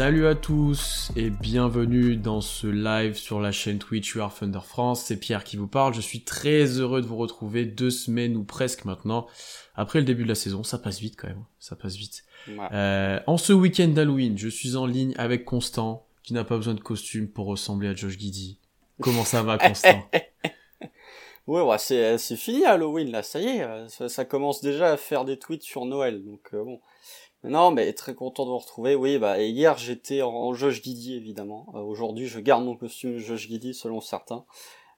Salut 0.00 0.26
à 0.26 0.34
tous 0.34 1.12
et 1.14 1.28
bienvenue 1.28 2.16
dans 2.16 2.40
ce 2.40 2.66
live 2.66 3.18
sur 3.18 3.38
la 3.38 3.52
chaîne 3.52 3.78
Twitch 3.78 4.16
Are 4.16 4.34
Thunder 4.34 4.60
France. 4.64 5.02
C'est 5.02 5.18
Pierre 5.18 5.44
qui 5.44 5.58
vous 5.58 5.66
parle. 5.66 5.92
Je 5.92 6.00
suis 6.00 6.22
très 6.24 6.64
heureux 6.64 7.02
de 7.02 7.06
vous 7.06 7.18
retrouver 7.18 7.66
deux 7.66 7.90
semaines 7.90 8.34
ou 8.34 8.42
presque 8.42 8.86
maintenant 8.86 9.26
après 9.74 9.98
le 9.98 10.06
début 10.06 10.22
de 10.22 10.28
la 10.30 10.34
saison. 10.34 10.62
Ça 10.64 10.78
passe 10.78 11.00
vite 11.00 11.16
quand 11.18 11.28
même. 11.28 11.44
Ça 11.58 11.76
passe 11.76 11.96
vite. 11.96 12.24
Euh, 12.48 13.20
en 13.26 13.36
ce 13.36 13.52
week-end 13.52 13.88
d'Halloween, 13.88 14.38
je 14.38 14.48
suis 14.48 14.74
en 14.74 14.86
ligne 14.86 15.12
avec 15.18 15.44
Constant 15.44 16.06
qui 16.22 16.32
n'a 16.32 16.44
pas 16.44 16.56
besoin 16.56 16.72
de 16.72 16.80
costume 16.80 17.28
pour 17.28 17.44
ressembler 17.44 17.88
à 17.88 17.94
Josh 17.94 18.16
Giddy. 18.16 18.58
Comment 19.02 19.26
ça 19.26 19.42
va 19.42 19.58
Constant? 19.58 20.08
Ouais, 21.46 21.62
ouais 21.62 21.78
c'est, 21.78 22.16
c'est 22.18 22.36
fini 22.36 22.64
Halloween 22.64 23.10
là, 23.10 23.24
ça 23.24 23.40
y 23.40 23.46
est, 23.46 23.88
ça, 23.88 24.08
ça, 24.08 24.24
commence 24.24 24.60
déjà 24.60 24.92
à 24.92 24.96
faire 24.96 25.24
des 25.24 25.36
tweets 25.36 25.64
sur 25.64 25.84
Noël, 25.84 26.22
donc 26.22 26.48
euh, 26.52 26.62
bon. 26.62 26.80
Non, 27.42 27.70
mais 27.70 27.92
très 27.94 28.14
content 28.14 28.44
de 28.44 28.50
vous 28.50 28.58
retrouver. 28.58 28.94
Oui, 28.94 29.18
bah 29.18 29.40
hier 29.40 29.78
j'étais 29.78 30.22
en, 30.22 30.52
Josh 30.52 30.82
Guidi 30.82 31.14
évidemment. 31.14 31.66
Euh, 31.74 31.78
aujourd'hui, 31.78 32.26
je 32.26 32.38
garde 32.38 32.64
mon 32.64 32.76
costume 32.76 33.18
Josh 33.18 33.48
Guidi 33.48 33.72
selon 33.72 34.00
certains. 34.00 34.44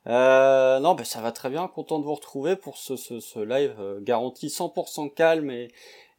Euh, 0.08 0.80
non, 0.80 0.94
bah 0.94 1.04
ça 1.04 1.20
va 1.20 1.30
très 1.30 1.50
bien. 1.50 1.68
Content 1.68 2.00
de 2.00 2.04
vous 2.04 2.14
retrouver 2.14 2.56
pour 2.56 2.76
ce, 2.78 2.96
ce, 2.96 3.20
ce 3.20 3.38
live 3.38 3.76
euh, 3.78 4.00
garanti 4.00 4.48
100% 4.48 5.14
calme 5.14 5.50
et, 5.52 5.68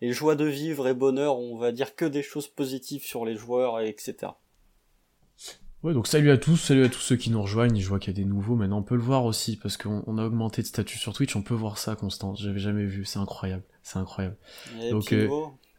et 0.01 0.13
joie 0.13 0.35
de 0.35 0.45
vivre 0.45 0.87
et 0.87 0.93
bonheur. 0.93 1.37
On 1.37 1.57
va 1.57 1.73
dire 1.73 1.95
que 1.95 2.05
des 2.05 2.23
choses 2.23 2.47
positives 2.47 3.03
sur 3.03 3.25
les 3.25 3.35
joueurs, 3.35 3.81
et 3.81 3.89
etc. 3.89 4.31
Ouais, 5.83 5.93
donc 5.93 6.07
salut 6.07 6.31
à 6.31 6.37
tous, 6.37 6.55
salut 6.55 6.85
à 6.85 6.89
tous 6.89 7.01
ceux 7.01 7.17
qui 7.17 7.29
nous 7.29 7.41
rejoignent. 7.41 7.77
Je 7.77 7.89
vois 7.89 7.99
qu'il 7.99 8.17
y 8.17 8.21
a 8.21 8.23
des 8.23 8.29
nouveaux, 8.29 8.55
maintenant 8.55 8.77
on 8.77 8.83
peut 8.83 8.95
le 8.95 9.01
voir 9.01 9.25
aussi 9.25 9.57
parce 9.57 9.75
qu'on 9.75 10.17
a 10.17 10.25
augmenté 10.25 10.61
de 10.61 10.67
statut 10.67 10.97
sur 10.97 11.11
Twitch. 11.11 11.35
On 11.35 11.41
peut 11.41 11.53
voir 11.53 11.77
ça, 11.77 11.97
Constant. 11.97 12.35
J'avais 12.35 12.59
jamais 12.59 12.85
vu. 12.85 13.03
C'est 13.03 13.19
incroyable, 13.19 13.63
c'est 13.81 13.99
incroyable. 13.99 14.37
donc 14.91 15.11
euh, 15.11 15.27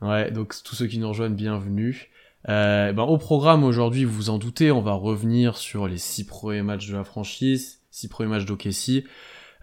Ouais, 0.05 0.31
donc 0.31 0.55
tous 0.63 0.75
ceux 0.75 0.87
qui 0.87 0.99
nous 0.99 1.09
rejoignent, 1.09 1.35
bienvenue. 1.35 2.11
Euh, 2.51 2.93
ben, 2.93 3.05
au 3.05 3.17
programme 3.17 3.65
aujourd'hui, 3.65 4.05
vous 4.05 4.13
vous 4.13 4.29
en 4.29 4.37
doutez, 4.37 4.71
on 4.71 4.83
va 4.83 4.93
revenir 4.93 5.57
sur 5.57 5.89
les 5.89 5.97
six 5.97 6.27
premiers 6.27 6.61
matchs 6.61 6.89
de 6.89 6.95
la 6.95 7.05
franchise, 7.05 7.81
six 7.91 8.09
premiers 8.09 8.29
matchs 8.29 8.45
d'Okessi. 8.45 9.07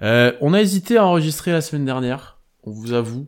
Euh, 0.02 0.34
on 0.42 0.56
a 0.56 0.62
hésité 0.62 0.98
à 0.98 1.06
enregistrer 1.06 1.52
la 1.52 1.62
semaine 1.62 1.86
dernière, 1.86 2.40
on 2.64 2.72
vous 2.72 2.94
avoue. 2.94 3.28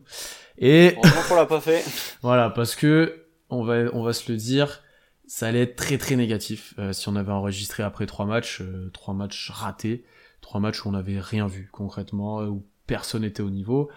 Et 0.58 0.96
on 1.30 1.36
l'a 1.36 1.46
pas 1.46 1.60
fait. 1.60 1.84
voilà, 2.22 2.50
parce 2.50 2.74
que 2.74 3.26
on 3.48 3.62
va 3.62 3.84
on 3.92 4.02
va 4.02 4.12
se 4.12 4.32
le 4.32 4.36
dire, 4.36 4.82
ça 5.28 5.46
allait 5.46 5.62
être 5.62 5.76
très 5.76 5.98
très 5.98 6.16
négatif 6.16 6.74
euh, 6.80 6.92
si 6.92 7.08
on 7.08 7.14
avait 7.14 7.30
enregistré 7.30 7.84
après 7.84 8.06
trois 8.06 8.26
matchs, 8.26 8.60
euh, 8.60 8.90
trois 8.92 9.14
matchs 9.14 9.52
ratés, 9.54 10.04
trois 10.40 10.60
matchs 10.60 10.84
où 10.84 10.88
on 10.88 10.92
n'avait 10.92 11.20
rien 11.20 11.46
vu 11.46 11.68
concrètement, 11.70 12.42
où 12.42 12.66
personne 12.88 13.22
n'était 13.22 13.44
au 13.44 13.50
niveau. 13.50 13.88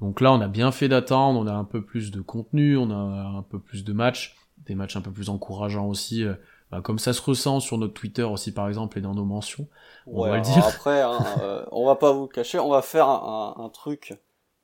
Donc 0.00 0.20
là, 0.20 0.32
on 0.32 0.40
a 0.40 0.48
bien 0.48 0.72
fait 0.72 0.88
d'attendre, 0.88 1.40
on 1.40 1.46
a 1.46 1.52
un 1.52 1.64
peu 1.64 1.82
plus 1.82 2.10
de 2.10 2.20
contenu, 2.20 2.76
on 2.76 2.90
a 2.90 2.94
un 2.94 3.42
peu 3.42 3.58
plus 3.58 3.84
de 3.84 3.92
matchs, 3.92 4.36
des 4.66 4.74
matchs 4.74 4.96
un 4.96 5.00
peu 5.00 5.10
plus 5.10 5.30
encourageants 5.30 5.86
aussi, 5.86 6.24
euh, 6.24 6.34
bah, 6.70 6.80
comme 6.82 6.98
ça 6.98 7.12
se 7.12 7.22
ressent 7.22 7.60
sur 7.60 7.78
notre 7.78 7.94
Twitter 7.94 8.24
aussi 8.24 8.52
par 8.52 8.68
exemple 8.68 8.98
et 8.98 9.00
dans 9.00 9.14
nos 9.14 9.24
mentions. 9.24 9.68
On 10.06 10.26
va 10.26 10.36
le 10.36 10.42
dire. 10.42 10.66
Après, 10.66 11.00
hein, 11.00 11.18
euh, 11.42 11.64
on 11.72 11.86
va 11.86 11.96
pas 11.96 12.12
vous 12.12 12.26
cacher, 12.26 12.58
on 12.58 12.70
va 12.70 12.82
faire 12.82 13.08
un, 13.08 13.70
truc 13.72 14.14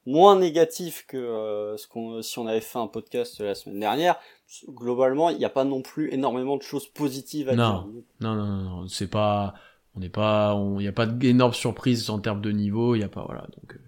moins 0.04 0.36
négatif 0.36 1.06
que 1.06 1.16
euh, 1.16 1.76
ce 1.76 1.86
qu'on 1.86 2.22
si 2.22 2.38
on 2.38 2.46
avait 2.46 2.60
fait 2.60 2.78
un 2.78 2.88
podcast 2.88 3.40
la 3.40 3.54
semaine 3.54 3.80
dernière. 3.80 4.16
Globalement, 4.68 5.30
il 5.30 5.38
n'y 5.38 5.44
a 5.46 5.50
pas 5.50 5.64
non 5.64 5.80
plus 5.80 6.12
énormément 6.12 6.58
de 6.58 6.62
choses 6.62 6.86
positives 6.86 7.48
à 7.48 7.54
dire. 7.54 7.64
Non, 7.64 7.92
non, 8.20 8.34
non, 8.34 8.56
non, 8.62 8.88
c'est 8.88 9.08
pas 9.08 9.54
on 9.94 10.00
n'est 10.00 10.08
pas 10.08 10.58
il 10.78 10.82
n'y 10.82 10.88
a 10.88 10.92
pas 10.92 11.06
d'énormes 11.06 11.52
surprises 11.52 12.08
en 12.08 12.18
termes 12.18 12.40
de 12.40 12.50
niveau 12.50 12.94
il 12.94 13.00
y 13.00 13.04
a 13.04 13.08
pas 13.08 13.24
voilà 13.26 13.42
donc 13.42 13.78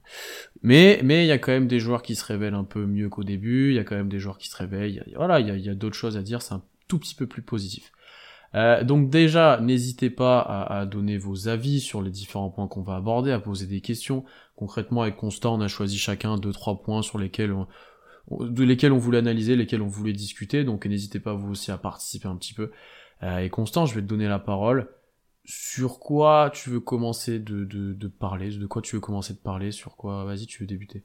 mais 0.65 1.01
mais 1.05 1.25
il 1.25 1.29
y 1.29 1.33
a 1.33 1.39
quand 1.39 1.53
même 1.53 1.69
des 1.69 1.79
joueurs 1.79 2.03
qui 2.03 2.17
se 2.17 2.25
révèlent 2.25 2.55
un 2.55 2.65
peu 2.65 2.87
mieux 2.87 3.09
qu'au 3.09 3.23
début. 3.23 3.71
Il 3.71 3.77
y 3.77 3.79
a 3.79 3.85
quand 3.85 3.95
même 3.95 4.09
des 4.09 4.19
joueurs 4.19 4.39
qui 4.39 4.49
se 4.49 4.57
réveillent. 4.57 5.05
voilà, 5.15 5.39
il 5.39 5.47
y 5.47 5.51
a, 5.51 5.57
y 5.57 5.69
a 5.69 5.75
d'autres 5.75 5.95
choses 5.95 6.17
à 6.17 6.23
dire. 6.23 6.43
C'est 6.43 6.55
un 6.55 6.63
tout 6.89 6.99
petit 6.99 7.15
peu 7.15 7.27
plus 7.27 7.43
positif. 7.43 7.93
Euh, 8.55 8.85
donc 8.85 9.11
déjà, 9.11 9.61
n'hésitez 9.61 10.11
pas 10.11 10.41
à, 10.41 10.87
donner 10.87 11.19
vos 11.19 11.49
avis 11.49 11.81
sur 11.81 12.03
les 12.03 12.11
différents 12.11 12.51
points 12.51 12.69
qu'on 12.69 12.83
va 12.83 12.97
aborder, 12.97 13.33
à 13.33 13.41
poser 13.41 13.67
des 13.67 13.81
questions. 13.81 14.25
Concrètement, 14.57 15.03
avec 15.03 15.17
Constant, 15.17 15.55
on 15.55 15.61
a 15.61 15.69
choisi 15.69 15.99
chacun 15.99 16.37
deux 16.37 16.53
trois 16.53 16.81
points 16.83 17.03
sur 17.03 17.19
lesquels 17.19 17.53
on, 17.53 17.67
lesquels 18.57 18.93
on 18.93 18.99
voulait 18.99 19.19
analyser, 19.19 19.57
lesquels 19.57 19.83
on 19.83 19.89
voulait 19.89 20.13
discuter. 20.13 20.65
Donc 20.65 20.87
n'hésitez 20.87 21.19
pas 21.21 21.35
vous 21.35 21.51
aussi 21.51 21.71
à 21.73 21.79
participer 21.79 22.29
un 22.29 22.37
petit 22.37 22.55
peu. 22.55 22.71
Euh, 23.23 23.39
et 23.39 23.51
Constant, 23.51 23.87
je 23.87 23.95
vais 23.95 24.03
te 24.03 24.07
donner 24.07 24.29
la 24.29 24.39
parole 24.39 24.89
sur 25.45 25.99
quoi 25.99 26.51
tu 26.53 26.71
veux 26.71 26.81
commencer 26.81 27.39
de, 27.39 27.65
de, 27.65 27.93
de, 27.93 28.09
parler 28.09 28.51
De 28.51 28.67
quoi 28.67 28.83
tu 28.83 28.97
veux 28.97 29.01
commencer 29.01 29.35
de 29.35 29.39
parler 29.39 29.73
Sur 29.73 29.97
quoi 29.97 30.25
Vas-y, 30.25 30.47
tu 30.47 30.63
veux 30.63 30.67
débuter. 30.67 31.05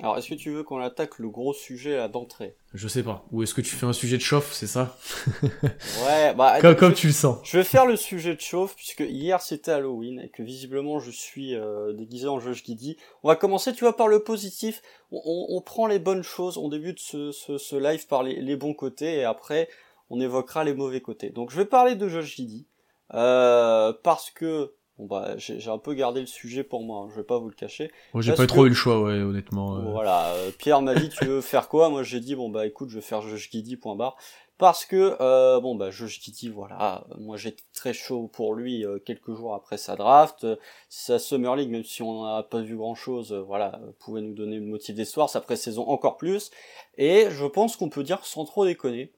Alors, 0.00 0.16
est-ce 0.16 0.28
que 0.28 0.34
tu 0.34 0.50
veux 0.50 0.64
qu'on 0.64 0.78
attaque 0.78 1.18
le 1.18 1.28
gros 1.28 1.52
sujet 1.52 1.98
à 1.98 2.08
d'entrée? 2.08 2.56
Je 2.74 2.88
sais 2.88 3.02
pas. 3.02 3.24
Ou 3.30 3.42
est-ce 3.42 3.54
que 3.54 3.60
tu 3.60 3.76
fais 3.76 3.86
un 3.86 3.92
sujet 3.92 4.16
de 4.16 4.22
chauffe, 4.22 4.52
c'est 4.52 4.66
ça? 4.66 4.96
Ouais, 5.42 6.34
bah... 6.34 6.58
comme, 6.60 6.74
comme 6.74 6.94
tu 6.94 7.08
le 7.08 7.12
sens. 7.12 7.38
Je 7.44 7.58
vais 7.58 7.64
faire 7.64 7.86
le 7.86 7.96
sujet 7.96 8.34
de 8.34 8.40
chauffe, 8.40 8.74
puisque 8.74 9.00
hier 9.00 9.40
c'était 9.40 9.70
Halloween, 9.70 10.20
et 10.20 10.30
que 10.30 10.42
visiblement 10.42 10.98
je 10.98 11.10
suis 11.10 11.54
euh, 11.54 11.92
déguisé 11.92 12.26
en 12.26 12.40
Josh 12.40 12.64
Giddy. 12.64 12.96
On 13.22 13.28
va 13.28 13.36
commencer, 13.36 13.72
tu 13.74 13.84
vois, 13.84 13.96
par 13.96 14.08
le 14.08 14.24
positif. 14.24 14.82
On, 15.12 15.46
on, 15.50 15.60
prend 15.60 15.86
les 15.86 15.98
bonnes 15.98 16.24
choses, 16.24 16.56
on 16.56 16.68
débute 16.68 16.98
ce, 16.98 17.30
ce, 17.30 17.58
ce 17.58 17.76
live 17.76 18.06
par 18.06 18.22
les, 18.22 18.40
les, 18.40 18.56
bons 18.56 18.74
côtés, 18.74 19.18
et 19.18 19.24
après 19.24 19.68
on 20.10 20.20
évoquera 20.20 20.64
les 20.64 20.74
mauvais 20.74 21.00
côtés. 21.00 21.30
Donc 21.30 21.50
je 21.50 21.56
vais 21.56 21.64
parler 21.64 21.94
de 21.94 22.08
Josh 22.08 22.36
Giddy. 22.36 22.66
Euh, 23.14 23.92
parce 24.02 24.30
que 24.30 24.72
bon 24.98 25.06
bah 25.06 25.36
j'ai 25.36 25.68
un 25.68 25.78
peu 25.78 25.94
gardé 25.94 26.20
le 26.20 26.26
sujet 26.26 26.64
pour 26.64 26.82
moi, 26.82 27.04
hein, 27.04 27.08
je 27.10 27.16
vais 27.16 27.26
pas 27.26 27.38
vous 27.38 27.48
le 27.48 27.54
cacher. 27.54 27.90
Moi 28.14 28.22
j'ai 28.22 28.34
pas 28.34 28.46
trop 28.46 28.66
eu 28.66 28.70
le 28.70 28.74
choix 28.74 29.00
ouais 29.00 29.20
honnêtement. 29.20 29.76
Euh. 29.76 29.90
Voilà, 29.90 30.32
euh, 30.34 30.50
Pierre 30.56 30.82
m'a 30.82 30.94
dit 30.94 31.08
tu 31.08 31.24
veux 31.26 31.40
faire 31.40 31.68
quoi? 31.68 31.88
Moi 31.88 32.02
j'ai 32.02 32.20
dit 32.20 32.34
bon 32.34 32.48
bah 32.48 32.66
écoute 32.66 32.88
je 32.88 32.96
vais 32.96 33.00
faire 33.02 33.22
Josh 33.22 33.50
Giddy 33.50 33.76
point 33.76 33.96
barre 33.96 34.16
parce 34.58 34.84
que 34.84 35.16
euh, 35.20 35.60
bon 35.60 35.74
bah 35.74 35.90
Josh 35.90 36.20
Giddy 36.20 36.48
voilà 36.48 37.04
moi 37.18 37.36
j'étais 37.36 37.64
très 37.74 37.92
chaud 37.92 38.30
pour 38.32 38.54
lui 38.54 38.84
quelques 39.04 39.34
jours 39.34 39.54
après 39.54 39.76
sa 39.76 39.96
draft 39.96 40.46
sa 40.88 41.18
Summer 41.18 41.56
League 41.56 41.70
même 41.70 41.84
si 41.84 42.02
on 42.02 42.24
n'a 42.24 42.42
pas 42.42 42.60
vu 42.60 42.76
grand 42.76 42.94
chose 42.94 43.32
voilà 43.32 43.80
pouvait 43.98 44.20
nous 44.20 44.34
donner 44.34 44.56
le 44.56 44.66
motif 44.66 44.94
d'histoire 44.94 45.28
sa 45.28 45.40
pré-saison 45.40 45.88
encore 45.88 46.16
plus 46.16 46.50
et 46.96 47.26
je 47.30 47.44
pense 47.44 47.76
qu'on 47.76 47.88
peut 47.88 48.04
dire 48.04 48.24
sans 48.24 48.44
trop 48.44 48.64
déconner 48.64 49.12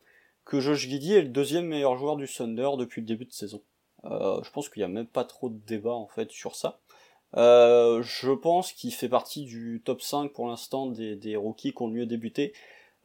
que 0.44 0.60
Josh 0.60 0.86
Giddy 0.88 1.14
est 1.14 1.22
le 1.22 1.28
deuxième 1.28 1.66
meilleur 1.66 1.96
joueur 1.96 2.16
du 2.16 2.26
Thunder 2.26 2.70
depuis 2.78 3.00
le 3.00 3.06
début 3.06 3.24
de 3.24 3.32
saison. 3.32 3.62
Euh, 4.04 4.42
je 4.42 4.50
pense 4.50 4.68
qu'il 4.68 4.80
n'y 4.80 4.84
a 4.84 4.88
même 4.88 5.06
pas 5.06 5.24
trop 5.24 5.48
de 5.48 5.58
débat 5.66 5.94
en 5.94 6.08
fait 6.08 6.30
sur 6.30 6.56
ça. 6.56 6.80
Euh, 7.36 8.02
je 8.02 8.30
pense 8.30 8.72
qu'il 8.72 8.92
fait 8.92 9.08
partie 9.08 9.44
du 9.44 9.82
top 9.84 10.02
5 10.02 10.32
pour 10.32 10.46
l'instant 10.46 10.86
des, 10.86 11.16
des 11.16 11.36
rookies 11.36 11.72
qui 11.72 11.82
ont 11.82 11.88
le 11.88 11.94
mieux 11.94 12.06
débuté. 12.06 12.52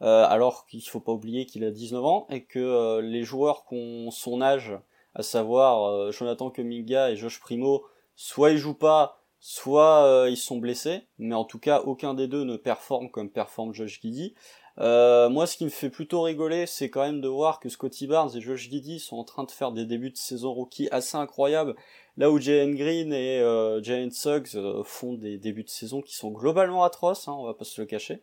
Euh, 0.02 0.24
alors 0.26 0.64
qu'il 0.66 0.82
faut 0.82 1.00
pas 1.00 1.12
oublier 1.12 1.44
qu'il 1.44 1.62
a 1.62 1.70
19 1.70 2.04
ans 2.04 2.26
et 2.30 2.44
que 2.44 2.58
euh, 2.58 3.02
les 3.02 3.22
joueurs 3.22 3.66
qui 3.66 3.74
ont 3.74 4.10
son 4.10 4.40
âge, 4.40 4.72
à 5.14 5.22
savoir 5.22 5.84
euh, 5.84 6.10
Jonathan 6.10 6.50
Kuminga 6.50 7.10
et 7.10 7.16
Josh 7.16 7.38
Primo, 7.38 7.84
soit 8.16 8.52
ils 8.52 8.56
jouent 8.56 8.72
pas, 8.72 9.20
soit 9.40 10.26
ils 10.28 10.36
sont 10.38 10.56
blessés, 10.56 11.02
mais 11.18 11.34
en 11.34 11.44
tout 11.44 11.58
cas 11.58 11.80
aucun 11.80 12.14
des 12.14 12.28
deux 12.28 12.44
ne 12.44 12.56
performe 12.56 13.10
comme 13.10 13.30
performe 13.30 13.74
Josh 13.74 14.00
Giddy. 14.00 14.34
Euh, 14.78 15.28
moi, 15.28 15.46
ce 15.46 15.56
qui 15.56 15.64
me 15.64 15.70
fait 15.70 15.90
plutôt 15.90 16.22
rigoler, 16.22 16.66
c'est 16.66 16.90
quand 16.90 17.02
même 17.02 17.20
de 17.20 17.28
voir 17.28 17.60
que 17.60 17.68
Scotty 17.68 18.06
Barnes 18.06 18.30
et 18.34 18.40
Josh 18.40 18.68
Giddy 18.70 19.00
sont 19.00 19.16
en 19.16 19.24
train 19.24 19.44
de 19.44 19.50
faire 19.50 19.72
des 19.72 19.84
débuts 19.84 20.10
de 20.10 20.16
saison 20.16 20.52
rookie 20.52 20.88
assez 20.90 21.16
incroyables, 21.16 21.74
là 22.16 22.30
où 22.30 22.38
Jalen 22.38 22.74
Green 22.74 23.12
et 23.12 23.40
euh, 23.40 23.82
Jalen 23.82 24.10
Suggs 24.10 24.54
euh, 24.54 24.82
font 24.84 25.14
des 25.14 25.38
débuts 25.38 25.64
de 25.64 25.68
saison 25.68 26.00
qui 26.00 26.14
sont 26.14 26.30
globalement 26.30 26.84
atroces, 26.84 27.28
hein, 27.28 27.34
on 27.36 27.44
va 27.44 27.54
pas 27.54 27.64
se 27.64 27.80
le 27.80 27.86
cacher. 27.86 28.22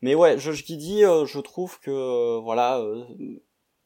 Mais 0.00 0.14
ouais, 0.14 0.38
Josh 0.38 0.64
Giddy, 0.64 1.04
euh, 1.04 1.26
je 1.26 1.40
trouve 1.40 1.80
que 1.80 2.38
voilà, 2.38 2.82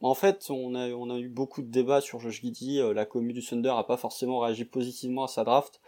en 0.00 0.14
fait, 0.14 0.48
on 0.50 0.74
a 0.74 0.90
on 0.90 1.10
a 1.10 1.18
eu 1.18 1.28
beaucoup 1.28 1.62
de 1.62 1.70
débats 1.70 2.02
sur 2.02 2.20
Josh 2.20 2.42
Giddy. 2.42 2.80
la 2.94 3.06
commu 3.06 3.32
du 3.32 3.42
Thunder 3.42 3.72
a 3.74 3.84
pas 3.84 3.96
forcément 3.96 4.38
réagi 4.40 4.64
positivement 4.64 5.24
à 5.24 5.28
sa 5.28 5.44
draft, 5.44 5.80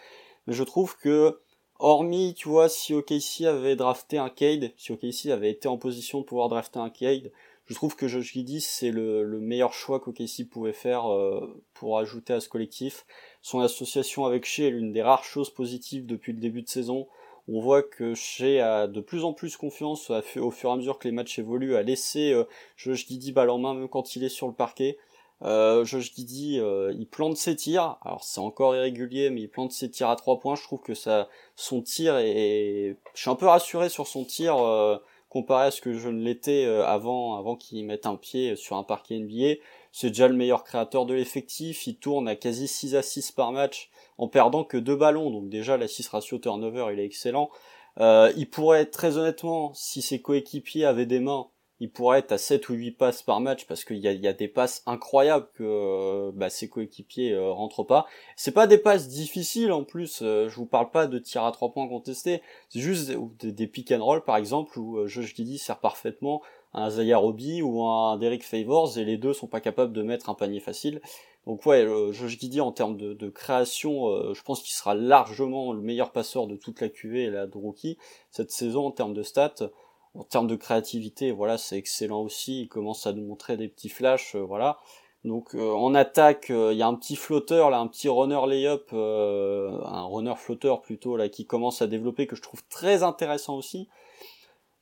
mais 0.46 0.54
je 0.54 0.64
trouve 0.64 0.96
que 0.96 1.38
Hormis, 1.86 2.32
tu 2.32 2.48
vois, 2.48 2.70
si 2.70 2.94
OKC 2.94 3.42
avait 3.42 3.76
drafté 3.76 4.16
un 4.16 4.30
Cade, 4.30 4.72
si 4.78 4.90
OKC 4.90 5.26
avait 5.30 5.50
été 5.50 5.68
en 5.68 5.76
position 5.76 6.20
de 6.20 6.24
pouvoir 6.24 6.48
drafter 6.48 6.78
un 6.78 6.88
Cade, 6.88 7.30
je 7.66 7.74
trouve 7.74 7.94
que 7.94 8.08
Josh 8.08 8.32
Giddy 8.32 8.62
c'est 8.62 8.90
le, 8.90 9.38
meilleur 9.38 9.74
choix 9.74 10.00
qu'OKC 10.00 10.48
pouvait 10.50 10.72
faire 10.72 11.12
euh, 11.12 11.62
pour 11.74 11.98
ajouter 11.98 12.32
à 12.32 12.40
ce 12.40 12.48
collectif. 12.48 13.04
Son 13.42 13.60
association 13.60 14.24
avec 14.24 14.46
Shea 14.46 14.68
est 14.68 14.70
l'une 14.70 14.94
des 14.94 15.02
rares 15.02 15.24
choses 15.24 15.50
positives 15.50 16.06
depuis 16.06 16.32
le 16.32 16.40
début 16.40 16.62
de 16.62 16.70
saison. 16.70 17.06
On 17.48 17.60
voit 17.60 17.82
que 17.82 18.14
Shea 18.14 18.62
a 18.62 18.86
de 18.86 19.02
plus 19.02 19.24
en 19.24 19.34
plus 19.34 19.58
confiance 19.58 20.08
au 20.08 20.50
fur 20.50 20.70
et 20.70 20.72
à 20.72 20.76
mesure 20.76 20.98
que 20.98 21.06
les 21.06 21.12
matchs 21.12 21.38
évoluent 21.38 21.76
à 21.76 21.82
laisser 21.82 22.32
euh, 22.32 22.44
Josh 22.78 23.06
Giddy 23.06 23.32
balle 23.32 23.50
en 23.50 23.58
main 23.58 23.74
même 23.74 23.90
quand 23.90 24.16
il 24.16 24.24
est 24.24 24.30
sur 24.30 24.46
le 24.46 24.54
parquet. 24.54 24.96
Euh, 25.42 25.84
Josh 25.84 26.14
Giddy, 26.14 26.58
euh, 26.58 26.92
il 26.96 27.06
plante 27.06 27.36
ses 27.36 27.56
tirs. 27.56 27.98
Alors 28.02 28.24
c'est 28.24 28.40
encore 28.40 28.74
irrégulier, 28.74 29.30
mais 29.30 29.42
il 29.42 29.48
plante 29.48 29.72
ses 29.72 29.90
tirs 29.90 30.08
à 30.08 30.16
trois 30.16 30.38
points. 30.38 30.54
Je 30.54 30.62
trouve 30.62 30.80
que 30.80 30.94
ça, 30.94 31.28
son 31.56 31.82
tir 31.82 32.16
est, 32.18 32.96
je 33.14 33.20
suis 33.20 33.30
un 33.30 33.34
peu 33.34 33.46
rassuré 33.46 33.88
sur 33.88 34.06
son 34.06 34.24
tir 34.24 34.56
euh, 34.58 34.96
comparé 35.28 35.66
à 35.66 35.70
ce 35.70 35.80
que 35.80 35.94
je 35.94 36.08
ne 36.08 36.22
l'étais 36.22 36.64
euh, 36.64 36.86
avant, 36.86 37.36
avant 37.36 37.56
qu'il 37.56 37.84
mette 37.84 38.06
un 38.06 38.16
pied 38.16 38.56
sur 38.56 38.76
un 38.76 38.84
parquet 38.84 39.18
NBA. 39.18 39.60
C'est 39.92 40.08
déjà 40.08 40.28
le 40.28 40.34
meilleur 40.34 40.64
créateur 40.64 41.04
de 41.06 41.14
l'effectif. 41.14 41.86
Il 41.86 41.96
tourne 41.96 42.28
à 42.28 42.36
quasi 42.36 42.68
6 42.68 43.00
6 43.02 43.32
par 43.32 43.52
match 43.52 43.90
en 44.18 44.28
perdant 44.28 44.64
que 44.64 44.76
deux 44.76 44.96
ballons. 44.96 45.30
Donc 45.30 45.48
déjà 45.48 45.76
l'assist 45.76 46.08
ratio 46.08 46.38
turnover, 46.38 46.86
il 46.92 47.00
est 47.00 47.04
excellent. 47.04 47.50
il 47.98 48.48
pourrait 48.50 48.86
très 48.86 49.18
honnêtement, 49.18 49.72
si 49.74 50.02
ses 50.02 50.20
coéquipiers 50.20 50.84
avaient 50.84 51.06
des 51.06 51.20
mains, 51.20 51.48
il 51.80 51.90
pourrait 51.90 52.20
être 52.20 52.32
à 52.32 52.38
7 52.38 52.68
ou 52.68 52.74
8 52.74 52.92
passes 52.92 53.22
par 53.22 53.40
match 53.40 53.66
parce 53.66 53.84
qu'il 53.84 53.98
y 53.98 54.06
a, 54.06 54.12
y 54.12 54.28
a 54.28 54.32
des 54.32 54.48
passes 54.48 54.82
incroyables 54.86 55.48
que 55.54 55.64
euh, 55.64 56.30
bah, 56.32 56.48
ses 56.48 56.68
coéquipiers 56.68 57.32
euh, 57.32 57.50
rentrent 57.50 57.82
pas. 57.82 58.06
C'est 58.36 58.52
pas 58.52 58.66
des 58.66 58.78
passes 58.78 59.08
difficiles 59.08 59.72
en 59.72 59.82
plus. 59.82 60.20
Euh, 60.22 60.48
je 60.48 60.56
vous 60.56 60.66
parle 60.66 60.90
pas 60.90 61.06
de 61.06 61.18
tir 61.18 61.44
à 61.44 61.50
3 61.50 61.72
points 61.72 61.88
contestés. 61.88 62.42
C'est 62.68 62.80
juste 62.80 63.10
des, 63.40 63.52
des, 63.52 63.66
pick 63.66 63.90
and 63.90 64.04
roll 64.04 64.22
par 64.22 64.36
exemple 64.36 64.78
où 64.78 65.06
Josh 65.06 65.34
Giddy 65.34 65.58
sert 65.58 65.80
parfaitement 65.80 66.42
à 66.72 66.84
un 66.84 66.90
Zaya 66.90 67.18
Roby 67.18 67.62
ou 67.62 67.82
à 67.84 68.12
un 68.12 68.18
Derek 68.18 68.44
Favors 68.44 68.96
et 68.96 69.04
les 69.04 69.16
deux 69.16 69.32
sont 69.32 69.48
pas 69.48 69.60
capables 69.60 69.92
de 69.92 70.02
mettre 70.02 70.30
un 70.30 70.34
panier 70.34 70.60
facile. 70.60 71.00
Donc 71.46 71.66
ouais, 71.66 71.86
Josh 72.12 72.38
Giddy 72.38 72.60
en 72.60 72.72
termes 72.72 72.96
de, 72.96 73.12
de 73.14 73.28
création, 73.28 74.32
je 74.32 74.42
pense 74.42 74.62
qu'il 74.62 74.74
sera 74.74 74.94
largement 74.94 75.72
le 75.72 75.82
meilleur 75.82 76.10
passeur 76.10 76.46
de 76.46 76.56
toute 76.56 76.80
la 76.80 76.88
QV 76.88 77.24
et 77.24 77.30
la 77.30 77.46
de 77.46 77.58
rookie 77.58 77.98
cette 78.30 78.50
saison 78.50 78.86
en 78.86 78.90
termes 78.90 79.12
de 79.12 79.22
stats 79.22 79.70
en 80.14 80.22
termes 80.24 80.46
de 80.46 80.56
créativité, 80.56 81.32
voilà, 81.32 81.58
c'est 81.58 81.76
excellent 81.76 82.22
aussi. 82.22 82.62
Il 82.62 82.68
commence 82.68 83.06
à 83.06 83.12
nous 83.12 83.24
montrer 83.24 83.56
des 83.56 83.68
petits 83.68 83.88
flashs, 83.88 84.36
euh, 84.36 84.40
voilà. 84.40 84.78
Donc 85.24 85.54
euh, 85.54 85.72
en 85.72 85.94
attaque, 85.94 86.50
euh, 86.50 86.72
il 86.72 86.78
y 86.78 86.82
a 86.82 86.86
un 86.86 86.94
petit 86.94 87.16
flotteur 87.16 87.70
là, 87.70 87.78
un 87.78 87.86
petit 87.88 88.08
runner 88.08 88.40
layup, 88.46 88.92
un 88.92 90.04
runner 90.04 90.34
flotteur 90.36 90.82
plutôt 90.82 91.16
là 91.16 91.28
qui 91.28 91.46
commence 91.46 91.82
à 91.82 91.86
développer 91.86 92.26
que 92.26 92.36
je 92.36 92.42
trouve 92.42 92.62
très 92.68 93.02
intéressant 93.02 93.56
aussi. 93.56 93.88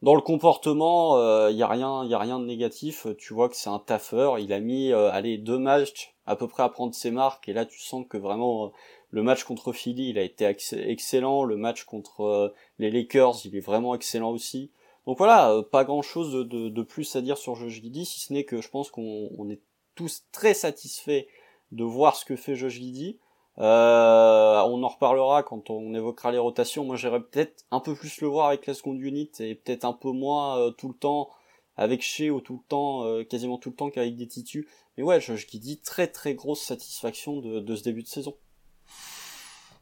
Dans 0.03 0.17
le 0.17 0.21
comportement, 0.21 1.17
il 1.49 1.57
y 1.57 1.63
a 1.63 1.69
rien, 1.69 2.03
il 2.03 2.11
y 2.11 2.15
a 2.15 2.19
rien 2.19 2.41
de 2.41 2.45
négatif. 2.45 3.07
Tu 3.19 3.35
vois 3.35 3.49
que 3.49 3.55
c'est 3.55 3.71
un 3.71 3.79
taffeur. 3.79 4.41
Il 4.41 4.53
a 4.53 4.59
mis, 4.59 4.93
allez, 4.93 5.39
deux 5.39 5.59
matchs 5.59 6.13
à 6.27 6.35
peu 6.35 6.49
près 6.49 6.65
à 6.65 6.69
prendre 6.69 6.93
ses 6.93 7.13
marques 7.13 7.49
et 7.49 7.53
là 7.53 7.67
tu 7.67 7.79
sens 7.79 8.05
que 8.09 8.17
vraiment 8.17 8.73
le 9.11 9.23
match 9.23 9.45
contre 9.45 9.73
Philly, 9.73 10.09
il 10.09 10.19
a 10.19 10.23
été 10.23 10.45
excellent. 10.73 11.45
Le 11.45 11.57
match 11.57 11.85
contre 11.85 12.53
les 12.81 12.91
Lakers, 12.91 13.37
il 13.45 13.55
est 13.55 13.61
vraiment 13.61 13.95
excellent 13.95 14.33
aussi. 14.33 14.73
Donc 15.07 15.19
voilà, 15.19 15.53
euh, 15.53 15.63
pas 15.63 15.85
grand 15.85 16.03
chose 16.03 16.33
de, 16.33 16.69
de, 16.69 16.83
plus 16.83 17.17
à 17.17 17.23
dire 17.23 17.37
sur 17.37 17.55
Josh 17.57 17.81
Giddy, 17.81 18.05
si 18.05 18.21
ce 18.21 18.33
n'est 18.33 18.45
que 18.45 18.61
je 18.61 18.69
pense 18.69 18.91
qu'on 18.91 19.51
est 19.51 19.61
tous 19.95 20.25
très 20.33 20.55
satisfaits 20.55 21.25
de 21.73 21.85
voir 21.85 22.17
ce 22.17 22.25
que 22.25 22.37
fait 22.37 22.55
Josh 22.55 22.75
Giddy. 22.75 23.19
Euh, 23.59 24.63
on 24.63 24.83
en 24.83 24.89
reparlera 24.89 25.43
quand 25.43 25.69
on 25.71 25.95
évoquera 25.95 26.33
les 26.33 26.39
rotations. 26.39 26.85
Moi, 26.85 26.97
j'aimerais 26.97 27.23
peut-être 27.23 27.65
un 27.71 27.81
peu 27.81 27.95
plus 27.95 28.21
le 28.21 28.29
voir 28.29 28.49
avec 28.49 28.67
la 28.67 28.75
seconde 28.75 29.01
unit 29.01 29.31
et 29.41 29.55
peut-être 29.55 29.85
un 29.85 29.93
peu 29.93 30.11
moins 30.11 30.59
euh, 30.59 30.71
tout 30.71 30.89
le 30.89 30.95
temps 30.95 31.31
avec 31.77 32.03
Shea 32.03 32.31
ou 32.31 32.41
tout 32.41 32.55
le 32.55 32.69
temps, 32.69 33.05
euh, 33.05 33.25
quasiment 33.25 33.59
tout 33.59 33.71
le 33.71 33.77
temps 33.77 33.91
qu'avec 33.91 34.17
des 34.17 34.27
titus. 34.27 34.67
Mais 34.97 35.03
ouais, 35.03 35.21
Josh 35.21 35.47
Giddy, 35.49 35.79
très 35.79 36.07
très 36.07 36.35
grosse 36.35 36.63
satisfaction 36.63 37.41
de, 37.41 37.61
de 37.61 37.77
ce 37.77 37.83
début 37.83 38.03
de 38.03 38.09
saison. 38.09 38.37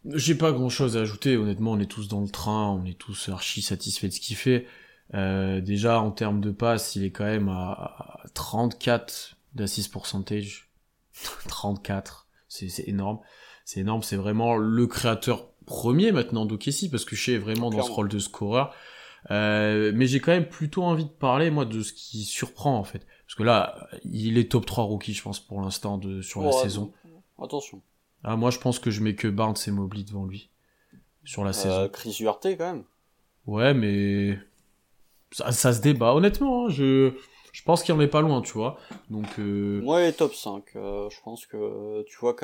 J'ai 0.07 0.35
pas 0.35 0.53
grand 0.53 0.71
chose 0.71 0.97
à 0.97 1.01
ajouter, 1.01 1.37
honnêtement, 1.37 1.73
on 1.73 1.79
est 1.79 1.91
tous 1.91 2.09
dans 2.09 2.23
le 2.23 2.29
train, 2.29 2.71
on 2.71 2.87
est 2.87 2.99
tous 2.99 3.29
archi 3.29 3.61
satisfaits 3.61 4.07
de 4.07 4.13
ce 4.13 4.21
qu'il 4.21 4.37
fait. 4.37 4.67
Euh, 5.15 5.61
déjà 5.61 6.01
en 6.01 6.11
termes 6.11 6.41
de 6.41 6.51
passes, 6.51 6.97
il 6.97 7.05
est 7.05 7.11
quand 7.11 7.25
même 7.25 7.49
à 7.49 8.21
34 8.35 9.37
d'assist 9.55 9.93
percentage. 9.93 10.69
34, 11.49 12.29
c'est 12.49 12.89
énorme. 12.89 13.19
C'est 13.65 13.81
énorme, 13.81 14.03
c'est 14.03 14.17
vraiment 14.17 14.57
le 14.57 14.87
créateur 14.87 15.51
premier 15.67 16.11
maintenant 16.11 16.47
d'Okessi 16.47 16.91
parce 16.91 17.05
que 17.05 17.15
je 17.15 17.23
suis 17.23 17.39
vraiment 17.39 17.71
dans 17.71 17.83
ce 17.83 17.91
rôle 17.91 18.09
de 18.09 18.19
scoreur. 18.19 18.75
Euh, 19.31 19.93
mais 19.95 20.07
j'ai 20.07 20.19
quand 20.21 20.33
même 20.33 20.49
plutôt 20.49 20.83
envie 20.83 21.05
de 21.05 21.11
parler 21.11 21.51
moi 21.51 21.67
de 21.67 21.83
ce 21.83 21.93
qui 21.93 22.25
surprend 22.25 22.79
en 22.79 22.85
fait 22.85 23.07
parce 23.27 23.35
que 23.35 23.43
là 23.43 23.87
il 24.03 24.39
est 24.39 24.51
top 24.51 24.65
3 24.65 24.85
rookie 24.85 25.12
je 25.12 25.23
pense 25.23 25.39
pour 25.41 25.61
l'instant 25.61 25.99
de 25.99 26.23
sur 26.23 26.43
la 26.43 26.53
saison. 26.53 26.91
Attention. 27.39 27.83
Ah 28.25 28.37
moi 28.37 28.51
je 28.51 28.59
pense 28.59 28.79
que 28.79 28.91
je 28.91 29.03
mets 29.03 29.15
que 29.15 29.29
Barnes 29.29 29.57
et 29.67 29.71
Mobley 29.71 30.05
devant 30.05 30.25
lui 30.25 30.49
sur 31.25 31.45
la 31.45 31.51
euh, 31.51 31.53
saison. 31.53 31.89
Chris 31.93 32.17
Huerté 32.21 32.57
quand 32.57 32.73
même. 32.73 32.85
Ouais 33.47 33.75
mais 33.75 34.39
ça, 35.32 35.53
ça, 35.53 35.73
se 35.73 35.81
débat. 35.81 36.15
Honnêtement, 36.15 36.67
hein, 36.67 36.69
je, 36.69 37.12
je 37.53 37.62
pense 37.62 37.82
qu'il 37.82 37.94
en 37.94 38.00
est 38.00 38.09
pas 38.09 38.21
loin, 38.21 38.43
tu 38.43 38.53
vois. 38.53 38.79
Donc, 39.11 39.27
euh... 39.38 39.82
Est 39.99 40.12
top 40.12 40.35
5. 40.35 40.65
Euh, 40.77 41.09
je 41.11 41.21
pense 41.23 41.47
que, 41.47 42.03
tu 42.03 42.19
vois, 42.19 42.35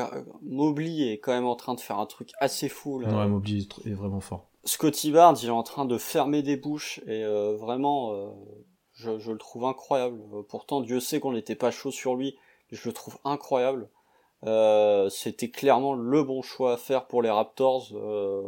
Mobley 0.43 1.13
est 1.13 1.19
quand 1.19 1.33
même 1.33 1.47
en 1.47 1.57
train 1.57 1.75
de 1.75 1.81
faire 1.81 1.99
un 1.99 2.07
truc 2.07 2.31
assez 2.39 2.69
fou. 2.69 2.99
Là. 2.99 3.09
Ouais, 3.09 3.27
Mobley 3.27 3.67
est, 3.85 3.95
vraiment 3.95 4.21
fort. 4.21 4.49
Scotty 4.65 5.13
Barnes, 5.13 5.37
il 5.43 5.49
est 5.49 5.53
en 5.53 5.63
train 5.63 5.85
de 5.85 5.97
fermer 5.97 6.43
des 6.43 6.57
bouches 6.57 7.01
et 7.07 7.25
euh, 7.25 7.57
vraiment, 7.57 8.13
euh, 8.13 8.27
je, 8.95 9.19
je, 9.19 9.31
le 9.31 9.39
trouve 9.39 9.65
incroyable. 9.65 10.19
Pourtant, 10.49 10.81
Dieu 10.81 10.99
sait 10.99 11.21
qu'on 11.21 11.33
n'était 11.33 11.55
pas 11.55 11.71
chaud 11.71 11.93
sur 11.93 12.17
lui, 12.17 12.37
mais 12.71 12.79
je 12.79 12.89
le 12.89 12.93
trouve 12.93 13.19
incroyable. 13.25 13.89
C'était 15.09 15.51
clairement 15.51 15.95
le 15.95 16.23
bon 16.23 16.43
choix 16.43 16.75
à 16.75 16.77
faire 16.77 17.07
pour 17.07 17.23
les 17.23 17.31
Raptors. 17.31 17.93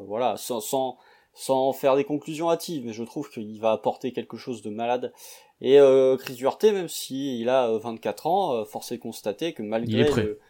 voilà, 0.07 0.37
sans, 0.37 0.61
sans 0.61 0.99
sans 1.39 1.73
faire 1.73 1.95
des 1.95 2.03
conclusions 2.03 2.51
hâtives, 2.51 2.85
mais 2.85 2.93
je 2.93 3.05
trouve 3.05 3.31
qu'il 3.31 3.61
va 3.61 3.71
apporter 3.71 4.13
quelque 4.13 4.37
chose 4.37 4.61
de 4.61 4.71
malade. 4.71 5.13
Et 5.61 5.79
euh, 5.79 6.17
Chris 6.17 6.35
Duarte, 6.35 6.65
même 6.65 6.89
s'il 6.89 7.41
il 7.41 7.49
a 7.49 7.79
24 7.79 8.27
euh, 8.27 8.29
ans, 8.29 8.53
euh, 8.55 8.65
force 8.65 8.91
est 8.91 8.97
de 8.97 9.03
constater 9.03 9.53
que 9.53 9.63
malgré 9.63 10.11
le... 10.11 10.41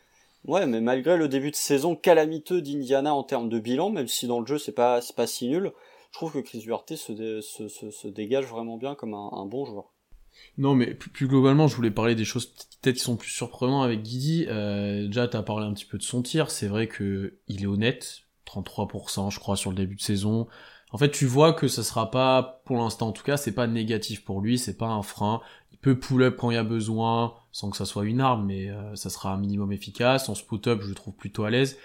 Ouais, 0.44 0.66
mais 0.66 0.80
malgré 0.80 1.18
le 1.18 1.28
début 1.28 1.50
de 1.50 1.56
saison 1.56 1.94
calamiteux 1.94 2.62
d'Indiana 2.62 3.12
en 3.12 3.22
termes 3.22 3.50
de 3.50 3.58
bilan, 3.58 3.90
même 3.90 4.08
si 4.08 4.26
dans 4.26 4.40
le 4.40 4.46
jeu 4.46 4.56
c'est 4.56 4.72
pas 4.72 5.02
c'est 5.02 5.14
pas 5.14 5.26
si 5.26 5.48
nul, 5.48 5.72
je 6.10 6.18
trouve 6.18 6.32
que 6.32 6.38
Chris 6.38 6.60
Duarte 6.60 6.96
se, 6.96 7.40
se, 7.42 7.68
se, 7.68 8.08
dégage 8.08 8.46
vraiment 8.46 8.78
bien 8.78 8.94
comme 8.94 9.12
un, 9.12 9.28
un 9.32 9.44
bon 9.44 9.66
joueur. 9.66 9.92
Non, 10.56 10.74
mais 10.74 10.94
plus, 10.94 11.28
globalement, 11.28 11.68
je 11.68 11.76
voulais 11.76 11.90
parler 11.90 12.14
des 12.14 12.24
choses 12.24 12.46
peut-être 12.80 12.96
qui 12.96 13.02
sont 13.02 13.16
plus 13.16 13.30
surprenantes 13.30 13.84
avec 13.84 14.02
Guidi. 14.02 14.46
Euh, 14.48 15.06
déjà, 15.06 15.28
t'as 15.28 15.42
parlé 15.42 15.66
un 15.66 15.74
petit 15.74 15.84
peu 15.84 15.98
de 15.98 16.02
son 16.02 16.22
tir. 16.22 16.50
C'est 16.50 16.68
vrai 16.68 16.86
que 16.86 17.38
il 17.48 17.62
est 17.62 17.66
honnête, 17.66 18.22
33%, 18.46 19.30
je 19.30 19.38
crois, 19.38 19.56
sur 19.56 19.70
le 19.70 19.76
début 19.76 19.96
de 19.96 20.00
saison. 20.00 20.46
En 20.90 20.98
fait, 20.98 21.10
tu 21.10 21.26
vois 21.26 21.52
que 21.52 21.68
ça 21.68 21.82
sera 21.82 22.10
pas, 22.10 22.62
pour 22.64 22.78
l'instant 22.78 23.08
en 23.08 23.12
tout 23.12 23.22
cas, 23.22 23.36
c'est 23.36 23.52
pas 23.52 23.66
négatif 23.66 24.24
pour 24.24 24.40
lui, 24.40 24.58
c'est 24.58 24.76
pas 24.76 24.86
un 24.86 25.02
frein. 25.02 25.40
Il 25.72 25.78
peut 25.78 25.98
pull-up 25.98 26.36
quand 26.38 26.50
il 26.50 26.54
y 26.54 26.58
a 26.58 26.64
besoin, 26.64 27.34
sans 27.52 27.70
que 27.70 27.76
ça 27.76 27.84
soit 27.84 28.04
une 28.04 28.20
arme, 28.20 28.46
mais 28.46 28.70
euh, 28.70 28.94
ça 28.96 29.10
sera 29.10 29.32
un 29.32 29.38
minimum 29.38 29.70
efficace. 29.72 30.28
En 30.28 30.34
spot-up, 30.34 30.80
je 30.82 30.88
le 30.88 30.94
trouve 30.94 31.14
plutôt 31.14 31.44
à 31.44 31.50
l'aise. 31.50 31.78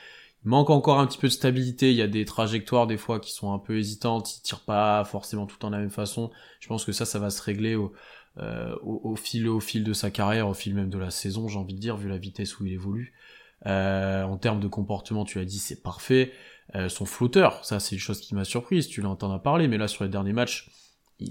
Il 0.46 0.50
manque 0.50 0.70
encore 0.70 1.00
un 1.00 1.08
petit 1.08 1.18
peu 1.18 1.28
de 1.28 1.34
stabilité. 1.34 1.92
Il 1.92 1.98
y 1.98 2.02
a 2.02 2.08
des 2.08 2.26
trajectoires 2.26 2.88
des 2.88 2.98
fois 2.98 3.20
qui 3.20 3.32
sont 3.32 3.54
un 3.54 3.60
peu 3.60 3.78
hésitantes. 3.78 4.38
Il 4.38 4.42
tire 4.42 4.62
pas 4.62 5.04
forcément 5.06 5.46
tout 5.46 5.64
en 5.66 5.70
la 5.70 5.80
même 5.80 5.90
façon. 5.90 6.32
Je 6.60 6.68
pense 6.68 6.86
que 6.86 6.92
ça, 6.92 7.06
ça 7.06 7.20
va 7.20 7.30
se 7.30 7.42
régler 7.42 7.76
au, 7.76 7.94
euh, 8.40 8.76
au, 8.82 9.16
fil, 9.16 9.48
au 9.48 9.60
fil 9.60 9.84
de 9.84 9.94
sa 9.94 10.10
carrière, 10.10 10.48
au 10.48 10.56
fil 10.56 10.74
même 10.74 10.90
de 10.90 10.98
la 10.98 11.12
saison, 11.12 11.48
j'ai 11.48 11.60
envie 11.60 11.76
de 11.76 11.80
dire, 11.80 11.98
vu 11.98 12.10
la 12.10 12.18
vitesse 12.18 12.60
où 12.60 12.66
il 12.66 12.74
évolue. 12.74 13.14
Euh, 13.68 14.24
en 14.24 14.38
termes 14.38 14.60
de 14.60 14.68
comportement, 14.68 15.24
tu 15.24 15.40
as 15.40 15.46
dit, 15.46 15.60
c'est 15.60 15.84
parfait. 15.84 16.34
Euh, 16.76 16.90
son 16.90 17.06
flotteur, 17.06 17.64
ça 17.64 17.80
c'est 17.80 17.96
une 17.96 18.02
chose 18.02 18.20
qui 18.20 18.34
m'a 18.34 18.44
surprise, 18.44 18.88
tu 18.88 19.02
l'entends 19.02 19.38
parler, 19.40 19.68
mais 19.68 19.78
là 19.78 19.88
sur 19.88 20.04
les 20.04 20.10
derniers 20.10 20.34
matchs, 20.34 20.72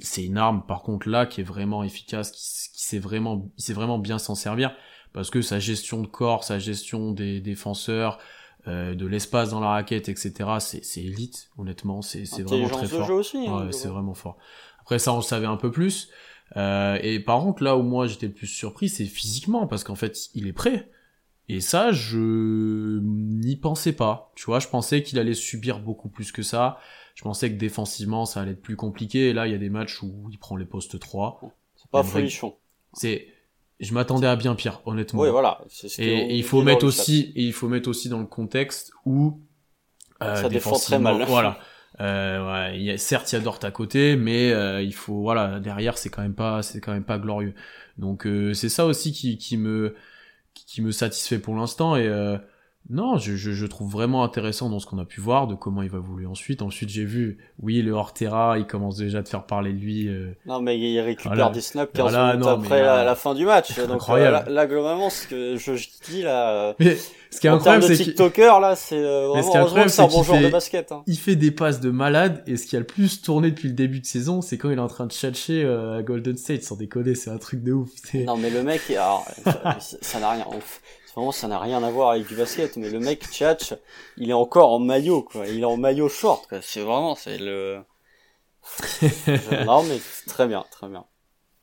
c'est 0.00 0.24
une 0.24 0.38
arme 0.38 0.64
par 0.66 0.82
contre 0.82 1.08
là 1.08 1.26
qui 1.26 1.40
est 1.40 1.44
vraiment 1.44 1.82
efficace, 1.82 2.30
qui, 2.30 2.72
qui 2.72 2.82
sait 2.84 3.00
vraiment, 3.00 3.50
il 3.58 3.62
sait 3.64 3.72
vraiment 3.72 3.98
bien 3.98 4.18
s'en 4.18 4.34
servir, 4.36 4.74
parce 5.12 5.30
que 5.30 5.42
sa 5.42 5.58
gestion 5.58 6.00
de 6.00 6.06
corps, 6.06 6.44
sa 6.44 6.58
gestion 6.58 7.10
des 7.10 7.40
défenseurs, 7.40 8.18
euh, 8.68 8.94
de 8.94 9.06
l'espace 9.06 9.50
dans 9.50 9.58
la 9.58 9.70
raquette, 9.70 10.08
etc. 10.08 10.32
C'est 10.60 11.00
élite, 11.02 11.48
honnêtement, 11.58 12.00
c'est 12.00 12.24
vraiment 12.42 12.68
très 12.68 12.86
fort. 12.98 13.06
hein, 13.48 13.66
c'est 13.72 13.88
vraiment 13.88 14.14
fort. 14.14 14.38
Après 14.80 15.00
ça, 15.00 15.12
on 15.12 15.16
le 15.16 15.22
savait 15.22 15.46
un 15.46 15.56
peu 15.56 15.72
plus. 15.72 16.08
Euh, 16.56 16.96
et 17.02 17.18
par 17.18 17.40
contre, 17.40 17.64
là 17.64 17.76
où 17.76 17.82
moi 17.82 18.06
j'étais 18.06 18.26
le 18.26 18.32
plus 18.32 18.46
surpris, 18.46 18.88
c'est 18.88 19.06
physiquement, 19.06 19.66
parce 19.66 19.82
qu'en 19.82 19.96
fait, 19.96 20.28
il 20.34 20.46
est 20.46 20.52
prêt. 20.52 20.88
Et 21.52 21.60
ça, 21.60 21.92
je 21.92 22.98
n'y 22.98 23.56
pensais 23.56 23.92
pas. 23.92 24.32
Tu 24.36 24.46
vois, 24.46 24.58
je 24.58 24.68
pensais 24.68 25.02
qu'il 25.02 25.18
allait 25.18 25.34
subir 25.34 25.80
beaucoup 25.80 26.08
plus 26.08 26.32
que 26.32 26.42
ça. 26.42 26.78
Je 27.14 27.22
pensais 27.22 27.50
que 27.50 27.58
défensivement, 27.58 28.24
ça 28.24 28.40
allait 28.40 28.52
être 28.52 28.62
plus 28.62 28.76
compliqué. 28.76 29.28
Et 29.28 29.32
là, 29.34 29.46
il 29.46 29.52
y 29.52 29.54
a 29.54 29.58
des 29.58 29.68
matchs 29.68 30.02
où 30.02 30.28
il 30.30 30.38
prend 30.38 30.56
les 30.56 30.64
postes 30.64 30.98
3. 30.98 31.40
C'est 31.76 31.90
pas 31.90 32.02
folichon. 32.02 32.56
C'est, 32.94 33.26
je 33.80 33.92
m'attendais 33.92 34.26
à 34.26 34.34
bien 34.34 34.54
pire, 34.54 34.80
honnêtement. 34.86 35.20
Oui, 35.20 35.28
voilà. 35.28 35.60
et, 35.98 36.36
il 36.36 36.42
faut 36.42 36.62
mettre 36.62 36.86
aussi, 36.86 37.32
et 37.36 37.44
il 37.44 37.52
faut 37.52 37.68
mettre 37.68 37.90
aussi 37.90 38.08
dans 38.08 38.20
le 38.20 38.26
contexte 38.26 38.92
où, 39.04 39.38
euh, 40.22 40.36
ça 40.36 40.48
défend 40.48 40.78
très 40.78 40.98
mal. 40.98 41.22
Voilà. 41.26 41.58
Euh, 42.00 42.70
ouais, 42.70 42.80
y 42.80 42.90
a, 42.90 42.96
certes, 42.96 43.30
il 43.30 43.34
y 43.34 43.38
a 43.38 43.42
Dort 43.42 43.58
à 43.62 43.70
côté, 43.70 44.16
mais 44.16 44.52
euh, 44.52 44.80
il 44.80 44.94
faut, 44.94 45.20
voilà, 45.20 45.60
derrière, 45.60 45.98
c'est 45.98 46.08
quand 46.08 46.22
même 46.22 46.34
pas, 46.34 46.62
c'est 46.62 46.80
quand 46.80 46.92
même 46.92 47.04
pas 47.04 47.18
glorieux. 47.18 47.54
Donc, 47.98 48.26
euh, 48.26 48.54
c'est 48.54 48.70
ça 48.70 48.86
aussi 48.86 49.12
qui, 49.12 49.36
qui 49.36 49.58
me, 49.58 49.94
qui 50.54 50.82
me 50.82 50.90
satisfait 50.90 51.38
pour 51.38 51.54
l'instant 51.54 51.96
et 51.96 52.06
euh, 52.06 52.38
non, 52.90 53.16
je, 53.16 53.36
je, 53.36 53.52
je, 53.52 53.66
trouve 53.66 53.90
vraiment 53.90 54.24
intéressant 54.24 54.68
dans 54.68 54.80
ce 54.80 54.86
qu'on 54.86 54.98
a 54.98 55.04
pu 55.04 55.20
voir, 55.20 55.46
de 55.46 55.54
comment 55.54 55.82
il 55.82 55.88
va 55.88 55.98
évoluer 55.98 56.26
ensuite. 56.26 56.62
Ensuite, 56.62 56.88
j'ai 56.88 57.04
vu, 57.04 57.38
oui, 57.60 57.80
le 57.80 57.92
Hortera, 57.92 58.58
il 58.58 58.66
commence 58.66 58.96
déjà 58.96 59.18
à 59.18 59.22
te 59.22 59.28
faire 59.28 59.46
parler 59.46 59.72
de 59.72 59.78
lui. 59.78 60.08
Euh... 60.08 60.34
Non, 60.46 60.60
mais 60.60 60.78
il 60.78 61.00
récupère 61.00 61.52
des 61.52 61.60
snaps 61.60 61.92
15 61.94 62.34
minutes 62.34 62.46
après 62.46 62.82
la, 62.82 63.14
fin 63.14 63.34
du 63.34 63.44
match. 63.44 63.78
Donc, 63.86 64.02
euh, 64.08 64.42
là, 64.48 64.66
globalement, 64.66 65.10
ce 65.10 65.28
que 65.28 65.56
je, 65.56 65.76
je 65.76 65.88
dis 66.04 66.22
là. 66.22 66.74
Mais 66.80 66.96
ce 67.32 67.40
qui 67.40 67.46
est 67.46 67.50
incroyable, 67.50 67.84
c'est 67.84 67.96
TikToker 67.96 68.60
là, 68.60 68.76
c'est 68.76 68.96
euh, 68.96 69.42
c'est 69.42 69.58
un 70.02 70.06
bon 70.06 70.22
joueur 70.22 70.40
de 70.40 70.48
basket. 70.48 70.92
Hein. 70.92 71.02
Il 71.06 71.18
fait 71.18 71.36
des 71.36 71.50
passes 71.50 71.80
de 71.80 71.90
malade 71.90 72.44
et 72.46 72.56
ce 72.56 72.66
qui 72.66 72.76
a 72.76 72.78
le 72.78 72.86
plus 72.86 73.22
tourné 73.22 73.50
depuis 73.50 73.68
le 73.68 73.74
début 73.74 74.00
de 74.00 74.06
saison, 74.06 74.42
c'est 74.42 74.58
quand 74.58 74.70
il 74.70 74.78
est 74.78 74.80
en 74.82 74.88
train 74.88 75.06
de 75.06 75.12
chercher 75.12 75.64
à 75.64 76.02
Golden 76.02 76.36
State, 76.36 76.62
sans 76.62 76.76
déconner, 76.76 77.14
c'est 77.14 77.30
un 77.30 77.38
truc 77.38 77.62
de 77.62 77.72
ouf. 77.72 77.90
Non, 78.14 78.36
mais 78.36 78.50
le 78.50 78.62
mec, 78.62 78.82
alors, 78.90 79.26
ça 80.00 80.20
n'a 80.20 80.30
rien. 80.30 80.46
Vraiment, 81.14 81.32
ça 81.32 81.46
n'a 81.46 81.58
rien 81.58 81.82
à 81.82 81.90
voir 81.90 82.12
avec 82.12 82.26
du 82.26 82.34
basket, 82.34 82.76
mais 82.76 82.88
le 82.88 82.98
mec, 82.98 83.24
Tchatch, 83.26 83.74
il 84.16 84.30
est 84.30 84.34
encore 84.34 84.72
en 84.72 84.78
maillot, 84.78 85.22
quoi. 85.22 85.46
Il 85.46 85.60
est 85.60 85.64
en 85.64 85.76
maillot 85.76 86.08
short, 86.08 86.48
C'est 86.62 86.80
vraiment, 86.80 87.14
c'est 87.14 87.38
le... 87.38 87.82
non, 89.66 89.82
mais 89.82 90.00
très 90.26 90.46
bien, 90.46 90.64
très 90.70 90.88
bien. 90.88 91.04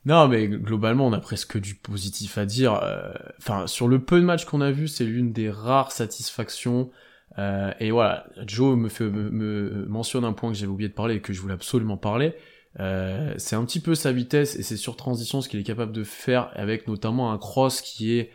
Non, 0.06 0.27
mais 0.27 0.48
globalement, 0.48 1.08
on 1.08 1.13
a 1.13 1.20
presque 1.20 1.60
du 1.60 1.75
positif 1.75 2.38
à 2.38 2.46
dire. 2.46 2.79
Euh, 2.84 3.12
Enfin, 3.39 3.68
sur 3.68 3.88
le 3.88 4.00
peu 4.00 4.20
de 4.20 4.25
matchs 4.25 4.46
qu'on 4.46 4.62
a 4.62 4.72
vu, 4.72 4.88
c'est 4.88 5.06
l'une 5.06 5.32
des 5.32 5.50
rares 5.50 5.91
satisfactions. 5.91 6.89
Euh, 7.38 7.72
et 7.79 7.91
voilà, 7.91 8.25
Joe 8.46 8.77
me, 8.77 8.89
fait, 8.89 9.06
me, 9.06 9.29
me 9.29 9.86
mentionne 9.88 10.25
un 10.25 10.34
point 10.34 10.51
que 10.51 10.58
j'avais 10.58 10.72
oublié 10.72 10.89
de 10.89 10.94
parler 10.94 11.15
et 11.15 11.22
que 11.22 11.34
je 11.34 11.41
voulais 11.41 11.53
absolument 11.53 11.98
parler. 11.98 12.36
Euh, 12.79 13.34
c'est 13.38 13.56
un 13.56 13.65
petit 13.65 13.79
peu 13.79 13.96
sa 13.96 14.12
vitesse 14.12 14.56
et 14.56 14.63
c'est 14.63 14.77
sur 14.77 14.96
transition 14.96 15.41
ce 15.41 15.50
qu'il 15.50 15.60
est 15.60 15.63
capable 15.63 15.91
de 15.91 16.03
faire 16.03 16.51
avec 16.53 16.88
notamment 16.88 17.32
un 17.32 17.38
cross 17.38 17.82
qui 17.82 18.18
est 18.18 18.32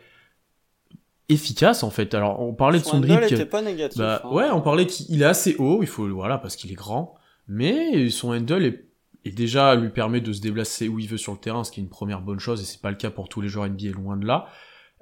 efficace 1.29 1.83
en 1.83 1.89
fait. 1.89 2.13
Alors 2.13 2.41
on 2.41 2.53
parlait 2.53 2.79
de 2.79 2.83
son 2.83 2.97
handle 2.97 3.07
dribble. 3.07 3.33
était 3.33 3.45
pas 3.45 3.61
négatif. 3.61 3.97
Bah, 3.97 4.21
hein. 4.23 4.29
ouais, 4.29 4.49
on 4.51 4.61
parlait 4.61 4.87
qu'il 4.87 5.21
est 5.21 5.25
assez 5.25 5.55
haut, 5.57 5.79
il 5.81 5.87
faut 5.87 6.07
voilà 6.09 6.37
parce 6.37 6.55
qu'il 6.57 6.71
est 6.71 6.75
grand, 6.75 7.15
mais 7.47 8.09
son 8.09 8.33
handle 8.33 8.65
est, 8.65 8.84
est 9.25 9.31
déjà 9.31 9.75
lui 9.75 9.89
permet 9.89 10.21
de 10.21 10.31
se 10.31 10.41
déplacer 10.41 10.87
où 10.87 10.99
il 10.99 11.07
veut 11.07 11.17
sur 11.17 11.33
le 11.33 11.39
terrain, 11.39 11.63
ce 11.63 11.71
qui 11.71 11.79
est 11.79 11.83
une 11.83 11.89
première 11.89 12.21
bonne 12.21 12.39
chose 12.39 12.61
et 12.61 12.65
c'est 12.65 12.81
pas 12.81 12.91
le 12.91 12.97
cas 12.97 13.09
pour 13.09 13.27
tous 13.27 13.41
les 13.41 13.47
joueurs 13.47 13.67
NBA 13.67 13.89
loin 13.91 14.17
de 14.17 14.25
là. 14.25 14.47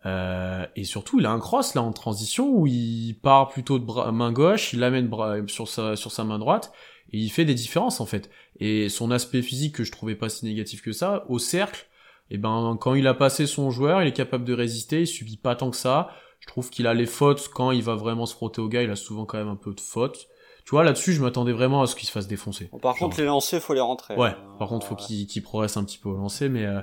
Euh, 0.05 0.65
et 0.75 0.83
surtout, 0.83 1.19
il 1.19 1.25
a 1.25 1.31
un 1.31 1.39
cross 1.39 1.75
là 1.75 1.81
en 1.81 1.93
transition 1.93 2.49
où 2.49 2.67
il 2.67 3.15
part 3.21 3.49
plutôt 3.49 3.79
de 3.79 4.11
main 4.11 4.31
gauche, 4.31 4.73
il 4.73 4.79
l'amène 4.79 5.09
sur 5.47 5.67
sa 5.67 6.23
main 6.23 6.39
droite 6.39 6.73
et 7.11 7.17
il 7.17 7.29
fait 7.29 7.45
des 7.45 7.53
différences 7.53 8.01
en 8.01 8.05
fait. 8.05 8.29
Et 8.59 8.89
son 8.89 9.11
aspect 9.11 9.41
physique 9.41 9.75
que 9.75 9.83
je 9.83 9.91
trouvais 9.91 10.15
pas 10.15 10.29
si 10.29 10.45
négatif 10.45 10.81
que 10.81 10.91
ça, 10.91 11.25
au 11.29 11.39
cercle, 11.39 11.87
et 12.29 12.37
ben 12.37 12.77
quand 12.79 12.95
il 12.95 13.07
a 13.07 13.13
passé 13.13 13.45
son 13.45 13.71
joueur, 13.71 14.01
il 14.01 14.07
est 14.07 14.13
capable 14.13 14.45
de 14.45 14.53
résister, 14.53 15.01
il 15.01 15.07
subit 15.07 15.37
pas 15.37 15.55
tant 15.55 15.69
que 15.69 15.77
ça. 15.77 16.09
Je 16.39 16.47
trouve 16.47 16.69
qu'il 16.69 16.87
a 16.87 16.93
les 16.93 17.05
fautes 17.05 17.49
quand 17.53 17.71
il 17.71 17.83
va 17.83 17.95
vraiment 17.95 18.25
se 18.25 18.33
frotter 18.33 18.61
au 18.61 18.67
gars, 18.67 18.83
il 18.83 18.89
a 18.89 18.95
souvent 18.95 19.25
quand 19.25 19.37
même 19.37 19.47
un 19.47 19.55
peu 19.55 19.73
de 19.73 19.79
fautes. 19.79 20.27
Tu 20.65 20.71
vois, 20.71 20.83
là-dessus, 20.83 21.13
je 21.13 21.21
m'attendais 21.21 21.51
vraiment 21.51 21.81
à 21.81 21.87
ce 21.87 21.95
qu'il 21.95 22.07
se 22.07 22.11
fasse 22.13 22.27
défoncer. 22.27 22.69
Bon, 22.71 22.79
par 22.79 22.95
contre, 22.95 23.19
les 23.19 23.25
lancers, 23.25 23.61
faut 23.61 23.73
les 23.73 23.79
rentrer. 23.81 24.15
Ouais, 24.15 24.29
Euh, 24.29 24.57
par 24.57 24.69
contre, 24.69 24.87
faut 24.87 24.95
qu'il 24.95 25.43
progresse 25.43 25.75
un 25.77 25.83
petit 25.83 25.97
peu 25.97 26.09
au 26.09 26.15
lancer, 26.15 26.47
mais, 26.49 26.65
euh, 26.65 26.81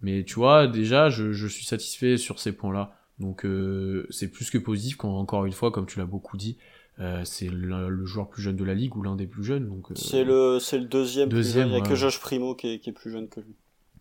mais 0.00 0.24
tu 0.24 0.34
vois, 0.34 0.66
déjà, 0.66 1.10
je, 1.10 1.32
je 1.32 1.46
suis 1.46 1.64
satisfait 1.66 2.16
sur 2.16 2.38
ces 2.40 2.52
points-là. 2.52 2.94
Donc, 3.18 3.44
euh, 3.44 4.06
c'est 4.10 4.28
plus 4.30 4.48
que 4.50 4.58
positif 4.58 4.96
quand, 4.96 5.10
encore 5.18 5.44
une 5.44 5.52
fois, 5.52 5.70
comme 5.70 5.86
tu 5.86 5.98
l'as 5.98 6.06
beaucoup 6.06 6.36
dit, 6.36 6.56
euh, 7.00 7.22
c'est 7.24 7.48
le, 7.48 7.88
le 7.88 8.04
joueur 8.06 8.28
plus 8.28 8.42
jeune 8.42 8.56
de 8.56 8.64
la 8.64 8.74
ligue 8.74 8.96
ou 8.96 9.02
l'un 9.02 9.14
des 9.14 9.26
plus 9.26 9.44
jeunes. 9.44 9.68
Donc, 9.68 9.90
euh, 9.90 9.94
C'est 9.94 10.24
le, 10.24 10.58
c'est 10.58 10.78
le 10.78 10.84
deuxième. 10.86 11.28
plus 11.28 11.36
Deuxième, 11.38 11.68
jeune. 11.68 11.76
Il 11.76 11.78
y 11.80 11.86
a 11.86 11.88
que 11.88 11.94
Josh 11.96 12.18
Primo 12.20 12.54
qui 12.54 12.74
est, 12.74 12.78
qui 12.78 12.90
est 12.90 12.92
plus 12.92 13.10
jeune 13.12 13.28
que 13.28 13.40
lui. 13.40 13.54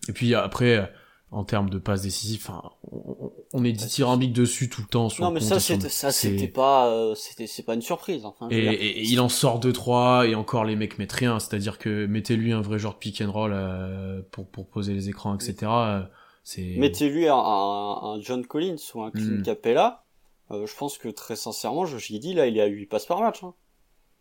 Et 0.07 0.13
puis 0.13 0.33
après, 0.35 0.77
euh, 0.77 0.85
en 1.31 1.43
termes 1.43 1.69
de 1.69 1.77
passes 1.77 2.03
décisives, 2.03 2.41
enfin, 2.47 2.61
on, 2.91 3.31
on 3.53 3.63
est 3.65 3.73
dithyrambique 3.73 4.31
dessus 4.33 4.69
tout 4.69 4.81
le 4.81 4.87
temps. 4.87 5.09
Sur 5.09 5.25
Non, 5.25 5.31
mais 5.31 5.41
ça, 5.41 5.59
c'était, 5.59 5.89
ça, 5.89 6.11
c'est- 6.11 6.29
c'était 6.31 6.47
pas, 6.47 6.87
euh, 6.89 7.15
c'était, 7.15 7.47
c'est 7.47 7.63
pas 7.63 7.73
une 7.73 7.81
surprise. 7.81 8.23
Enfin, 8.25 8.47
je 8.49 8.55
Et, 8.55 8.59
et- 8.63 8.99
et 8.99 9.03
il 9.03 9.19
en 9.19 9.27
sort 9.29 9.59
2-3, 9.59 10.25
et 10.27 10.35
encore 10.35 10.63
les 10.63 10.75
mecs 10.77 10.97
mettent 10.99 11.11
rien, 11.11 11.39
c'est-à-dire 11.39 11.79
que 11.79 12.05
mettez-lui 12.05 12.53
un 12.53 12.61
vrai 12.61 12.79
genre 12.79 12.93
de 12.93 12.99
pick 12.99 13.19
and 13.21 13.31
roll 13.31 13.51
euh, 13.53 14.21
pour, 14.31 14.47
pour 14.49 14.67
poser 14.69 14.93
les 14.93 15.09
écrans, 15.09 15.35
etc. 15.35 15.55
euh, 15.63 16.01
c'est... 16.43 16.75
Mettez-lui 16.77 17.27
un, 17.27 17.35
un, 17.35 17.99
un 18.03 18.21
John 18.21 18.45
Collins 18.45 18.77
ou 18.95 19.01
un 19.03 19.11
Clint 19.11 19.39
Hmm. 19.39 19.43
Capella. 19.43 20.05
euh, 20.51 20.65
je 20.65 20.75
pense 20.77 20.97
que 20.97 21.09
très 21.09 21.35
sincèrement, 21.35 21.85
Josh 21.85 22.07
Giddy, 22.07 22.35
là, 22.35 22.47
il 22.47 22.57
est 22.57 22.61
à 22.61 22.67
8 22.67 22.85
passes 22.85 23.05
par 23.05 23.19
match. 23.19 23.43
Hein. 23.43 23.53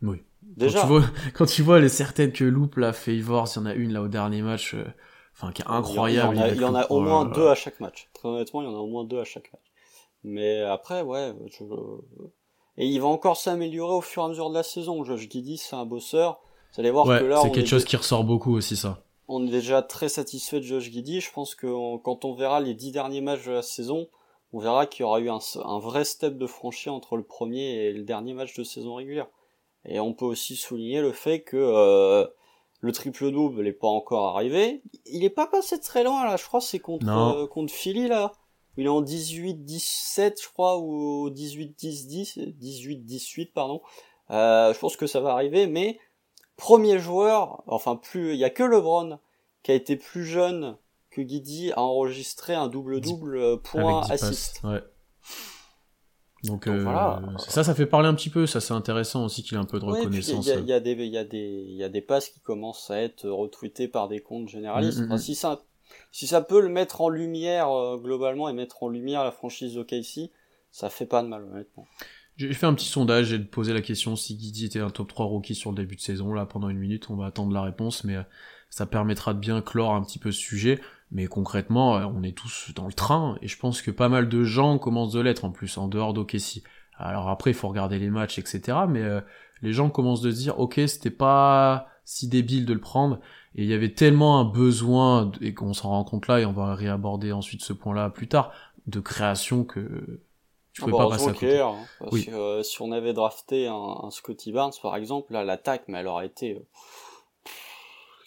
Oui. 0.03 0.23
Déjà. 0.43 0.81
Quand 0.81 0.87
tu 0.87 0.93
vois, 0.93 1.05
quand 1.35 1.47
tu 1.47 1.63
vois 1.63 1.79
les 1.81 1.89
certaines 1.89 2.33
que 2.33 2.43
loupe 2.45 2.77
là, 2.79 2.93
Favors, 2.93 3.49
il 3.55 3.59
y 3.61 3.63
en 3.63 3.67
a 3.67 3.75
une 3.75 3.93
là 3.93 4.03
au 4.03 4.09
dernier 4.09 4.43
match, 4.43 4.75
euh, 4.75 4.85
enfin 5.37 5.53
qui 5.53 5.63
est 5.63 5.67
incroyable. 5.69 6.35
Il 6.35 6.39
y 6.39 6.41
en 6.41 6.43
a, 6.43 6.45
avec 6.47 6.57
il 6.57 6.63
y 6.63 6.65
en 6.65 6.71
le 6.73 6.77
a 6.79 6.91
au 6.93 7.01
moins 7.01 7.25
deux 7.27 7.49
à 7.49 7.55
chaque 7.55 7.79
match. 7.81 8.09
Très 8.15 8.29
honnêtement, 8.29 8.63
il 8.63 8.65
y 8.65 8.69
en 8.69 8.75
a 8.77 8.81
au 8.81 8.87
moins 8.89 9.05
deux 9.05 9.21
à 9.21 9.25
chaque 9.25 9.53
match. 9.53 9.63
Mais 10.25 10.63
après, 10.63 11.03
ouais, 11.03 11.33
je... 11.51 11.65
et 12.79 12.87
il 12.87 13.01
va 13.01 13.07
encore 13.07 13.37
s'améliorer 13.37 13.95
au 13.95 14.01
fur 14.01 14.23
et 14.23 14.27
à 14.27 14.29
mesure 14.29 14.49
de 14.51 14.55
la 14.55 14.63
saison. 14.63 15.03
Josh 15.05 15.29
Giddy, 15.29 15.57
c'est 15.57 15.77
un 15.77 15.87
bosseur. 15.87 16.41
Vous 16.75 16.81
allez 16.81 16.91
voir 16.91 17.07
Ouais, 17.07 17.21
que 17.21 17.25
là, 17.25 17.41
c'est 17.41 17.49
on 17.49 17.51
quelque 17.51 17.65
est, 17.65 17.69
chose 17.69 17.85
qui 17.85 17.97
ressort 17.97 18.25
beaucoup 18.25 18.55
aussi 18.55 18.77
ça. 18.77 19.03
on 19.29 19.47
est 19.47 19.51
déjà 19.51 19.83
très 19.83 20.09
satisfait 20.09 20.59
de 20.61 20.65
Josh 20.65 20.91
Giddy. 20.91 21.21
Je 21.21 21.31
pense 21.33 21.55
que 21.55 21.67
on- 21.67 21.99
quand 21.99 22.25
on 22.25 22.35
verra 22.35 22.61
les 22.61 22.75
dix 22.75 22.93
derniers 22.93 23.21
matchs 23.21 23.47
de 23.47 23.53
la 23.53 23.63
saison, 23.63 24.09
on 24.53 24.59
verra 24.59 24.87
qu'il 24.87 25.03
y 25.03 25.05
aura 25.05 25.21
eu 25.21 25.31
un, 25.31 25.39
un 25.65 25.79
vrai 25.79 26.05
step 26.05 26.37
de 26.39 26.47
franchi 26.47 26.89
entre 26.91 27.17
le 27.17 27.23
premier 27.23 27.75
et 27.87 27.93
le 27.93 28.03
dernier 28.03 28.35
match 28.35 28.55
de 28.57 28.65
saison 28.65 28.95
régulière. 28.97 29.29
Et 29.85 30.01
on 30.01 30.13
peut 30.13 30.25
aussi 30.25 30.57
souligner 30.57 31.01
le 31.01 31.13
fait 31.13 31.43
que 31.43 31.57
euh, 31.57 32.27
le 32.87 32.93
triple 32.93 33.33
double 33.33 33.65
n'est 33.65 33.73
pas 33.73 33.89
encore 33.89 34.37
arrivé. 34.37 34.83
Il 35.07 35.25
est 35.25 35.31
pas 35.31 35.47
passé 35.47 35.81
très 35.81 36.05
loin 36.05 36.25
là. 36.25 36.37
Je 36.37 36.45
crois 36.45 36.61
que 36.61 36.67
c'est 36.67 36.79
contre 36.79 37.09
euh, 37.09 37.47
contre 37.47 37.73
Philly 37.73 38.09
là. 38.09 38.33
Il 38.77 38.87
est 38.87 38.91
en 38.91 39.03
18-17 39.03 40.41
je 40.41 40.49
crois 40.49 40.79
ou 40.79 41.29
18-10-10, 41.31 42.57
18-18 42.59 43.53
pardon. 43.53 43.83
Euh, 44.31 44.73
je 44.73 44.79
pense 44.79 44.97
que 44.97 45.07
ça 45.07 45.21
va 45.21 45.31
arriver, 45.31 45.67
mais 45.67 45.99
premier 46.57 46.99
joueur, 46.99 47.63
enfin 47.67 47.97
plus, 47.97 48.35
il 48.35 48.39
y 48.39 48.45
a 48.45 48.51
que 48.51 48.63
LeBron 48.63 49.19
qui 49.63 49.73
a 49.73 49.75
été 49.75 49.97
plus 49.97 50.25
jeune 50.25 50.77
que 51.11 51.21
Guidi 51.23 51.73
a 51.73 51.83
enregistré 51.83 52.55
un 52.55 52.69
double-double 52.69 53.37
euh, 53.37 53.57
point 53.57 54.03
10 54.03 54.13
assist. 54.13 54.63
passes, 54.63 54.73
ouais. 54.73 54.83
Donc, 56.47 56.67
Donc 56.67 56.69
euh, 56.69 56.83
voilà. 56.83 57.23
ça, 57.39 57.65
ça 57.65 57.75
fait 57.75 57.87
parler 57.87 58.09
un 58.09 58.15
petit 58.15 58.31
peu, 58.31 58.47
ça 58.47 58.61
c'est 58.61 58.75
intéressant 58.75 59.25
aussi 59.25 59.43
qu'il 59.43 59.57
ait 59.57 59.61
un 59.61 59.65
peu 59.65 59.79
de 59.79 59.85
Ouais, 59.85 60.01
reconnaissance. 60.01 60.47
Il 60.47 60.51
y, 60.51 60.53
y 60.53 60.73
y 60.73 61.77
y 61.77 61.83
a 61.83 61.89
des 61.89 62.01
passes 62.01 62.29
qui 62.29 62.41
commencent 62.41 62.91
à 62.91 63.01
être 63.01 63.29
retweetées 63.29 63.89
par 63.89 64.09
des 64.09 64.21
comptes 64.21 64.49
généralistes. 64.49 64.99
Mm, 64.99 65.03
mm, 65.03 65.07
Enfin, 65.07 65.15
mm. 65.17 65.19
si 65.19 65.35
ça, 65.35 65.63
si 66.13 66.27
ça 66.27 66.41
peut 66.41 66.61
le 66.61 66.69
mettre 66.69 67.01
en 67.01 67.09
lumière 67.09 67.71
euh, 67.71 67.99
globalement 67.99 68.49
et 68.49 68.53
mettre 68.53 68.83
en 68.83 68.89
lumière 68.89 69.25
la 69.25 69.33
franchise 69.33 69.77
OKC, 69.77 70.31
ça 70.71 70.91
fait 70.91 71.07
pas 71.07 71.23
de 71.23 71.29
mal 71.29 71.45
honnêtement. 71.45 71.87
J'ai 72.37 72.53
fait 72.53 72.67
un 72.67 72.75
petit 72.75 72.89
sondage, 72.89 73.27
j'ai 73.29 73.39
posé 73.39 73.73
la 73.73 73.81
question 73.81 74.15
si 74.15 74.37
Guidi 74.37 74.67
était 74.67 74.81
un 74.81 74.91
top 74.91 75.09
3 75.09 75.25
rookie 75.25 75.55
sur 75.55 75.71
le 75.71 75.77
début 75.77 75.97
de 75.97 76.03
saison, 76.03 76.35
là 76.35 76.45
pendant 76.45 76.69
une 76.69 76.79
minute, 76.79 77.09
on 77.09 77.17
va 77.17 77.27
attendre 77.27 77.53
la 77.53 77.63
réponse, 77.63 78.05
mais 78.05 78.17
euh, 78.17 78.23
ça 78.69 78.85
permettra 78.85 79.33
de 79.33 79.39
bien 79.39 79.63
clore 79.63 79.95
un 79.95 80.03
petit 80.03 80.19
peu 80.19 80.33
ce 80.33 80.41
sujet. 80.41 80.79
Mais 81.13 81.27
concrètement, 81.27 81.97
euh, 81.99 82.05
on 82.07 82.23
est 82.23 82.37
tous 82.37 82.73
dans 82.75 82.87
le 82.87 82.93
train, 82.93 83.39
et 83.43 83.49
je 83.49 83.59
pense 83.59 83.83
que 83.83 83.91
pas 83.91 84.09
mal 84.09 84.29
de 84.29 84.43
gens 84.45 84.79
commencent 84.79 85.13
de 85.13 85.21
l'être 85.21 85.45
en 85.45 85.51
plus, 85.51 85.79
en 85.79 85.89
dehors 85.89 86.15
d'OKC. 86.15 86.63
Alors 86.99 87.29
après, 87.29 87.51
il 87.51 87.55
faut 87.55 87.69
regarder 87.69 87.99
les 87.99 88.11
matchs, 88.11 88.39
etc. 88.39 88.87
Mais 88.87 89.03
euh, 89.03 89.21
les 89.63 89.73
gens 89.73 89.91
commencent 89.91 90.21
de 90.23 90.31
se 90.31 90.37
dire, 90.37 90.59
ok, 90.59 90.81
c'était 90.87 91.11
pas 91.11 91.89
si 92.05 92.29
débile 92.29 92.67
de 92.67 92.73
le 92.73 92.81
prendre, 92.81 93.21
et 93.55 93.63
il 93.65 93.69
y 93.69 93.75
avait 93.75 93.93
tellement 93.95 94.39
un 94.41 94.45
besoin, 94.45 95.31
et 95.41 95.55
qu'on 95.55 95.73
s'en 95.75 95.91
rend 95.91 96.05
compte 96.05 96.29
là, 96.29 96.41
et 96.41 96.47
on 96.47 96.53
va 96.53 96.75
réaborder 96.75 97.33
ensuite 97.33 97.63
ce 97.65 97.73
point-là 97.73 98.11
plus 98.11 98.29
tard, 98.29 98.53
de 98.87 99.01
création 99.01 99.65
que 99.65 100.21
tu 100.73 100.81
Ah 100.81 100.85
pouvais 100.85 100.95
bah, 100.95 100.97
pas 100.97 101.09
passer 101.09 101.31
à 101.31 101.35
côté. 101.35 101.61
hein, 101.61 101.89
parce 101.99 102.19
Oui. 102.19 102.25
que 102.25 102.31
euh, 102.31 102.63
si 102.63 102.81
on 102.83 102.91
avait 102.93 103.13
drafté 103.15 103.67
un, 103.67 103.75
un 104.05 104.11
Scotty 104.11 104.53
Barnes 104.53 104.73
par 104.83 104.97
exemple, 104.97 105.33
là 105.33 105.45
l'attaque, 105.45 105.85
mais 105.89 105.99
elle 105.99 106.07
aurait 106.07 106.27
été, 106.27 106.55
euh, 106.55 106.61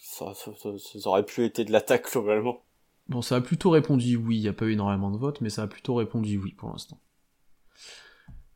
ça, 0.00 0.34
ça, 0.34 0.50
ça- 0.56 0.76
ça 0.78 1.08
aurait 1.08 1.24
plus 1.24 1.44
été 1.44 1.64
de 1.64 1.72
l'attaque 1.72 2.10
globalement. 2.10 2.60
Bon, 3.10 3.22
ça 3.22 3.36
a 3.36 3.40
plutôt 3.40 3.70
répondu 3.70 4.14
oui, 4.14 4.36
il 4.36 4.42
n'y 4.42 4.48
a 4.48 4.52
pas 4.52 4.66
eu 4.66 4.72
énormément 4.72 5.10
de 5.10 5.18
votes, 5.18 5.40
mais 5.40 5.50
ça 5.50 5.64
a 5.64 5.66
plutôt 5.66 5.96
répondu 5.96 6.38
oui 6.38 6.54
pour 6.56 6.70
l'instant. 6.70 7.00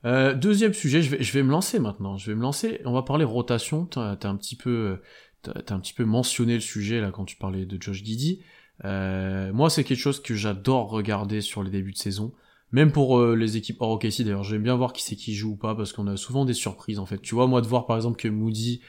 Euh, 0.05 0.33
deuxième 0.33 0.73
sujet, 0.73 1.03
je 1.03 1.33
vais, 1.33 1.43
me 1.43 1.51
lancer 1.51 1.81
maintenant, 1.81 2.17
je 2.19 2.31
vais 2.31 2.37
me 2.37 2.43
lancer, 2.43 2.81
on 2.85 2.93
va 2.93 3.03
parler 3.03 3.25
rotation, 3.25 3.85
t'as 3.85 4.15
t'as 4.15 4.29
un 4.29 4.37
petit 4.37 4.55
peu, 4.55 5.01
t'as 5.43 5.75
un 5.75 5.81
petit 5.81 5.93
peu 5.93 6.05
mentionné 6.05 6.55
le 6.55 6.61
sujet 6.61 7.01
là 7.01 7.11
quand 7.11 7.25
tu 7.25 7.37
parlais 7.37 7.67
de 7.67 7.83
Josh 7.83 8.05
Giddy. 8.05 8.43
Euh, 8.85 9.53
moi 9.53 9.71
c'est 9.71 9.83
quelque 9.83 9.99
chose 9.99 10.23
que 10.23 10.35
j'adore 10.35 10.89
regarder 10.89 11.41
sur 11.41 11.65
les 11.65 11.71
débuts 11.71 11.93
de 11.93 11.99
saison, 11.99 12.33
même 12.71 12.93
pour 12.93 13.19
euh, 13.19 13.35
les 13.35 13.57
équipes 13.57 13.81
hors 13.81 13.91
OKC 13.93 14.23
d'ailleurs, 14.23 14.45
j'aime 14.45 14.63
bien 14.63 14.77
voir 14.77 14.93
qui 14.93 15.03
c'est 15.03 15.17
qui 15.17 15.35
joue 15.35 15.53
ou 15.53 15.57
pas, 15.57 15.75
parce 15.75 15.93
qu'on 15.93 16.07
a 16.07 16.17
souvent 16.17 16.45
des 16.45 16.55
surprises 16.55 17.01
en 17.01 17.07
fait. 17.07 17.21
Tu 17.21 17.35
vois, 17.35 17.49
moi 17.49 17.61
de 17.61 17.67
voir 17.67 17.87
par 17.87 17.97
exemple 17.97 18.19
que 18.19 18.29
Moody 18.29 18.83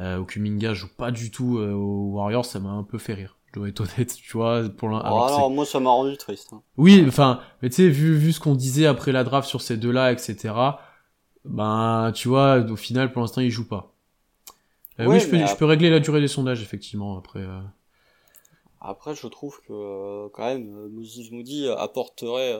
ou 0.00 0.24
que 0.24 0.74
joue 0.74 0.88
pas 0.96 1.12
du 1.12 1.30
tout 1.30 1.58
aux 1.58 2.14
Warriors, 2.14 2.46
ça 2.46 2.58
m'a 2.58 2.70
un 2.70 2.82
peu 2.82 2.98
fait 2.98 3.14
rire. 3.14 3.38
Je 3.54 3.60
dois 3.60 3.68
être 3.68 3.80
honnête, 3.82 4.16
tu 4.16 4.32
vois, 4.36 4.68
pour 4.68 4.88
l'un. 4.88 4.98
Alors, 4.98 5.26
alors 5.26 5.36
alors, 5.38 5.50
moi 5.50 5.64
ça 5.64 5.78
m'a 5.78 5.90
rendu 5.90 6.16
triste. 6.16 6.52
hein. 6.52 6.60
oui, 6.76 7.04
enfin, 7.06 7.40
mais 7.62 7.70
tu 7.70 7.76
sais, 7.76 7.88
vu, 7.88 8.16
vu 8.16 8.32
ce 8.32 8.40
qu'on 8.40 8.56
disait 8.56 8.86
après 8.86 9.12
la 9.12 9.22
draft 9.22 9.48
sur 9.48 9.62
ces 9.62 9.76
deux-là, 9.76 10.10
etc., 10.12 10.52
ben, 11.44 12.10
tu 12.14 12.26
vois, 12.28 12.58
au 12.58 12.74
final, 12.76 13.12
pour 13.12 13.20
l'instant, 13.22 13.40
ils 13.42 13.50
jouent 13.50 13.68
pas. 13.68 13.94
Euh, 14.98 15.04
Ouais, 15.06 15.14
oui, 15.14 15.20
je 15.20 15.28
peux, 15.28 15.46
je 15.46 15.54
peux 15.56 15.66
régler 15.66 15.90
la 15.90 16.00
durée 16.00 16.20
des 16.20 16.26
sondages, 16.28 16.62
effectivement, 16.62 17.16
après. 17.18 17.40
euh. 17.40 17.60
Après, 18.86 19.14
je 19.14 19.26
trouve 19.28 19.60
que 19.66 19.72
euh, 19.72 20.28
quand 20.32 20.44
même, 20.44 20.68
euh, 20.76 20.88
Moses 20.88 21.30
Moody 21.30 21.66
euh, 21.66 21.76
apporterait. 21.76 22.52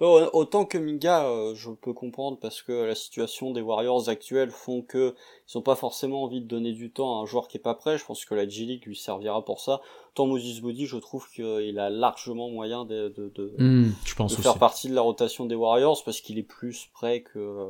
euh, 0.00 0.26
autant 0.32 0.64
que 0.64 0.78
Minga, 0.78 1.26
euh, 1.26 1.54
je 1.54 1.70
peux 1.70 1.92
comprendre 1.92 2.38
parce 2.40 2.62
que 2.62 2.72
la 2.72 2.94
situation 2.94 3.50
des 3.50 3.60
Warriors 3.60 4.08
actuels 4.08 4.50
font 4.50 4.80
que 4.80 5.14
ils 5.48 5.58
ont 5.58 5.62
pas 5.62 5.76
forcément 5.76 6.22
envie 6.22 6.40
de 6.40 6.46
donner 6.46 6.72
du 6.72 6.90
temps 6.90 7.18
à 7.18 7.22
un 7.22 7.26
joueur 7.26 7.46
qui 7.48 7.58
est 7.58 7.60
pas 7.60 7.74
prêt. 7.74 7.98
Je 7.98 8.06
pense 8.06 8.24
que 8.24 8.34
la 8.34 8.48
G 8.48 8.64
League 8.64 8.84
lui 8.86 8.96
servira 8.96 9.44
pour 9.44 9.60
ça. 9.60 9.82
Tant 10.14 10.26
Moses 10.26 10.62
Moody, 10.62 10.86
je 10.86 10.96
trouve 10.96 11.28
qu'il 11.30 11.78
a 11.78 11.90
largement 11.90 12.48
moyen 12.48 12.86
de, 12.86 13.08
de, 13.14 13.28
de, 13.34 13.52
Hmm, 13.58 13.90
je 14.06 14.14
pense 14.14 14.30
de 14.32 14.36
aussi. 14.36 14.42
faire 14.42 14.58
partie 14.58 14.88
de 14.88 14.94
la 14.94 15.02
rotation 15.02 15.44
des 15.44 15.54
Warriors 15.54 16.02
parce 16.04 16.22
qu'il 16.22 16.38
est 16.38 16.42
plus 16.42 16.88
prêt 16.94 17.20
que 17.22 17.66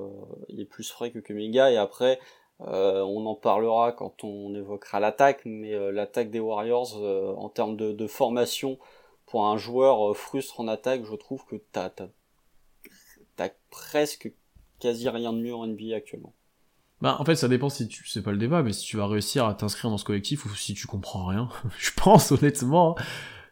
il 0.48 0.60
est 0.60 0.64
plus 0.64 0.88
prêt 0.92 1.10
que 1.10 1.18
Kuminga 1.18 1.72
et 1.72 1.76
après 1.76 2.20
euh, 2.62 3.02
on 3.02 3.26
en 3.26 3.34
parlera 3.34 3.92
quand 3.92 4.24
on 4.24 4.54
évoquera 4.54 4.98
l'attaque 5.00 5.42
mais 5.44 5.74
euh, 5.74 5.92
l'attaque 5.92 6.30
des 6.30 6.40
Warriors 6.40 6.96
euh, 6.96 7.34
en 7.36 7.48
termes 7.48 7.76
de, 7.76 7.92
de 7.92 8.06
formation 8.06 8.78
pour 9.26 9.46
un 9.46 9.58
joueur 9.58 10.10
euh, 10.10 10.14
frustre 10.14 10.60
en 10.60 10.68
attaque 10.68 11.04
je 11.04 11.14
trouve 11.16 11.44
que 11.44 11.56
t'as 11.72 11.90
t'as 11.90 13.48
presque 13.70 14.32
quasi 14.80 15.08
rien 15.08 15.32
de 15.32 15.38
mieux 15.38 15.54
en 15.54 15.66
NBA 15.66 15.96
actuellement 15.96 16.32
Bah, 17.02 17.16
en 17.18 17.24
fait, 17.26 17.36
ça 17.36 17.48
dépend 17.48 17.68
si 17.68 17.88
tu, 17.88 18.08
c'est 18.08 18.22
pas 18.22 18.32
le 18.32 18.38
débat, 18.38 18.62
mais 18.62 18.72
si 18.72 18.84
tu 18.86 18.96
vas 18.96 19.06
réussir 19.06 19.44
à 19.44 19.54
t'inscrire 19.54 19.90
dans 19.90 19.98
ce 19.98 20.04
collectif 20.04 20.46
ou 20.46 20.54
si 20.54 20.72
tu 20.72 20.86
comprends 20.86 21.26
rien. 21.26 21.50
je 21.78 21.90
pense, 21.94 22.32
honnêtement. 22.32 22.96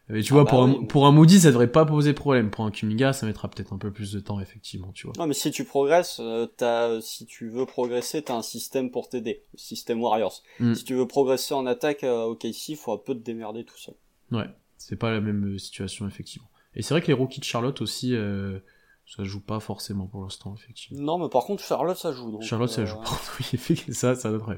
Mais 0.07 0.21
tu 0.21 0.33
Ah 0.33 0.35
vois, 0.35 0.43
bah 0.43 0.49
pour, 0.51 0.61
un, 0.63 0.71
oui. 0.73 0.85
pour 0.87 1.07
un 1.07 1.11
Moody, 1.11 1.39
ça 1.39 1.49
devrait 1.49 1.71
pas 1.71 1.85
poser 1.85 2.13
problème. 2.13 2.51
Pour 2.51 2.65
un 2.65 2.71
Kuminga, 2.71 3.11
ça 3.13 3.25
mettra 3.25 3.49
peut-être 3.49 3.73
un 3.73 3.77
peu 3.77 3.91
plus 3.91 4.11
de 4.11 4.19
temps, 4.19 4.39
effectivement, 4.39 4.91
tu 4.93 5.07
vois. 5.07 5.13
Non, 5.17 5.25
mais 5.25 5.33
si 5.33 5.49
tu 5.49 5.63
progresses, 5.63 6.19
euh, 6.19 6.45
t'as, 6.45 7.01
si 7.01 7.25
tu 7.25 7.49
veux 7.49 7.65
progresser, 7.65 8.21
t'as 8.21 8.35
un 8.35 8.43
système 8.43 8.91
pour 8.91 9.09
t'aider, 9.09 9.43
le 9.53 9.59
système 9.59 10.01
Warriors. 10.01 10.43
Mm. 10.59 10.75
Si 10.75 10.83
tu 10.83 10.93
veux 10.93 11.07
progresser 11.07 11.55
en 11.55 11.65
attaque 11.65 12.03
euh, 12.03 12.25
au 12.25 12.35
KC, 12.35 12.69
il 12.69 12.77
faut 12.77 12.93
un 12.93 12.97
peu 12.97 13.15
te 13.15 13.19
démerder 13.23 13.63
tout 13.63 13.77
seul. 13.77 13.95
Ouais, 14.31 14.47
c'est 14.77 14.95
pas 14.95 15.11
la 15.11 15.21
même 15.21 15.55
euh, 15.55 15.57
situation, 15.57 16.07
effectivement. 16.07 16.49
Et 16.75 16.81
c'est 16.81 16.93
vrai 16.93 17.01
que 17.01 17.07
les 17.07 17.13
rookies 17.13 17.39
de 17.39 17.45
Charlotte 17.45 17.81
aussi, 17.81 18.13
euh, 18.15 18.59
ça 19.05 19.23
joue 19.23 19.39
pas 19.39 19.59
forcément 19.59 20.07
pour 20.07 20.23
l'instant, 20.23 20.55
effectivement. 20.55 21.01
Non, 21.01 21.23
mais 21.23 21.29
par 21.29 21.43
contre, 21.43 21.63
Charlotte, 21.63 21.97
ça 21.97 22.11
joue. 22.11 22.31
Donc, 22.31 22.41
Charlotte, 22.41 22.69
ça 22.69 22.81
euh, 22.81 22.85
joue. 22.85 22.97
oui, 23.39 23.45
effectivement, 23.53 23.93
ça, 23.93 24.15
ça 24.15 24.31
notre 24.31 24.51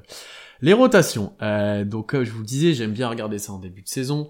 Les 0.61 0.73
rotations. 0.73 1.33
Euh, 1.41 1.83
donc, 1.83 2.09
comme 2.09 2.23
je 2.23 2.31
vous 2.31 2.39
le 2.39 2.45
disais, 2.45 2.73
j'aime 2.73 2.93
bien 2.93 3.09
regarder 3.09 3.39
ça 3.39 3.51
en 3.51 3.59
début 3.59 3.81
de 3.81 3.87
saison. 3.87 4.29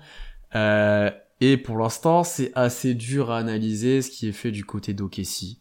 Euh, 0.55 1.11
et 1.41 1.57
pour 1.57 1.77
l'instant, 1.77 2.23
c'est 2.23 2.51
assez 2.55 2.93
dur 2.93 3.31
à 3.31 3.37
analyser 3.37 4.01
ce 4.01 4.09
qui 4.09 4.27
est 4.27 4.31
fait 4.33 4.51
du 4.51 4.65
côté 4.65 4.93
d'Okessi. 4.93 5.59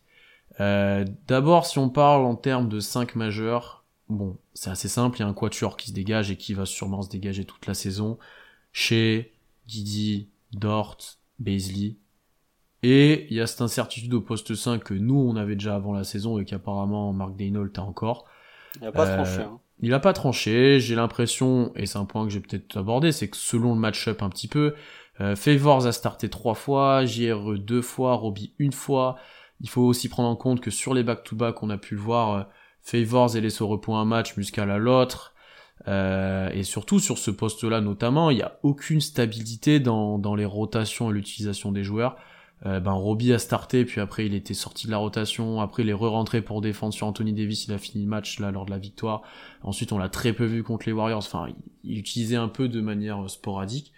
Euh, 0.60 1.04
D'abord, 1.26 1.66
si 1.66 1.78
on 1.78 1.90
parle 1.90 2.24
en 2.24 2.34
termes 2.34 2.68
de 2.68 2.80
5 2.80 3.14
majeurs, 3.14 3.84
bon, 4.08 4.36
c'est 4.54 4.70
assez 4.70 4.88
simple. 4.88 5.18
Il 5.18 5.20
y 5.20 5.24
a 5.24 5.28
un 5.28 5.34
quatuor 5.34 5.76
qui 5.76 5.88
se 5.88 5.92
dégage 5.94 6.30
et 6.30 6.36
qui 6.36 6.54
va 6.54 6.64
sûrement 6.66 7.02
se 7.02 7.10
dégager 7.10 7.44
toute 7.44 7.66
la 7.66 7.74
saison. 7.74 8.18
Chez 8.72 9.32
Didi, 9.66 10.28
Dort, 10.52 10.96
Baisley. 11.38 11.96
Et 12.82 13.26
il 13.30 13.36
y 13.36 13.40
a 13.40 13.46
cette 13.46 13.62
incertitude 13.62 14.14
au 14.14 14.20
poste 14.20 14.54
5 14.54 14.82
que 14.84 14.94
nous, 14.94 15.16
on 15.18 15.36
avait 15.36 15.56
déjà 15.56 15.74
avant 15.74 15.92
la 15.92 16.04
saison 16.04 16.38
et 16.38 16.44
qu'apparemment 16.44 17.12
Mark 17.12 17.34
Daynault 17.36 17.68
a 17.76 17.80
encore. 17.80 18.26
Il 18.80 18.86
a 18.86 18.92
pas 18.92 19.06
Euh, 19.08 19.16
tranché. 19.16 19.42
Hein. 19.42 19.58
Il 19.80 19.92
a 19.92 20.00
pas 20.00 20.12
tranché, 20.12 20.80
j'ai 20.80 20.94
l'impression, 20.94 21.72
et 21.76 21.86
c'est 21.86 21.98
un 21.98 22.06
point 22.06 22.24
que 22.24 22.30
j'ai 22.32 22.40
peut-être 22.40 22.78
abordé, 22.78 23.12
c'est 23.12 23.28
que 23.28 23.36
selon 23.36 23.74
le 23.74 23.80
match-up 23.80 24.22
un 24.22 24.30
petit 24.30 24.48
peu, 24.48 24.74
euh, 25.20 25.36
Favors 25.36 25.86
a 25.86 25.92
starté 25.92 26.28
trois 26.28 26.54
fois, 26.54 27.04
JRE 27.04 27.58
deux 27.58 27.82
fois, 27.82 28.14
Robbie 28.14 28.52
une 28.58 28.72
fois. 28.72 29.16
Il 29.60 29.68
faut 29.68 29.82
aussi 29.82 30.08
prendre 30.08 30.28
en 30.28 30.36
compte 30.36 30.60
que 30.60 30.70
sur 30.70 30.94
les 30.94 31.02
back-to-back, 31.02 31.62
on 31.62 31.70
a 31.70 31.78
pu 31.78 31.94
voir, 31.94 32.32
euh, 32.32 32.42
Favors 32.82 33.36
et 33.36 33.40
laissé 33.40 33.62
au 33.62 33.68
repos 33.68 33.94
un 33.94 34.04
match, 34.04 34.36
Muscal 34.36 34.70
à 34.70 34.78
l'autre. 34.78 35.34
Euh, 35.88 36.50
et 36.50 36.62
surtout 36.62 36.98
sur 36.98 37.18
ce 37.18 37.30
poste-là 37.30 37.80
notamment, 37.80 38.30
il 38.30 38.36
n'y 38.36 38.42
a 38.42 38.58
aucune 38.62 39.00
stabilité 39.00 39.78
dans, 39.78 40.18
dans 40.18 40.34
les 40.34 40.44
rotations 40.44 41.10
et 41.10 41.12
l'utilisation 41.12 41.70
des 41.70 41.84
joueurs. 41.84 42.16
Euh, 42.64 42.80
ben 42.80 42.92
Robbie 42.92 43.34
a 43.34 43.38
starté, 43.38 43.84
puis 43.84 44.00
après 44.00 44.24
il 44.24 44.34
était 44.34 44.54
sorti 44.54 44.86
de 44.86 44.90
la 44.90 44.96
rotation, 44.96 45.60
après 45.60 45.82
il 45.82 45.90
est 45.90 45.94
re-rentré 45.94 46.40
pour 46.40 46.62
défendre 46.62 46.94
sur 46.94 47.06
Anthony 47.06 47.34
Davis, 47.34 47.66
il 47.66 47.74
a 47.74 47.78
fini 47.78 48.04
le 48.04 48.08
match 48.08 48.40
là 48.40 48.50
lors 48.50 48.64
de 48.64 48.70
la 48.70 48.78
victoire. 48.78 49.22
Ensuite 49.62 49.92
on 49.92 49.98
l'a 49.98 50.08
très 50.08 50.32
peu 50.32 50.46
vu 50.46 50.62
contre 50.62 50.86
les 50.86 50.92
Warriors, 50.92 51.18
enfin 51.18 51.48
il, 51.48 51.92
il 51.92 51.98
utilisait 51.98 52.36
un 52.36 52.48
peu 52.48 52.68
de 52.68 52.80
manière 52.80 53.28
sporadique. 53.28 53.92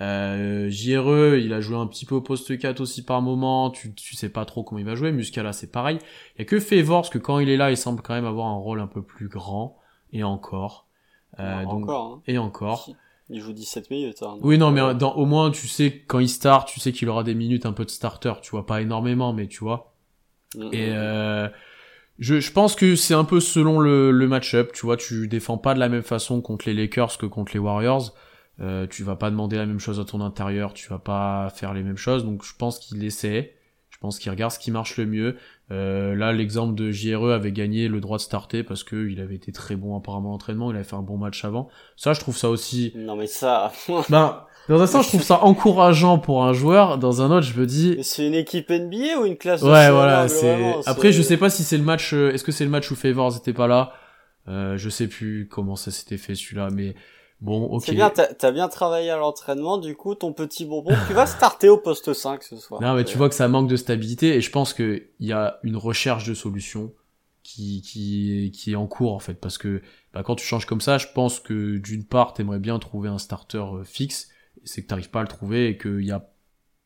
Euh, 0.00 0.68
JRE, 0.70 1.36
il 1.38 1.52
a 1.52 1.60
joué 1.60 1.76
un 1.76 1.86
petit 1.86 2.04
peu 2.06 2.14
au 2.14 2.20
poste 2.20 2.56
4 2.56 2.80
aussi 2.80 3.04
par 3.04 3.20
moment, 3.20 3.70
tu, 3.70 3.92
tu 3.94 4.14
sais 4.14 4.28
pas 4.28 4.44
trop 4.44 4.62
comment 4.62 4.78
il 4.78 4.84
va 4.84 4.94
jouer, 4.94 5.10
Muscala 5.10 5.52
c'est 5.52 5.70
pareil. 5.70 5.98
Il 6.36 6.40
y 6.40 6.42
a 6.42 6.44
que 6.44 6.60
Favors 6.60 7.10
que 7.10 7.18
quand 7.18 7.40
il 7.40 7.48
est 7.48 7.56
là, 7.56 7.70
il 7.70 7.76
semble 7.76 8.00
quand 8.00 8.14
même 8.14 8.26
avoir 8.26 8.46
un 8.46 8.56
rôle 8.56 8.80
un 8.80 8.86
peu 8.86 9.02
plus 9.02 9.28
grand, 9.28 9.76
et 10.12 10.22
encore. 10.22 10.86
Euh, 11.40 11.64
donc, 11.64 11.84
encore. 11.84 12.14
Hein. 12.14 12.22
et 12.28 12.38
encore. 12.38 12.90
Il 13.30 13.40
joue 13.40 13.52
17 13.52 13.90
minutes. 13.90 14.22
Hein, 14.22 14.36
Oui, 14.42 14.58
non, 14.58 14.70
mais 14.70 14.80
euh, 14.80 14.94
dans, 14.94 15.14
au 15.14 15.24
moins, 15.26 15.50
tu 15.50 15.66
sais, 15.66 16.02
quand 16.06 16.18
il 16.18 16.28
start, 16.28 16.68
tu 16.68 16.80
sais 16.80 16.92
qu'il 16.92 17.08
aura 17.08 17.22
des 17.24 17.34
minutes 17.34 17.66
un 17.66 17.72
peu 17.72 17.84
de 17.84 17.90
starter, 17.90 18.32
tu 18.42 18.50
vois, 18.50 18.66
pas 18.66 18.82
énormément, 18.82 19.32
mais 19.32 19.46
tu 19.48 19.60
vois. 19.60 19.94
mm, 20.56 20.68
Et 20.72 20.90
mm. 20.90 20.92
euh, 20.94 21.48
je, 22.18 22.40
je 22.40 22.52
pense 22.52 22.76
que 22.76 22.96
c'est 22.96 23.14
un 23.14 23.24
peu 23.24 23.40
selon 23.40 23.80
le, 23.80 24.10
le 24.10 24.28
match-up, 24.28 24.72
tu 24.72 24.86
vois, 24.86 24.96
tu 24.96 25.26
défends 25.28 25.58
pas 25.58 25.74
de 25.74 25.80
la 25.80 25.88
même 25.88 26.02
façon 26.02 26.40
contre 26.42 26.66
les 26.68 26.74
Lakers 26.74 27.18
que 27.18 27.26
contre 27.26 27.52
les 27.54 27.58
Warriors. 27.60 28.14
Euh, 28.60 28.86
tu 28.86 29.02
vas 29.02 29.16
pas 29.16 29.30
demander 29.30 29.56
la 29.56 29.66
même 29.66 29.80
chose 29.80 29.98
à 29.98 30.04
ton 30.04 30.20
intérieur, 30.20 30.74
tu 30.74 30.88
vas 30.88 31.00
pas 31.00 31.50
faire 31.50 31.74
les 31.74 31.82
mêmes 31.82 31.96
choses, 31.96 32.24
donc 32.24 32.44
je 32.44 32.54
pense 32.56 32.78
qu'il 32.78 33.02
essaie. 33.04 33.56
Je 33.90 33.98
pense 33.98 34.18
qu'il 34.18 34.30
regarde 34.30 34.52
ce 34.52 34.58
qui 34.58 34.70
marche 34.70 34.96
le 34.96 35.06
mieux. 35.06 35.36
Euh, 35.70 36.14
là, 36.14 36.32
l'exemple 36.32 36.74
de 36.74 36.90
JRE 36.90 37.30
avait 37.30 37.52
gagné 37.52 37.88
le 37.88 38.00
droit 38.00 38.18
de 38.18 38.22
starter 38.22 38.62
parce 38.62 38.84
que 38.84 39.08
il 39.08 39.18
avait 39.20 39.34
été 39.36 39.50
très 39.50 39.76
bon 39.76 39.96
apparemment 39.96 40.28
à 40.28 40.32
l'entraînement, 40.32 40.70
il 40.70 40.74
avait 40.74 40.84
fait 40.84 40.96
un 40.96 41.02
bon 41.02 41.16
match 41.16 41.42
avant. 41.44 41.68
Ça, 41.96 42.12
je 42.12 42.20
trouve 42.20 42.36
ça 42.36 42.50
aussi 42.50 42.92
Non, 42.94 43.16
mais 43.16 43.26
ça. 43.26 43.72
ben, 44.10 44.44
dans 44.68 44.80
un 44.80 44.86
sens, 44.86 45.04
je 45.04 45.08
trouve 45.10 45.22
ça 45.22 45.42
encourageant 45.42 46.18
pour 46.18 46.44
un 46.44 46.52
joueur. 46.52 46.98
Dans 46.98 47.22
un 47.22 47.30
autre, 47.30 47.46
je 47.46 47.58
me 47.58 47.66
dis, 47.66 47.98
c'est 48.02 48.26
une 48.26 48.34
équipe 48.34 48.68
NBA 48.70 49.20
ou 49.20 49.24
une 49.26 49.36
classe 49.36 49.62
ouais, 49.62 49.70
CM1, 49.70 49.90
voilà. 49.92 50.28
C'est 50.28 50.74
après, 50.86 51.12
je 51.12 51.22
sais 51.22 51.36
pas 51.38 51.48
si 51.50 51.62
c'est 51.64 51.78
le 51.78 51.84
match. 51.84 52.12
euh, 52.12 52.30
Est-ce 52.32 52.44
que 52.44 52.52
c'est 52.52 52.64
le 52.64 52.70
match 52.70 52.90
où 52.90 52.94
Favors 52.94 53.34
était 53.36 53.52
pas 53.54 53.66
là? 53.66 53.92
Euh, 54.48 54.76
Je 54.76 54.88
sais 54.90 55.06
plus 55.08 55.48
comment 55.50 55.76
ça 55.76 55.90
s'était 55.90 56.18
fait 56.18 56.34
celui-là, 56.34 56.68
mais 56.72 56.94
bon, 57.44 57.64
ok. 57.64 57.84
C'est 57.84 57.92
bien, 57.92 58.10
t'as 58.10 58.50
bien 58.50 58.68
travaillé 58.68 59.10
à 59.10 59.16
l'entraînement, 59.16 59.78
du 59.78 59.94
coup, 59.94 60.14
ton 60.14 60.32
petit 60.32 60.64
bonbon, 60.64 60.94
tu 61.06 61.12
vas 61.12 61.26
starter 61.26 61.68
au 61.68 61.78
poste 61.78 62.12
5 62.12 62.42
ce 62.42 62.56
soir. 62.56 62.80
Non, 62.80 62.94
mais 62.94 63.04
tu 63.04 63.16
vois 63.16 63.28
que 63.28 63.34
ça 63.34 63.46
manque 63.48 63.68
de 63.68 63.76
stabilité 63.76 64.34
et 64.34 64.40
je 64.40 64.50
pense 64.50 64.74
que 64.74 65.04
il 65.20 65.28
y 65.28 65.32
a 65.32 65.60
une 65.62 65.76
recherche 65.76 66.26
de 66.26 66.34
solution 66.34 66.92
qui 67.42 67.82
qui 67.82 68.50
qui 68.54 68.72
est 68.72 68.76
en 68.76 68.86
cours 68.86 69.12
en 69.12 69.18
fait 69.18 69.34
parce 69.34 69.58
que 69.58 69.82
bah, 70.12 70.22
quand 70.24 70.34
tu 70.34 70.44
changes 70.46 70.66
comme 70.66 70.80
ça, 70.80 70.98
je 70.98 71.06
pense 71.14 71.38
que 71.38 71.76
d'une 71.78 72.04
part, 72.04 72.32
t'aimerais 72.32 72.58
bien 72.58 72.78
trouver 72.78 73.08
un 73.08 73.18
starter 73.18 73.58
euh, 73.58 73.84
fixe, 73.84 74.28
c'est 74.64 74.82
que 74.82 74.88
t'arrives 74.88 75.10
pas 75.10 75.20
à 75.20 75.22
le 75.22 75.28
trouver 75.28 75.68
et 75.68 75.78
qu'il 75.78 76.04
y 76.04 76.12
a 76.12 76.30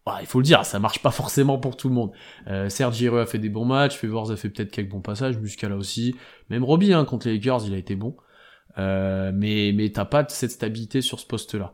bah, 0.09 0.19
il 0.23 0.27
faut 0.27 0.39
le 0.39 0.45
dire, 0.45 0.65
ça 0.65 0.79
marche 0.79 1.03
pas 1.03 1.11
forcément 1.11 1.59
pour 1.59 1.77
tout 1.77 1.91
le 1.91 1.95
monde. 1.95 2.13
Euh, 2.47 2.71
certes, 2.71 2.95
Giroud 2.95 3.21
a 3.21 3.27
fait 3.27 3.39
des 3.39 3.51
bons 3.51 3.67
matchs, 3.67 3.99
Favors 3.99 4.31
a 4.31 4.37
fait 4.37 4.49
peut-être 4.49 4.71
quelques 4.71 4.89
bons 4.89 5.03
passages, 5.03 5.37
Muscala 5.37 5.77
aussi, 5.77 6.17
même 6.49 6.65
Robbie 6.65 6.95
hein, 6.95 7.05
contre 7.05 7.29
les 7.29 7.35
Lakers, 7.35 7.67
il 7.67 7.75
a 7.75 7.77
été 7.77 7.95
bon. 7.95 8.17
Euh, 8.79 9.33
mais 9.35 9.73
mais 9.75 9.91
t'as 9.91 10.05
pas 10.05 10.27
cette 10.29 10.51
stabilité 10.51 11.01
sur 11.01 11.21
ce 11.21 11.27
poste-là. 11.27 11.73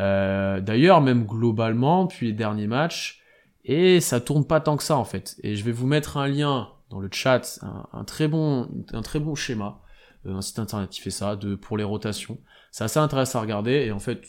Euh, 0.00 0.60
D'ailleurs, 0.60 1.00
même 1.00 1.24
globalement, 1.24 2.04
depuis 2.04 2.28
les 2.28 2.32
derniers 2.32 2.66
matchs, 2.66 3.22
et 3.64 4.00
ça 4.00 4.20
tourne 4.20 4.46
pas 4.46 4.60
tant 4.60 4.76
que 4.76 4.82
ça 4.82 4.96
en 4.96 5.04
fait. 5.04 5.36
Et 5.42 5.56
je 5.56 5.64
vais 5.64 5.72
vous 5.72 5.86
mettre 5.86 6.16
un 6.16 6.28
lien 6.28 6.68
dans 6.90 7.00
le 7.00 7.08
chat, 7.10 7.58
un, 7.92 8.04
très 8.04 8.28
bon, 8.28 8.68
un 8.92 9.02
très 9.02 9.20
bon 9.20 9.34
schéma, 9.34 9.80
euh, 10.26 10.34
un 10.34 10.42
site 10.42 10.58
internet 10.58 10.90
qui 10.90 11.00
fait 11.00 11.10
ça, 11.10 11.36
de 11.36 11.54
pour 11.54 11.76
les 11.76 11.84
rotations. 11.84 12.38
C'est 12.70 12.84
assez 12.84 12.98
intéressant 12.98 13.38
à 13.38 13.42
regarder 13.42 13.72
et 13.72 13.92
en 13.92 14.00
fait, 14.00 14.26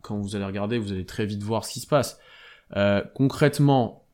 quand 0.00 0.18
vous 0.18 0.36
allez 0.36 0.44
regarder, 0.44 0.78
vous 0.78 0.92
allez 0.92 1.06
très 1.06 1.26
vite 1.26 1.42
voir 1.42 1.64
ce 1.64 1.72
qui 1.72 1.80
se 1.80 1.86
passe. 1.86 2.18
Euh, 2.76 3.02
concrètement, 3.14 4.06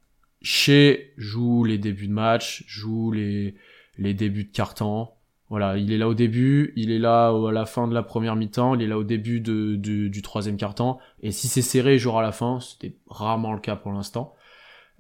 chez 0.43 1.15
joue 1.17 1.65
les 1.65 1.79
débuts 1.79 2.09
de 2.09 2.13
match, 2.13 2.65
joue 2.67 3.13
les 3.13 3.55
les 3.97 4.15
débuts 4.15 4.45
de 4.45 4.53
carton. 4.53 5.09
Voilà, 5.51 5.79
il 5.79 5.93
est 5.93 5.99
là 5.99 6.09
au 6.09 6.15
début, 6.15 6.73
il 6.77 6.91
est 6.91 6.99
là 6.99 7.33
au- 7.33 7.47
à 7.47 7.53
la 7.53 7.65
fin 7.65 7.89
de 7.89 7.95
la 7.95 8.03
première 8.03 8.37
mi-temps, 8.37 8.75
il 8.75 8.83
est 8.83 8.87
là 8.87 8.99
au 8.99 9.05
début 9.05 9.41
de, 9.41 9.77
de- 9.77 10.09
du 10.09 10.21
troisième 10.23 10.57
quart-temps. 10.59 10.99
Et 11.23 11.33
si 11.33 11.49
c'est 11.49 11.63
serré, 11.63 11.95
il 11.95 11.99
jouera 11.99 12.21
à 12.21 12.23
la 12.23 12.33
fin. 12.33 12.61
C'était 12.61 12.97
rarement 13.09 13.55
le 13.55 13.61
cas 13.61 13.77
pour 13.77 13.93
l'instant. 13.93 14.35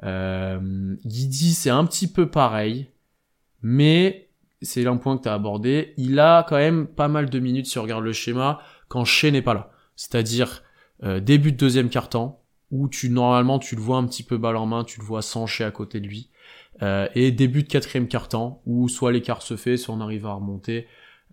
Euh, 0.04 0.94
Guidi, 1.04 1.52
c'est 1.52 1.70
un 1.70 1.84
petit 1.84 2.10
peu 2.10 2.30
pareil, 2.30 2.88
mais 3.62 4.28
c'est 4.62 4.86
un 4.86 4.96
point 4.96 5.18
que 5.18 5.22
tu 5.24 5.28
as 5.28 5.34
abordé. 5.34 5.92
Il 5.96 6.18
a 6.18 6.44
quand 6.48 6.56
même 6.56 6.86
pas 6.86 7.08
mal 7.08 7.28
de 7.28 7.38
minutes 7.38 7.66
si 7.66 7.78
on 7.78 7.82
regarde 7.82 8.04
le 8.04 8.12
schéma 8.12 8.60
quand 8.88 9.04
Shea 9.04 9.30
n'est 9.30 9.42
pas 9.42 9.54
là. 9.54 9.70
C'est-à-dire 9.96 10.62
euh, 11.02 11.20
début 11.20 11.52
de 11.52 11.56
deuxième 11.56 11.90
quart-temps, 11.90 12.40
où 12.70 12.88
tu 12.88 13.10
normalement 13.10 13.58
tu 13.58 13.76
le 13.76 13.82
vois 13.82 13.98
un 13.98 14.06
petit 14.06 14.22
peu 14.22 14.36
balle 14.38 14.56
en 14.56 14.66
main, 14.66 14.84
tu 14.84 15.00
le 15.00 15.04
vois 15.04 15.22
sans 15.22 15.46
Shea 15.46 15.66
à 15.66 15.70
côté 15.70 16.00
de 16.00 16.06
lui. 16.06 16.30
Euh, 16.82 17.08
et 17.14 17.32
début 17.32 17.64
de 17.64 17.68
quatrième 17.68 18.08
quart-temps, 18.08 18.62
où 18.66 18.88
soit 18.88 19.12
l'écart 19.12 19.42
se 19.42 19.56
fait, 19.56 19.76
soit 19.76 19.94
on 19.94 20.00
arrive 20.00 20.26
à 20.26 20.34
remonter. 20.34 20.86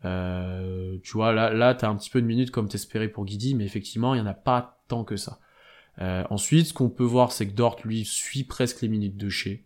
Euh, 0.03 0.97
tu 1.03 1.13
vois, 1.13 1.33
là, 1.33 1.53
là 1.53 1.73
t'as 1.73 1.87
un 1.89 1.95
petit 1.95 2.09
peu 2.09 2.21
de 2.21 2.27
minutes 2.27 2.51
comme 2.51 2.67
t'espérais 2.67 3.07
pour 3.07 3.25
Guidi, 3.25 3.55
mais 3.55 3.65
effectivement, 3.65 4.15
il 4.15 4.19
y 4.19 4.21
en 4.21 4.25
a 4.25 4.33
pas 4.33 4.79
tant 4.87 5.03
que 5.03 5.17
ça. 5.17 5.39
Euh, 6.01 6.23
ensuite, 6.29 6.67
ce 6.67 6.73
qu'on 6.73 6.89
peut 6.89 7.03
voir, 7.03 7.31
c'est 7.31 7.47
que 7.47 7.53
Dort, 7.53 7.77
lui, 7.83 8.05
suit 8.05 8.43
presque 8.43 8.81
les 8.81 8.87
minutes 8.87 9.17
de 9.17 9.29
chez, 9.29 9.65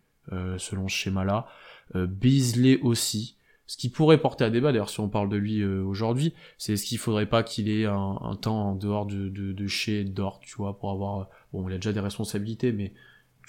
selon 0.58 0.86
ce 0.86 0.94
schéma-là. 0.94 1.46
Beasley 1.94 2.78
aussi. 2.82 3.36
Ce 3.66 3.76
qui 3.76 3.88
pourrait 3.88 4.18
porter 4.18 4.44
à 4.44 4.50
débat, 4.50 4.72
d'ailleurs, 4.72 4.90
si 4.90 5.00
on 5.00 5.08
parle 5.08 5.28
de 5.28 5.36
lui 5.36 5.64
aujourd'hui, 5.64 6.34
c'est 6.58 6.76
ce 6.76 6.84
qu'il 6.84 6.98
faudrait 6.98 7.26
pas 7.26 7.42
qu'il 7.42 7.68
ait 7.68 7.86
un, 7.86 8.18
un 8.20 8.36
temps 8.36 8.70
en 8.70 8.74
dehors 8.76 9.06
de, 9.06 9.28
de, 9.28 9.52
de 9.52 9.66
chez 9.66 10.04
Dort, 10.04 10.40
tu 10.40 10.54
vois, 10.56 10.78
pour 10.78 10.90
avoir... 10.90 11.28
Bon, 11.52 11.68
il 11.68 11.72
a 11.72 11.76
déjà 11.76 11.92
des 11.92 12.00
responsabilités, 12.00 12.70
mais 12.70 12.92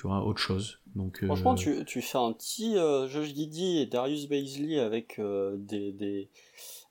tu 0.02 0.08
vois, 0.08 0.24
autre 0.26 0.40
chose. 0.40 0.80
Donc, 0.96 1.20
euh, 1.24 1.28
Franchement, 1.28 1.54
tu, 1.56 1.86
tu 1.86 2.02
fais 2.02 2.18
un 2.18 2.34
petit 2.34 2.76
euh, 2.76 3.08
Josh 3.08 3.28
Giddy 3.34 3.78
et 3.80 3.86
Darius 3.86 4.28
Baisley 4.28 4.80
avec 4.80 5.20
euh, 5.20 5.56
des, 5.58 5.92
des, 5.92 6.30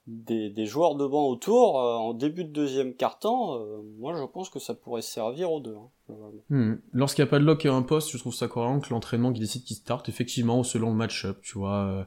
des, 0.07 0.49
des 0.49 0.65
joueurs 0.65 0.95
de 0.95 1.05
banc 1.05 1.27
autour 1.27 1.79
euh, 1.79 1.95
en 1.97 2.13
début 2.13 2.43
de 2.45 2.49
deuxième 2.51 2.95
quart-temps. 2.95 3.59
euh, 3.59 3.81
moi, 3.99 4.15
je 4.17 4.23
pense 4.25 4.49
que 4.49 4.59
ça 4.59 4.73
pourrait 4.73 5.01
servir 5.03 5.51
aux 5.51 5.59
deux. 5.59 5.75
hein. 5.75 6.15
Hmm. 6.49 6.73
Lorsqu'il 6.93 7.23
n'y 7.23 7.27
a 7.27 7.31
pas 7.31 7.39
de 7.39 7.43
lock 7.45 7.63
et 7.65 7.69
un 7.69 7.83
poste, 7.83 8.11
je 8.11 8.17
trouve 8.17 8.33
ça 8.33 8.47
cohérent 8.47 8.79
que 8.79 8.89
l'entraînement 8.89 9.31
qui 9.31 9.39
décide 9.39 9.63
qui 9.63 9.75
start, 9.75 10.09
effectivement, 10.09 10.63
selon 10.63 10.89
le 10.89 10.95
match-up, 10.95 11.37
tu 11.43 11.57
vois. 11.59 11.75
euh, 11.85 12.03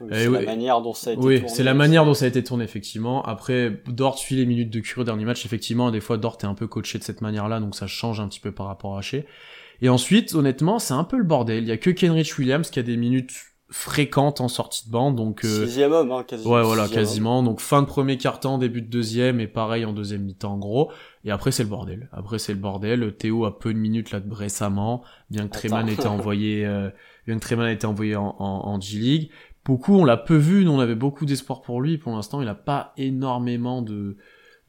Oui, 0.00 0.08
Eh 0.10 0.14
c'est 0.14 0.28
oui. 0.28 0.34
la 0.34 0.42
manière 0.44 0.82
dont 0.82 0.92
ça 0.92 1.10
a 1.10 1.12
été 1.14 1.22
Oui, 1.22 1.36
tourné. 1.40 1.48
c'est 1.54 1.62
la 1.64 1.74
manière 1.74 2.04
dont 2.04 2.14
ça 2.14 2.26
a 2.26 2.28
été 2.28 2.44
tourné, 2.44 2.64
effectivement. 2.64 3.22
Après, 3.24 3.82
Dort 3.86 4.18
suit 4.18 4.36
les 4.36 4.46
minutes 4.46 4.70
de 4.70 4.80
cure 4.80 5.00
au 5.00 5.04
dernier 5.04 5.24
match, 5.24 5.46
effectivement. 5.46 5.90
Des 5.90 6.00
fois, 6.00 6.18
Dort 6.18 6.36
est 6.42 6.46
un 6.46 6.54
peu 6.54 6.66
coaché 6.66 6.98
de 6.98 7.04
cette 7.04 7.20
manière-là, 7.22 7.58
donc 7.60 7.74
ça 7.74 7.86
change 7.86 8.20
un 8.20 8.28
petit 8.28 8.40
peu 8.40 8.52
par 8.52 8.66
rapport 8.66 8.96
à 8.98 9.00
Shea. 9.02 9.22
Et 9.82 9.88
ensuite, 9.88 10.34
honnêtement, 10.34 10.78
c'est 10.78 10.94
un 10.94 11.04
peu 11.04 11.18
le 11.18 11.24
bordel. 11.24 11.64
Il 11.64 11.68
y 11.68 11.72
a 11.72 11.76
que 11.76 11.90
Kenrich 11.90 12.38
Williams 12.38 12.70
qui 12.70 12.78
a 12.78 12.82
des 12.82 12.96
minutes 12.96 13.32
fréquente 13.72 14.40
en 14.40 14.48
sortie 14.48 14.86
de 14.86 14.92
banc. 14.92 15.10
Donc 15.10 15.44
euh, 15.44 15.66
sixième 15.66 15.92
homme, 15.92 16.12
hein, 16.12 16.24
quasiment. 16.26 16.54
Ouais, 16.54 16.62
voilà, 16.62 16.88
quasiment. 16.88 17.42
Donc 17.42 17.60
fin 17.60 17.82
de 17.82 17.86
premier 17.86 18.16
quart-temps, 18.18 18.58
début 18.58 18.82
de 18.82 18.88
deuxième, 18.88 19.40
et 19.40 19.48
pareil 19.48 19.84
en 19.84 19.92
deuxième 19.92 20.22
mi-temps 20.22 20.52
en 20.52 20.58
gros. 20.58 20.92
Et 21.24 21.30
après 21.30 21.50
c'est 21.50 21.64
le 21.64 21.68
bordel. 21.68 22.08
Après 22.12 22.38
c'est 22.38 22.52
le 22.52 22.58
bordel. 22.58 23.16
Théo 23.16 23.44
a 23.44 23.58
peu 23.58 23.72
de 23.72 23.78
minutes 23.78 24.12
là 24.12 24.20
de 24.20 24.32
récemment, 24.32 25.02
bien 25.30 25.48
que 25.48 25.58
Treman 25.58 25.88
était 25.88 26.06
envoyé, 26.06 26.64
euh, 26.64 26.90
bien 27.26 27.36
que 27.36 27.40
Treman 27.40 27.68
été 27.68 27.86
envoyé 27.86 28.14
en, 28.14 28.36
en, 28.38 28.80
G 28.80 28.98
League. 28.98 29.30
Beaucoup, 29.64 29.94
on 29.94 30.04
l'a 30.04 30.16
peu 30.16 30.36
vu, 30.36 30.64
nous 30.64 30.72
on 30.72 30.80
avait 30.80 30.94
beaucoup 30.94 31.24
d'espoir 31.24 31.62
pour 31.62 31.80
lui. 31.80 31.96
Pour 31.96 32.12
l'instant, 32.12 32.42
il 32.42 32.48
a 32.48 32.54
pas 32.54 32.92
énormément 32.96 33.80
de 33.80 34.16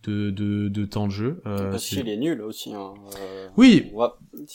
de, 0.04 0.30
de, 0.32 0.68
de 0.68 0.86
temps 0.86 1.08
de 1.08 1.12
jeu. 1.12 1.42
Euh, 1.46 1.72
Parce 1.72 1.86
qu'il 1.86 2.08
est 2.08 2.18
nul 2.18 2.42
aussi. 2.42 2.74
Hein. 2.74 2.94
Euh, 3.20 3.48
oui. 3.58 3.92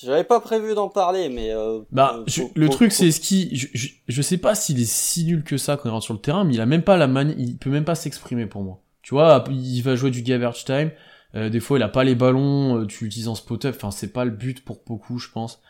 J'avais 0.02 0.24
pas 0.24 0.40
prévu 0.40 0.74
d'en 0.74 0.88
parler, 0.88 1.28
mais. 1.28 1.52
Euh, 1.52 1.80
bah, 1.90 2.24
le 2.54 2.68
truc 2.68 2.92
c'est 2.92 3.10
ce 3.10 3.20
qui, 3.20 3.54
je, 3.56 3.88
je, 4.06 4.22
sais 4.22 4.38
pas 4.38 4.54
s'il 4.54 4.80
est 4.80 4.90
si 4.90 5.24
nul 5.24 5.42
que 5.44 5.56
ça 5.56 5.76
quand 5.76 5.88
il 5.88 5.92
rentre 5.92 6.04
sur 6.04 6.14
le 6.14 6.20
terrain, 6.20 6.44
mais 6.44 6.54
il 6.54 6.60
a 6.60 6.66
même 6.66 6.82
pas 6.82 6.96
la 6.96 7.06
manie, 7.06 7.34
il 7.38 7.56
peut 7.56 7.70
même 7.70 7.84
pas 7.84 7.94
s'exprimer 7.94 8.46
pour 8.46 8.62
moi. 8.62 8.80
Tu 9.02 9.14
vois, 9.14 9.44
il 9.50 9.80
va 9.80 9.96
jouer 9.96 10.10
du 10.10 10.22
garbage 10.22 10.64
time. 10.64 10.90
Euh, 11.34 11.48
des 11.48 11.60
fois, 11.60 11.78
il 11.78 11.82
a 11.82 11.88
pas 11.88 12.04
les 12.04 12.14
ballons. 12.14 12.80
Euh, 12.80 12.86
tu 12.86 13.04
l'utilises 13.04 13.28
en 13.28 13.34
spot-up. 13.34 13.74
Enfin, 13.76 13.90
c'est 13.90 14.12
pas 14.12 14.24
le 14.24 14.30
but 14.30 14.64
pour 14.64 14.82
beaucoup, 14.86 15.18
je 15.18 15.30
pense. 15.30 15.60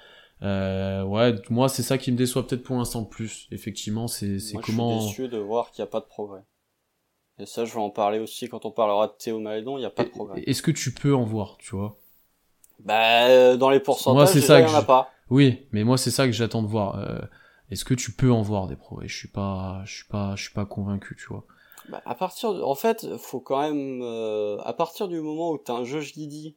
Euh, 0.42 1.02
ouais, 1.02 1.34
moi, 1.50 1.68
c'est 1.68 1.82
ça 1.82 1.98
qui 1.98 2.12
me 2.12 2.16
déçoit 2.16 2.46
peut-être 2.46 2.62
pour 2.62 2.76
l'instant 2.76 3.04
plus. 3.04 3.48
Effectivement, 3.50 4.06
c'est 4.06 4.38
c'est 4.38 4.56
comment. 4.56 5.00
Je 5.00 5.06
suis 5.06 5.22
déçu 5.24 5.28
de 5.28 5.38
voir 5.38 5.70
qu'il 5.70 5.82
n'y 5.82 5.88
a 5.88 5.90
pas 5.90 6.00
de 6.00 6.06
progrès. 6.06 6.42
Et 7.38 7.46
ça, 7.46 7.64
je 7.64 7.72
vais 7.72 7.80
en 7.80 7.90
parler 7.90 8.18
aussi 8.18 8.48
quand 8.48 8.64
on 8.64 8.70
parlera 8.70 9.06
de 9.06 9.12
Théo 9.12 9.38
Malédon, 9.38 9.76
il 9.76 9.80
n'y 9.80 9.86
a 9.86 9.90
pas 9.90 10.04
de 10.04 10.08
problème. 10.08 10.42
Est-ce 10.46 10.62
que 10.62 10.72
tu 10.72 10.92
peux 10.92 11.14
en 11.14 11.24
voir, 11.24 11.56
tu 11.58 11.76
vois? 11.76 11.96
Bah, 12.80 13.28
euh, 13.28 13.56
dans 13.56 13.70
les 13.70 13.80
pourcentages, 13.80 14.34
il 14.34 14.40
n'y 14.40 14.64
en 14.64 14.74
a 14.74 14.82
pas. 14.82 15.10
Oui, 15.30 15.66
mais 15.72 15.84
moi, 15.84 15.98
c'est 15.98 16.10
ça 16.10 16.26
que 16.26 16.32
j'attends 16.32 16.62
de 16.62 16.68
voir. 16.68 16.98
Euh, 16.98 17.20
est-ce 17.70 17.84
que 17.84 17.94
tu 17.94 18.12
peux 18.12 18.32
en 18.32 18.42
voir 18.42 18.66
des 18.66 18.76
progrès? 18.76 19.08
Je 19.08 19.16
suis 19.16 19.28
pas, 19.28 19.82
je 19.84 19.96
suis 19.96 20.06
pas, 20.06 20.34
je 20.36 20.44
suis 20.44 20.52
pas 20.52 20.64
convaincu, 20.64 21.16
tu 21.16 21.26
vois. 21.26 21.44
Bah, 21.88 22.02
à 22.04 22.14
partir, 22.14 22.54
de... 22.54 22.62
en 22.62 22.74
fait, 22.74 23.16
faut 23.18 23.40
quand 23.40 23.60
même, 23.60 24.00
euh, 24.02 24.58
à 24.62 24.72
partir 24.72 25.06
du 25.06 25.20
moment 25.20 25.52
où 25.52 25.58
t'as 25.58 25.74
un 25.74 25.84
jeu 25.84 26.00
Guidi 26.00 26.56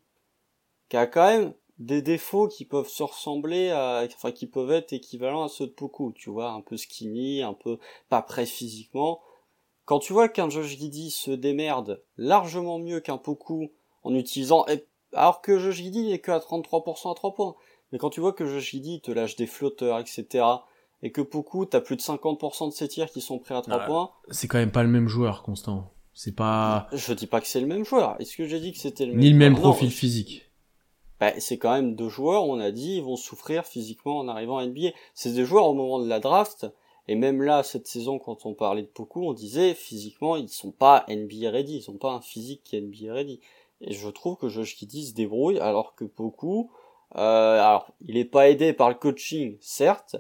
qui 0.90 0.98
a 0.98 1.06
quand 1.06 1.26
même 1.26 1.54
des 1.80 2.02
défauts 2.02 2.48
qui 2.48 2.66
peuvent 2.66 2.88
se 2.88 3.04
ressembler 3.04 3.72
à, 3.72 4.04
enfin, 4.06 4.32
qui 4.32 4.46
peuvent 4.48 4.72
être 4.72 4.94
équivalents 4.94 5.44
à 5.44 5.48
ceux 5.48 5.68
de 5.68 5.72
Poku, 5.72 6.12
tu 6.14 6.30
vois, 6.30 6.52
un 6.52 6.62
peu 6.62 6.78
skinny, 6.78 7.44
un 7.44 7.54
peu 7.54 7.78
pas 8.10 8.22
prêt 8.22 8.46
physiquement 8.46 9.22
quand 9.86 10.00
tu 10.00 10.14
vois 10.14 10.30
qu'un 10.30 10.50
Josh 10.50 10.78
Giddy 10.78 11.12
se 11.12 11.32
démerde 11.32 12.04
largement 12.18 12.80
mieux 12.80 13.00
qu'un 13.00 13.18
Poku 13.18 13.72
en 14.04 14.14
utilisant, 14.16 14.66
alors 15.14 15.42
que 15.42 15.60
Josh 15.60 15.76
Giddy 15.76 16.08
n'est 16.08 16.20
que 16.20 16.32
à 16.32 16.40
33% 16.40 17.12
à 17.12 17.16
3 17.16 17.34
points, 17.34 17.56
mais 17.92 17.98
quand 17.98 18.10
tu 18.10 18.22
vois 18.22 18.34
que 18.34 18.46
Josh 18.46 18.72
Giddy 18.72 19.02
te 19.02 19.12
lâche 19.12 19.36
des 19.36 19.48
flotteurs, 19.48 20.00
etc., 20.00 20.46
et 21.04 21.12
que 21.12 21.22
Poku, 21.22 21.66
t'as 21.66 21.82
plus 21.82 21.96
de 21.96 22.02
50% 22.02 22.70
de 22.70 22.74
ses 22.74 22.88
tirs 22.88 23.10
qui 23.10 23.22
sont 23.22 23.40
prêts 23.40 23.56
à 23.56 23.62
3 23.62 23.86
points. 23.86 24.12
C'est 24.30 24.48
quand 24.48 24.60
même 24.60 24.72
pas 24.72 24.84
le 24.84 24.90
même 24.90 25.08
joueur, 25.08 25.42
Constant. 25.42 25.92
C'est 26.14 26.36
pas. 26.36 26.88
Je 26.92 27.14
dis 27.14 27.26
pas 27.26 27.42
que 27.42 27.48
c'est 27.48 27.62
le 27.62 27.68
même 27.68 27.86
joueur. 27.86 28.16
Est-ce 28.20 28.36
que 28.36 28.46
j'ai 28.46 28.60
dit 28.60 28.74
que 28.74 28.78
c'était 28.78 29.06
le 29.06 29.14
même 29.14 29.22
Ni 29.22 29.30
le 29.30 29.38
même 29.38 29.56
profil 29.56 29.90
physique. 29.90 30.52
Bah, 31.20 31.32
c'est 31.40 31.58
quand 31.58 31.74
même 31.74 31.96
deux 31.96 32.10
joueurs, 32.10 32.46
on 32.46 32.60
a 32.60 32.72
dit, 32.72 32.98
ils 32.98 33.04
vont 33.04 33.16
souffrir 33.16 33.66
physiquement 33.66 34.18
en 34.18 34.28
arrivant 34.28 34.58
à 34.58 34.66
NBA. 34.66 34.90
C'est 35.14 35.34
des 35.34 35.46
joueurs 35.46 35.68
au 35.68 35.74
moment 35.74 36.00
de 36.00 36.08
la 36.08 36.20
draft, 36.20 36.68
et 37.08 37.16
même 37.16 37.42
là, 37.42 37.64
cette 37.64 37.88
saison, 37.88 38.20
quand 38.20 38.46
on 38.46 38.54
parlait 38.54 38.84
de 38.84 38.88
Poku, 38.88 39.28
on 39.28 39.34
disait 39.34 39.74
physiquement, 39.74 40.36
ils 40.36 40.50
sont 40.50 40.72
pas 40.72 41.06
NBA 41.10 41.50
ready, 41.50 41.78
ils 41.78 41.92
ont 41.92 41.98
pas 41.98 42.12
un 42.12 42.22
physique 42.22 42.62
qui 42.64 42.76
est 42.76 42.82
NBA 42.82 43.14
ready. 43.14 43.40
Et 43.82 43.94
je 43.94 44.08
trouve 44.10 44.38
que 44.38 44.48
Josh 44.48 44.76
Kitty 44.76 45.08
se 45.08 45.14
débrouille, 45.14 45.60
alors 45.60 45.96
que 45.96 46.06
Poku, 46.06 46.70
euh, 47.16 47.60
alors, 47.60 47.92
il 48.02 48.18
est 48.18 48.26
pas 48.26 48.50
aidé 48.50 48.74
par 48.74 48.90
le 48.90 48.96
coaching, 48.96 49.58
certes, 49.60 50.16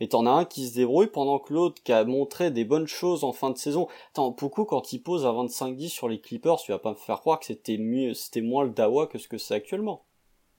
mais 0.00 0.08
t'en 0.08 0.26
as 0.26 0.30
un 0.30 0.44
qui 0.44 0.66
se 0.66 0.74
débrouille 0.74 1.06
pendant 1.06 1.38
que 1.38 1.54
l'autre 1.54 1.80
qui 1.82 1.92
a 1.92 2.04
montré 2.04 2.50
des 2.50 2.64
bonnes 2.64 2.88
choses 2.88 3.22
en 3.22 3.32
fin 3.32 3.50
de 3.50 3.56
saison. 3.56 3.86
Attends, 4.10 4.32
Poku, 4.32 4.64
quand 4.64 4.92
il 4.92 4.98
pose 4.98 5.24
à 5.24 5.30
25-10 5.30 5.88
sur 5.88 6.08
les 6.08 6.20
Clippers, 6.20 6.56
tu 6.56 6.72
vas 6.72 6.78
pas 6.78 6.90
me 6.90 6.96
faire 6.96 7.20
croire 7.20 7.38
que 7.38 7.46
c'était 7.46 7.78
mieux, 7.78 8.12
c'était 8.14 8.40
moins 8.40 8.64
le 8.64 8.70
Dawa 8.70 9.06
que 9.06 9.18
ce 9.18 9.28
que 9.28 9.38
c'est 9.38 9.54
actuellement. 9.54 10.04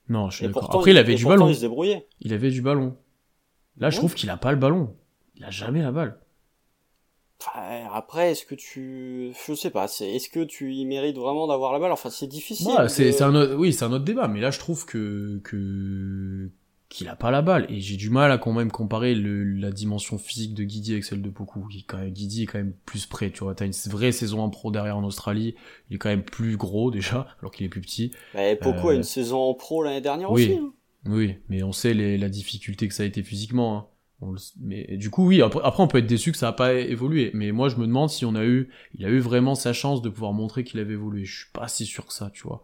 Non, 0.08 0.30
je 0.30 0.38
suis 0.38 0.48
d'accord. 0.48 0.74
Après, 0.74 0.92
il 0.92 0.98
avait 0.98 1.16
du 1.16 1.26
ballon. 1.26 1.50
Il 1.50 1.56
se 1.56 1.62
débrouillait. 1.62 2.08
Il 2.22 2.32
avait 2.34 2.52
du 2.52 2.62
ballon. 2.62 2.96
Là, 3.78 3.90
je 3.90 3.98
trouve 3.98 4.14
qu'il 4.14 4.30
a 4.30 4.38
pas 4.38 4.52
le 4.52 4.58
ballon. 4.58 4.96
Il 5.38 5.44
a 5.44 5.50
jamais 5.50 5.82
la 5.82 5.92
balle. 5.92 6.20
Après, 7.94 8.32
est-ce 8.32 8.46
que 8.46 8.56
tu, 8.56 9.34
je 9.46 9.54
sais 9.54 9.70
pas, 9.70 9.86
est-ce 9.86 10.30
que 10.30 10.44
tu 10.44 10.74
y 10.74 10.86
mérites 10.86 11.18
vraiment 11.18 11.48
d'avoir 11.48 11.74
la 11.74 11.80
balle? 11.80 11.92
Enfin, 11.92 12.10
c'est 12.10 12.28
difficile. 12.28 12.72
c'est, 12.88 13.22
un 13.22 13.36
autre... 13.36 13.56
oui, 13.56 13.74
c'est 13.74 13.86
un 13.86 13.92
autre 13.92 14.06
débat, 14.06 14.28
mais 14.28 14.40
là, 14.40 14.52
je 14.52 14.60
trouve 14.60 14.86
que 14.86 15.40
que 15.44 16.50
qu'il 16.88 17.08
a 17.10 17.16
pas 17.16 17.32
la 17.32 17.42
balle 17.42 17.66
et 17.70 17.82
j'ai 17.82 17.98
du 17.98 18.10
mal 18.10 18.32
à 18.32 18.38
quand 18.38 18.54
même 18.54 18.72
comparer 18.72 19.16
le, 19.16 19.44
la 19.44 19.72
dimension 19.72 20.18
physique 20.18 20.54
de 20.54 20.64
Guidi 20.64 20.94
avec 20.94 21.04
celle 21.04 21.22
de 21.22 21.30
Poku. 21.30 21.68
Quand 21.88 21.98
même, 21.98 22.12
Guidi 22.12 22.44
est 22.44 22.46
quand 22.46 22.60
même 22.60 22.74
plus 22.86 23.06
près, 23.06 23.32
tu 23.32 23.44
vois. 23.44 23.54
T'as 23.54 23.66
une 23.66 23.74
vraie 23.88 24.12
saison 24.12 24.40
en 24.40 24.50
pro 24.50 24.72
derrière 24.72 24.98
en 24.98 25.04
Australie. 25.04 25.56
Il 25.90 25.96
est 25.96 26.00
quand 26.00 26.10
même 26.10 26.24
plus 26.24 26.58
gros 26.58 26.92
déjà, 26.92 27.28
alors 27.40 27.52
qu'il 27.52 27.66
est 27.66 27.70
plus 27.70 27.82
petit. 27.82 28.12
Mais 28.34 28.56
Poku 28.56 28.88
a 28.88 28.92
euh, 28.92 28.96
une 28.96 29.04
saison 29.04 29.40
en 29.40 29.54
pro 29.54 29.84
l'année 29.84 30.02
dernière 30.02 30.32
aussi. 30.32 30.54
Hein. 30.54 30.74
Oui, 31.08 31.36
mais 31.50 31.64
on 31.64 31.72
sait 31.72 31.94
les, 31.94 32.18
la 32.18 32.30
difficulté 32.30 32.88
que 32.88 32.94
ça 32.94 33.04
a 33.04 33.06
été 33.06 33.24
physiquement. 33.24 33.78
Hein 33.78 33.88
mais 34.62 34.98
du 34.98 35.10
coup 35.10 35.28
oui 35.28 35.42
après, 35.42 35.84
on 35.84 35.88
peut 35.88 35.98
être 35.98 36.08
déçu 36.08 36.32
que 36.32 36.38
ça 36.38 36.48
n'a 36.48 36.54
pas 36.54 36.74
évolué. 36.74 37.32
Mais 37.34 37.52
moi 37.52 37.70
je 37.70 37.76
me 37.78 37.86
demande 37.86 38.10
si 38.10 38.26
on 38.26 38.36
a 38.36 38.46
eu 38.46 38.70
il 38.98 39.06
a 39.06 39.10
eu 39.10 39.20
vraiment 39.20 39.56
sa 39.56 39.74
chance 39.74 40.02
de 40.02 40.10
pouvoir 40.10 40.34
montrer 40.34 40.64
qu'il 40.64 40.80
avait 40.80 40.94
évolué. 40.94 41.26
Je 41.26 41.40
suis 41.40 41.52
pas 41.52 41.68
si 41.68 41.86
sûr 41.86 42.06
que 42.06 42.14
ça 42.14 42.30
tu 42.34 42.44
vois. 42.44 42.64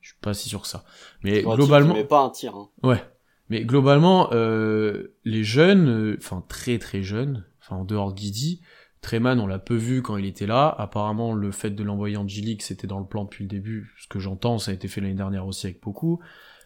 Je 0.00 0.08
suis 0.08 0.18
pas 0.20 0.34
si 0.34 0.48
sûr 0.48 0.62
que 0.62 0.68
ça. 0.68 0.84
Mais 1.22 1.42
globalement 1.42 1.94
mais 1.94 2.04
pas 2.04 2.22
un 2.22 2.30
tir 2.30 2.54
hein. 2.56 2.68
ouais. 2.82 3.02
Mais 3.48 3.64
globalement 3.64 4.30
euh, 4.32 5.14
les 5.24 5.44
jeunes 5.44 5.88
euh, 5.88 6.16
enfin 6.18 6.44
très 6.48 6.78
très 6.78 7.02
jeunes 7.02 7.44
enfin 7.60 7.76
en 7.76 7.84
dehors 7.84 8.12
de 8.12 8.18
Guidi 8.18 8.60
Treman 9.00 9.40
on 9.40 9.46
l'a 9.46 9.58
peu 9.58 9.76
vu 9.76 10.02
quand 10.02 10.16
il 10.16 10.26
était 10.26 10.46
là. 10.46 10.74
Apparemment 10.76 11.34
le 11.34 11.52
fait 11.52 11.70
de 11.70 11.82
l'envoyer 11.84 12.16
en 12.16 12.26
G-League 12.26 12.62
c'était 12.62 12.86
dans 12.86 13.00
le 13.00 13.06
plan 13.06 13.24
depuis 13.24 13.44
le 13.44 13.48
début. 13.48 13.92
Ce 13.98 14.08
que 14.08 14.18
j'entends 14.18 14.58
ça 14.58 14.72
a 14.72 14.74
été 14.74 14.88
fait 14.88 15.00
l'année 15.00 15.14
dernière 15.14 15.46
aussi 15.46 15.66
avec 15.66 15.80
beaucoup 15.80 16.20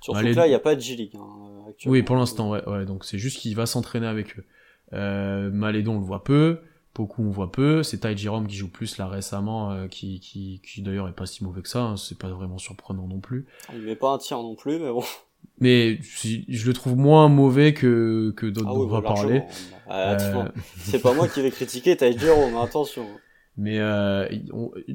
Surtout 0.04 0.20
que 0.20 0.26
là, 0.26 0.46
il 0.46 0.50
n'y 0.50 0.54
a 0.54 0.60
pas 0.60 0.74
de 0.74 0.80
G-League. 0.80 1.16
Hein, 1.16 1.72
oui, 1.86 2.02
pour 2.02 2.16
l'instant, 2.16 2.50
ouais, 2.50 2.62
ouais. 2.68 2.84
Donc 2.84 3.06
c'est 3.06 3.16
juste 3.16 3.38
qu'il 3.38 3.56
va 3.56 3.64
s'entraîner 3.64 4.06
avec 4.06 4.38
eux. 4.38 4.44
Euh, 4.92 5.50
Malédon, 5.50 5.94
on 5.94 5.98
le 5.98 6.04
voit 6.04 6.22
peu. 6.22 6.58
Beaucoup, 6.94 7.22
on 7.22 7.30
voit 7.30 7.50
peu. 7.50 7.82
C'est 7.82 8.00
Tai 8.00 8.14
Jerome 8.14 8.46
qui 8.46 8.54
joue 8.54 8.68
plus 8.68 8.98
là 8.98 9.08
récemment, 9.08 9.72
euh, 9.72 9.88
qui, 9.88 10.20
qui, 10.20 10.60
qui 10.62 10.82
d'ailleurs 10.82 11.08
est 11.08 11.14
pas 11.14 11.24
si 11.24 11.42
mauvais 11.42 11.62
que 11.62 11.70
ça. 11.70 11.80
Hein. 11.80 11.96
C'est 11.96 12.18
pas 12.18 12.28
vraiment 12.28 12.58
surprenant 12.58 13.08
non 13.08 13.20
plus. 13.20 13.46
Il 13.72 13.80
met 13.80 13.96
pas 13.96 14.10
un 14.10 14.18
tir 14.18 14.36
non 14.42 14.54
plus, 14.54 14.78
mais 14.78 14.90
bon. 14.90 15.02
Mais 15.58 15.98
je 16.02 16.66
le 16.66 16.72
trouve 16.74 16.96
moins 16.96 17.28
mauvais 17.28 17.72
que, 17.72 18.34
que 18.36 18.44
d'autres 18.44 18.68
ah 18.68 18.74
dont 18.74 18.84
on 18.84 18.88
va 18.88 19.00
parler. 19.00 19.42
Ah, 19.88 20.16
euh... 20.20 20.48
C'est 20.80 21.00
pas 21.00 21.14
moi 21.14 21.28
qui 21.28 21.40
vais 21.40 21.50
critiquer 21.50 21.96
Tai 21.96 22.12
Jerome, 22.18 22.58
attention. 22.58 23.06
Mais 23.56 23.78
euh, 23.78 24.28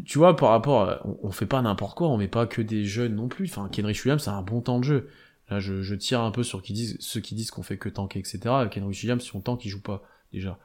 tu 0.05 0.17
vois, 0.17 0.35
par 0.35 0.49
rapport, 0.49 0.99
on, 1.23 1.31
fait 1.31 1.45
pas 1.45 1.61
n'importe 1.61 1.97
quoi, 1.97 2.09
on 2.09 2.17
met 2.17 2.27
pas 2.27 2.45
que 2.45 2.61
des 2.61 2.83
jeunes 2.83 3.15
non 3.15 3.27
plus. 3.29 3.45
Enfin, 3.49 3.69
Kenrich 3.71 4.03
Williams, 4.03 4.23
c'est 4.23 4.29
un 4.29 4.41
bon 4.41 4.61
temps 4.61 4.79
de 4.79 4.83
jeu. 4.83 5.09
Là, 5.49 5.59
je, 5.59 5.81
je 5.81 5.95
tire 5.95 6.21
un 6.21 6.31
peu 6.31 6.43
sur 6.43 6.61
qui 6.61 6.73
disent, 6.73 6.97
ceux 6.99 7.21
qui 7.21 7.35
disent 7.35 7.51
qu'on 7.51 7.63
fait 7.63 7.77
que 7.77 7.89
tanker, 7.89 8.19
etc. 8.19 8.39
Kenrich 8.69 9.01
Williams, 9.01 9.23
si 9.23 9.35
on 9.35 9.39
tank, 9.39 9.63
il 9.63 9.69
joue 9.69 9.81
pas 9.81 10.03
déjà. 10.33 10.59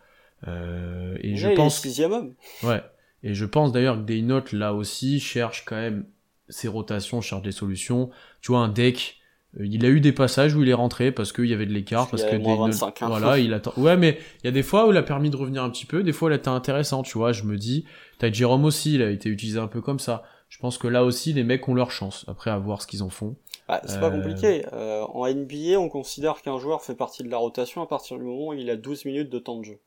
Euh, 0.48 1.16
et 1.20 1.37
je 1.37 1.48
pense. 1.48 1.80
sixième 1.80 2.12
homme. 2.12 2.35
Ouais. 2.62 2.83
Et 3.22 3.35
je 3.35 3.44
pense 3.44 3.72
d'ailleurs 3.72 3.96
que 3.96 4.02
Daynote 4.02 4.52
là 4.52 4.74
aussi 4.74 5.20
cherche 5.20 5.64
quand 5.64 5.76
même 5.76 6.04
ses 6.48 6.68
rotations, 6.68 7.20
cherche 7.20 7.42
des 7.42 7.52
solutions. 7.52 8.11
Tu 8.42 8.52
vois, 8.52 8.61
un 8.61 8.68
deck 8.68 9.20
il 9.60 9.84
a 9.84 9.88
eu 9.88 10.00
des 10.00 10.12
passages 10.12 10.54
où 10.54 10.62
il 10.62 10.68
est 10.68 10.74
rentré 10.74 11.12
parce 11.12 11.32
qu'il 11.32 11.46
y 11.46 11.54
avait 11.54 11.66
de 11.66 11.72
l'écart, 11.72 12.08
parce, 12.08 12.24
que 12.24 12.36
des, 12.36 12.48
hein. 12.48 12.90
voilà, 13.02 13.38
il 13.38 13.54
attend. 13.54 13.72
Ouais, 13.76 13.96
mais 13.96 14.18
il 14.42 14.46
y 14.46 14.48
a 14.48 14.52
des 14.52 14.62
fois 14.62 14.86
où 14.86 14.90
il 14.90 14.96
a 14.96 15.02
permis 15.02 15.30
de 15.30 15.36
revenir 15.36 15.62
un 15.62 15.70
petit 15.70 15.86
peu, 15.86 16.02
des 16.02 16.12
fois 16.12 16.30
il 16.30 16.32
a 16.32 16.36
été 16.36 16.48
intéressant, 16.48 17.02
tu 17.02 17.18
vois. 17.18 17.32
Je 17.32 17.44
me 17.44 17.56
dis, 17.56 17.84
t'as 18.18 18.32
Jérôme 18.32 18.64
aussi, 18.64 18.94
il 18.94 19.02
a 19.02 19.10
été 19.10 19.28
utilisé 19.28 19.58
un 19.58 19.68
peu 19.68 19.80
comme 19.80 19.98
ça. 19.98 20.24
Je 20.48 20.58
pense 20.58 20.78
que 20.78 20.86
là 20.86 21.04
aussi, 21.04 21.32
les 21.32 21.42
mecs 21.42 21.68
ont 21.68 21.74
leur 21.74 21.90
chance. 21.90 22.24
Après, 22.28 22.50
à 22.50 22.58
voir 22.58 22.80
ce 22.80 22.86
qu'ils 22.86 23.02
en 23.02 23.10
font. 23.10 23.34
Bah, 23.68 23.80
c'est 23.86 23.98
pas 23.98 24.06
euh, 24.06 24.22
compliqué. 24.22 24.64
Euh, 24.72 25.02
en 25.02 25.26
NBA, 25.26 25.80
on 25.80 25.88
considère 25.88 26.42
qu'un 26.42 26.58
joueur 26.58 26.82
fait 26.82 26.94
partie 26.94 27.22
de 27.22 27.28
la 27.28 27.38
rotation 27.38 27.82
à 27.82 27.86
partir 27.86 28.18
du 28.18 28.24
moment 28.24 28.48
où 28.48 28.52
il 28.54 28.70
a 28.70 28.76
12 28.76 29.04
minutes 29.04 29.30
de 29.30 29.38
temps 29.38 29.58
de 29.58 29.64
jeu. 29.64 29.80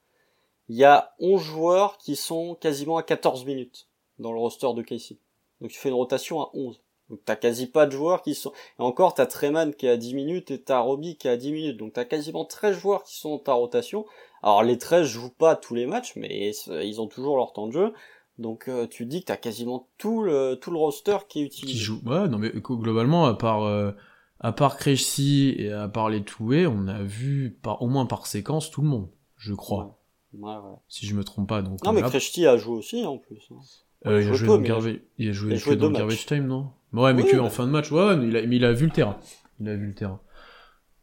Il 0.68 0.76
y 0.76 0.84
a 0.84 1.14
11 1.20 1.42
joueurs 1.42 1.98
qui 1.98 2.16
sont 2.16 2.56
quasiment 2.56 2.98
à 2.98 3.04
14 3.04 3.46
minutes 3.46 3.88
dans 4.20 4.34
le 4.34 4.40
roster 4.40 4.68
de 4.76 4.82
Casey. 4.82 5.18
Donc 5.62 5.72
tu 5.72 5.80
fais 5.80 5.90
une 5.90 5.96
rotation 5.96 6.42
à 6.42 6.50
11. 6.54 6.82
Donc 7.10 7.20
t'as 7.26 7.36
quasi 7.36 7.68
pas 7.68 7.86
de 7.86 7.92
joueurs 7.92 8.22
qui 8.22 8.36
sont... 8.36 8.52
Et 8.80 8.82
encore, 8.82 9.14
t'as 9.14 9.26
Treman 9.26 9.74
qui 9.74 9.86
est 9.86 9.92
à 9.92 9.98
10 9.98 10.14
minutes 10.14 10.52
et 10.52 10.62
t'as 10.62 10.80
Roby 10.80 11.16
qui 11.16 11.28
est 11.28 11.32
à 11.32 11.38
10 11.38 11.52
minutes. 11.52 11.78
Donc 11.78 11.94
t'as 11.94 12.06
quasiment 12.06 12.46
13 12.46 12.78
joueurs 12.78 13.04
qui 13.04 13.18
sont 13.18 13.32
en 13.32 13.40
ta 13.40 13.54
rotation. 13.54 14.06
Alors 14.44 14.64
les 14.64 14.78
13 14.78 15.08
jouent 15.08 15.30
pas 15.30 15.56
tous 15.56 15.74
les 15.74 15.86
matchs, 15.86 16.14
mais 16.16 16.52
ils 16.68 17.02
ont 17.02 17.08
toujours 17.08 17.38
leur 17.38 17.54
temps 17.54 17.68
de 17.68 17.72
jeu. 17.72 17.94
Donc 18.38 18.68
euh, 18.68 18.88
tu 18.88 19.06
dis 19.06 19.22
que 19.22 19.28
t'as 19.28 19.38
quasiment 19.38 19.88
tout 19.98 20.22
le, 20.22 20.56
tout 20.56 20.72
le 20.72 20.78
roster 20.78 21.18
qui 21.30 21.42
est 21.42 21.46
utilisé. 21.46 21.78
Qui 21.78 21.84
joue. 21.84 22.02
Ouais, 22.06 22.28
non 22.28 22.38
mais 22.38 22.52
globalement, 22.52 23.26
à 23.26 23.34
part... 23.34 23.64
Euh, 23.64 23.92
à 24.40 24.52
part 24.52 24.78
Krejci 24.78 25.56
et 25.58 25.72
à 25.72 25.88
part 25.88 26.10
les 26.10 26.24
Toué, 26.24 26.68
on 26.68 26.88
a 26.88 27.02
vu 27.02 27.58
par, 27.64 27.82
au 27.82 27.88
moins 27.88 28.06
par 28.06 28.28
séquence 28.28 28.70
tout 28.70 28.82
le 28.82 28.88
monde, 28.88 29.10
je 29.36 29.54
crois. 29.54 30.00
Ouais, 30.34 30.52
ouais. 30.52 30.76
Si 30.88 31.08
je 31.08 31.16
me 31.16 31.24
trompe 31.24 31.50
pas. 31.50 31.64
Donc, 31.64 31.84
non, 31.84 31.92
mais 31.92 32.04
Krejci 32.04 32.46
a 32.46 32.58
joué 32.58 32.76
aussi 32.76 33.04
en 33.04 33.18
plus. 33.18 33.42
Hein. 33.52 33.60
Euh, 34.06 34.22
il, 34.22 34.30
a 34.30 34.34
joué 34.34 34.48
dans 34.48 34.64
il 34.64 34.72
a 34.72 34.80
joué, 34.80 35.02
il 35.18 35.30
a 35.30 35.56
joué 35.56 35.76
dans 35.76 35.90
Garbage 35.90 36.26
Time, 36.28 36.46
non? 36.46 36.70
Ouais, 36.94 37.14
mais 37.14 37.24
que 37.24 37.38
en 37.38 37.50
fin 37.50 37.66
de 37.66 37.72
match, 37.72 37.92
ouais, 37.92 38.16
mais 38.16 38.28
il 38.28 38.38
a, 38.38 38.42
mais 38.46 38.56
il 38.56 38.66
a 38.66 38.74
vu 38.74 38.86
le 38.86 38.92
terrain. 38.92 39.18
Il 39.60 39.68
a 39.70 39.76
vu 39.76 39.88
le 39.88 39.94
terrain. 39.94 40.20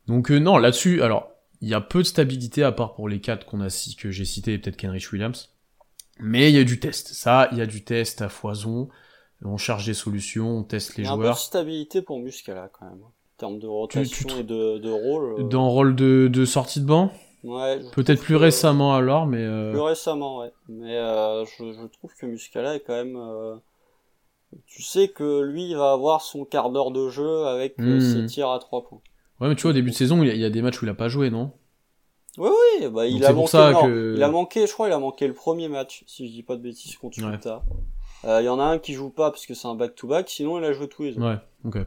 Donc 0.07 0.31
euh, 0.31 0.39
non, 0.39 0.57
là-dessus, 0.59 1.03
alors, 1.03 1.31
il 1.61 1.69
y 1.69 1.75
a 1.75 1.81
peu 1.81 2.01
de 2.01 2.05
stabilité 2.05 2.63
à 2.63 2.73
part 2.73 2.95
pour 2.95 3.09
les 3.09 3.21
quatre 3.21 3.47
qu'on 3.47 3.61
a 3.61 3.69
que 3.99 4.11
j'ai 4.11 4.25
cités, 4.25 4.59
peut-être 4.59 4.77
Kenrich 4.77 5.13
Williams. 5.13 5.51
Mais 6.21 6.51
il 6.51 6.57
y 6.57 6.61
a 6.61 6.65
du 6.65 6.79
test. 6.79 7.09
Ça, 7.09 7.49
il 7.53 7.59
y 7.59 7.63
a 7.63 7.67
du 7.67 7.85
test 7.85 8.23
à 8.23 8.29
foison. 8.29 8.89
On 9.45 9.57
cherche 9.57 9.85
des 9.85 9.95
solutions, 9.95 10.59
on 10.59 10.63
teste 10.63 10.97
les 10.97 11.05
joueurs. 11.05 11.19
Il 11.19 11.23
y 11.23 11.27
a 11.27 11.31
un 11.31 11.33
peu 11.33 11.37
de 11.37 11.41
stabilité 11.41 12.03
pour 12.03 12.19
Muscala 12.19 12.71
quand 12.73 12.87
même. 12.87 13.03
En 13.03 13.37
termes 13.37 13.59
de 13.59 13.67
rotation 13.67 14.29
et 14.39 14.45
de, 14.45 14.79
de 14.79 14.91
rôle. 14.91 15.41
Euh. 15.41 15.43
Dans 15.45 15.69
rôle 15.69 15.97
de, 15.97 16.29
de 16.33 16.45
sortie 16.45 16.81
de 16.81 16.87
banc 16.87 17.13
Ouais. 17.43 17.79
Peut-être 17.93 18.23
plus 18.23 18.37
récemment 18.37 18.95
alors, 18.95 19.27
mais. 19.27 19.43
Euh... 19.43 19.71
Plus 19.71 19.81
récemment, 19.81 20.39
ouais. 20.39 20.53
Mais 20.69 20.97
euh, 20.97 21.45
je, 21.45 21.73
je, 21.73 21.87
trouve 21.89 22.15
que 22.19 22.25
Muscala 22.25 22.77
est 22.77 22.81
quand 22.81 22.95
même. 22.95 23.19
Tu 24.67 24.83
sais 24.83 25.09
que 25.09 25.43
lui, 25.43 25.71
il 25.71 25.77
va 25.77 25.93
avoir 25.93 26.23
son 26.23 26.45
quart 26.45 26.71
d'heure 26.71 26.91
de 26.91 27.09
jeu 27.09 27.47
avec 27.47 27.79
euh, 27.81 27.99
hmm. 27.99 28.01
ses 28.01 28.27
tirs 28.27 28.51
à 28.51 28.59
trois 28.59 28.85
points. 28.85 29.01
Ouais, 29.41 29.49
mais 29.49 29.57
tu 29.57 29.63
vois, 29.63 29.71
au 29.71 29.75
début 29.75 29.91
de 29.91 29.95
saison, 29.95 30.23
il 30.23 30.29
y, 30.29 30.31
a, 30.31 30.35
il 30.35 30.41
y 30.41 30.45
a 30.45 30.51
des 30.51 30.63
matchs 30.63 30.81
où 30.81 30.85
il 30.85 30.89
a 30.89 30.95
pas 30.95 31.09
joué, 31.09 31.31
non? 31.31 31.53
Oui, 32.39 32.51
oui, 32.81 32.89
bah, 32.89 33.07
il 33.07 33.25
a 33.25 33.33
manqué. 33.33 33.49
Ça 33.49 33.73
que... 33.83 34.15
Il 34.17 34.23
a 34.23 34.31
manqué, 34.31 34.67
je 34.67 34.73
crois, 34.73 34.89
il 34.89 34.93
a 34.93 34.99
manqué 34.99 35.27
le 35.27 35.35
premier 35.35 35.69
match, 35.69 36.05
si 36.07 36.27
je 36.27 36.33
dis 36.33 36.43
pas 36.43 36.57
de 36.57 36.63
bêtises 36.63 36.97
contre 36.97 37.19
Utah. 37.19 37.63
Euh, 38.25 38.41
il 38.41 38.45
y 38.45 38.49
en 38.49 38.59
a 38.59 38.65
un 38.65 38.79
qui 38.79 38.95
joue 38.95 39.11
pas 39.11 39.31
parce 39.31 39.47
que 39.47 39.55
c'est 39.55 39.69
un 39.69 39.75
back-to-back, 39.75 40.29
sinon 40.29 40.59
il 40.59 40.65
a 40.65 40.73
joué 40.73 40.89
tous 40.89 41.03
les 41.03 41.11
autres. 41.13 41.27
Ouais, 41.27 41.39
ok. 41.65 41.87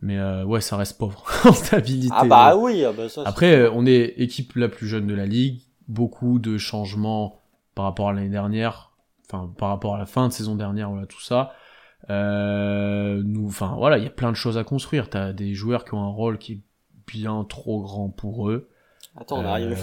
Mais 0.00 0.18
euh, 0.18 0.44
ouais, 0.44 0.60
ça 0.60 0.76
reste 0.76 0.98
pauvre 0.98 1.24
en 1.44 1.52
stabilité. 1.52 2.14
Ah 2.16 2.24
bah 2.24 2.56
oui, 2.56 2.84
ah 2.84 2.92
bah 2.92 3.08
ça. 3.08 3.22
Après, 3.24 3.54
euh, 3.54 3.70
on 3.72 3.86
est 3.86 4.14
équipe 4.18 4.56
la 4.56 4.68
plus 4.68 4.88
jeune 4.88 5.06
de 5.06 5.14
la 5.14 5.26
ligue, 5.26 5.60
beaucoup 5.86 6.40
de 6.40 6.58
changements 6.58 7.40
par 7.74 7.84
rapport 7.84 8.08
à 8.08 8.12
l'année 8.12 8.28
dernière, 8.28 8.91
enfin 9.32 9.52
par 9.58 9.68
rapport 9.70 9.94
à 9.94 9.98
la 9.98 10.06
fin 10.06 10.28
de 10.28 10.32
saison 10.32 10.54
dernière, 10.56 10.90
voilà 10.90 11.06
tout 11.06 11.20
ça. 11.20 11.52
Euh, 12.10 13.22
nous, 13.24 13.46
enfin 13.46 13.74
voilà, 13.76 13.98
il 13.98 14.04
y 14.04 14.06
a 14.06 14.10
plein 14.10 14.30
de 14.30 14.36
choses 14.36 14.58
à 14.58 14.64
construire. 14.64 15.08
T'as 15.08 15.32
des 15.32 15.54
joueurs 15.54 15.84
qui 15.84 15.94
ont 15.94 16.02
un 16.02 16.10
rôle 16.10 16.38
qui 16.38 16.52
est 16.52 16.60
bien 17.06 17.44
trop 17.44 17.82
grand 17.82 18.08
pour 18.08 18.50
eux. 18.50 18.68
Attends, 19.16 19.40
on 19.40 19.44
arrive. 19.44 19.78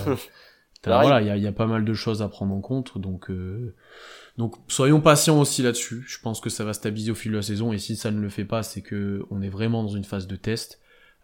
voilà, 0.85 1.21
il 1.21 1.27
y 1.27 1.29
a, 1.29 1.37
y 1.37 1.47
a, 1.47 1.51
pas 1.51 1.67
mal 1.67 1.85
de 1.85 1.93
choses 1.93 2.21
à 2.21 2.29
prendre 2.29 2.53
en 2.53 2.61
compte, 2.61 2.97
donc 2.97 3.29
euh, 3.29 3.75
donc 4.37 4.55
soyons 4.67 5.01
patients 5.01 5.39
aussi 5.39 5.61
là-dessus. 5.61 6.03
Je 6.07 6.19
pense 6.19 6.39
que 6.39 6.49
ça 6.49 6.63
va 6.63 6.73
stabiliser 6.73 7.11
au 7.11 7.15
fil 7.15 7.31
de 7.31 7.37
la 7.37 7.43
saison 7.43 7.73
et 7.73 7.77
si 7.77 7.95
ça 7.95 8.11
ne 8.11 8.19
le 8.19 8.29
fait 8.29 8.45
pas, 8.45 8.63
c'est 8.63 8.81
que 8.81 9.25
on 9.29 9.41
est 9.41 9.49
vraiment 9.49 9.83
dans 9.83 9.89
une 9.89 10.05
phase 10.05 10.27
de 10.27 10.35
test. 10.35 10.79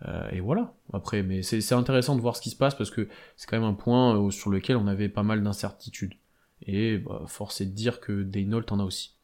Euh, 0.05 0.29
et 0.31 0.41
voilà. 0.41 0.73
Après, 0.93 1.23
mais 1.23 1.41
c'est 1.41 1.73
intéressant 1.73 2.15
de 2.15 2.21
voir 2.21 2.35
ce 2.35 2.41
qui 2.41 2.49
se 2.49 2.57
passe 2.57 2.75
parce 2.75 2.91
que 2.91 3.07
c'est 3.37 3.49
quand 3.49 3.57
même 3.57 3.69
un 3.69 3.73
point 3.73 4.17
euh, 4.17 4.31
sur 4.31 4.49
lequel 4.49 4.75
on 4.77 4.87
avait 4.87 5.09
pas 5.09 5.23
mal 5.23 5.41
d'incertitudes. 5.41 6.15
Et 6.61 6.97
bah, 6.97 7.23
force 7.27 7.61
est 7.61 7.65
de 7.65 7.71
dire 7.71 7.99
que 7.99 8.23
Daynold 8.23 8.65
en 8.71 8.79
a 8.79 8.83
aussi. 8.83 9.15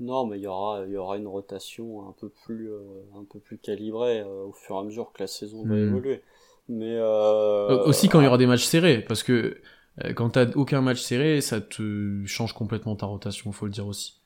Non, 0.00 0.26
mais 0.26 0.38
il 0.38 0.42
y 0.42 0.46
aura, 0.46 0.84
il 0.86 0.92
y 0.92 0.96
aura 0.96 1.16
une 1.16 1.28
rotation 1.28 2.08
un 2.08 2.12
peu 2.12 2.28
plus, 2.28 2.72
euh, 2.72 2.80
un 3.16 3.24
peu 3.24 3.38
plus 3.38 3.58
calibrée 3.58 4.22
au 4.24 4.52
fur 4.52 4.76
et 4.76 4.78
à 4.80 4.82
mesure 4.82 5.12
que 5.12 5.22
la 5.22 5.26
saison 5.28 5.64
va 5.64 5.74
hmm. 5.74 5.88
évoluer. 5.88 6.22
Mais 6.68 6.98
aussi 7.00 8.08
quand 8.08 8.20
il 8.20 8.24
y 8.24 8.26
aura 8.26 8.38
des 8.38 8.46
matchs 8.46 8.64
serrés, 8.64 9.02
parce 9.02 9.22
que 9.22 9.60
euh, 10.04 10.12
quand 10.14 10.30
t'as 10.30 10.50
aucun 10.54 10.80
match 10.80 11.00
serré, 11.00 11.40
ça 11.40 11.60
te 11.60 12.24
change 12.26 12.52
complètement 12.52 12.96
ta 12.96 13.06
rotation, 13.06 13.52
faut 13.52 13.66
le 13.66 13.72
dire 13.72 13.86
aussi. 13.86 14.20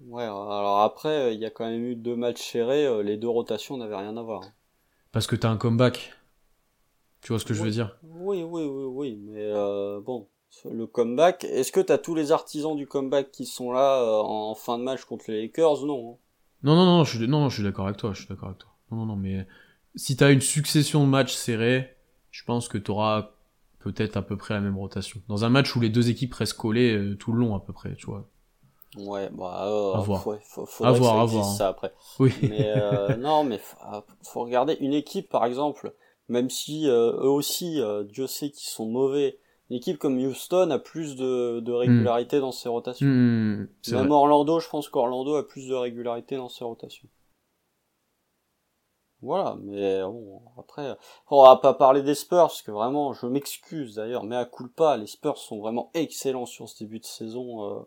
Ouais, 0.00 0.24
alors 0.24 0.80
après, 0.80 1.34
il 1.34 1.40
y 1.40 1.46
a 1.46 1.50
quand 1.50 1.68
même 1.68 1.84
eu 1.84 1.94
deux 1.94 2.16
matchs 2.16 2.42
serrés, 2.42 2.86
euh, 2.86 3.02
les 3.02 3.16
deux 3.16 3.28
rotations 3.28 3.76
n'avaient 3.76 3.96
rien 3.96 4.16
à 4.16 4.22
voir. 4.22 4.42
Parce 5.12 5.26
que 5.26 5.36
t'as 5.36 5.48
un 5.48 5.56
comeback. 5.56 6.12
Tu 7.20 7.32
vois 7.32 7.38
ce 7.38 7.44
que 7.44 7.54
je 7.54 7.62
veux 7.62 7.70
dire? 7.70 7.96
Oui, 8.02 8.42
oui, 8.42 8.64
oui, 8.64 8.84
oui, 8.86 9.18
mais 9.22 9.44
euh, 9.44 10.00
bon, 10.00 10.28
le 10.70 10.86
comeback, 10.86 11.44
est-ce 11.44 11.72
que 11.72 11.80
t'as 11.80 11.98
tous 11.98 12.14
les 12.14 12.32
artisans 12.32 12.76
du 12.76 12.86
comeback 12.86 13.30
qui 13.30 13.46
sont 13.46 13.72
là 13.72 14.02
en 14.22 14.54
fin 14.54 14.78
de 14.78 14.84
match 14.84 15.04
contre 15.04 15.26
les 15.28 15.42
Lakers 15.42 15.84
Non. 15.84 16.12
Hein? 16.12 16.16
Non, 16.64 16.76
non, 16.76 16.86
non, 16.86 17.04
je 17.04 17.18
suis, 17.18 17.28
non, 17.28 17.48
je 17.50 17.56
suis 17.56 17.62
d'accord 17.62 17.86
avec 17.86 17.98
toi, 17.98 18.12
je 18.14 18.20
suis 18.20 18.28
d'accord 18.28 18.48
avec 18.48 18.58
toi. 18.58 18.70
Non, 18.90 18.98
non, 18.98 19.06
non, 19.06 19.16
mais 19.16 19.46
si 19.96 20.16
t'as 20.16 20.32
une 20.32 20.40
succession 20.40 21.04
de 21.04 21.10
matchs 21.10 21.34
serrés, 21.34 21.94
je 22.30 22.42
pense 22.44 22.68
que 22.68 22.78
t'auras 22.78 23.32
peut-être 23.80 24.16
à 24.16 24.22
peu 24.22 24.36
près 24.36 24.54
la 24.54 24.60
même 24.60 24.78
rotation. 24.78 25.20
Dans 25.28 25.44
un 25.44 25.50
match 25.50 25.76
où 25.76 25.80
les 25.80 25.90
deux 25.90 26.08
équipes 26.08 26.32
restent 26.34 26.54
collées 26.56 26.96
euh, 26.96 27.16
tout 27.16 27.32
le 27.32 27.38
long 27.38 27.54
à 27.54 27.60
peu 27.60 27.72
près, 27.72 27.94
tu 27.96 28.06
vois. 28.06 28.26
Ouais, 28.96 29.28
bah, 29.32 29.66
euh, 29.66 29.92
à 29.92 30.00
voir. 30.00 30.22
Faut, 30.22 30.66
faut, 30.66 30.84
à 30.84 30.92
voir, 30.92 31.28
ça, 31.28 31.42
ça 31.42 31.68
après. 31.68 31.92
Oui. 32.18 32.32
Mais 32.42 32.72
euh, 32.76 33.16
non, 33.18 33.44
mais 33.44 33.60
ah, 33.82 34.02
faut, 34.22 34.44
regarder 34.44 34.78
une 34.80 34.94
équipe 34.94 35.28
par 35.28 35.44
exemple, 35.44 35.94
même 36.28 36.48
si 36.48 36.86
eux 36.86 37.28
aussi, 37.28 37.80
Dieu 38.08 38.26
sait 38.26 38.50
qu'ils 38.50 38.70
sont 38.70 38.86
mauvais. 38.86 39.38
Une 39.74 39.78
équipe 39.78 39.98
comme 39.98 40.24
Houston 40.24 40.70
a 40.70 40.78
plus 40.78 41.16
de, 41.16 41.58
de 41.58 41.72
régularité 41.72 42.38
dans 42.38 42.52
ses 42.52 42.68
rotations. 42.68 43.08
Hmm, 43.08 43.66
même 43.90 44.12
Orlando, 44.12 44.60
je 44.60 44.68
pense 44.68 44.88
qu'Orlando 44.88 45.34
a 45.34 45.44
plus 45.44 45.66
de 45.66 45.74
régularité 45.74 46.36
dans 46.36 46.48
ses 46.48 46.62
rotations. 46.62 47.08
Voilà, 49.20 49.56
mais 49.60 50.00
bon, 50.02 50.42
après, 50.56 50.96
on 51.28 51.42
va 51.42 51.56
pas 51.56 51.74
parler 51.74 52.02
des 52.02 52.14
Spurs, 52.14 52.46
parce 52.46 52.62
que 52.62 52.70
vraiment, 52.70 53.14
je 53.14 53.26
m'excuse 53.26 53.96
d'ailleurs, 53.96 54.22
mais 54.22 54.36
à 54.36 54.48
pas, 54.76 54.96
les 54.96 55.08
Spurs 55.08 55.38
sont 55.38 55.58
vraiment 55.58 55.90
excellents 55.94 56.46
sur 56.46 56.68
ce 56.68 56.84
début 56.84 57.00
de 57.00 57.04
saison. 57.04 57.64
Euh. 57.64 57.80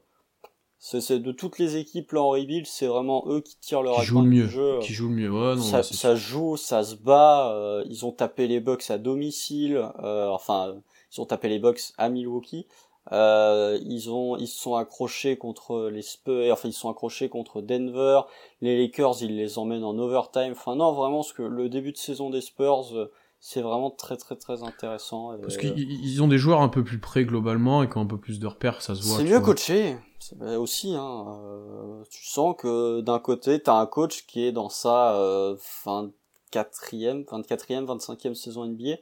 c'est 0.80 1.20
de 1.20 1.32
toutes 1.32 1.58
les 1.58 1.78
équipes 1.78 2.12
là 2.12 2.22
en 2.22 2.32
rebuild, 2.32 2.66
c'est 2.66 2.88
vraiment 2.88 3.24
eux 3.28 3.40
qui 3.40 3.58
tirent 3.62 3.82
leur 3.82 4.02
qui 4.02 4.06
jouent 4.08 4.24
le 4.24 4.30
mieux, 4.30 4.48
jeu. 4.48 4.80
Qui 4.82 4.92
jouent 4.92 5.08
le 5.08 5.16
mieux, 5.16 5.32
ouais, 5.32 5.56
non, 5.56 5.62
ça, 5.62 5.84
ça 5.84 6.16
joue, 6.16 6.58
ça 6.58 6.84
se 6.84 6.96
bat. 6.96 7.54
Euh, 7.54 7.82
ils 7.86 8.06
ont 8.06 8.12
tapé 8.12 8.48
les 8.48 8.60
Bucks 8.60 8.92
à 8.92 8.98
domicile, 8.98 9.90
euh, 10.04 10.28
enfin, 10.28 10.76
ils 11.14 11.22
ont 11.22 11.26
tapé 11.26 11.50
les 11.50 11.60
Bucks 11.60 11.94
à 11.98 12.10
Milwaukee. 12.10 12.68
Euh, 13.12 13.80
ils 13.86 14.10
ont, 14.10 14.36
ils 14.36 14.48
se 14.48 14.60
sont 14.60 14.76
accrochés 14.76 15.38
contre 15.38 15.90
les 15.90 16.02
Spurs, 16.02 16.52
enfin 16.52 16.68
ils 16.68 16.74
se 16.74 16.82
sont 16.82 16.90
accrochés 16.90 17.30
contre 17.30 17.62
Denver. 17.62 18.22
Les 18.62 18.78
Lakers, 18.78 19.22
ils 19.22 19.36
les 19.36 19.58
emmènent 19.58 19.86
en 19.86 19.98
overtime. 19.98 20.52
Enfin 20.52 20.76
non, 20.76 20.92
vraiment, 20.94 21.24
ce 21.24 21.34
que 21.34 21.44
le 21.44 21.70
début 21.70 21.94
de 21.94 21.98
saison 21.98 22.30
des 22.30 22.42
Spurs, 22.42 22.94
euh, 22.94 23.12
c'est 23.40 23.62
vraiment 23.62 23.92
très 23.92 24.18
très 24.18 24.36
très 24.36 24.64
intéressant. 24.64 25.38
Parce 25.42 25.58
qu'ils 25.58 26.22
ont 26.22 26.28
des 26.28 26.38
joueurs 26.38 26.62
un 26.62 26.68
peu 26.68 26.84
plus 26.84 27.00
près 27.00 27.24
globalement 27.24 27.82
et 27.82 27.90
qui 27.90 27.98
ont 27.98 28.02
un 28.02 28.08
peu 28.08 28.20
plus 28.20 28.40
de 28.40 28.48
repères, 28.48 28.82
ça 28.82 28.94
se 28.94 29.04
voit. 29.04 29.18
C'est 29.18 29.24
mieux 29.24 29.40
coaché, 29.40 29.98
c'est 30.20 30.56
aussi. 30.58 30.94
Hein, 30.94 31.40
euh, 31.46 32.04
tu 32.10 32.26
sens 32.26 32.56
que 32.58 33.00
d'un 33.00 33.20
côté, 33.20 33.62
t'as 33.62 33.76
un 33.76 33.86
coach 33.86 34.26
qui 34.26 34.44
est 34.44 34.52
dans 34.52 34.70
sa 34.70 35.16
euh, 35.16 35.56
24e, 35.86 37.24
24e, 37.26 37.86
25e 37.86 38.34
saison 38.34 38.66
NBA 38.66 38.98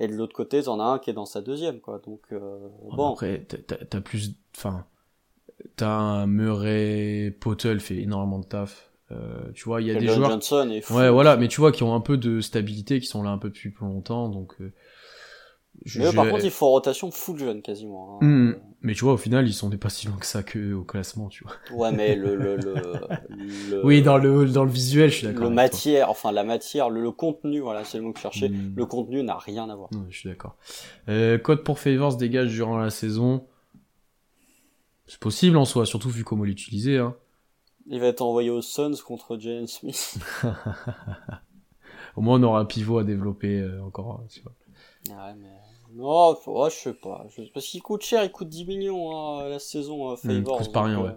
et 0.00 0.08
de 0.08 0.14
l'autre 0.14 0.34
côté 0.34 0.62
t'en 0.62 0.80
as 0.80 0.84
un 0.84 0.98
qui 0.98 1.10
est 1.10 1.14
dans 1.14 1.26
sa 1.26 1.40
deuxième 1.40 1.80
quoi. 1.80 2.00
Donc 2.04 2.20
euh, 2.32 2.58
bon. 2.92 3.12
après 3.12 3.44
t'as 3.46 4.00
plus 4.00 4.32
enfin 4.56 4.84
t'as 5.76 5.90
un 5.90 6.26
Murray 6.26 7.34
Potel 7.40 7.80
fait 7.80 7.96
énormément 7.96 8.38
de 8.38 8.46
taf. 8.46 8.90
Euh, 9.10 9.50
tu 9.54 9.64
vois 9.64 9.80
il 9.80 9.86
y 9.86 9.90
a 9.90 9.94
des 9.94 10.06
joueurs 10.06 10.30
Johnson 10.30 10.68
est 10.70 10.82
fou. 10.82 10.94
ouais 10.94 11.08
voilà 11.08 11.38
mais 11.38 11.48
tu 11.48 11.62
vois 11.62 11.72
qui 11.72 11.82
ont 11.82 11.94
un 11.94 12.00
peu 12.00 12.18
de 12.18 12.42
stabilité 12.42 13.00
qui 13.00 13.06
sont 13.06 13.22
là 13.22 13.30
un 13.30 13.38
peu 13.38 13.48
depuis 13.48 13.70
plus 13.70 13.86
longtemps 13.86 14.28
donc 14.28 14.54
euh, 14.60 14.70
je, 15.84 16.00
mais 16.00 16.12
par 16.12 16.28
contre 16.28 16.44
il 16.44 16.50
faut 16.50 16.68
rotation 16.68 17.10
full 17.10 17.38
jeune 17.38 17.62
quasiment 17.62 18.18
hein. 18.20 18.26
mmh. 18.26 18.54
Mais 18.80 18.94
tu 18.94 19.04
vois, 19.04 19.14
au 19.14 19.18
final, 19.18 19.48
ils 19.48 19.52
sont 19.52 19.70
pas 19.70 19.88
si 19.88 20.06
loin 20.06 20.16
que 20.18 20.26
ça 20.26 20.44
que 20.44 20.72
au 20.72 20.84
classement, 20.84 21.28
tu 21.28 21.42
vois. 21.42 21.52
Ouais, 21.76 21.90
mais 21.90 22.14
le, 22.14 22.36
le, 22.36 22.56
le, 22.56 23.84
oui, 23.84 24.02
dans 24.02 24.18
le 24.18 24.46
dans 24.46 24.64
le 24.64 24.70
visuel, 24.70 25.10
je 25.10 25.16
suis 25.16 25.26
d'accord. 25.26 25.42
Le 25.44 25.50
matière, 25.50 26.10
enfin 26.10 26.30
la 26.30 26.44
matière, 26.44 26.88
le, 26.88 27.10
contenu, 27.10 27.58
voilà, 27.58 27.82
c'est 27.84 27.98
le 27.98 28.04
mot 28.04 28.12
que 28.12 28.18
je 28.18 28.22
cherchais. 28.22 28.48
Hmm. 28.48 28.74
Le 28.76 28.86
contenu 28.86 29.24
n'a 29.24 29.36
rien 29.36 29.68
à 29.68 29.74
voir. 29.74 29.90
je 30.08 30.16
suis 30.16 30.28
d'accord. 30.28 30.56
Euh, 31.08 31.38
code 31.38 31.64
pour 31.64 31.80
Favors 31.80 32.16
dégage 32.16 32.52
durant 32.52 32.78
la 32.78 32.90
saison. 32.90 33.46
C'est 35.06 35.18
possible 35.18 35.56
en 35.56 35.64
soi, 35.64 35.84
surtout 35.84 36.10
vu 36.10 36.22
comment 36.22 36.44
l'utiliser. 36.44 36.98
Hein. 36.98 37.16
Il 37.88 37.98
va 37.98 38.06
être 38.06 38.20
envoyé 38.20 38.50
aux 38.50 38.62
Suns 38.62 38.94
contre 39.04 39.38
Jalen 39.38 39.66
Smith. 39.66 40.18
au 42.16 42.20
moins, 42.20 42.38
on 42.38 42.42
aura 42.44 42.60
un 42.60 42.64
pivot 42.64 42.98
à 42.98 43.04
développer 43.04 43.58
euh, 43.58 43.82
encore. 43.82 44.22
Tu 44.30 44.40
vois. 44.42 44.52
Ouais, 45.08 45.34
mais 45.36 45.48
non, 45.94 46.36
je 46.68 46.74
sais 46.74 46.94
pas. 46.94 47.26
Parce 47.54 47.66
qu'il 47.66 47.82
coûte 47.82 48.02
cher, 48.02 48.24
il 48.24 48.30
coûte 48.30 48.48
10 48.48 48.66
millions 48.66 49.16
hein, 49.16 49.48
la 49.48 49.58
saison 49.58 50.12
euh, 50.12 50.16
Favors. 50.16 50.60
Mmh, 50.60 50.72
pas 50.72 50.82
rien, 50.82 51.00
ouais. 51.00 51.10
Euh, 51.10 51.14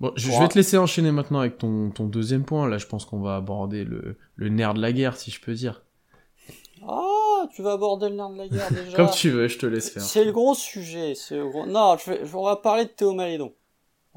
bon, 0.00 0.12
je, 0.16 0.30
vais 0.30 0.48
te 0.48 0.56
laisser 0.56 0.76
enchaîner 0.76 1.10
maintenant 1.10 1.40
avec 1.40 1.58
ton, 1.58 1.90
ton 1.90 2.04
deuxième 2.04 2.44
point. 2.44 2.68
Là, 2.68 2.78
je 2.78 2.86
pense 2.86 3.04
qu'on 3.04 3.20
va 3.20 3.36
aborder 3.36 3.84
le, 3.84 4.16
le 4.36 4.48
nerf 4.48 4.74
de 4.74 4.80
la 4.80 4.92
guerre, 4.92 5.16
si 5.16 5.30
je 5.30 5.40
peux 5.40 5.54
dire. 5.54 5.82
Ah, 6.86 7.46
tu 7.54 7.62
vas 7.62 7.72
aborder 7.72 8.10
le 8.10 8.16
nerf 8.16 8.30
de 8.30 8.38
la 8.38 8.48
guerre 8.48 8.70
déjà. 8.84 8.96
Comme 8.96 9.10
tu 9.10 9.30
veux, 9.30 9.48
je 9.48 9.58
te 9.58 9.66
laisse 9.66 9.90
faire. 9.90 10.02
C'est 10.02 10.24
le 10.24 10.32
gros 10.32 10.54
sujet. 10.54 11.14
C'est 11.14 11.36
le 11.36 11.48
gros... 11.48 11.66
Non, 11.66 11.96
je 11.96 12.10
vais, 12.10 12.20
on 12.34 12.44
va 12.44 12.56
parler 12.56 12.84
de 12.84 12.90
Théo 12.90 13.14
Malédon. 13.14 13.54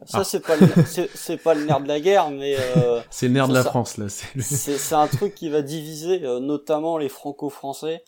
Ça, 0.05 0.19
ah. 0.19 0.23
c'est 0.23 0.39
pas 0.39 0.55
le, 0.55 1.37
pas 1.37 1.53
le 1.53 1.65
nerf 1.65 1.79
de 1.79 1.87
la 1.87 1.99
guerre, 1.99 2.31
mais 2.31 2.55
euh, 2.57 2.99
c'est 3.09 3.27
le 3.27 3.33
nerf 3.33 3.47
de 3.47 3.53
la 3.53 3.63
France 3.63 3.97
là. 3.97 4.09
C'est, 4.09 4.41
c'est, 4.41 4.95
un 4.95 5.07
truc 5.07 5.35
qui 5.35 5.49
va 5.49 5.61
diviser 5.61 6.19
notamment 6.41 6.97
les 6.97 7.09
franco-français. 7.09 8.03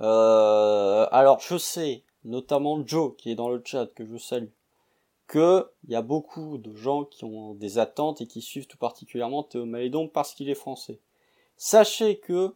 Euh, 0.00 1.06
alors 1.10 1.40
je 1.40 1.58
sais, 1.58 2.04
notamment 2.24 2.84
Joe 2.86 3.14
qui 3.16 3.30
est 3.30 3.34
dans 3.34 3.50
le 3.50 3.62
chat 3.64 3.86
que 3.86 4.06
je 4.06 4.16
salue, 4.16 4.48
que 5.26 5.70
il 5.84 5.90
y 5.90 5.96
a 5.96 6.02
beaucoup 6.02 6.58
de 6.58 6.74
gens 6.74 7.04
qui 7.04 7.24
ont 7.24 7.54
des 7.54 7.78
attentes 7.78 8.20
et 8.20 8.26
qui 8.26 8.40
suivent 8.40 8.66
tout 8.66 8.78
particulièrement 8.78 9.42
Théo 9.42 9.66
Malédon 9.66 10.08
parce 10.08 10.34
qu'il 10.34 10.48
est 10.48 10.54
français. 10.54 11.00
Sachez 11.56 12.18
que 12.18 12.54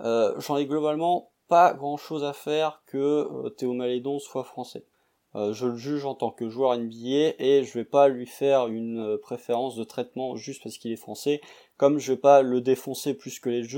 euh, 0.00 0.34
j'en 0.40 0.56
ai 0.56 0.66
globalement 0.66 1.30
pas 1.48 1.74
grand 1.74 1.98
chose 1.98 2.24
à 2.24 2.32
faire 2.32 2.82
que 2.86 2.96
euh, 2.98 3.50
Théo 3.50 3.74
Malédon 3.74 4.18
soit 4.18 4.44
français. 4.44 4.84
Je 5.34 5.64
le 5.64 5.76
juge 5.76 6.04
en 6.04 6.14
tant 6.14 6.30
que 6.30 6.50
joueur 6.50 6.76
NBA 6.76 7.36
et 7.38 7.64
je 7.64 7.72
vais 7.72 7.86
pas 7.86 8.08
lui 8.08 8.26
faire 8.26 8.66
une 8.66 9.16
préférence 9.16 9.76
de 9.76 9.82
traitement 9.82 10.36
juste 10.36 10.62
parce 10.62 10.76
qu'il 10.76 10.92
est 10.92 10.96
français, 10.96 11.40
comme 11.78 11.98
je 11.98 12.12
vais 12.12 12.18
pas 12.18 12.42
le 12.42 12.60
défoncer 12.60 13.14
plus 13.14 13.40
que 13.40 13.48
les 13.48 13.74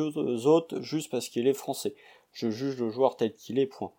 autres 0.48 0.80
juste 0.80 1.12
parce 1.12 1.28
qu'il 1.28 1.46
est 1.46 1.52
français. 1.52 1.94
Je 2.34 2.50
juge 2.50 2.76
le 2.78 2.90
joueur 2.90 3.16
tel 3.16 3.34
qu'il 3.34 3.58
est, 3.58 3.66
point. 3.66 3.92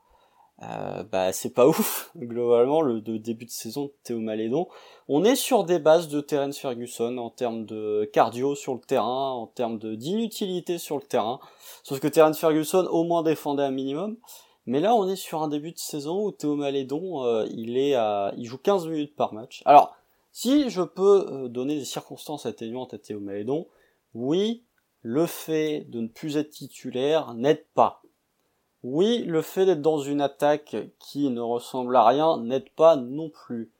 Euh, 0.62 1.04
bah 1.04 1.34
c'est 1.34 1.54
pas 1.54 1.68
ouf 1.68 2.12
globalement 2.16 2.82
le 2.82 3.02
début 3.02 3.44
de 3.44 3.50
saison 3.50 3.86
de 3.86 3.94
Théo 4.04 4.20
Malédon. 4.20 4.68
On 5.10 5.24
est 5.26 5.36
sur 5.36 5.66
des 5.66 5.80
bases 5.80 6.08
de 6.08 6.22
Terence 6.22 6.58
Ferguson 6.58 7.18
en 7.18 7.30
termes 7.30 7.66
de 7.66 8.10
cardio 8.14 8.56
sur 8.56 8.74
le 8.74 8.80
terrain, 8.80 9.32
en 9.32 9.48
termes 9.48 9.80
de 9.80 9.96
d'inutilité 9.96 10.78
sur 10.78 10.96
le 10.98 11.04
terrain. 11.04 11.40
Sauf 11.84 12.00
que 12.00 12.08
Terence 12.08 12.40
Ferguson 12.40 12.88
au 12.90 13.04
moins 13.04 13.24
défendait 13.24 13.64
un 13.64 13.72
minimum. 13.72 14.18
Mais 14.66 14.80
là, 14.80 14.96
on 14.96 15.08
est 15.08 15.16
sur 15.16 15.44
un 15.44 15.48
début 15.48 15.72
de 15.72 15.78
saison 15.78 16.26
où 16.26 16.32
Théo 16.32 16.56
Malédon, 16.56 17.24
euh, 17.24 17.46
il 17.52 17.78
est 17.78 17.94
à, 17.94 18.34
il 18.36 18.46
joue 18.46 18.58
15 18.58 18.88
minutes 18.88 19.16
par 19.16 19.34
match. 19.34 19.62
Alors, 19.66 19.96
si 20.32 20.70
je 20.70 20.82
peux 20.82 21.28
euh, 21.30 21.48
donner 21.48 21.78
des 21.78 21.86
circonstances 21.86 22.46
atténuantes 22.46 22.94
à 22.94 22.98
Théo 22.98 23.20
Malédon, 23.20 23.68
oui, 24.16 24.64
le 25.02 25.28
fait 25.28 25.82
de 25.90 26.00
ne 26.00 26.08
plus 26.08 26.38
être 26.38 26.50
titulaire 26.50 27.36
n'aide 27.36 27.64
pas. 27.76 28.02
Oui, 28.88 29.24
le 29.24 29.42
fait 29.42 29.66
d'être 29.66 29.82
dans 29.82 29.98
une 29.98 30.22
attaque 30.22 30.76
qui 31.00 31.32
ne 31.32 31.42
ressemble 31.42 31.96
à 31.96 32.06
rien 32.06 32.38
n'aide 32.38 32.70
pas 32.70 32.96
non 32.96 33.32
plus. 33.32 33.72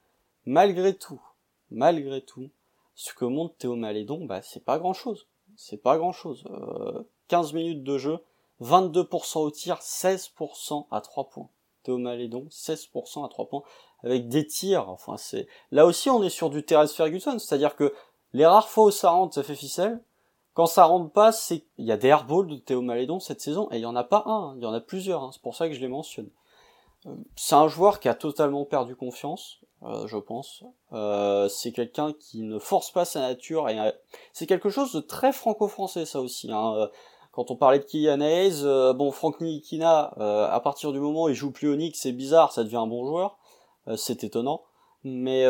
Malgré 0.48 0.96
tout, 0.96 1.22
malgré 1.70 2.22
tout, 2.22 2.50
ce 2.96 3.14
que 3.14 3.24
montre 3.24 3.54
Théo 3.56 3.76
Malédon, 3.76 4.26
bah, 4.26 4.42
c'est 4.42 4.66
pas 4.66 4.80
grand 4.80 4.94
chose. 4.94 5.28
C'est 5.56 5.78
pas 5.78 6.00
grand 6.00 6.12
chose. 6.12 6.44
Euh, 6.50 7.04
15 7.28 7.54
minutes 7.54 7.84
de 7.84 8.00
jeu, 8.00 8.18
22% 8.62 9.42
au 9.42 9.52
tir, 9.52 9.78
16% 9.78 10.88
à 10.90 11.02
3 11.02 11.30
points. 11.30 11.50
Théo 11.84 12.00
Malédon, 12.00 12.48
16% 12.50 13.24
à 13.24 13.30
3 13.30 13.48
points, 13.48 13.64
avec 14.04 14.28
des 14.28 14.48
tirs, 14.48 14.90
enfin 14.90 15.18
c'est... 15.18 15.48
Là 15.70 15.86
aussi 15.86 16.10
on 16.10 16.24
est 16.24 16.32
sur 16.32 16.50
du 16.50 16.66
Terence 16.66 16.94
Ferguson, 16.94 17.38
c'est-à-dire 17.38 17.76
que 17.76 17.94
les 18.34 18.48
rares 18.48 18.70
fois 18.70 18.86
où 18.86 18.92
ça 18.92 19.12
rentre, 19.12 19.36
ça 19.36 19.44
fait 19.44 19.54
ficelle, 19.54 20.02
quand 20.56 20.66
ça 20.66 20.86
rentre 20.86 21.12
pas, 21.12 21.32
c'est... 21.32 21.64
Il 21.78 21.86
y 21.86 21.92
a 21.92 21.98
des 21.98 22.08
airballs 22.08 22.48
de 22.48 22.56
Théo 22.56 22.82
Malédon 22.82 23.20
cette 23.20 23.42
saison, 23.42 23.70
et 23.72 23.76
il 23.76 23.82
y 23.82 23.86
en 23.86 23.96
a 23.96 24.04
pas 24.04 24.24
un, 24.26 24.56
il 24.58 24.64
y 24.64 24.66
en 24.66 24.74
a 24.74 24.82
plusieurs, 24.82 25.24
hein. 25.24 25.30
c'est 25.32 25.42
pour 25.42 25.56
ça 25.56 25.68
que 25.70 25.76
je 25.76 25.82
les 25.82 25.88
mentionne. 25.88 26.30
Euh, 27.06 27.14
c'est 27.36 27.56
un 27.56 27.68
joueur 27.68 28.00
qui 28.00 28.10
a 28.10 28.16
totalement 28.16 28.66
perdu 28.66 28.96
confiance, 28.96 29.60
euh, 29.84 30.08
je 30.08 30.18
pense. 30.18 30.64
Euh, 30.94 31.48
c'est 31.50 31.72
quelqu'un 31.72 32.14
qui 32.20 32.42
ne 32.42 32.58
force 32.58 32.90
pas 32.90 33.06
sa 33.06 33.20
nature, 33.20 33.70
et 33.70 33.78
c'est 34.34 34.48
quelque 34.48 34.70
chose 34.70 34.92
de 34.94 35.02
très 35.02 35.32
franco-français 35.32 36.06
ça 36.06 36.20
aussi. 36.20 36.52
Hein 36.52 36.90
quand 37.36 37.52
on 37.52 37.58
parlait 37.58 37.80
de 37.80 37.84
Kylian 37.84 38.22
Hayes, 38.22 38.62
euh, 38.64 38.94
bon, 38.94 39.12
Franck 39.12 39.42
Nikina, 39.42 40.14
euh, 40.20 40.48
à 40.50 40.62
partir 40.62 40.94
du 40.94 41.02
moment 41.02 41.24
où 41.24 41.30
il 41.30 41.36
joue 41.36 41.52
plus 41.52 41.68
au 41.68 41.78
c'est 41.94 42.14
bizarre, 42.14 42.54
ça 42.54 42.64
devient 42.64 42.78
un 42.78 42.88
bon 42.88 43.06
joueur, 43.06 43.38
euh, 43.90 43.98
c'est 43.98 44.24
étonnant. 44.24 44.64
Mais 45.04 45.46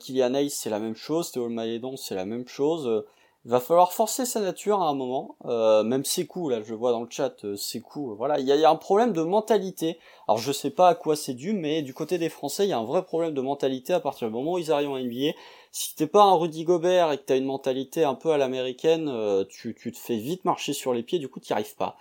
Kylian 0.00 0.32
Hayes, 0.32 0.48
c'est 0.48 0.70
la 0.70 0.78
même 0.78 0.94
chose, 0.94 1.30
Théo 1.32 1.48
Malédon, 1.50 1.96
c'est 1.96 2.14
la 2.14 2.24
même 2.24 2.48
chose. 2.48 3.04
Il 3.46 3.50
va 3.50 3.60
falloir 3.60 3.92
forcer 3.92 4.24
sa 4.24 4.40
nature 4.40 4.80
à 4.80 4.88
un 4.88 4.94
moment, 4.94 5.36
euh, 5.44 5.82
même 5.82 6.06
ses 6.06 6.26
coups, 6.26 6.50
là 6.50 6.62
je 6.62 6.72
vois 6.72 6.92
dans 6.92 7.02
le 7.02 7.10
chat, 7.10 7.44
euh, 7.44 7.56
ses 7.56 7.82
coups, 7.82 8.16
voilà, 8.16 8.38
il 8.38 8.46
y, 8.46 8.64
a, 8.64 8.70
un 8.70 8.76
problème 8.76 9.12
de 9.12 9.20
mentalité. 9.20 9.98
Alors 10.26 10.38
je 10.38 10.50
sais 10.50 10.70
pas 10.70 10.88
à 10.88 10.94
quoi 10.94 11.14
c'est 11.14 11.34
dû, 11.34 11.52
mais 11.52 11.82
du 11.82 11.92
côté 11.92 12.16
des 12.16 12.30
Français, 12.30 12.64
il 12.64 12.70
y 12.70 12.72
a 12.72 12.78
un 12.78 12.84
vrai 12.84 13.04
problème 13.04 13.34
de 13.34 13.40
mentalité 13.42 13.92
à 13.92 14.00
partir 14.00 14.28
du 14.28 14.32
moment 14.32 14.54
où 14.54 14.58
ils 14.58 14.72
arrivent 14.72 14.88
en 14.88 14.98
NBA. 14.98 15.32
Si 15.72 15.94
t'es 15.94 16.06
pas 16.06 16.22
un 16.22 16.34
Rudy 16.36 16.64
Gobert 16.64 17.12
et 17.12 17.18
que 17.18 17.24
t'as 17.24 17.36
une 17.36 17.44
mentalité 17.44 18.04
un 18.04 18.14
peu 18.14 18.30
à 18.30 18.38
l'américaine, 18.38 19.08
euh, 19.10 19.44
tu, 19.46 19.74
tu 19.74 19.92
te 19.92 19.98
fais 19.98 20.16
vite 20.16 20.46
marcher 20.46 20.72
sur 20.72 20.94
les 20.94 21.02
pieds, 21.02 21.18
du 21.18 21.28
coup 21.28 21.40
t'y 21.40 21.52
arrives 21.52 21.76
pas. 21.76 21.96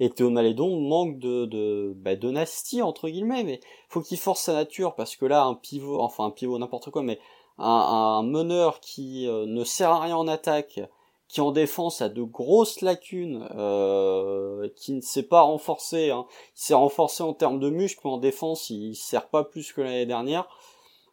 Et 0.00 0.10
Théo 0.10 0.30
Malédon 0.30 0.80
manque 0.80 1.18
de, 1.18 1.44
de, 1.44 1.92
bah, 1.96 2.16
de 2.16 2.82
entre 2.82 3.08
guillemets, 3.08 3.44
mais 3.44 3.60
faut 3.88 4.00
qu'il 4.00 4.18
force 4.18 4.42
sa 4.42 4.52
nature, 4.52 4.96
parce 4.96 5.14
que 5.14 5.26
là, 5.26 5.44
un 5.44 5.54
pivot, 5.54 6.00
enfin 6.00 6.24
un 6.24 6.30
pivot, 6.30 6.58
n'importe 6.58 6.90
quoi, 6.90 7.02
mais 7.02 7.20
un, 7.58 8.22
meneur 8.22 8.80
qui 8.80 9.26
euh, 9.26 9.46
ne 9.46 9.64
sert 9.64 9.90
à 9.90 10.00
rien 10.00 10.16
en 10.16 10.28
attaque, 10.28 10.80
qui 11.28 11.40
en 11.40 11.50
défense 11.50 12.00
a 12.00 12.08
de 12.08 12.22
grosses 12.22 12.80
lacunes, 12.80 13.46
euh, 13.54 14.68
qui 14.76 14.92
ne 14.92 15.00
s'est 15.00 15.24
pas 15.24 15.42
renforcé, 15.42 16.10
hein. 16.10 16.26
il 16.56 16.60
s'est 16.60 16.74
renforcé 16.74 17.22
en 17.22 17.34
termes 17.34 17.60
de 17.60 17.68
muscles, 17.68 18.00
mais 18.04 18.10
en 18.10 18.18
défense 18.18 18.70
il 18.70 18.94
sert 18.94 19.28
pas 19.28 19.44
plus 19.44 19.72
que 19.72 19.80
l'année 19.80 20.06
dernière. 20.06 20.48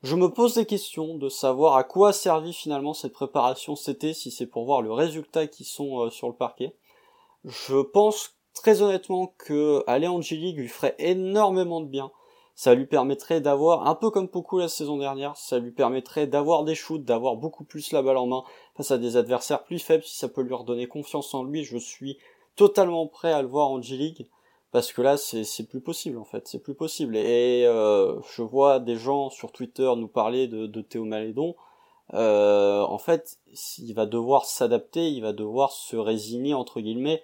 Je 0.04 0.16
me 0.16 0.30
pose 0.30 0.54
des 0.54 0.66
questions 0.66 1.16
de 1.16 1.30
savoir 1.30 1.76
à 1.76 1.84
quoi 1.84 2.10
a 2.10 2.14
servi 2.14 2.54
finalement 2.54 2.94
cette 2.94 3.14
préparation 3.14 3.74
CT, 3.74 4.14
si 4.14 4.30
c'est 4.30 4.46
pour 4.46 4.66
voir 4.66 4.82
le 4.82 4.94
résultat 4.94 5.48
qui 5.48 5.64
sont 5.64 6.00
euh, 6.00 6.10
sur 6.10 6.28
le 6.28 6.36
parquet. 6.36 6.76
Je 7.44 7.82
pense 7.82 8.36
très 8.54 8.82
honnêtement 8.82 9.34
que 9.38 9.84
aller 9.88 10.08
en 10.08 10.22
G-League 10.22 10.58
lui 10.58 10.68
ferait 10.68 10.96
énormément 11.00 11.82
de 11.82 11.88
bien 11.88 12.12
ça 12.56 12.74
lui 12.74 12.86
permettrait 12.86 13.42
d'avoir, 13.42 13.86
un 13.86 13.96
peu 13.96 14.10
comme 14.10 14.28
beaucoup 14.28 14.60
la 14.60 14.70
saison 14.70 14.98
dernière, 14.98 15.36
ça 15.36 15.60
lui 15.60 15.72
permettrait 15.72 16.26
d'avoir 16.26 16.64
des 16.64 16.74
shoots, 16.74 17.04
d'avoir 17.04 17.36
beaucoup 17.36 17.66
plus 17.66 17.92
la 17.92 18.02
balle 18.02 18.18
en 18.18 18.28
main 18.28 18.44
face 18.76 18.92
à 18.92 18.98
des 18.98 19.18
adversaires 19.18 19.66
plus 19.66 19.80
faibles, 19.80 20.04
si 20.04 20.18
ça 20.18 20.30
peut 20.30 20.42
lui 20.42 20.54
redonner 20.54 20.88
confiance 20.88 21.34
en 21.34 21.44
lui, 21.44 21.66
je 21.66 21.78
suis 21.78 22.18
totalement 22.56 23.08
prêt 23.08 23.34
à 23.34 23.42
le 23.42 23.50
voir 23.50 23.70
en 23.70 23.82
G-League, 23.82 24.30
parce 24.72 24.94
que 24.94 25.02
là 25.02 25.18
c'est 25.18 25.68
plus 25.68 25.82
possible 25.82 26.18
en 26.18 26.24
fait, 26.24 26.48
c'est 26.48 26.60
plus 26.60 26.76
possible. 26.76 27.18
Et 27.18 27.66
euh, 27.66 28.20
je 28.36 28.42
vois 28.42 28.80
des 28.80 28.96
gens 28.96 29.30
sur 29.30 29.52
Twitter 29.52 29.92
nous 29.98 30.08
parler 30.08 30.48
de, 30.48 30.66
de 30.66 30.82
Théo 30.82 31.04
Malédon, 31.04 31.56
euh, 32.14 32.84
en 32.84 32.98
fait 32.98 33.38
il 33.80 33.94
va 33.94 34.06
devoir 34.06 34.46
s'adapter, 34.46 35.10
il 35.10 35.22
va 35.22 35.34
devoir 35.34 35.72
se 35.72 35.98
résigner 35.98 36.54
entre 36.54 36.80
guillemets 36.80 37.22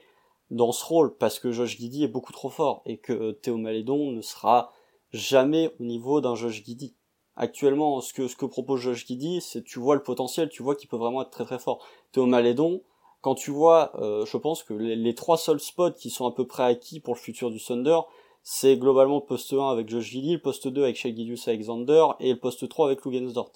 dans 0.49 0.73
ce 0.73 0.83
rôle, 0.83 1.15
parce 1.15 1.39
que 1.39 1.53
Josh 1.53 1.77
Giddy 1.77 2.03
est 2.03 2.09
beaucoup 2.09 2.33
trop 2.33 2.49
fort, 2.49 2.81
et 2.85 2.97
que 2.97 3.31
Théo 3.31 3.55
Malédon 3.55 4.11
ne 4.11 4.21
sera 4.21 4.73
jamais 5.13 5.73
au 5.79 5.83
niveau 5.83 6.21
d'un 6.21 6.35
Josh 6.35 6.63
Giddy. 6.63 6.95
Actuellement, 7.35 8.01
ce 8.01 8.13
que, 8.13 8.27
ce 8.27 8.35
que 8.35 8.45
propose 8.45 8.81
Josh 8.81 9.05
Giddy, 9.05 9.41
c'est 9.41 9.63
tu 9.63 9.79
vois 9.79 9.95
le 9.95 10.03
potentiel, 10.03 10.49
tu 10.49 10.63
vois 10.63 10.75
qu'il 10.75 10.89
peut 10.89 10.97
vraiment 10.97 11.21
être 11.21 11.29
très 11.29 11.45
très 11.45 11.59
fort. 11.59 11.85
Théo 12.11 12.25
Malédon, 12.25 12.81
quand 13.21 13.35
tu 13.35 13.51
vois, 13.51 13.91
euh, 14.01 14.25
je 14.25 14.37
pense 14.37 14.63
que 14.63 14.73
les, 14.73 15.15
trois 15.15 15.37
seuls 15.37 15.59
spots 15.59 15.91
qui 15.91 16.09
sont 16.09 16.25
à 16.25 16.31
peu 16.31 16.45
près 16.45 16.63
acquis 16.63 16.99
pour 16.99 17.13
le 17.13 17.19
futur 17.19 17.49
du 17.51 17.63
Thunder, 17.63 17.99
c'est 18.43 18.77
globalement 18.77 19.15
le 19.15 19.25
poste 19.25 19.53
1 19.53 19.69
avec 19.69 19.87
Josh 19.87 20.05
Giddy, 20.05 20.33
le 20.33 20.41
poste 20.41 20.67
2 20.67 20.83
avec 20.83 20.95
Shea 20.95 21.09
Alexander 21.47 22.05
et 22.19 22.31
le 22.33 22.39
poste 22.39 22.67
3 22.67 22.87
avec 22.87 23.05
Lugensdort. 23.05 23.51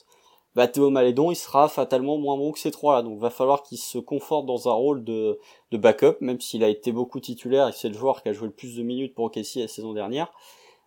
Bah, 0.54 0.70
Théo 0.70 0.90
Malédon, 0.90 1.32
il 1.32 1.36
sera 1.36 1.68
fatalement 1.68 2.18
moins 2.18 2.38
bon 2.38 2.54
que 2.54 2.60
ces 2.60 2.72
trois-là, 2.72 3.02
donc 3.02 3.20
va 3.20 3.30
falloir 3.30 3.62
qu'il 3.62 3.78
se 3.78 3.98
conforte 3.98 4.46
dans 4.46 4.70
un 4.70 4.74
rôle 4.74 5.04
de, 5.04 5.38
de 5.72 5.78
backup, 5.78 6.16
même 6.22 6.40
s'il 6.40 6.64
a 6.64 6.70
été 6.70 6.94
beaucoup 6.94 7.20
titulaire 7.20 7.68
et 7.68 7.74
c'est 7.74 7.90
le 7.90 7.96
joueur 7.96 8.24
qui 8.24 8.30
a 8.30 8.34
joué 8.34 8.48
le 8.48 8.54
plus 8.54 8.78
de 8.78 8.84
minutes 8.84 9.14
pour 9.16 9.26
OKC 9.26 9.56
la 9.58 9.68
saison 9.68 9.92
dernière 9.92 10.32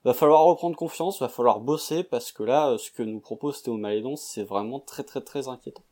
va 0.09 0.14
falloir 0.14 0.44
reprendre 0.44 0.77
confiance, 0.77 1.21
va 1.21 1.29
falloir 1.29 1.61
bosser 1.61 2.03
parce 2.03 2.33
que 2.33 2.42
là, 2.42 2.77
ce 2.79 2.90
que 2.90 3.03
nous 3.03 3.21
propose 3.21 3.62
Théo 3.62 3.77
Malédon, 3.77 4.16
c'est 4.16 4.42
vraiment 4.42 4.81
très 4.81 5.05
très 5.05 5.21
très 5.21 5.49
inquiétant. 5.49 5.85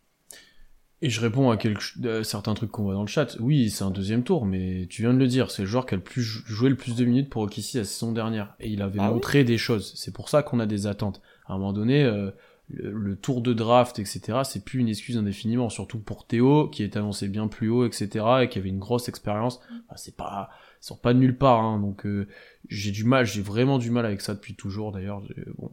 Et 1.03 1.11
je 1.11 1.21
réponds 1.21 1.51
à, 1.51 1.59
quelques, 1.59 1.83
certains 2.25 2.55
trucs 2.55 2.71
qu'on 2.71 2.85
voit 2.85 2.95
dans 2.95 3.03
le 3.03 3.07
chat. 3.07 3.37
Oui, 3.39 3.69
c'est 3.69 3.85
un 3.85 3.91
deuxième 3.91 4.23
tour, 4.23 4.47
mais 4.47 4.87
tu 4.89 5.03
viens 5.03 5.13
de 5.13 5.19
le 5.19 5.27
dire, 5.27 5.51
c'est 5.51 5.63
le 5.63 5.69
joueur 5.69 5.85
qui 5.85 5.93
a 5.93 5.99
le 5.99 6.03
plus 6.03 6.23
joué 6.23 6.71
le 6.71 6.77
plus 6.77 6.97
de 6.97 7.05
minutes 7.05 7.29
pour 7.29 7.43
OKC 7.43 7.75
la 7.75 7.85
saison 7.85 8.13
dernière. 8.13 8.55
Et 8.61 8.71
il 8.71 8.81
avait 8.81 9.01
ah 9.01 9.11
montré 9.11 9.45
des 9.45 9.59
choses. 9.59 9.93
C'est 9.95 10.15
pour 10.15 10.31
ça 10.31 10.43
qu'on 10.43 10.59
a 10.59 10.65
des 10.65 10.87
attentes. 10.87 11.21
À 11.47 11.53
un 11.53 11.59
moment 11.59 11.75
donné, 11.75 12.03
euh, 12.03 12.31
le, 12.71 13.15
tour 13.15 13.43
de 13.43 13.53
draft, 13.53 13.99
etc., 13.99 14.41
c'est 14.45 14.65
plus 14.65 14.81
une 14.81 14.89
excuse 14.89 15.19
indéfiniment. 15.19 15.69
Surtout 15.69 15.99
pour 15.99 16.27
Théo, 16.27 16.69
qui 16.69 16.83
est 16.83 16.97
annoncé 16.97 17.29
bien 17.29 17.47
plus 17.47 17.69
haut, 17.69 17.85
etc., 17.85 18.25
et 18.41 18.49
qui 18.49 18.59
avait 18.59 18.71
une 18.71 18.79
grosse 18.79 19.11
expérience. 19.11 19.61
c'est 19.97 20.17
pas, 20.17 20.49
sont 20.81 20.97
pas 20.97 21.15
de 21.15 21.19
nulle 21.19 21.37
part, 21.37 21.61
hein, 21.61 21.81
donc 21.81 22.07
euh, 22.07 22.29
j'ai 22.69 22.91
du 22.91 23.05
mal, 23.05 23.27
j'ai 23.27 23.43
vraiment 23.43 23.79
du 23.79 23.91
mal 23.91 24.07
avec 24.07 24.21
ça 24.21 24.35
depuis 24.35 24.55
toujours 24.55 24.93
d'ailleurs. 24.93 25.23
Bon. 25.59 25.71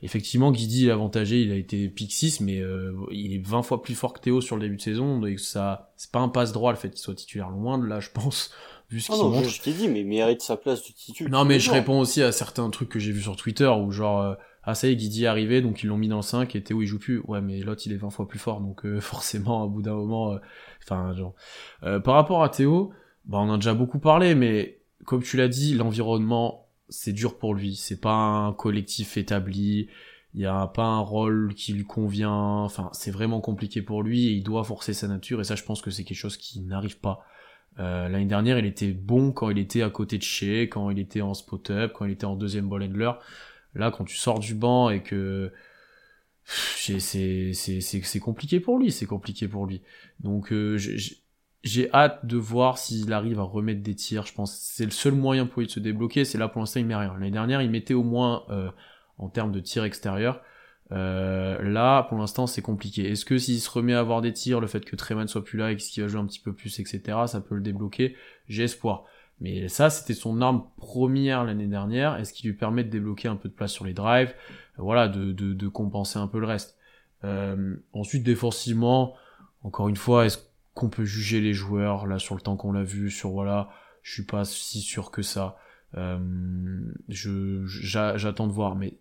Effectivement, 0.00 0.52
Guidi 0.52 0.88
est 0.88 0.90
avantagé, 0.92 1.42
il 1.42 1.50
a 1.50 1.56
été 1.56 1.88
pick 1.88 2.12
6, 2.12 2.40
mais 2.40 2.60
euh, 2.60 2.92
il 3.10 3.34
est 3.34 3.44
20 3.44 3.62
fois 3.62 3.82
plus 3.82 3.96
fort 3.96 4.12
que 4.12 4.20
Théo 4.20 4.40
sur 4.40 4.54
le 4.54 4.62
début 4.62 4.76
de 4.76 4.80
saison, 4.80 5.18
donc 5.18 5.40
ça, 5.40 5.92
c'est 5.96 6.12
pas 6.12 6.20
un 6.20 6.28
passe 6.28 6.52
droit 6.52 6.70
le 6.70 6.78
fait 6.78 6.90
qu'il 6.90 7.00
soit 7.00 7.16
titulaire, 7.16 7.50
loin 7.50 7.78
de 7.78 7.86
là, 7.86 7.98
je 7.98 8.10
pense, 8.10 8.52
vu 8.90 9.00
ce 9.00 9.10
ah 9.10 9.16
qu'il 9.16 9.24
montre. 9.24 9.48
Je 9.48 9.60
t'ai 9.60 9.72
dit, 9.72 9.88
mais 9.88 10.00
il 10.00 10.06
mérite 10.06 10.40
sa 10.40 10.56
place 10.56 10.86
de 10.86 10.92
titulaire. 10.92 11.32
Non, 11.32 11.44
mais 11.44 11.58
je 11.58 11.72
réponds 11.72 11.98
aussi 11.98 12.22
à 12.22 12.30
certains 12.30 12.70
trucs 12.70 12.90
que 12.90 13.00
j'ai 13.00 13.10
vus 13.10 13.22
sur 13.22 13.34
Twitter, 13.34 13.66
où 13.66 13.90
genre, 13.90 14.22
euh, 14.22 14.34
ah 14.62 14.76
ça 14.76 14.86
y 14.86 14.92
est, 14.92 14.96
Guidi 14.96 15.24
est 15.24 15.26
arrivé, 15.26 15.62
donc 15.62 15.82
ils 15.82 15.88
l'ont 15.88 15.98
mis 15.98 16.08
dans 16.08 16.16
le 16.16 16.22
5, 16.22 16.54
et 16.54 16.62
Théo 16.62 16.80
il 16.80 16.86
joue 16.86 17.00
plus. 17.00 17.20
Ouais, 17.26 17.40
mais 17.40 17.58
l'autre 17.58 17.82
il 17.84 17.92
est 17.92 17.96
20 17.96 18.10
fois 18.10 18.28
plus 18.28 18.38
fort, 18.38 18.60
donc 18.60 18.86
euh, 18.86 19.00
forcément, 19.00 19.64
à 19.64 19.66
bout 19.66 19.82
d'un 19.82 19.94
moment, 19.94 20.38
enfin, 20.84 21.12
genre. 21.16 21.34
par 22.04 22.14
rapport 22.14 22.44
à 22.44 22.50
Théo, 22.50 22.92
bah 23.28 23.38
on 23.38 23.50
en 23.50 23.54
a 23.54 23.56
déjà 23.56 23.74
beaucoup 23.74 23.98
parlé, 23.98 24.34
mais 24.34 24.80
comme 25.04 25.22
tu 25.22 25.36
l'as 25.36 25.48
dit, 25.48 25.74
l'environnement 25.74 26.68
c'est 26.88 27.12
dur 27.12 27.38
pour 27.38 27.54
lui. 27.54 27.76
C'est 27.76 28.00
pas 28.00 28.14
un 28.14 28.52
collectif 28.52 29.16
établi. 29.16 29.88
Il 30.34 30.40
y 30.40 30.46
a 30.46 30.66
pas 30.66 30.84
un 30.84 31.00
rôle 31.00 31.54
qui 31.54 31.72
lui 31.72 31.84
convient. 31.84 32.32
Enfin, 32.32 32.90
c'est 32.92 33.10
vraiment 33.10 33.40
compliqué 33.40 33.82
pour 33.82 34.02
lui 34.02 34.28
et 34.28 34.32
il 34.32 34.42
doit 34.42 34.64
forcer 34.64 34.94
sa 34.94 35.08
nature. 35.08 35.40
Et 35.40 35.44
ça, 35.44 35.54
je 35.54 35.64
pense 35.64 35.82
que 35.82 35.90
c'est 35.90 36.04
quelque 36.04 36.18
chose 36.18 36.36
qui 36.36 36.60
n'arrive 36.60 36.98
pas. 36.98 37.24
Euh, 37.78 38.08
L'année 38.08 38.26
dernière, 38.26 38.58
il 38.58 38.66
était 38.66 38.92
bon 38.92 39.32
quand 39.32 39.50
il 39.50 39.58
était 39.58 39.82
à 39.82 39.90
côté 39.90 40.18
de 40.18 40.22
chez, 40.22 40.68
quand 40.68 40.90
il 40.90 40.98
était 40.98 41.20
en 41.20 41.34
spot-up, 41.34 41.92
quand 41.94 42.04
il 42.06 42.12
était 42.12 42.26
en 42.26 42.36
deuxième 42.36 42.68
ball 42.68 42.82
handler. 42.82 43.12
Là, 43.74 43.90
quand 43.90 44.04
tu 44.04 44.16
sors 44.16 44.38
du 44.38 44.54
banc 44.54 44.90
et 44.90 45.02
que 45.02 45.52
c'est 46.44 48.20
compliqué 48.20 48.60
pour 48.60 48.78
lui, 48.78 48.90
c'est 48.90 49.06
compliqué 49.06 49.46
pour 49.46 49.66
lui. 49.66 49.82
Donc, 50.20 50.52
euh, 50.52 50.78
j'ai 51.62 51.92
hâte 51.92 52.24
de 52.24 52.36
voir 52.36 52.78
s'il 52.78 53.12
arrive 53.12 53.40
à 53.40 53.42
remettre 53.42 53.82
des 53.82 53.94
tirs. 53.94 54.24
Je 54.26 54.32
pense 54.32 54.56
c'est 54.56 54.84
le 54.84 54.90
seul 54.90 55.14
moyen 55.14 55.46
pour 55.46 55.60
lui 55.60 55.66
de 55.66 55.72
se 55.72 55.80
débloquer. 55.80 56.24
C'est 56.24 56.38
là 56.38 56.48
pour 56.48 56.60
l'instant, 56.60 56.80
il 56.80 56.86
met 56.86 56.94
rien. 56.94 57.12
L'année 57.14 57.30
dernière, 57.30 57.62
il 57.62 57.70
mettait 57.70 57.94
au 57.94 58.04
moins 58.04 58.44
euh, 58.50 58.70
en 59.18 59.28
termes 59.28 59.52
de 59.52 59.60
tir 59.60 59.84
extérieur. 59.84 60.40
Euh, 60.90 61.60
là, 61.62 62.04
pour 62.04 62.18
l'instant, 62.18 62.46
c'est 62.46 62.62
compliqué. 62.62 63.10
Est-ce 63.10 63.24
que 63.24 63.38
s'il 63.38 63.60
se 63.60 63.70
remet 63.70 63.94
à 63.94 64.00
avoir 64.00 64.20
des 64.20 64.32
tirs, 64.32 64.60
le 64.60 64.66
fait 64.66 64.84
que 64.84 64.96
Treman 64.96 65.26
soit 65.26 65.44
plus 65.44 65.58
là 65.58 65.70
et 65.72 65.76
qu'il 65.76 66.02
va 66.02 66.08
jouer 66.08 66.20
un 66.20 66.26
petit 66.26 66.40
peu 66.40 66.54
plus, 66.54 66.78
etc., 66.80 67.18
ça 67.26 67.40
peut 67.40 67.54
le 67.54 67.60
débloquer? 67.60 68.16
J'ai 68.48 68.64
espoir. 68.64 69.04
Mais 69.40 69.68
ça, 69.68 69.90
c'était 69.90 70.14
son 70.14 70.40
arme 70.40 70.64
première 70.78 71.44
l'année 71.44 71.66
dernière. 71.66 72.16
Est-ce 72.16 72.32
qu'il 72.32 72.50
lui 72.50 72.56
permet 72.56 72.84
de 72.84 72.90
débloquer 72.90 73.28
un 73.28 73.36
peu 73.36 73.48
de 73.48 73.54
place 73.54 73.72
sur 73.72 73.84
les 73.84 73.92
drives? 73.92 74.34
Voilà, 74.78 75.08
de, 75.08 75.32
de, 75.32 75.52
de, 75.52 75.68
compenser 75.68 76.18
un 76.18 76.26
peu 76.26 76.40
le 76.40 76.46
reste. 76.46 76.76
Euh, 77.24 77.76
ensuite, 77.92 78.24
défensivement, 78.24 79.14
encore 79.62 79.88
une 79.88 79.96
fois, 79.96 80.26
est-ce 80.26 80.38
qu'on 80.78 80.88
peut 80.88 81.04
juger 81.04 81.40
les 81.40 81.52
joueurs 81.52 82.06
là 82.06 82.20
sur 82.20 82.36
le 82.36 82.40
temps 82.40 82.56
qu'on 82.56 82.72
l'a 82.72 82.84
vu 82.84 83.10
Sur 83.10 83.30
voilà, 83.30 83.68
je 84.02 84.12
suis 84.12 84.22
pas 84.22 84.44
si 84.44 84.80
sûr 84.80 85.10
que 85.10 85.22
ça. 85.22 85.58
Euh, 85.96 86.18
je 87.08 87.64
j'attends 87.66 88.46
de 88.46 88.52
voir, 88.52 88.76
mais 88.76 88.94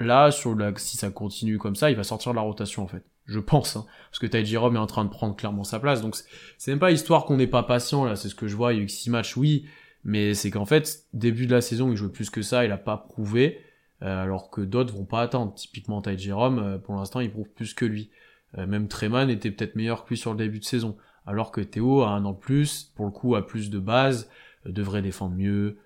là, 0.00 0.32
sur 0.32 0.56
la, 0.56 0.72
si 0.76 0.96
ça 0.96 1.10
continue 1.10 1.56
comme 1.56 1.76
ça, 1.76 1.90
il 1.90 1.96
va 1.96 2.02
sortir 2.02 2.32
de 2.32 2.36
la 2.36 2.42
rotation 2.42 2.82
en 2.82 2.88
fait. 2.88 3.04
Je 3.26 3.38
pense, 3.38 3.76
hein, 3.76 3.86
parce 4.10 4.18
que 4.18 4.26
Ty 4.26 4.44
Jerome 4.44 4.74
est 4.74 4.80
en 4.80 4.88
train 4.88 5.04
de 5.04 5.10
prendre 5.10 5.36
clairement 5.36 5.62
sa 5.62 5.78
place. 5.78 6.02
Donc 6.02 6.16
c'est 6.58 6.72
même 6.72 6.80
pas 6.80 6.90
histoire 6.90 7.26
qu'on 7.26 7.36
n'est 7.36 7.46
pas 7.46 7.62
patient 7.62 8.04
là. 8.04 8.16
C'est 8.16 8.28
ce 8.28 8.34
que 8.34 8.48
je 8.48 8.56
vois. 8.56 8.72
Il 8.72 8.78
y 8.78 8.80
a 8.80 8.84
eu 8.84 8.88
six 8.88 9.08
matchs, 9.08 9.36
oui, 9.36 9.66
mais 10.02 10.34
c'est 10.34 10.50
qu'en 10.50 10.66
fait 10.66 11.04
début 11.12 11.46
de 11.46 11.52
la 11.52 11.60
saison, 11.60 11.92
il 11.92 11.96
jouait 11.96 12.10
plus 12.10 12.28
que 12.28 12.42
ça. 12.42 12.64
Il 12.64 12.72
a 12.72 12.76
pas 12.76 12.96
prouvé, 12.96 13.60
euh, 14.02 14.24
alors 14.24 14.50
que 14.50 14.62
d'autres 14.62 14.92
vont 14.92 15.04
pas 15.04 15.20
attendre. 15.20 15.54
Typiquement 15.54 16.02
Ty 16.02 16.18
Jerome, 16.18 16.58
euh, 16.58 16.78
pour 16.78 16.96
l'instant, 16.96 17.20
il 17.20 17.30
prouve 17.30 17.50
plus 17.50 17.72
que 17.72 17.84
lui. 17.84 18.10
Euh, 18.58 18.66
même 18.66 18.88
Treman 18.88 19.30
était 19.30 19.52
peut-être 19.52 19.76
meilleur 19.76 20.02
que 20.02 20.08
lui 20.08 20.16
sur 20.16 20.32
le 20.32 20.38
début 20.38 20.58
de 20.58 20.64
saison, 20.64 20.96
alors 21.26 21.52
que 21.52 21.60
Théo 21.60 22.02
a 22.02 22.10
un 22.10 22.24
an 22.24 22.32
de 22.32 22.38
plus, 22.38 22.92
pour 22.94 23.06
le 23.06 23.12
coup 23.12 23.34
a 23.34 23.46
plus 23.46 23.70
de 23.70 23.78
base, 23.78 24.28
devrait 24.66 25.02
défendre 25.02 25.36
mieux 25.36 25.78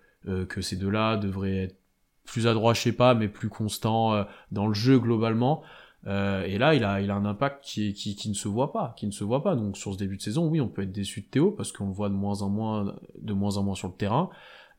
que 0.48 0.62
ces 0.62 0.76
deux-là, 0.76 1.18
devrait 1.18 1.64
être 1.64 1.76
plus 2.24 2.46
adroit, 2.46 2.74
je 2.74 2.80
sais 2.80 2.92
pas, 2.92 3.14
mais 3.14 3.28
plus 3.28 3.48
constant 3.48 4.14
euh, 4.14 4.24
dans 4.50 4.66
le 4.66 4.74
jeu 4.74 4.98
globalement. 4.98 5.62
Euh, 6.06 6.44
et 6.44 6.58
là, 6.58 6.74
il 6.74 6.84
a, 6.84 7.00
il 7.00 7.10
a 7.10 7.14
un 7.14 7.24
impact 7.24 7.64
qui, 7.64 7.94
qui, 7.94 8.14
qui 8.14 8.28
ne 8.28 8.34
se 8.34 8.48
voit 8.48 8.72
pas, 8.72 8.94
qui 8.96 9.06
ne 9.06 9.12
se 9.12 9.24
voit 9.24 9.42
pas. 9.42 9.54
Donc 9.54 9.76
sur 9.76 9.92
ce 9.92 9.98
début 9.98 10.16
de 10.16 10.22
saison, 10.22 10.48
oui, 10.48 10.60
on 10.60 10.68
peut 10.68 10.82
être 10.82 10.92
déçu 10.92 11.22
de 11.22 11.26
Théo 11.26 11.50
parce 11.50 11.72
qu'on 11.72 11.86
le 11.86 11.92
voit 11.92 12.08
de 12.08 12.14
moins 12.14 12.42
en 12.42 12.48
moins, 12.48 12.96
de 13.18 13.32
moins 13.32 13.56
en 13.56 13.62
moins 13.62 13.74
sur 13.74 13.88
le 13.88 13.94
terrain 13.94 14.30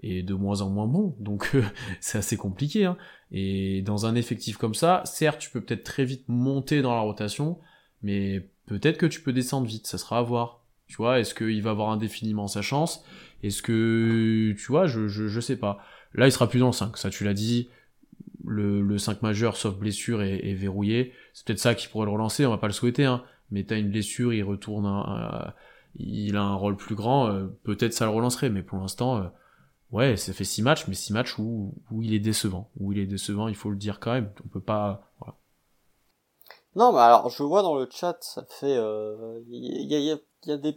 et 0.01 0.22
de 0.22 0.34
moins 0.34 0.62
en 0.62 0.70
moins 0.70 0.88
bon. 0.88 1.16
Donc 1.20 1.56
c'est 1.99 2.18
assez 2.18 2.38
compliqué. 2.38 2.86
Hein. 2.86 2.97
Et 3.32 3.82
dans 3.82 4.06
un 4.06 4.16
effectif 4.16 4.58
comme 4.58 4.76
ça, 4.76 5.01
certes, 5.06 5.39
tu 5.39 5.49
peux 5.49 5.62
peut-être 5.62 5.84
très 5.84 6.06
vite 6.06 6.26
monter 6.28 6.82
dans 6.82 6.93
la 6.93 7.01
rotation, 7.01 7.58
mais 8.03 8.49
peut-être 8.66 8.97
que 8.97 9.05
tu 9.05 9.22
peux 9.22 9.34
descendre 9.34 9.68
vite. 9.68 9.88
Ça 9.88 9.97
sera 9.97 10.20
à 10.20 10.22
voir. 10.22 10.61
Tu 10.88 10.97
vois, 10.97 11.20
est-ce 11.20 11.34
qu'il 11.34 11.61
va 11.61 11.72
avoir 11.72 11.89
indéfiniment 11.89 12.47
sa 12.47 12.61
chance? 12.61 13.03
Est-ce 13.43 13.61
que, 13.61 14.53
tu 14.57 14.66
vois, 14.68 14.86
je, 14.86 15.07
je, 15.07 15.28
je 15.28 15.39
sais 15.39 15.57
pas. 15.57 15.80
Là, 16.13 16.28
il 16.28 16.32
sera 16.32 16.47
plus 16.47 16.59
dans 16.59 16.68
le 16.68 16.74
5, 16.74 16.97
ça 16.97 17.09
tu 17.09 17.24
l'as 17.24 17.34
dit. 17.34 17.70
Le, 18.45 18.82
le 18.82 18.97
5 18.97 19.22
majeur, 19.24 19.57
sauf 19.57 19.76
blessure, 19.76 20.22
est, 20.22 20.53
verrouillé. 20.53 21.13
C'est 21.34 21.45
peut-être 21.45 21.59
ça 21.59 21.76
qui 21.76 21.88
pourrait 21.88 22.05
le 22.05 22.11
relancer, 22.11 22.45
on 22.45 22.51
va 22.51 22.57
pas 22.57 22.68
le 22.68 22.74
souhaiter, 22.74 23.05
hein. 23.05 23.24
mais 23.51 23.63
t'as 23.63 23.78
une 23.78 23.89
blessure, 23.89 24.34
il 24.34 24.43
retourne, 24.43 24.86
il 25.97 26.38
a 26.38 26.41
un 26.41 26.55
rôle 26.55 26.78
plus 26.78 26.95
grand, 26.95 27.28
euh, 27.28 27.47
peut-être 27.63 27.93
ça 27.93 28.05
le 28.05 28.11
relancerait, 28.11 28.49
mais 28.49 28.61
pour 28.61 28.78
l'instant, 28.78 29.18
euh, 29.18 29.24
ouais, 29.91 30.16
ça 30.16 30.32
fait 30.32 30.43
6 30.43 30.61
matchs, 30.61 30.88
mais 30.88 30.93
6 30.93 31.13
matchs 31.13 31.39
où, 31.39 31.74
où 31.89 32.01
il 32.03 32.13
est 32.13 32.20
décevant. 32.20 32.70
Où 32.80 32.93
il 32.93 32.99
est 32.99 33.07
décevant, 33.07 33.47
il 33.47 33.55
faut 33.55 33.72
le 33.72 33.78
dire 33.78 33.99
quand 33.99 34.13
même, 34.13 34.30
on 34.45 34.47
peut 34.47 34.59
pas... 34.61 35.11
Non, 36.76 36.91
mais 36.91 36.99
alors, 36.99 37.30
je 37.30 37.43
vois 37.43 37.61
dans 37.61 37.76
le 37.76 37.88
chat, 37.89 38.17
ça 38.21 38.43
fait... 38.49 38.76
Euh, 38.76 39.39
il 39.49 39.91
y, 39.91 39.95
a, 39.95 40.17
y 40.45 40.51
a 40.51 40.57
des 40.57 40.76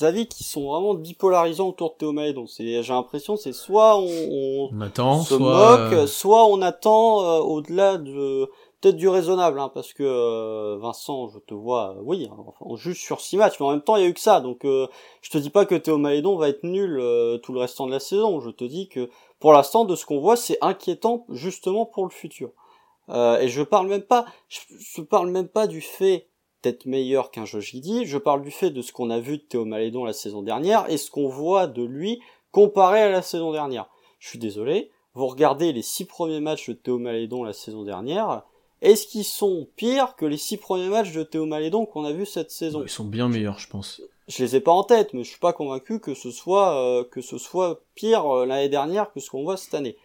avis 0.00 0.26
qui 0.26 0.44
sont 0.44 0.70
vraiment 0.70 0.94
bipolarisants 0.94 1.68
autour 1.68 1.92
de 1.92 1.96
Théo 1.96 2.32
Donc 2.32 2.48
j'ai 2.58 2.82
l'impression, 2.88 3.36
c'est 3.36 3.52
soit 3.52 3.98
on, 3.98 4.70
on, 4.72 4.80
attend, 4.80 5.22
se 5.22 5.36
soit... 5.36 5.78
moque, 5.78 6.08
soit 6.08 6.46
on 6.46 6.62
attend 6.62 7.22
euh, 7.22 7.38
au-delà 7.40 7.96
de 7.96 8.48
peut-être 8.80 8.96
du 8.96 9.08
raisonnable, 9.08 9.58
hein, 9.58 9.70
parce 9.74 9.92
que 9.92 10.04
euh, 10.04 10.78
Vincent, 10.80 11.28
je 11.28 11.38
te 11.40 11.54
vois, 11.54 11.96
euh, 11.96 12.02
oui, 12.04 12.28
hein, 12.30 12.36
enfin, 12.46 12.64
on 12.66 12.76
juge 12.76 13.00
sur 13.00 13.20
six 13.20 13.36
matchs, 13.36 13.58
mais 13.58 13.66
en 13.66 13.70
même 13.70 13.82
temps, 13.82 13.96
il 13.96 14.02
y 14.02 14.06
a 14.06 14.08
eu 14.08 14.14
que 14.14 14.20
ça. 14.20 14.40
Donc 14.40 14.60
je 14.64 15.30
te 15.30 15.38
dis 15.38 15.50
pas 15.50 15.64
que 15.64 15.74
Théo 15.74 15.98
Malédon 15.98 16.36
va 16.36 16.48
être 16.48 16.64
nul 16.64 17.02
tout 17.42 17.52
le 17.52 17.60
restant 17.60 17.86
de 17.86 17.92
la 17.92 18.00
saison. 18.00 18.40
Je 18.40 18.50
te 18.50 18.64
dis 18.64 18.88
que 18.88 19.10
pour 19.40 19.52
l'instant, 19.52 19.84
de 19.84 19.96
ce 19.96 20.04
qu'on 20.06 20.20
voit, 20.20 20.36
c'est 20.36 20.58
inquiétant 20.60 21.24
justement 21.30 21.86
pour 21.86 22.04
le 22.04 22.10
futur. 22.10 22.50
Et 23.10 23.48
je 23.48 23.62
parle 23.62 23.88
même 23.88 24.02
pas, 24.02 24.26
je, 24.48 24.60
je 24.78 25.00
parle 25.02 25.30
même 25.30 25.48
pas 25.48 25.66
du 25.66 25.80
fait 25.80 26.28
peut-être 26.60 26.86
meilleur 26.86 27.30
qu'un 27.30 27.44
Josh 27.44 27.72
Giddy. 27.72 28.04
Je 28.06 28.18
parle 28.18 28.42
du 28.42 28.50
fait 28.50 28.70
de 28.70 28.82
ce 28.82 28.92
qu'on 28.92 29.10
a 29.10 29.20
vu 29.20 29.38
de 29.38 29.42
Théo 29.42 29.64
Malédon 29.64 30.04
la 30.04 30.12
saison 30.12 30.42
dernière 30.42 30.88
et 30.90 30.96
ce 30.96 31.10
qu'on 31.10 31.28
voit 31.28 31.66
de 31.66 31.82
lui 31.82 32.20
comparé 32.50 33.00
à 33.00 33.10
la 33.10 33.22
saison 33.22 33.52
dernière. 33.52 33.88
Je 34.18 34.28
suis 34.28 34.38
désolé, 34.38 34.90
vous 35.14 35.26
regardez 35.26 35.72
les 35.72 35.82
six 35.82 36.04
premiers 36.04 36.40
matchs 36.40 36.68
de 36.68 36.74
Théo 36.74 36.98
Malédon 36.98 37.44
la 37.44 37.52
saison 37.52 37.84
dernière, 37.84 38.42
est-ce 38.80 39.06
qu'ils 39.06 39.24
sont 39.24 39.66
pires 39.76 40.14
que 40.16 40.24
les 40.24 40.36
six 40.36 40.56
premiers 40.56 40.88
matchs 40.88 41.12
de 41.12 41.22
Théo 41.22 41.46
Malédon 41.46 41.86
qu'on 41.86 42.04
a 42.04 42.12
vu 42.12 42.26
cette 42.26 42.50
saison? 42.50 42.82
Ils 42.82 42.88
sont 42.88 43.04
bien 43.04 43.28
meilleurs, 43.28 43.58
je 43.58 43.68
pense. 43.68 44.00
Je 44.28 44.42
les 44.42 44.56
ai 44.56 44.60
pas 44.60 44.72
en 44.72 44.84
tête, 44.84 45.14
mais 45.14 45.24
je 45.24 45.30
suis 45.30 45.38
pas 45.38 45.52
convaincu 45.52 46.00
que 46.00 46.14
ce 46.14 46.30
soit 46.30 46.76
euh, 46.76 47.04
que 47.04 47.20
ce 47.20 47.38
soit 47.38 47.82
pire 47.94 48.26
euh, 48.26 48.46
l'année 48.46 48.68
dernière 48.68 49.10
que 49.10 49.20
ce 49.20 49.30
qu'on 49.30 49.42
voit 49.42 49.56
cette 49.56 49.74
année. 49.74 49.96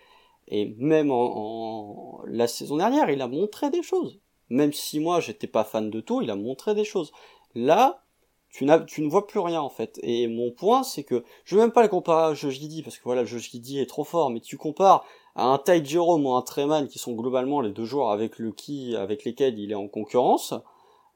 Et 0.48 0.76
même 0.78 1.10
en, 1.12 2.22
la 2.26 2.48
saison 2.48 2.78
dernière, 2.78 3.10
il 3.10 3.22
a 3.22 3.28
montré 3.28 3.70
des 3.70 3.84
choses 3.84 4.20
même 4.54 4.74
si 4.74 5.00
moi 5.00 5.20
j'étais 5.20 5.48
pas 5.48 5.64
fan 5.64 5.90
de 5.90 6.00
tout, 6.00 6.22
il 6.22 6.30
a 6.30 6.36
montré 6.36 6.76
des 6.76 6.84
choses. 6.84 7.12
Là, 7.56 8.04
tu, 8.50 8.68
tu 8.88 9.02
ne 9.02 9.10
vois 9.10 9.26
plus 9.28 9.40
rien 9.40 9.62
en 9.62 9.70
fait. 9.70 10.00
Et 10.04 10.28
mon 10.28 10.52
point, 10.52 10.84
c'est 10.84 11.04
que 11.04 11.24
je 11.44 11.56
veux 11.56 11.62
même 11.62 11.72
pas 11.72 11.82
le 11.82 11.88
comparer 11.90 12.32
à 12.32 12.34
Giddy, 12.34 12.84
parce 12.84 12.98
que 12.98 13.04
voilà, 13.04 13.26
Giddy 13.26 13.80
est 13.80 13.90
trop 13.90 14.04
fort, 14.04 14.30
mais 14.30 14.40
tu 14.40 14.58
compares 14.58 15.06
à 15.36 15.46
un 15.46 15.58
Ty 15.58 15.84
Jerome 15.84 16.26
ou 16.26 16.34
un 16.34 16.42
Treman, 16.44 16.88
qui 16.88 17.00
sont 17.00 17.14
globalement 17.14 17.62
les 17.62 17.72
deux 17.72 17.86
joueurs 17.86 18.12
avec 18.12 18.38
le 18.38 18.52
qui, 18.52 18.96
avec 18.96 19.24
lesquels 19.24 19.58
il 19.58 19.72
est 19.72 19.76
en 19.76 19.88
concurrence. 19.88 20.54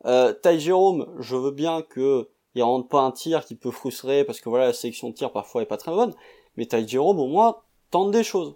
Euh, 0.06 0.34
Jerome, 0.58 1.08
je 1.20 1.36
veux 1.36 1.52
bien 1.52 1.82
que 1.84 2.30
il 2.56 2.64
rentre 2.64 2.88
pas 2.88 3.02
un 3.02 3.12
tir 3.12 3.46
qui 3.46 3.54
peut 3.54 3.70
frustrer, 3.70 4.24
parce 4.24 4.40
que 4.40 4.50
voilà, 4.50 4.66
la 4.68 4.74
sélection 4.74 5.10
de 5.10 5.14
tir 5.14 5.32
parfois 5.32 5.62
est 5.62 5.68
pas 5.68 5.78
très 5.78 5.92
bonne, 5.92 6.16
mais 6.56 6.66
Ty 6.66 6.88
Jerome, 6.88 7.20
au 7.20 7.28
moins, 7.28 7.58
tente 7.92 8.10
des 8.10 8.24
choses. 8.24 8.56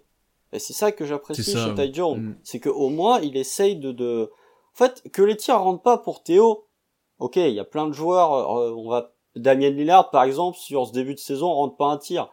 Et 0.52 0.58
c'est 0.58 0.72
ça 0.72 0.92
que 0.92 1.04
j'apprécie 1.04 1.56
chez 1.56 1.74
Ty 1.74 1.92
Jerome. 1.92 2.20
Mm. 2.20 2.38
C'est 2.42 2.60
que 2.60 2.68
au 2.68 2.88
moins, 2.88 3.20
il 3.20 3.36
essaye 3.36 3.76
de, 3.76 3.92
de, 3.92 4.30
en 4.74 4.76
fait, 4.76 5.02
que 5.12 5.22
les 5.22 5.36
tirs 5.36 5.60
rentrent 5.60 5.82
pas 5.82 5.98
pour 5.98 6.22
Théo, 6.22 6.66
ok, 7.18 7.36
il 7.36 7.54
y 7.54 7.60
a 7.60 7.64
plein 7.64 7.86
de 7.86 7.92
joueurs, 7.92 8.58
euh, 8.58 8.74
on 8.76 8.88
va 8.88 9.12
Damien 9.36 9.70
Lillard 9.70 10.10
par 10.10 10.24
exemple 10.24 10.58
sur 10.58 10.86
ce 10.86 10.92
début 10.92 11.14
de 11.14 11.18
saison 11.18 11.52
rentre 11.52 11.76
pas 11.76 11.86
un 11.86 11.96
tir. 11.96 12.28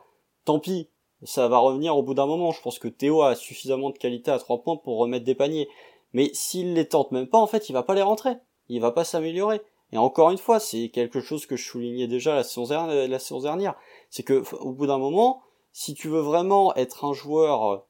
Tant 0.46 0.60
pis, 0.60 0.90
ça 1.24 1.48
va 1.48 1.58
revenir 1.58 1.96
au 1.96 2.04
bout 2.04 2.14
d'un 2.14 2.26
moment. 2.26 2.52
Je 2.52 2.62
pense 2.62 2.80
que 2.80 2.88
Théo 2.88 3.22
a 3.22 3.36
suffisamment 3.36 3.90
de 3.90 3.98
qualité 3.98 4.32
à 4.32 4.40
trois 4.40 4.62
points 4.62 4.78
pour 4.78 4.98
remettre 4.98 5.26
des 5.26 5.36
paniers. 5.36 5.70
Mais 6.14 6.32
s'il 6.34 6.74
les 6.74 6.88
tente 6.88 7.12
même 7.12 7.28
pas, 7.28 7.38
en 7.38 7.48
fait, 7.48 7.70
il 7.70 7.74
va 7.74 7.84
pas 7.84 7.94
les 7.94 8.02
rentrer. 8.02 8.36
Il 8.68 8.82
va 8.82 8.92
pas 8.92 9.04
s'améliorer. 9.04 9.62
Et 9.92 9.98
encore 9.98 10.32
une 10.32 10.38
fois, 10.38 10.60
c'est 10.60 10.90
quelque 10.90 11.20
chose 11.20 11.46
que 11.46 11.56
je 11.56 11.68
soulignais 11.68 12.08
déjà 12.08 12.36
la 12.36 12.44
saison, 12.44 12.88
la 12.88 13.20
saison 13.20 13.42
dernière. 13.42 13.76
C'est 14.10 14.24
que, 14.24 14.44
au 14.58 14.72
bout 14.72 14.88
d'un 14.88 14.98
moment, 14.98 15.42
si 15.72 15.94
tu 15.94 16.08
veux 16.10 16.20
vraiment 16.20 16.76
être 16.76 17.06
un 17.06 17.14
joueur 17.14 17.86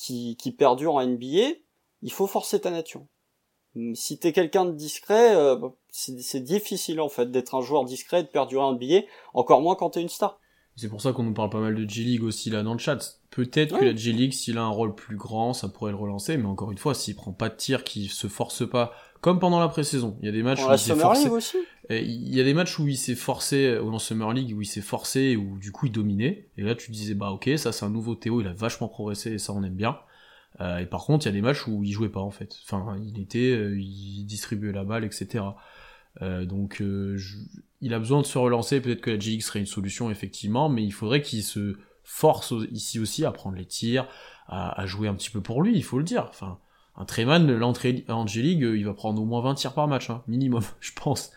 qui, 0.00 0.36
qui 0.36 0.52
perdure 0.52 0.94
en 0.94 1.06
NBA, 1.06 1.54
il 2.02 2.12
faut 2.12 2.26
forcer 2.26 2.60
ta 2.60 2.70
nature 2.70 3.04
si 3.94 4.18
t'es 4.18 4.32
quelqu'un 4.32 4.64
de 4.64 4.72
discret, 4.72 5.34
euh, 5.36 5.56
c'est 5.90 6.42
difficile 6.42 7.00
en 7.00 7.08
fait 7.08 7.30
d'être 7.30 7.54
un 7.54 7.60
joueur 7.60 7.84
discret 7.84 8.20
et 8.20 8.22
de 8.24 8.28
perdurer 8.28 8.64
un 8.64 8.74
billet, 8.74 9.06
encore 9.34 9.60
moins 9.60 9.76
quand 9.76 9.90
t'es 9.90 10.02
une 10.02 10.08
star. 10.08 10.38
C'est 10.76 10.88
pour 10.88 11.02
ça 11.02 11.12
qu'on 11.12 11.24
nous 11.24 11.34
parle 11.34 11.50
pas 11.50 11.60
mal 11.60 11.74
de 11.74 11.88
G-League 11.88 12.22
aussi 12.22 12.48
là 12.48 12.62
dans 12.62 12.72
le 12.72 12.78
chat. 12.78 13.20
Peut-être 13.30 13.78
que 13.78 13.84
la 13.84 13.94
G-League, 13.94 14.32
s'il 14.32 14.56
a 14.56 14.62
un 14.62 14.70
rôle 14.70 14.94
plus 14.94 15.16
grand, 15.16 15.52
ça 15.52 15.68
pourrait 15.68 15.90
le 15.90 15.98
relancer, 15.98 16.36
mais 16.36 16.46
encore 16.46 16.72
une 16.72 16.78
fois, 16.78 16.94
s'il 16.94 17.16
prend 17.16 17.32
pas 17.32 17.48
de 17.48 17.56
tir, 17.56 17.84
qu'il 17.84 18.08
se 18.08 18.28
force 18.28 18.68
pas, 18.68 18.92
comme 19.20 19.38
pendant 19.38 19.60
la 19.60 19.68
pré-saison. 19.68 20.16
Il 20.20 20.26
y 20.26 20.28
a 20.28 20.32
des 20.32 20.42
matchs 20.42 20.60
où 20.64 20.72
il 20.72 20.78
s'est 20.78 20.94
forcé. 20.94 21.28
Aussi. 21.28 21.58
Il 21.90 22.34
y 22.34 22.40
a 22.40 22.44
des 22.44 22.54
matchs 22.54 22.78
où 22.78 22.88
il 22.88 22.96
s'est 22.96 23.14
forcé, 23.14 23.78
ou 23.78 23.92
en 23.92 23.98
Summer 23.98 24.32
League, 24.32 24.56
où 24.56 24.62
il 24.62 24.66
s'est 24.66 24.80
forcé, 24.80 25.36
où 25.36 25.58
du 25.58 25.72
coup 25.72 25.86
il 25.86 25.92
dominait. 25.92 26.48
Et 26.56 26.62
là, 26.62 26.74
tu 26.74 26.90
disais, 26.90 27.14
bah 27.14 27.30
ok, 27.30 27.50
ça 27.56 27.72
c'est 27.72 27.84
un 27.84 27.90
nouveau 27.90 28.14
Théo, 28.14 28.40
il 28.40 28.46
a 28.46 28.52
vachement 28.52 28.88
progressé 28.88 29.32
et 29.32 29.38
ça 29.38 29.52
on 29.52 29.62
aime 29.62 29.74
bien. 29.74 29.98
Euh, 30.60 30.78
et 30.78 30.86
par 30.86 31.04
contre, 31.04 31.26
il 31.26 31.28
y 31.28 31.32
a 31.32 31.34
des 31.34 31.42
matchs 31.42 31.66
où 31.66 31.82
il 31.84 31.92
jouait 31.92 32.08
pas 32.08 32.20
en 32.20 32.30
fait. 32.30 32.56
Enfin, 32.64 32.96
il 33.02 33.20
était, 33.20 33.52
euh, 33.52 33.78
il 33.78 34.24
distribuait 34.24 34.72
la 34.72 34.84
balle, 34.84 35.04
etc. 35.04 35.44
Euh, 36.22 36.44
donc, 36.44 36.82
il 37.80 37.94
a 37.94 37.98
besoin 37.98 38.20
de 38.20 38.26
se 38.26 38.38
relancer. 38.38 38.80
Peut-être 38.80 39.00
que 39.00 39.10
la 39.10 39.18
GX 39.18 39.40
serait 39.40 39.60
une 39.60 39.66
solution 39.66 40.10
effectivement, 40.10 40.68
mais 40.68 40.84
il 40.84 40.92
faudrait 40.92 41.22
qu'il 41.22 41.42
se 41.42 41.76
force 42.02 42.52
ici 42.72 42.98
aussi 42.98 43.24
à 43.24 43.30
prendre 43.30 43.56
les 43.56 43.66
tirs, 43.66 44.08
à, 44.48 44.84
jouer 44.86 45.06
un 45.06 45.14
petit 45.14 45.30
peu 45.30 45.40
pour 45.40 45.62
lui. 45.62 45.76
Il 45.76 45.84
faut 45.84 45.98
le 45.98 46.04
dire. 46.04 46.26
Enfin, 46.28 46.58
un 46.96 47.04
Treman, 47.04 47.46
l'entrée 47.50 48.04
en 48.08 48.26
G-League, 48.26 48.60
il 48.60 48.84
va 48.84 48.94
prendre 48.94 49.20
au 49.20 49.24
moins 49.24 49.40
20 49.40 49.54
tirs 49.54 49.74
par 49.74 49.88
match, 49.88 50.10
hein, 50.10 50.22
minimum, 50.26 50.62
je 50.80 50.92
pense. 50.92 51.30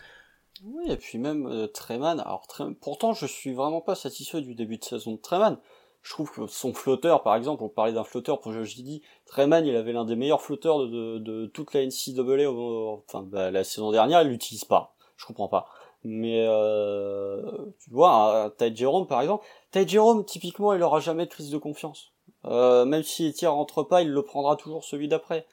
Oui, 0.63 0.89
et 0.89 0.97
puis 0.97 1.17
même 1.17 1.45
euh, 1.47 1.67
alors 1.89 2.47
pourtant 2.79 3.11
je 3.11 3.25
suis 3.25 3.51
vraiment 3.51 3.81
pas 3.81 3.95
satisfait 3.95 4.39
du 4.39 4.55
début 4.55 4.77
de 4.77 4.83
saison 4.85 5.11
de 5.11 5.17
Treman 5.17 5.57
je 6.03 6.11
trouve 6.11 6.31
que 6.31 6.47
son 6.47 6.73
flotteur, 6.73 7.23
par 7.23 7.35
exemple, 7.35 7.63
on 7.63 7.69
parlait 7.69 7.93
d'un 7.93 8.03
flotteur 8.03 8.41
pour 8.41 8.51
Giddy, 8.63 9.01
Treman, 9.25 9.65
il 9.65 9.75
avait 9.75 9.93
l'un 9.93 10.03
des 10.03 10.17
meilleurs 10.17 10.41
flotteurs 10.41 10.79
de, 10.79 11.45
toute 11.53 11.73
la 11.73 11.85
NCAA, 11.85 12.49
enfin, 12.49 13.23
bah, 13.23 13.51
la 13.51 13.63
saison 13.63 13.91
dernière, 13.91 14.21
il 14.21 14.27
l'utilise 14.27 14.65
pas. 14.65 14.95
Je 15.15 15.25
comprends 15.25 15.47
pas. 15.47 15.65
Mais, 16.03 16.45
euh, 16.45 17.41
tu 17.79 17.89
vois, 17.89 18.53
Ty 18.57 18.75
Jerome, 18.75 19.07
par 19.07 19.21
exemple, 19.21 19.45
Ty 19.71 19.87
Jerome, 19.87 20.25
typiquement, 20.25 20.73
il 20.73 20.83
aura 20.83 20.99
jamais 20.99 21.25
de 21.25 21.31
crise 21.31 21.49
de 21.49 21.57
confiance. 21.57 22.12
Euh, 22.45 22.85
même 22.85 23.03
si 23.03 23.23
les 23.23 23.33
tirs 23.33 23.53
rentrent 23.53 23.83
pas, 23.83 24.01
il 24.01 24.09
le 24.09 24.21
prendra 24.21 24.55
toujours 24.55 24.83
celui 24.83 25.07
d'après. 25.07 25.45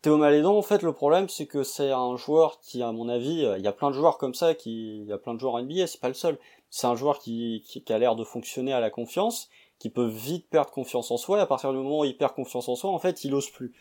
Théo 0.00 0.16
Malédon, 0.16 0.56
en 0.56 0.62
fait, 0.62 0.82
le 0.82 0.92
problème, 0.92 1.28
c'est 1.28 1.46
que 1.46 1.64
c'est 1.64 1.90
un 1.90 2.16
joueur 2.16 2.60
qui, 2.60 2.82
à 2.82 2.92
mon 2.92 3.08
avis, 3.08 3.44
il 3.56 3.62
y 3.62 3.66
a 3.66 3.72
plein 3.72 3.90
de 3.90 3.96
joueurs 3.96 4.16
comme 4.16 4.34
ça, 4.34 4.54
qui, 4.54 5.00
il 5.00 5.06
y 5.06 5.12
a 5.12 5.18
plein 5.18 5.34
de 5.34 5.40
joueurs 5.40 5.60
NBA, 5.60 5.88
c'est 5.88 6.00
pas 6.00 6.08
le 6.08 6.14
seul. 6.14 6.38
C'est 6.70 6.86
un 6.86 6.94
joueur 6.94 7.18
qui, 7.18 7.64
qui, 7.66 7.92
a 7.92 7.98
l'air 7.98 8.14
de 8.14 8.22
fonctionner 8.22 8.72
à 8.72 8.78
la 8.78 8.90
confiance, 8.90 9.48
qui 9.80 9.90
peut 9.90 10.06
vite 10.06 10.48
perdre 10.48 10.70
confiance 10.70 11.10
en 11.10 11.16
soi, 11.16 11.38
et 11.38 11.40
à 11.40 11.46
partir 11.46 11.72
du 11.72 11.78
moment 11.78 12.00
où 12.00 12.04
il 12.04 12.16
perd 12.16 12.34
confiance 12.34 12.68
en 12.68 12.76
soi, 12.76 12.90
en 12.90 12.98
fait, 13.00 13.24
il 13.24 13.34
ose 13.34 13.50
plus. 13.50 13.72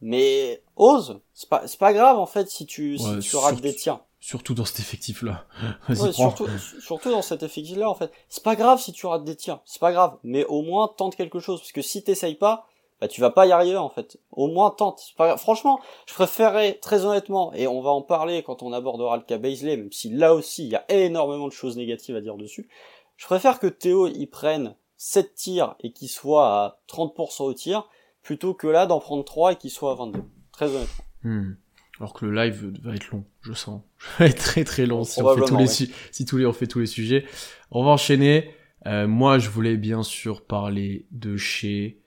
Mais 0.00 0.62
ose, 0.76 1.20
c'est 1.32 1.48
pas, 1.48 1.66
c'est 1.66 1.78
pas 1.78 1.92
grave, 1.92 2.18
en 2.18 2.26
fait, 2.26 2.48
si 2.50 2.66
tu, 2.66 2.98
si 2.98 3.18
tu 3.18 3.36
rates 3.36 3.60
des 3.60 3.74
tirs. 3.74 4.00
Surtout 4.24 4.54
dans 4.54 4.64
cet 4.64 4.80
effectif-là. 4.80 5.44
Ouais, 5.90 6.12
surtout, 6.12 6.46
surtout 6.80 7.10
dans 7.10 7.20
cet 7.20 7.42
effectif-là, 7.42 7.90
en 7.90 7.94
fait. 7.94 8.10
C'est 8.30 8.42
pas 8.42 8.56
grave 8.56 8.80
si 8.80 8.90
tu 8.94 9.04
rates 9.04 9.22
des 9.22 9.36
tirs, 9.36 9.60
c'est 9.66 9.80
pas 9.80 9.92
grave, 9.92 10.16
mais 10.22 10.46
au 10.46 10.62
moins 10.62 10.88
tente 10.88 11.14
quelque 11.14 11.40
chose, 11.40 11.60
parce 11.60 11.72
que 11.72 11.82
si 11.82 12.02
t'essayes 12.02 12.36
pas, 12.36 12.66
bah 13.02 13.08
tu 13.08 13.20
vas 13.20 13.28
pas 13.28 13.44
y 13.44 13.52
arriver 13.52 13.76
en 13.76 13.90
fait. 13.90 14.18
Au 14.32 14.46
moins 14.46 14.70
tente. 14.70 15.12
Pas... 15.18 15.36
Franchement, 15.36 15.78
je 16.06 16.14
préférerais 16.14 16.78
très 16.80 17.04
honnêtement, 17.04 17.52
et 17.52 17.66
on 17.66 17.82
va 17.82 17.90
en 17.90 18.00
parler 18.00 18.42
quand 18.42 18.62
on 18.62 18.72
abordera 18.72 19.18
le 19.18 19.24
cas 19.24 19.36
Baisley, 19.36 19.76
même 19.76 19.92
si 19.92 20.08
là 20.08 20.34
aussi 20.34 20.64
il 20.64 20.70
y 20.70 20.76
a 20.76 20.90
énormément 20.90 21.46
de 21.46 21.52
choses 21.52 21.76
négatives 21.76 22.16
à 22.16 22.22
dire 22.22 22.38
dessus. 22.38 22.70
Je 23.18 23.26
préfère 23.26 23.60
que 23.60 23.66
Théo 23.66 24.06
y 24.06 24.24
prenne 24.26 24.74
7 24.96 25.34
tirs 25.34 25.76
et 25.80 25.92
qu'il 25.92 26.08
soit 26.08 26.46
à 26.46 26.80
30% 26.88 27.42
au 27.42 27.52
tir, 27.52 27.90
plutôt 28.22 28.54
que 28.54 28.68
là 28.68 28.86
d'en 28.86 29.00
prendre 29.00 29.22
3 29.22 29.52
et 29.52 29.56
qu'il 29.56 29.70
soit 29.70 29.92
à 29.92 29.96
22. 29.96 30.24
Très 30.50 30.74
honnêtement. 30.74 31.04
Hmm. 31.24 31.56
Alors 32.00 32.12
que 32.12 32.26
le 32.26 32.34
live 32.34 32.72
va 32.82 32.94
être 32.94 33.10
long, 33.10 33.24
je 33.42 33.52
sens. 33.52 33.82
va 34.18 34.26
être 34.26 34.38
très 34.42 34.64
très 34.64 34.86
long 34.86 35.04
si 35.04 35.22
on, 35.22 35.34
fait 35.34 35.44
tous 35.46 35.56
les 35.56 35.66
si 35.66 36.24
tous 36.26 36.36
les 36.38 36.46
on 36.46 36.52
fait 36.52 36.66
tous 36.66 36.80
les 36.80 36.86
sujets. 36.86 37.24
On 37.70 37.84
va 37.84 37.90
enchaîner. 37.90 38.50
Euh, 38.86 39.06
moi, 39.06 39.38
je 39.38 39.48
voulais 39.48 39.76
bien 39.76 40.02
sûr 40.02 40.44
parler 40.44 41.06
de 41.10 41.36
chez 41.36 42.02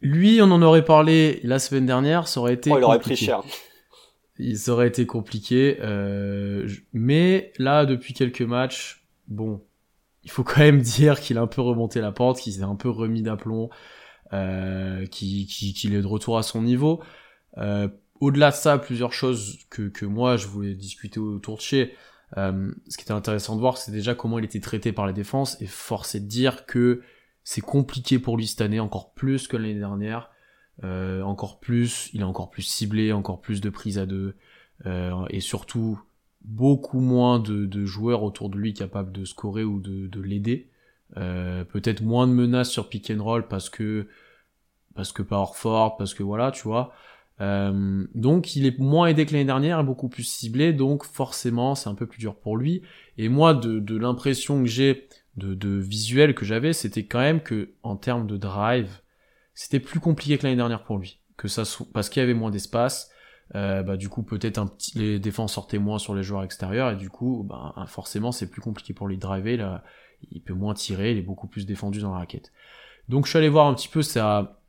lui, 0.00 0.40
on 0.40 0.50
en 0.50 0.62
aurait 0.62 0.84
parlé 0.84 1.40
la 1.42 1.58
semaine 1.58 1.86
dernière, 1.86 2.28
ça 2.28 2.40
aurait 2.40 2.54
été. 2.54 2.70
Oh, 2.72 2.78
il 2.78 2.84
aurait 2.84 3.00
pris 3.00 3.16
cher. 3.16 3.42
Il 4.38 4.58
aurait 4.70 4.88
été 4.88 5.04
compliqué, 5.04 5.76
euh, 5.80 6.66
mais 6.94 7.52
là, 7.58 7.84
depuis 7.84 8.14
quelques 8.14 8.40
matchs, 8.40 9.04
bon, 9.28 9.62
il 10.24 10.30
faut 10.30 10.44
quand 10.44 10.60
même 10.60 10.80
dire 10.80 11.20
qu'il 11.20 11.36
a 11.36 11.42
un 11.42 11.46
peu 11.46 11.60
remonté 11.60 12.00
la 12.00 12.12
pente, 12.12 12.38
qu'il 12.38 12.54
s'est 12.54 12.62
un 12.62 12.76
peu 12.76 12.88
remis 12.88 13.22
d'aplomb, 13.22 13.68
euh, 14.32 15.04
qu'il 15.06 15.94
est 15.94 16.00
de 16.00 16.06
retour 16.06 16.38
à 16.38 16.42
son 16.42 16.62
niveau. 16.62 17.02
Euh, 17.58 17.88
Au-delà 18.20 18.50
de 18.50 18.56
ça, 18.56 18.78
plusieurs 18.78 19.12
choses 19.12 19.58
que, 19.70 19.88
que 19.88 20.04
moi 20.06 20.36
je 20.36 20.46
voulais 20.46 20.74
discuter 20.74 21.18
autour 21.18 21.56
de 21.56 21.62
chez. 21.62 21.94
Euh, 22.36 22.70
ce 22.88 22.96
qui 22.96 23.02
était 23.02 23.12
intéressant 23.12 23.56
de 23.56 23.60
voir, 23.60 23.76
c'est 23.76 23.92
déjà 23.92 24.14
comment 24.14 24.38
il 24.38 24.44
était 24.44 24.60
traité 24.60 24.92
par 24.92 25.06
la 25.06 25.12
défense, 25.12 25.60
et 25.60 25.66
force 25.66 26.14
est 26.14 26.20
de 26.20 26.26
dire 26.26 26.66
que 26.66 27.02
c'est 27.44 27.60
compliqué 27.60 28.18
pour 28.18 28.36
lui 28.36 28.46
cette 28.46 28.60
année, 28.60 28.80
encore 28.80 29.12
plus 29.14 29.48
que 29.48 29.56
l'année 29.56 29.74
dernière. 29.74 30.30
Euh, 30.84 31.22
encore 31.22 31.60
plus, 31.60 32.10
il 32.12 32.20
est 32.20 32.24
encore 32.24 32.50
plus 32.50 32.62
ciblé, 32.62 33.12
encore 33.12 33.40
plus 33.40 33.60
de 33.60 33.70
prises 33.70 33.98
à 33.98 34.06
deux, 34.06 34.34
euh, 34.86 35.26
et 35.30 35.40
surtout 35.40 36.00
beaucoup 36.42 37.00
moins 37.00 37.38
de, 37.38 37.84
joueurs 37.84 38.22
autour 38.22 38.48
de 38.48 38.56
lui 38.56 38.72
capables 38.72 39.12
de 39.12 39.24
scorer 39.24 39.64
ou 39.64 39.80
de, 39.80 40.20
l'aider. 40.20 40.70
Euh, 41.16 41.64
peut-être 41.64 42.02
moins 42.02 42.26
de 42.26 42.32
menaces 42.32 42.70
sur 42.70 42.88
pick 42.88 43.10
and 43.10 43.22
roll 43.22 43.48
parce 43.48 43.68
que 43.68 44.06
parce 44.94 45.12
que 45.12 45.22
pas 45.22 45.44
parce 45.98 46.14
que 46.14 46.22
voilà, 46.22 46.50
tu 46.50 46.62
vois. 46.62 46.92
Donc 47.40 48.54
il 48.54 48.66
est 48.66 48.78
moins 48.78 49.06
aidé 49.06 49.24
que 49.24 49.32
l'année 49.32 49.46
dernière, 49.46 49.82
beaucoup 49.82 50.08
plus 50.08 50.24
ciblé, 50.24 50.72
donc 50.72 51.04
forcément 51.04 51.74
c'est 51.74 51.88
un 51.88 51.94
peu 51.94 52.06
plus 52.06 52.18
dur 52.18 52.34
pour 52.36 52.56
lui. 52.56 52.82
Et 53.16 53.28
moi, 53.28 53.54
de, 53.54 53.78
de 53.78 53.96
l'impression 53.96 54.62
que 54.62 54.68
j'ai 54.68 55.08
de, 55.36 55.78
visuel 55.78 56.34
que 56.34 56.44
j'avais, 56.44 56.72
c'était 56.72 57.04
quand 57.04 57.20
même 57.20 57.40
que 57.40 57.70
en 57.82 57.96
termes 57.96 58.26
de 58.26 58.36
drive, 58.36 59.00
c'était 59.54 59.80
plus 59.80 60.00
compliqué 60.00 60.38
que 60.38 60.44
l'année 60.44 60.56
dernière 60.56 60.82
pour 60.82 60.98
lui. 60.98 61.20
Que 61.36 61.48
ça 61.48 61.62
parce 61.92 62.08
qu'il 62.08 62.20
y 62.20 62.24
avait 62.24 62.34
moins 62.34 62.50
d'espace. 62.50 63.10
Euh, 63.56 63.82
bah, 63.82 63.96
du 63.96 64.08
coup 64.08 64.22
peut-être 64.22 64.58
un 64.58 64.68
petit 64.68 64.96
les 64.96 65.18
défenses 65.18 65.54
sortaient 65.54 65.78
moins 65.78 65.98
sur 65.98 66.14
les 66.14 66.22
joueurs 66.22 66.44
extérieurs 66.44 66.92
et 66.92 66.94
du 66.94 67.10
coup 67.10 67.44
bah, 67.48 67.74
forcément 67.88 68.30
c'est 68.30 68.48
plus 68.48 68.60
compliqué 68.60 68.94
pour 68.94 69.08
lui 69.08 69.16
de 69.16 69.20
driver 69.20 69.56
là 69.56 69.82
il 70.30 70.40
peut 70.40 70.54
moins 70.54 70.72
tirer 70.72 71.10
il 71.10 71.18
est 71.18 71.22
beaucoup 71.22 71.48
plus 71.48 71.66
défendu 71.66 71.98
dans 71.98 72.12
la 72.12 72.18
raquette 72.18 72.52
donc 73.08 73.24
je 73.24 73.30
suis 73.30 73.38
allé 73.38 73.48
voir 73.48 73.66
un 73.66 73.74
petit 73.74 73.88
peu 73.88 74.02
ça 74.02 74.59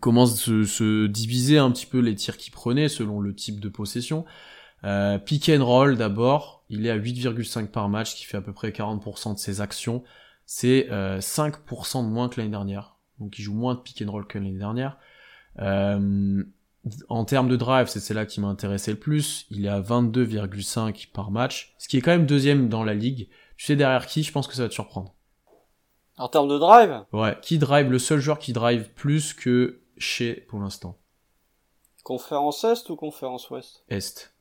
commence 0.00 0.40
se, 0.40 0.64
se 0.64 1.06
diviser 1.06 1.58
un 1.58 1.70
petit 1.70 1.86
peu 1.86 1.98
les 1.98 2.14
tirs 2.14 2.36
qu'il 2.36 2.52
prenait 2.52 2.88
selon 2.88 3.20
le 3.20 3.34
type 3.34 3.60
de 3.60 3.68
possession 3.68 4.24
euh, 4.84 5.18
pick 5.18 5.48
and 5.48 5.64
roll 5.64 5.96
d'abord, 5.96 6.64
il 6.68 6.86
est 6.86 6.90
à 6.90 6.98
8,5 6.98 7.68
par 7.68 7.88
match, 7.88 8.14
qui 8.14 8.24
fait 8.24 8.36
à 8.36 8.40
peu 8.40 8.52
près 8.52 8.70
40% 8.70 9.34
de 9.34 9.38
ses 9.38 9.60
actions. 9.60 10.02
C'est 10.46 10.88
euh, 10.90 11.18
5% 11.20 12.04
de 12.04 12.08
moins 12.08 12.28
que 12.28 12.40
l'année 12.40 12.50
dernière. 12.50 12.96
Donc 13.18 13.38
il 13.38 13.42
joue 13.42 13.54
moins 13.54 13.74
de 13.74 13.80
pick 13.80 14.02
and 14.02 14.10
roll 14.10 14.26
que 14.26 14.38
l'année 14.38 14.58
dernière. 14.58 14.98
Euh, 15.60 16.42
en 17.08 17.24
termes 17.24 17.48
de 17.48 17.56
drive, 17.56 17.86
c'est 17.86 18.00
celle-là 18.00 18.26
qui 18.26 18.40
m'a 18.40 18.48
intéressé 18.48 18.90
le 18.90 18.98
plus. 18.98 19.46
Il 19.50 19.66
est 19.66 19.68
à 19.68 19.80
22,5 19.80 21.12
par 21.12 21.30
match, 21.30 21.74
ce 21.78 21.86
qui 21.86 21.96
est 21.96 22.00
quand 22.00 22.10
même 22.10 22.26
deuxième 22.26 22.68
dans 22.68 22.82
la 22.82 22.94
ligue. 22.94 23.28
Tu 23.56 23.66
sais 23.66 23.76
derrière 23.76 24.06
qui 24.06 24.24
Je 24.24 24.32
pense 24.32 24.48
que 24.48 24.54
ça 24.54 24.62
va 24.62 24.68
te 24.68 24.74
surprendre. 24.74 25.14
En 26.18 26.28
termes 26.28 26.48
de 26.48 26.58
drive 26.58 27.04
Ouais, 27.12 27.36
qui 27.42 27.58
drive 27.58 27.90
Le 27.90 27.98
seul 27.98 28.20
joueur 28.20 28.38
qui 28.38 28.52
drive 28.52 28.92
plus 28.94 29.34
que 29.34 29.80
chez 29.96 30.34
pour 30.34 30.60
l'instant. 30.60 30.98
Conférence 32.04 32.64
Est 32.64 32.90
ou 32.90 32.96
Conférence 32.96 33.48
Ouest? 33.50 33.84
Est. 33.88 34.34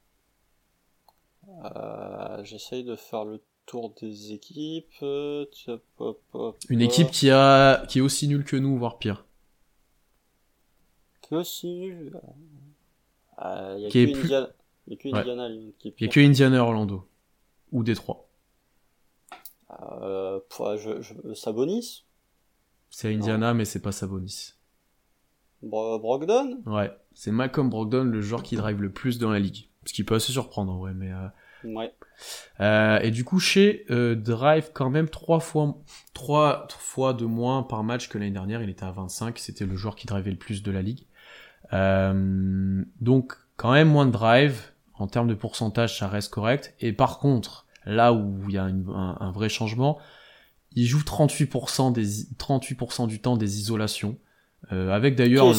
Euh, 1.47 2.43
j'essaye 2.43 2.83
de 2.83 2.95
faire 2.95 3.25
le 3.25 3.41
tour 3.65 3.93
des 4.01 4.33
équipes. 4.33 4.93
Une 6.69 6.81
équipe 6.81 7.11
qui 7.11 7.29
a 7.29 7.85
qui 7.87 7.99
est 7.99 8.01
aussi 8.01 8.27
nulle 8.27 8.43
que 8.43 8.55
nous, 8.55 8.77
voire 8.77 8.97
pire. 8.97 9.25
Qui 11.21 11.35
est 11.35 11.37
aussi 11.37 11.67
nulle. 11.67 12.19
Euh, 13.43 13.75
il 13.77 13.83
y 13.83 13.85
a 13.85 13.89
que 13.89 14.17
Indiana, 14.17 14.49
y 14.87 14.93
a 14.93 14.97
que 14.97 15.07
Indiana 15.07 15.49
Il 15.49 15.93
y 15.99 16.05
a 16.05 16.07
que 16.07 16.19
Indiana 16.19 16.63
Orlando 16.63 17.07
ou 17.71 17.83
Détroit. 17.83 18.27
Euh, 19.79 20.39
je, 20.77 21.01
je, 21.01 21.33
Sabonis. 21.33 22.05
C'est 22.89 23.13
Indiana, 23.13 23.53
mais 23.53 23.65
c'est 23.65 23.81
pas 23.81 23.91
Sabonis. 23.91 24.53
Brogdon? 25.63 26.61
Ouais, 26.65 26.91
c'est 27.13 27.31
Malcolm 27.31 27.69
Brogdon, 27.69 28.03
le 28.03 28.21
joueur 28.21 28.43
qui 28.43 28.55
drive 28.55 28.81
le 28.81 28.91
plus 28.91 29.19
dans 29.19 29.31
la 29.31 29.39
ligue. 29.39 29.69
Ce 29.85 29.93
qui 29.93 30.03
peut 30.03 30.15
assez 30.15 30.31
surprendre, 30.31 30.77
ouais, 30.79 30.93
mais. 30.93 31.11
Euh... 31.11 31.27
Ouais. 31.63 31.93
Euh, 32.59 32.99
et 32.99 33.11
du 33.11 33.23
coup, 33.23 33.39
chez 33.39 33.85
euh, 33.89 34.15
Drive, 34.15 34.71
quand 34.73 34.89
même 34.89 35.09
trois 35.09 35.39
fois, 35.39 35.77
trois 36.13 36.67
fois 36.69 37.13
de 37.13 37.25
moins 37.25 37.63
par 37.63 37.83
match 37.83 38.09
que 38.09 38.17
l'année 38.17 38.31
dernière. 38.31 38.61
Il 38.61 38.69
était 38.69 38.83
à 38.83 38.91
25. 38.91 39.37
C'était 39.37 39.65
le 39.65 39.75
joueur 39.75 39.95
qui 39.95 40.07
drivait 40.07 40.31
le 40.31 40.37
plus 40.37 40.63
de 40.63 40.71
la 40.71 40.81
ligue. 40.81 41.05
Euh, 41.73 42.83
donc, 42.99 43.33
quand 43.57 43.71
même 43.71 43.89
moins 43.89 44.05
de 44.05 44.11
drive. 44.11 44.71
En 44.95 45.07
termes 45.07 45.27
de 45.27 45.33
pourcentage, 45.33 45.97
ça 45.97 46.07
reste 46.07 46.31
correct. 46.31 46.75
Et 46.79 46.93
par 46.93 47.17
contre, 47.17 47.65
là 47.85 48.13
où 48.13 48.43
il 48.47 48.55
y 48.55 48.57
a 48.57 48.63
un, 48.63 49.17
un, 49.19 49.31
vrai 49.31 49.49
changement, 49.49 49.97
il 50.73 50.85
joue 50.85 50.99
38% 50.99 51.91
des 51.91 52.05
38% 52.05 53.07
du 53.07 53.19
temps 53.19 53.37
des 53.37 53.59
isolations. 53.59 54.17
Euh, 54.71 54.91
avec 54.91 55.15
d'ailleurs 55.15 55.55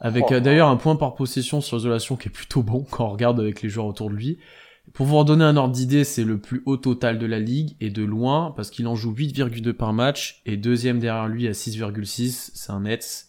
avec 0.00 0.26
oh. 0.30 0.38
d'ailleurs 0.38 0.68
un 0.68 0.76
point 0.76 0.94
par 0.94 1.16
possession 1.16 1.60
sur 1.60 1.76
l'isolation 1.76 2.14
qui 2.14 2.28
est 2.28 2.30
plutôt 2.30 2.62
bon 2.62 2.86
quand 2.90 3.06
on 3.06 3.10
regarde 3.10 3.40
avec 3.40 3.60
les 3.62 3.68
joueurs 3.68 3.86
autour 3.86 4.08
de 4.08 4.14
lui. 4.14 4.38
Pour 4.92 5.06
vous 5.06 5.18
redonner 5.18 5.44
un 5.44 5.56
ordre 5.56 5.72
d'idée, 5.72 6.04
c'est 6.04 6.24
le 6.24 6.38
plus 6.38 6.62
haut 6.66 6.76
total 6.76 7.18
de 7.18 7.26
la 7.26 7.40
ligue 7.40 7.74
et 7.80 7.90
de 7.90 8.04
loin 8.04 8.52
parce 8.54 8.70
qu'il 8.70 8.86
en 8.86 8.94
joue 8.94 9.12
8,2 9.12 9.72
par 9.72 9.92
match 9.92 10.42
et 10.44 10.56
deuxième 10.56 11.00
derrière 11.00 11.26
lui 11.26 11.48
à 11.48 11.52
6,6, 11.52 12.50
c'est 12.54 12.70
un 12.70 12.80
Nets. 12.80 13.28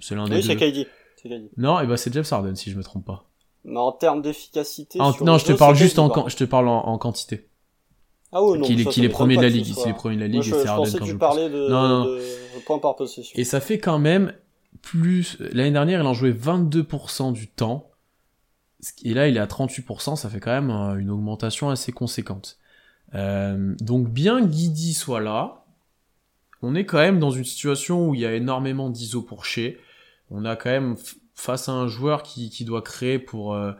C'est 0.00 0.14
l'un 0.14 0.26
des 0.26 0.46
oui. 0.46 1.48
Non, 1.56 1.80
et 1.80 1.86
bah 1.86 1.96
c'est 1.96 2.12
James 2.12 2.24
Harden 2.30 2.54
si 2.54 2.70
je 2.70 2.76
me 2.76 2.82
trompe 2.82 3.04
pas. 3.04 3.27
Mais 3.64 3.78
en 3.78 3.92
termes 3.92 4.22
d'efficacité. 4.22 4.98
Non, 4.98 5.38
je 5.38 5.44
te 5.44 5.52
parle 5.52 5.74
juste 5.74 5.98
en, 5.98 6.28
je 6.28 6.36
te 6.36 6.44
parle 6.44 6.68
en 6.68 6.98
quantité. 6.98 7.48
Ah 8.30 8.42
oui, 8.42 8.58
non. 8.58 8.66
Qu'il 8.66 8.80
est, 8.80 9.04
est 9.04 9.08
premier 9.08 9.36
de 9.36 9.42
la 9.42 9.48
ligue, 9.48 9.72
c'est 9.74 9.88
est 9.88 9.94
premier 9.94 10.16
de 10.16 10.20
la 10.20 10.28
ligue, 10.28 10.46
et 10.46 10.50
c'est 10.50 10.66
Harden 10.66 10.98
quand 10.98 11.04
je 11.06 11.16
parlais 11.16 11.48
de, 11.48 11.68
non, 11.68 11.88
non. 11.88 12.04
de 12.04 12.64
points 12.66 12.78
par 12.78 12.94
possession. 12.94 13.38
Et 13.38 13.44
ça 13.44 13.60
fait 13.60 13.78
quand 13.78 13.98
même 13.98 14.34
plus, 14.82 15.38
l'année 15.52 15.70
dernière, 15.70 16.00
il 16.00 16.06
en 16.06 16.14
jouait 16.14 16.32
22% 16.32 17.32
du 17.32 17.48
temps. 17.48 17.90
Et 19.02 19.14
là, 19.14 19.28
il 19.28 19.36
est 19.36 19.40
à 19.40 19.46
38%, 19.46 20.16
ça 20.16 20.28
fait 20.28 20.40
quand 20.40 20.52
même 20.52 20.70
euh, 20.70 20.98
une 20.98 21.10
augmentation 21.10 21.70
assez 21.70 21.90
conséquente. 21.90 22.58
Euh, 23.14 23.74
donc 23.80 24.08
bien 24.08 24.44
Guidi 24.44 24.92
soit 24.92 25.20
là, 25.20 25.64
on 26.60 26.74
est 26.74 26.84
quand 26.84 26.98
même 26.98 27.18
dans 27.18 27.30
une 27.30 27.44
situation 27.44 28.08
où 28.08 28.14
il 28.14 28.20
y 28.20 28.26
a 28.26 28.34
énormément 28.34 28.90
d'ISO 28.90 29.22
pour 29.22 29.46
chez. 29.46 29.80
On 30.30 30.44
a 30.44 30.54
quand 30.54 30.70
même 30.70 30.96
face 31.38 31.68
à 31.68 31.72
un 31.72 31.86
joueur 31.86 32.22
qui, 32.22 32.50
qui 32.50 32.64
doit 32.64 32.82
créer 32.82 33.18
pour 33.18 33.54
euh, 33.54 33.72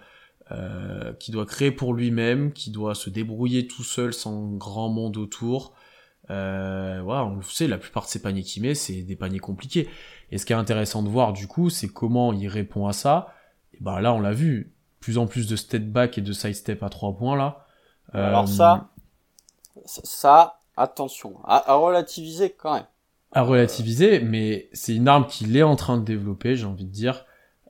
euh, 0.51 1.13
qui 1.15 1.31
doit 1.31 1.45
créer 1.45 1.71
pour 1.71 1.93
lui-même, 1.93 2.53
qui 2.53 2.71
doit 2.71 2.95
se 2.95 3.11
débrouiller 3.11 3.67
tout 3.67 3.85
seul 3.85 4.15
sans 4.15 4.47
grand 4.53 4.89
monde 4.89 5.17
autour. 5.17 5.75
Euh, 6.31 7.01
voilà, 7.03 7.25
on 7.25 7.37
le 7.37 7.43
sait, 7.43 7.67
la 7.67 7.79
plupart 7.79 8.05
de 8.05 8.09
ces 8.09 8.23
paniers 8.23 8.43
qu'il 8.43 8.63
met, 8.63 8.75
c'est 8.75 9.03
des 9.03 9.17
paniers 9.17 9.41
compliqués. 9.41 9.89
Et 10.31 10.39
ce 10.39 10.47
qui 10.47 10.53
est 10.53 10.57
intéressant 10.57 11.03
de 11.03 11.09
voir, 11.09 11.33
du 11.33 11.47
coup, 11.47 11.69
c'est 11.69 11.89
comment 11.89 12.33
il 12.33 12.49
répond 12.49 12.87
à 12.87 12.93
ça. 12.93 13.35
Et 13.75 13.79
ben 13.81 14.01
là, 14.01 14.15
on 14.15 14.21
l'a 14.21 14.33
vu, 14.33 14.73
plus 15.01 15.19
en 15.19 15.27
plus 15.27 15.49
de 15.49 15.57
step 15.57 15.85
back 15.85 16.17
et 16.17 16.23
de 16.23 16.33
side 16.33 16.55
step 16.55 16.83
à 16.83 16.89
trois 16.89 17.17
points 17.17 17.37
là. 17.37 17.67
Alors 18.15 18.45
euh, 18.45 18.47
ça, 18.47 18.89
ça, 19.85 20.61
attention, 20.77 21.37
à, 21.45 21.75
relativiser 21.75 22.51
quand 22.51 22.75
même. 22.75 22.87
À 23.33 23.43
relativiser, 23.43 24.21
mais 24.21 24.71
c'est 24.73 24.95
une 24.95 25.09
arme 25.09 25.27
qu'il 25.27 25.57
est 25.57 25.63
en 25.63 25.77
train 25.77 25.99
de 25.99 26.05
développer, 26.05 26.57
j'ai 26.57 26.65
envie 26.65 26.87
de 26.87 26.93
dire. 26.93 27.27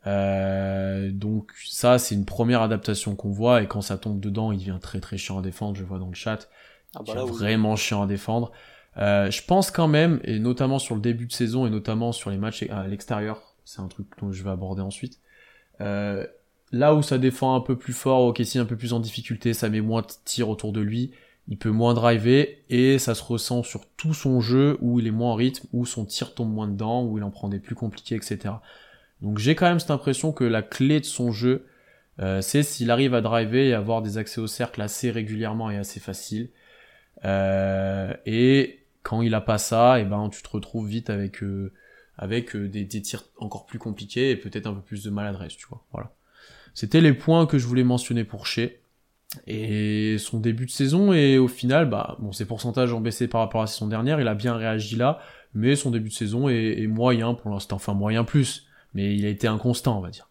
Euh, 0.09 1.11
donc 1.13 1.53
ça, 1.67 1.99
c'est 1.99 2.15
une 2.15 2.25
première 2.25 2.63
adaptation 2.63 3.15
qu'on 3.15 3.31
voit, 3.31 3.63
et 3.63 3.67
quand 3.67 3.83
ça 3.83 3.99
tombe 3.99 4.21
dedans, 4.21 4.53
il 4.53 4.59
devient 4.59 4.79
très 4.81 5.01
très 5.01 5.19
chiant 5.19 5.39
à 5.39 5.43
défendre, 5.43 5.77
je 5.77 5.85
vois 5.85 5.99
dans 5.99 6.09
le 6.09 6.15
chat. 6.15 6.49
Ah 6.95 7.01
bah 7.07 7.15
là, 7.15 7.21
devient 7.21 7.33
oui. 7.33 7.39
vraiment 7.39 7.77
chiant 7.77 8.03
à 8.03 8.07
défendre. 8.07 8.51
Euh, 8.97 9.31
je 9.31 9.43
pense 9.45 9.71
quand 9.71 9.89
même, 9.89 10.21
et 10.25 10.39
notamment 10.39 10.79
sur 10.79 10.95
le 10.95 11.01
début 11.01 11.27
de 11.27 11.33
saison, 11.33 11.67
et 11.67 11.71
notamment 11.71 12.13
sur 12.13 12.31
les 12.31 12.39
matchs 12.39 12.65
à 12.71 12.87
l'extérieur, 12.87 13.55
c'est 13.65 13.81
un 13.81 13.89
truc 13.89 14.07
dont 14.21 14.33
je 14.33 14.43
vais 14.43 14.51
aborder 14.51 14.81
ensuite, 14.81 15.21
euh, 15.81 16.27
là 16.73 16.95
où 16.95 17.03
ça 17.03 17.19
défend 17.19 17.55
un 17.55 17.61
peu 17.61 17.77
plus 17.77 17.93
fort, 17.93 18.23
ok, 18.23 18.41
si 18.45 18.59
un 18.59 18.65
peu 18.65 18.77
plus 18.77 18.95
en 18.95 19.01
difficulté, 19.01 19.53
ça 19.53 19.69
met 19.69 19.83
moins 19.83 20.03
de 20.03 20.09
tirs 20.25 20.49
autour 20.49 20.73
de 20.73 20.81
lui, 20.81 21.13
il 21.49 21.59
peut 21.59 21.71
moins 21.71 21.93
driver, 21.93 22.49
et 22.71 22.99
ça 22.99 23.15
se 23.15 23.23
ressent 23.23 23.63
sur 23.63 23.87
tout 23.97 24.15
son 24.15 24.41
jeu, 24.41 24.79
où 24.81 25.01
il 25.01 25.07
est 25.07 25.13
moins 25.13 25.33
en 25.33 25.35
rythme, 25.35 25.67
où 25.73 25.85
son 25.85 26.07
tir 26.07 26.35
tombe 26.35 26.53
moins 26.53 26.67
dedans, 26.67 27.05
où 27.05 27.19
il 27.19 27.25
en 27.25 27.31
prend 27.31 27.49
des 27.49 27.61
plus 27.61 27.75
compliqués, 27.75 28.15
etc. 28.17 28.55
Donc 29.23 29.39
j'ai 29.39 29.55
quand 29.55 29.67
même 29.67 29.81
cette 29.81 29.91
impression 29.91 30.33
que 30.33 30.45
la 30.45 30.63
clé 30.63 31.01
de 31.01 31.05
son 31.05 31.33
jeu, 31.33 31.67
euh, 32.21 32.41
c'est 32.41 32.63
s'il 32.63 32.91
arrive 32.91 33.15
à 33.15 33.21
driver 33.21 33.69
et 33.69 33.75
avoir 33.75 34.03
des 34.03 34.19
accès 34.19 34.41
au 34.41 34.47
cercle 34.47 34.81
assez 34.83 35.11
régulièrement 35.11 35.71
et 35.71 35.77
assez 35.77 36.01
facile. 36.01 36.51
Euh, 37.25 38.13
et 38.27 38.81
quand 39.03 39.23
il 39.23 39.35
a 39.35 39.41
pas 39.41 39.59
ça, 39.59 40.01
et 40.01 40.05
ben 40.05 40.29
tu 40.29 40.43
te 40.43 40.49
retrouves 40.49 40.89
vite 40.89 41.11
avec 41.11 41.43
euh, 41.43 41.73
avec 42.17 42.57
des, 42.57 42.85
des 42.85 43.03
tirs 43.03 43.25
encore 43.39 43.67
plus 43.67 43.79
compliqués 43.79 44.31
et 44.31 44.37
peut-être 44.37 44.67
un 44.67 44.75
peu 44.75 44.81
plus 44.81 45.05
de 45.05 45.11
maladresse, 45.11 45.57
tu 45.57 45.67
vois. 45.69 45.85
Voilà. 45.93 46.13
C'était 46.75 47.01
les 47.01 47.13
points 47.13 47.47
que 47.47 47.59
je 47.59 47.67
voulais 47.67 47.85
mentionner 47.85 48.25
pour 48.25 48.47
Shea. 48.47 48.71
Et 49.47 50.17
son 50.19 50.41
début 50.41 50.65
de 50.65 50.71
saison, 50.71 51.13
et 51.13 51.37
au 51.37 51.49
final, 51.49 51.89
bah, 51.91 52.17
bon, 52.19 52.33
ses 52.33 52.47
pourcentages 52.47 52.93
ont 52.95 53.01
baissé 53.01 53.29
par 53.29 53.43
rapport 53.43 53.61
à 53.61 53.65
la 53.65 53.67
saison 53.69 53.87
dernière, 53.87 54.21
il 54.21 54.29
a 54.29 54.35
bien 54.35 54.57
réagi 54.57 54.97
là, 54.97 55.21
mais 55.53 55.77
son 55.77 55.91
début 55.91 56.09
de 56.09 56.15
saison 56.15 56.49
est, 56.49 56.81
est 56.81 56.87
moyen 56.87 57.35
pour 57.35 57.51
l'instant, 57.51 57.77
enfin 57.77 57.93
moyen 57.93 58.25
plus, 58.25 58.68
mais 58.95 59.15
il 59.15 59.25
a 59.27 59.29
été 59.29 59.47
inconstant, 59.47 59.99
on 59.99 60.01
va 60.01 60.11
dire. 60.11 60.29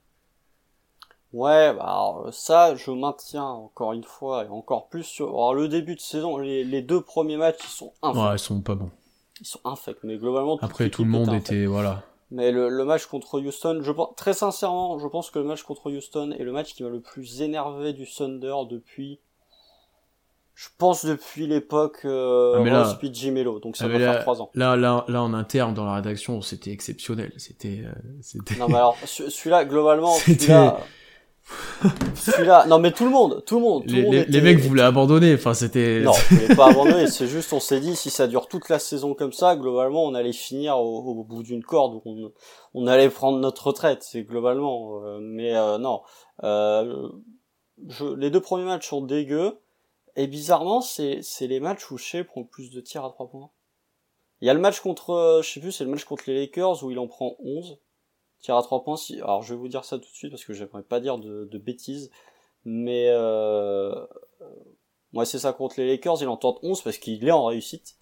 Ouais, 1.33 1.73
bah 1.73 1.83
alors, 1.83 2.29
ça, 2.31 2.75
je 2.75 2.89
maintiens 2.89 3.43
encore 3.43 3.93
une 3.93 4.03
fois 4.03 4.45
et 4.45 4.47
encore 4.47 4.87
plus 4.87 5.03
sur. 5.03 5.27
Alors, 5.27 5.53
le 5.53 5.67
début 5.67 5.95
de 5.95 5.99
saison, 5.99 6.37
les, 6.37 6.63
les 6.63 6.81
deux 6.81 7.01
premiers 7.01 7.37
matchs, 7.37 7.59
ils 7.63 7.69
sont 7.69 7.93
infects. 8.01 8.19
Ouais, 8.21 8.35
ils 8.35 8.39
sont 8.39 8.61
pas 8.61 8.75
bons. 8.75 8.91
Ils 9.41 9.45
sont 9.45 9.59
infects, 9.65 10.03
mais 10.03 10.17
globalement. 10.17 10.57
Après, 10.61 10.89
tout 10.89 11.03
le 11.03 11.09
monde 11.09 11.33
était, 11.33 11.65
voilà. 11.65 12.03
Mais 12.31 12.51
le, 12.51 12.69
le 12.69 12.85
match 12.85 13.05
contre 13.05 13.39
Houston, 13.39 13.79
je 13.81 13.91
pense, 13.91 14.15
très 14.15 14.33
sincèrement, 14.33 14.99
je 14.99 15.07
pense 15.07 15.29
que 15.29 15.39
le 15.39 15.45
match 15.45 15.63
contre 15.63 15.91
Houston 15.91 16.31
est 16.31 16.43
le 16.43 16.51
match 16.51 16.73
qui 16.73 16.83
m'a 16.83 16.89
le 16.89 17.01
plus 17.01 17.41
énervé 17.41 17.93
du 17.93 18.05
Thunder 18.05 18.55
depuis. 18.69 19.19
Je 20.59 20.69
pense 20.79 21.05
depuis 21.05 21.45
l'époque 21.45 21.99
euh, 22.05 22.55
Ah, 22.57 22.63
là- 22.63 23.31
Melo, 23.31 23.59
donc 23.59 23.77
ça 23.77 23.85
Ah, 23.85 23.89
va 23.89 23.93
mais 23.93 24.03
faire 24.03 24.21
trois 24.21 24.41
ans. 24.41 24.49
Là, 24.55 24.75
là, 24.75 25.05
là, 25.07 25.21
en 25.21 25.35
interne, 25.35 25.75
dans 25.75 25.85
la 25.85 25.93
rédaction, 25.93 26.41
c'était 26.41 26.71
exceptionnel. 26.71 27.31
C'était, 27.37 27.83
euh, 27.85 27.91
c'était. 28.23 28.55
Non 28.55 28.67
mais 28.67 28.73
alors, 28.77 28.97
ce- 29.05 29.29
celui-là, 29.29 29.65
globalement, 29.65 30.13
C'était- 30.15 30.45
celui-là, 30.45 30.77
celui-là, 32.15 32.65
non 32.67 32.79
mais 32.79 32.91
tout 32.91 33.05
le 33.05 33.11
monde, 33.11 33.43
tout 33.45 33.57
le 33.57 33.61
monde, 33.61 33.83
tout 33.85 33.93
les, 33.93 33.99
le 33.99 34.03
monde 34.05 34.13
les- 34.15 34.21
était- 34.21 34.31
les 34.31 34.41
mecs 34.41 34.57
voulaient 34.59 34.81
abandonner. 34.81 35.35
Enfin, 35.35 35.53
c'était. 35.53 36.01
Non, 36.01 36.11
voulais 36.31 36.55
pas 36.55 36.69
abandonner, 36.71 37.05
c'est 37.05 37.27
juste, 37.27 37.53
on 37.53 37.59
s'est 37.59 37.79
dit, 37.79 37.95
si 37.95 38.09
ça 38.09 38.25
dure 38.27 38.47
toute 38.47 38.67
la 38.69 38.79
saison 38.79 39.13
comme 39.13 39.33
ça, 39.33 39.55
globalement, 39.55 40.05
on 40.05 40.15
allait 40.15 40.33
finir 40.33 40.79
au, 40.79 41.19
au 41.19 41.23
bout 41.23 41.43
d'une 41.43 41.63
corde, 41.63 42.01
on, 42.05 42.31
on 42.73 42.87
allait 42.87 43.09
prendre 43.09 43.37
notre 43.39 43.67
retraite, 43.67 43.99
c'est 44.01 44.23
globalement, 44.23 45.03
euh, 45.05 45.19
mais 45.21 45.55
euh, 45.55 45.77
non. 45.77 46.01
Euh, 46.43 47.09
je, 47.87 48.05
les 48.15 48.31
deux 48.31 48.41
premiers 48.41 48.65
matchs 48.65 48.89
sont 48.89 49.01
dégueux, 49.01 49.59
et 50.17 50.27
bizarrement, 50.27 50.81
c'est, 50.81 51.21
c'est 51.21 51.47
les 51.47 51.59
matchs 51.61 51.89
où 51.91 51.97
Shea 51.97 52.23
prend 52.25 52.41
le 52.41 52.47
plus 52.47 52.69
de 52.71 52.81
tirs 52.81 53.05
à 53.05 53.09
trois 53.09 53.29
points. 53.29 53.49
Il 54.41 54.47
y 54.47 54.49
a 54.49 54.53
le 54.53 54.59
match 54.59 54.81
contre, 54.81 55.11
euh, 55.11 55.41
je 55.41 55.49
sais 55.49 55.59
plus, 55.59 55.71
c'est 55.71 55.83
le 55.85 55.89
match 55.89 56.03
contre 56.03 56.25
les 56.27 56.35
Lakers 56.39 56.83
où 56.83 56.91
il 56.91 56.99
en 56.99 57.07
prend 57.07 57.35
11 57.39 57.79
tirs 58.39 58.55
à 58.57 58.61
trois 58.63 58.83
points. 58.83 58.97
Si, 58.97 59.15
alors 59.21 59.41
je 59.43 59.53
vais 59.53 59.59
vous 59.59 59.67
dire 59.69 59.85
ça 59.85 59.97
tout 59.97 60.03
de 60.09 60.15
suite 60.15 60.31
parce 60.31 60.43
que 60.45 60.53
j'aimerais 60.53 60.83
pas 60.83 60.99
dire 60.99 61.17
de, 61.17 61.45
de 61.45 61.57
bêtises, 61.57 62.11
mais 62.65 63.07
euh, 63.09 64.05
moi 65.13 65.25
c'est 65.25 65.39
ça 65.39 65.53
contre 65.53 65.79
les 65.79 65.87
Lakers, 65.87 66.21
il 66.21 66.27
en 66.27 66.37
tente 66.37 66.59
11 66.63 66.81
parce 66.81 66.97
qu'il 66.97 67.25
est 67.27 67.31
en 67.31 67.45
réussite. 67.45 67.95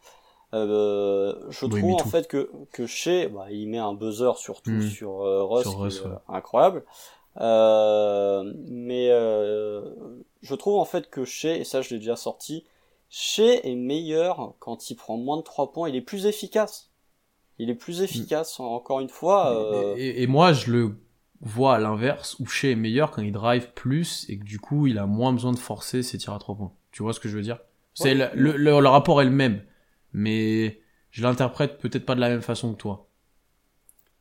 Euh, 0.54 1.36
je 1.50 1.66
Oui, 1.66 1.80
trouve 1.80 1.94
en 1.96 1.98
fait 2.00 2.28
que 2.28 2.50
que 2.72 2.86
Shea, 2.86 3.28
bah, 3.30 3.48
il 3.52 3.68
met 3.68 3.78
un 3.78 3.94
buzzer 3.94 4.38
surtout 4.38 4.72
Mm. 4.72 4.82
sur 4.90 5.22
euh, 5.22 5.44
Russ, 5.44 5.64
Sur 5.64 5.72
qui 5.72 5.78
Russ, 5.78 6.02
euh, 6.06 6.10
ouais. 6.10 6.16
incroyable. 6.30 6.86
Euh, 7.42 8.54
mais 8.68 9.10
euh, 9.12 9.84
je 10.42 10.56
trouve 10.56 10.78
en 10.80 10.86
fait 10.86 11.10
que 11.10 11.26
Shea, 11.26 11.56
et 11.58 11.64
ça 11.66 11.82
je 11.82 11.90
l'ai 11.92 12.00
déjà 12.00 12.16
sorti, 12.16 12.66
Shea 13.10 13.60
est 13.66 13.76
meilleur 13.76 14.54
quand 14.60 14.90
il 14.90 14.96
prend 14.96 15.18
moins 15.18 15.38
de 15.38 15.42
3 15.44 15.72
points, 15.72 15.90
il 15.90 15.96
est 15.96 16.02
plus 16.02 16.26
efficace. 16.28 16.92
Il 17.60 17.70
est 17.70 17.76
plus 17.76 18.02
efficace, 18.02 18.60
encore 18.60 19.00
une 19.02 19.10
fois. 19.10 19.52
euh, 19.54 19.96
Et, 19.98 20.24
et 20.24 20.28
moi, 20.28 20.54
je 20.54 20.72
le 20.72 20.98
vois 21.42 21.76
à 21.76 21.80
l'inverse, 21.80 22.38
où 22.40 22.46
Shea 22.46 22.72
est 22.72 22.76
meilleur 22.76 23.12
quand 23.12 23.22
il 23.22 23.32
drive 23.32 23.72
plus 23.74 24.26
et 24.30 24.38
que 24.40 24.44
du 24.44 24.60
coup, 24.60 24.88
il 24.88 24.98
a 24.98 25.06
moins 25.06 25.34
besoin 25.34 25.52
de 25.54 25.60
forcer 25.60 26.04
ses 26.04 26.18
tirs 26.18 26.34
à 26.34 26.40
trois 26.40 26.56
points. 26.56 26.74
Tu 26.92 27.04
vois 27.04 27.14
ce 27.14 27.20
que 27.20 27.30
je 27.30 27.36
veux 27.36 27.44
dire? 27.44 27.60
C'est 27.94 28.14
Ouais. 28.14 28.30
le, 28.36 28.52
le, 28.52 28.58
le- 28.58 28.80
le 28.82 28.88
rapport 28.88 29.22
est 29.22 29.26
le 29.26 29.32
même, 29.32 29.64
mais 30.14 30.82
je 31.12 31.22
l'interprète 31.24 31.78
peut-être 31.80 32.06
pas 32.06 32.16
de 32.16 32.20
la 32.22 32.30
même 32.30 32.42
façon 32.42 32.74
que 32.74 32.78
toi. 32.78 33.05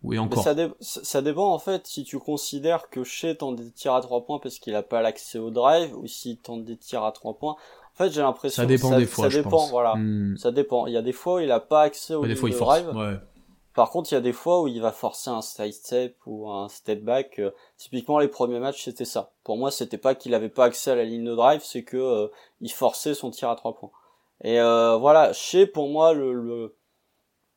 Oui, 0.04 0.16
Mais 0.16 0.20
encore. 0.20 0.42
ça, 0.44 0.54
dé- 0.54 0.70
ça 0.80 1.02
ça 1.02 1.22
dépend 1.22 1.48
en 1.52 1.58
fait 1.58 1.86
si 1.86 2.04
tu 2.04 2.18
considères 2.18 2.90
que 2.90 3.02
Shea 3.04 3.34
tente 3.34 3.56
des 3.56 3.70
tirs 3.70 3.94
à 3.94 4.00
3 4.02 4.24
points 4.26 4.38
parce 4.38 4.58
qu'il 4.58 4.74
a 4.76 4.82
pas 4.82 5.00
l'accès 5.02 5.38
au 5.38 5.50
drive 5.50 5.96
ou 5.96 6.06
s'il 6.06 6.36
tente 6.38 6.64
des 6.64 6.76
tirs 6.76 7.04
à 7.04 7.10
3 7.12 7.34
points. 7.34 7.52
En 7.54 7.96
fait, 7.96 8.10
j'ai 8.10 8.20
l'impression 8.20 8.62
Ça 8.62 8.66
dépend 8.66 8.90
ça, 8.90 8.96
des 8.98 9.06
fois, 9.06 9.24
ça 9.24 9.28
je 9.30 9.38
dépend, 9.38 9.50
pense. 9.50 9.70
voilà. 9.70 9.94
Hmm. 9.96 10.36
Ça 10.36 10.50
dépend. 10.52 10.86
Il 10.86 10.92
y 10.92 10.96
a 10.96 11.02
des 11.02 11.12
fois 11.12 11.36
où 11.36 11.38
il 11.40 11.50
a 11.50 11.60
pas 11.60 11.82
accès 11.82 12.14
au 12.14 12.26
des 12.26 12.36
fois, 12.36 12.48
il 12.48 12.54
force. 12.54 12.82
drive. 12.82 12.96
Ouais. 12.96 13.16
Par 13.74 13.90
contre, 13.90 14.12
il 14.12 14.14
y 14.14 14.18
a 14.18 14.20
des 14.20 14.32
fois 14.32 14.62
où 14.62 14.68
il 14.68 14.80
va 14.80 14.92
forcer 14.92 15.30
un 15.30 15.42
side 15.42 15.72
step 15.72 16.16
ou 16.26 16.48
un 16.50 16.68
step 16.68 17.02
back. 17.02 17.38
euh, 17.38 17.50
typiquement, 17.76 18.18
les 18.18 18.28
premiers 18.28 18.60
matchs, 18.60 18.84
c'était 18.84 19.04
ça. 19.04 19.30
Pour 19.42 19.56
moi, 19.56 19.70
c'était 19.70 19.98
pas 19.98 20.14
qu'il 20.14 20.34
avait 20.34 20.48
pas 20.48 20.64
accès 20.66 20.90
à 20.90 20.94
la 20.96 21.04
ligne 21.04 21.24
de 21.24 21.34
drive, 21.34 21.60
c'est 21.64 21.82
que 21.82 21.96
euh, 21.96 22.28
il 22.60 22.70
forçait 22.70 23.14
son 23.14 23.30
tir 23.30 23.48
à 23.50 23.56
trois 23.56 23.74
points. 23.74 23.90
Et 24.42 24.60
euh, 24.60 24.96
voilà, 24.96 25.32
chez 25.32 25.66
pour 25.66 25.88
moi 25.88 26.12
le, 26.12 26.32
le 26.34 26.74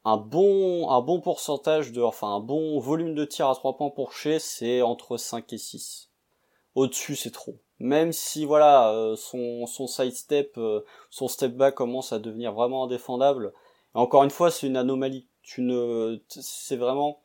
un 0.08 0.16
bon 0.16 0.90
un 0.90 1.02
bon 1.02 1.20
pourcentage 1.20 1.92
de 1.92 2.02
enfin 2.02 2.30
un 2.30 2.40
bon 2.40 2.80
volume 2.80 3.14
de 3.14 3.26
tir 3.26 3.50
à 3.50 3.56
trois 3.56 3.76
points 3.76 3.90
pour 3.90 4.14
chez, 4.14 4.40
c'est 4.40 4.82
entre 4.82 5.18
5 5.18 5.52
et 5.52 5.58
6. 5.58 6.12
Au-dessus, 6.76 7.18
c'est 7.18 7.32
trop. 7.32 7.58
Même 7.80 8.14
si 8.14 8.46
voilà, 8.46 8.94
euh, 8.94 9.18
son 9.18 9.66
son 9.68 9.86
side 9.86 10.14
step 10.14 10.54
euh, 10.58 10.86
son 11.10 11.28
step 11.28 11.58
back 11.58 11.76
commence 11.76 12.14
à 12.14 12.20
devenir 12.20 12.54
vraiment 12.54 12.86
indéfendable. 12.86 13.52
Et 13.96 13.98
encore 13.98 14.24
une 14.24 14.30
fois, 14.30 14.50
c'est 14.50 14.68
une 14.68 14.78
anomalie. 14.78 15.28
Tu 15.42 15.62
ne, 15.62 16.22
c'est 16.30 16.78
vraiment 16.78 17.20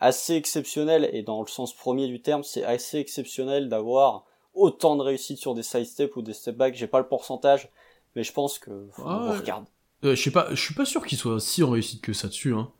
assez 0.00 0.34
exceptionnel 0.34 1.08
et 1.12 1.22
dans 1.22 1.40
le 1.42 1.46
sens 1.46 1.74
premier 1.74 2.08
du 2.08 2.22
terme, 2.22 2.42
c'est 2.42 2.64
assez 2.64 2.98
exceptionnel 2.98 3.68
d'avoir 3.68 4.24
autant 4.52 4.96
de 4.96 5.02
réussite 5.02 5.38
sur 5.38 5.54
des 5.54 5.62
side 5.62 5.86
steps 5.86 6.16
ou 6.16 6.22
des 6.22 6.32
step 6.32 6.56
back. 6.56 6.74
J'ai 6.74 6.88
pas 6.88 6.98
le 6.98 7.06
pourcentage, 7.06 7.70
mais 8.16 8.24
je 8.24 8.32
pense 8.32 8.58
que 8.58 8.88
faut 8.90 9.04
Ah 9.06 9.28
on 9.30 9.38
regarde. 9.38 9.66
Euh, 10.04 10.14
je 10.14 10.22
sais 10.22 10.30
pas, 10.30 10.48
je 10.50 10.60
suis 10.60 10.74
pas 10.74 10.84
sûr 10.84 11.04
qu'il 11.06 11.18
soit 11.18 11.40
si 11.40 11.62
en 11.62 11.70
réussite 11.70 12.02
que 12.02 12.12
ça 12.12 12.28
dessus. 12.28 12.54
Hein. 12.54 12.70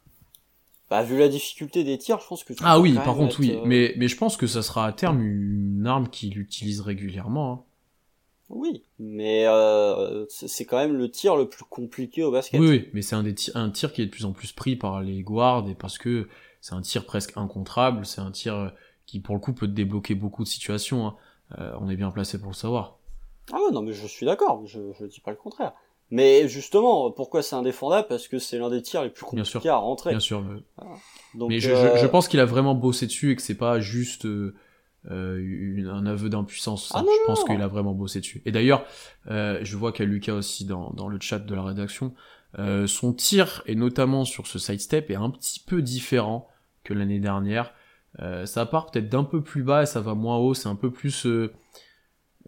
Bah 0.90 1.02
vu 1.02 1.18
la 1.18 1.28
difficulté 1.28 1.82
des 1.82 1.98
tirs, 1.98 2.20
je 2.20 2.26
pense 2.28 2.44
que 2.44 2.52
tu 2.52 2.62
Ah 2.64 2.78
oui, 2.78 2.94
par 2.94 3.16
contre 3.16 3.34
être, 3.34 3.40
oui, 3.40 3.52
euh, 3.54 3.62
mais 3.64 3.94
mais 3.96 4.06
je 4.06 4.16
pense 4.16 4.36
que 4.36 4.46
ça 4.46 4.62
sera 4.62 4.86
à 4.86 4.92
terme 4.92 5.20
une 5.20 5.84
arme 5.86 6.08
qu'il 6.08 6.38
utilise 6.38 6.80
régulièrement. 6.80 7.52
hein. 7.52 7.60
oui, 8.50 8.84
mais 9.00 9.46
euh, 9.48 10.24
c'est 10.28 10.64
quand 10.64 10.76
même 10.76 10.92
le 10.96 11.10
tir 11.10 11.34
le 11.36 11.48
plus 11.48 11.64
compliqué 11.64 12.22
au 12.22 12.30
basket. 12.30 12.60
Oui, 12.60 12.68
oui, 12.68 12.88
mais 12.92 13.02
c'est 13.02 13.16
un, 13.16 13.24
des 13.24 13.34
un 13.54 13.70
tir 13.70 13.92
qui 13.92 14.02
est 14.02 14.06
de 14.06 14.10
plus 14.10 14.26
en 14.26 14.32
plus 14.32 14.52
pris 14.52 14.76
par 14.76 15.02
les 15.02 15.22
guards 15.22 15.68
et 15.68 15.74
parce 15.74 15.98
que 15.98 16.28
c'est 16.60 16.74
un 16.74 16.82
tir 16.82 17.04
presque 17.04 17.32
incontrable, 17.36 18.06
c'est 18.06 18.20
un 18.20 18.30
tir 18.30 18.54
euh, 18.54 18.68
qui 19.06 19.18
pour 19.18 19.34
le 19.34 19.40
coup 19.40 19.54
peut 19.54 19.66
te 19.66 19.72
débloquer 19.72 20.14
beaucoup 20.14 20.44
de 20.44 20.48
situations. 20.48 21.06
hein. 21.08 21.16
Euh, 21.58 21.72
on 21.80 21.88
est 21.88 21.96
bien 21.96 22.10
placé 22.12 22.38
pour 22.38 22.48
le 22.48 22.54
savoir. 22.54 22.98
Ah 23.52 23.56
ouais, 23.56 23.72
non, 23.72 23.82
mais 23.82 23.92
je 23.92 24.06
suis 24.06 24.26
d'accord, 24.26 24.64
je, 24.66 24.78
je 24.98 25.06
dis 25.06 25.20
pas 25.20 25.30
le 25.32 25.36
contraire. 25.36 25.72
Mais 26.10 26.48
justement, 26.48 27.10
pourquoi 27.10 27.42
c'est 27.42 27.56
indéfendable? 27.56 28.06
Parce 28.08 28.28
que 28.28 28.38
c'est 28.38 28.58
l'un 28.58 28.70
des 28.70 28.82
tirs 28.82 29.02
les 29.02 29.10
plus 29.10 29.22
Bien 29.32 29.42
compliqués 29.42 29.50
sûr. 29.60 29.72
à 29.72 29.76
rentrer. 29.76 30.10
Bien 30.10 30.20
sûr. 30.20 30.38
euh, 30.40 30.64
Donc, 31.34 31.50
mais 31.50 31.58
je, 31.60 31.70
euh, 31.72 31.94
je, 31.96 32.00
je 32.00 32.06
pense 32.06 32.28
qu'il 32.28 32.40
a 32.40 32.44
vraiment 32.44 32.74
bossé 32.74 33.06
dessus 33.06 33.32
et 33.32 33.36
que 33.36 33.42
c'est 33.42 33.56
pas 33.56 33.80
juste 33.80 34.24
euh, 34.26 34.54
euh, 35.10 35.38
une- 35.38 35.88
un 35.88 36.06
aveu 36.06 36.28
d'impuissance. 36.28 36.92
Ah 36.94 37.00
non, 37.02 37.08
je 37.12 37.26
pense 37.26 37.44
qu'il 37.44 37.60
a 37.60 37.66
vraiment 37.68 37.92
bossé 37.92 38.20
dessus. 38.20 38.40
Et 38.46 38.52
d'ailleurs, 38.52 38.84
euh, 39.30 39.58
je 39.62 39.76
vois 39.76 39.92
qu'il 39.92 40.04
y 40.04 40.08
a 40.08 40.10
Lucas 40.10 40.34
aussi 40.34 40.64
dans, 40.64 40.90
dans 40.90 41.08
le 41.08 41.18
chat 41.20 41.38
de 41.40 41.54
la 41.54 41.62
rédaction. 41.64 42.14
Euh, 42.58 42.86
son 42.86 43.12
tir, 43.12 43.62
et 43.66 43.74
notamment 43.74 44.24
sur 44.24 44.46
ce 44.46 44.58
sidestep, 44.58 45.10
est 45.10 45.16
un 45.16 45.30
petit 45.30 45.60
peu 45.60 45.82
différent 45.82 46.48
que 46.84 46.94
l'année 46.94 47.18
dernière. 47.20 47.74
Euh, 48.20 48.46
ça 48.46 48.64
part 48.64 48.90
peut-être 48.90 49.08
d'un 49.10 49.24
peu 49.24 49.42
plus 49.42 49.62
bas 49.62 49.82
et 49.82 49.86
ça 49.86 50.00
va 50.00 50.14
moins 50.14 50.38
haut. 50.38 50.54
C'est 50.54 50.68
un 50.68 50.76
peu 50.76 50.90
plus 50.90 51.26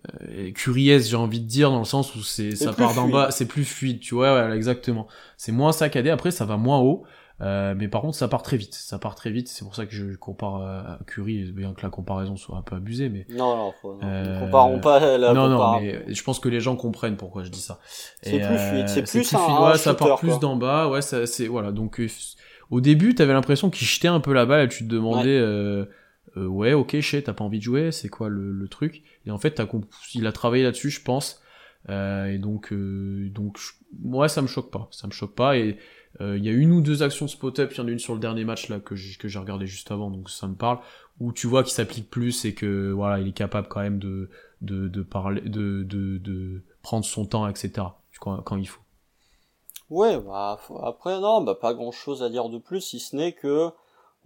euh, 0.07 0.27
euh, 0.31 0.53
curieux, 0.53 0.99
j'ai 0.99 1.17
envie 1.17 1.41
de 1.41 1.47
dire, 1.47 1.71
dans 1.71 1.79
le 1.79 1.85
sens 1.85 2.15
où 2.15 2.23
c'est 2.23 2.55
ça 2.57 2.73
plus 2.73 2.85
part 2.85 2.95
d'en 2.95 3.09
bas, 3.09 3.31
c'est 3.31 3.47
plus 3.47 3.65
fluide, 3.65 4.01
tu 4.01 4.15
vois, 4.15 4.35
ouais, 4.35 4.57
exactement. 4.57 5.07
C'est 5.37 5.53
moins 5.53 5.73
saccadé. 5.73 6.11
Après, 6.11 6.31
ça 6.31 6.45
va 6.45 6.57
moins 6.57 6.79
haut. 6.79 7.05
Euh, 7.41 7.75
mais 7.77 7.87
par 7.87 8.01
contre, 8.01 8.17
ça 8.17 8.27
part 8.27 8.43
très 8.43 8.57
vite. 8.57 8.75
Ça 8.75 8.99
part 8.99 9.15
très 9.15 9.31
vite. 9.31 9.49
C'est 9.49 9.65
pour 9.65 9.77
ça 9.77 9.87
que 9.87 9.95
je 9.95 10.17
compare 10.17 10.57
euh, 10.61 10.81
à 10.81 10.99
Curry, 11.07 11.53
bien 11.53 11.73
que 11.73 11.83
la 11.83 11.89
comparaison 11.89 12.37
soit 12.37 12.57
un 12.57 12.63
peu 12.63 12.75
abusée. 12.75 13.09
Mais 13.09 13.27
Non, 13.31 13.57
non, 13.57 13.73
faut, 13.81 13.95
non. 13.95 14.01
Euh, 14.03 14.41
comparons 14.41 14.81
pas 14.81 15.19
la 15.19 15.33
non, 15.33 15.49
non, 15.49 15.81
mais 15.81 16.13
je 16.13 16.23
pense 16.25 16.41
que 16.41 16.49
les 16.49 16.61
gens 16.61 16.75
comprennent 16.75 17.17
pourquoi 17.17 17.45
je 17.45 17.51
dis 17.51 17.61
ça. 17.61 17.79
C'est 18.23 18.41
plus 18.41 18.59
fluide, 18.59 18.89
c'est 18.89 19.03
plus 19.03 19.35
un- 19.35 19.39
fluide, 19.39 19.57
un 19.57 19.71
ouais, 19.71 19.79
ça 19.79 19.95
part 19.95 20.19
plus 20.19 20.39
d'en 20.41 20.57
bas. 20.57 20.89
Ouais, 20.89 21.03
ça, 21.03 21.27
c'est 21.27 21.47
voilà. 21.47 21.71
Donc 21.71 22.01
euh, 22.01 22.09
au 22.71 22.81
début, 22.81 23.15
t'avais 23.15 23.33
l'impression 23.33 23.71
qu'il 23.71 23.87
jetait 23.87 24.09
un 24.09 24.21
peu 24.21 24.33
la 24.33 24.45
balle. 24.45 24.67
Et 24.67 24.69
tu 24.69 24.85
te 24.85 24.89
demandais 24.93 25.39
euh, 25.39 25.85
euh, 26.37 26.47
ouais, 26.47 26.73
ok, 26.73 26.97
t'as 27.25 27.33
pas 27.33 27.45
envie 27.45 27.59
de 27.59 27.65
jouer, 27.65 27.93
c'est 27.93 28.09
quoi 28.09 28.29
le, 28.29 28.53
le, 28.53 28.69
truc? 28.69 29.03
Et 29.29 29.31
en 29.31 29.39
fait, 29.39 29.63
il 30.15 30.27
a 30.27 30.33
travaillé 30.33 30.65
là-dessus, 30.65 30.91
je 30.91 31.03
pense. 31.03 31.43
Euh, 31.91 32.27
et 32.27 32.39
donc, 32.39 32.73
euh, 32.73 33.29
donc, 33.31 33.59
moi, 34.01 34.29
ça 34.29 34.41
me 34.41 34.47
choque 34.47 34.71
pas, 34.71 34.89
ça 34.91 35.07
me 35.07 35.13
choque 35.13 35.35
pas. 35.35 35.59
Et 35.59 35.77
euh, 36.23 36.39
il 36.39 36.45
y 36.45 36.49
a 36.49 36.53
une 36.53 36.73
ou 36.73 36.81
deux 36.81 37.03
actions 37.03 37.29
spot-up, 37.29 37.71
il 37.73 37.79
y 37.79 37.81
en 37.83 37.89
a 37.89 37.91
une 37.91 37.99
sur 37.99 38.15
le 38.15 38.21
dernier 38.21 38.45
match 38.45 38.71
là 38.71 38.81
que 38.81 38.97
j'ai 38.97 39.39
regardé 39.39 39.67
juste 39.67 39.91
avant, 39.91 40.11
donc 40.11 40.31
ça 40.31 40.49
me 40.49 40.55
parle. 40.55 40.79
Où 41.21 41.33
tu 41.33 41.47
vois 41.47 41.63
qu'il 41.63 41.75
s'applique 41.75 42.09
plus 42.09 42.47
et 42.47 42.55
que 42.55 42.91
voilà, 42.91 43.21
il 43.21 43.29
est 43.29 43.33
capable 43.33 43.69
quand 43.69 43.81
même 43.81 43.99
de 43.99 44.31
de, 44.61 45.03
parler, 45.03 45.43
de, 45.43 45.85
de, 45.85 46.63
prendre 46.83 47.05
son 47.05 47.27
temps, 47.27 47.47
etc. 47.47 47.87
Quand, 48.21 48.39
quand 48.39 48.57
il 48.57 48.67
faut. 48.67 48.81
Ouais, 49.91 50.19
bah 50.19 50.59
après 50.83 51.21
non, 51.21 51.43
bah 51.43 51.55
pas 51.55 51.75
grand 51.75 51.93
chose 51.93 52.23
à 52.23 52.31
dire 52.31 52.49
de 52.49 52.59
plus, 52.59 52.81
si 52.81 52.99
ce 52.99 53.15
n'est 53.15 53.33
que 53.33 53.71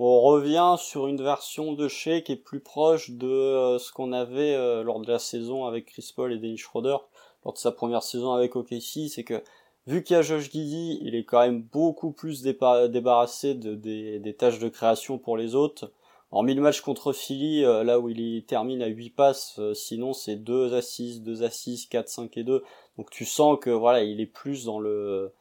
on 0.04 0.20
revient 0.20 0.76
sur 0.78 1.06
une 1.06 1.22
version 1.22 1.74
de 1.74 1.86
Shea 1.86 2.22
qui 2.22 2.32
est 2.32 2.36
plus 2.36 2.60
proche 2.60 3.10
de 3.10 3.28
euh, 3.28 3.78
ce 3.78 3.92
qu'on 3.92 4.12
avait 4.12 4.54
euh, 4.54 4.82
lors 4.82 5.00
de 5.00 5.10
la 5.10 5.18
saison 5.18 5.64
avec 5.66 5.86
Chris 5.86 6.12
Paul 6.14 6.32
et 6.32 6.38
Dennis 6.38 6.58
Schroeder, 6.58 6.96
lors 7.44 7.52
de 7.54 7.58
sa 7.58 7.72
première 7.72 8.02
saison 8.02 8.32
avec 8.32 8.56
OKC, 8.56 9.08
c'est 9.08 9.22
que 9.22 9.42
vu 9.86 10.02
qu'il 10.02 10.14
y 10.14 10.18
a 10.18 10.22
Josh 10.22 10.50
Giddy, 10.50 10.98
il 11.02 11.14
est 11.14 11.24
quand 11.24 11.40
même 11.40 11.62
beaucoup 11.62 12.10
plus 12.10 12.42
débarrassé 12.42 13.54
de, 13.54 13.74
des, 13.74 14.34
tâches 14.34 14.58
de 14.58 14.68
création 14.68 15.18
pour 15.18 15.36
les 15.36 15.54
autres. 15.54 15.92
En 16.30 16.42
le 16.42 16.54
match 16.54 16.80
contre 16.80 17.12
Philly, 17.12 17.62
euh, 17.62 17.84
là 17.84 18.00
où 18.00 18.08
il 18.08 18.44
termine 18.44 18.82
à 18.82 18.86
8 18.86 19.10
passes, 19.10 19.60
sinon 19.74 20.14
c'est 20.14 20.36
2 20.36 20.74
à 20.74 20.82
6, 20.82 21.22
2 21.22 21.44
à 21.44 21.50
6, 21.50 21.86
4, 21.86 22.08
5 22.08 22.36
et 22.38 22.44
2. 22.44 22.64
Donc 22.96 23.10
tu 23.10 23.24
sens 23.24 23.58
que 23.60 23.70
voilà, 23.70 24.02
il 24.02 24.20
est 24.20 24.26
plus 24.26 24.64
dans 24.64 24.80
le 24.80 25.32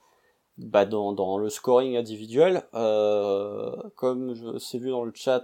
bah, 0.58 0.86
dans, 0.86 1.14
dans 1.14 1.38
le 1.38 1.50
scoring 1.50 1.98
individuel, 1.98 2.64
euh, 2.74 3.76
comme 3.96 4.34
je 4.34 4.58
c'est 4.58 4.78
vu 4.78 4.90
dans 4.90 5.04
le 5.04 5.12
chat, 5.14 5.44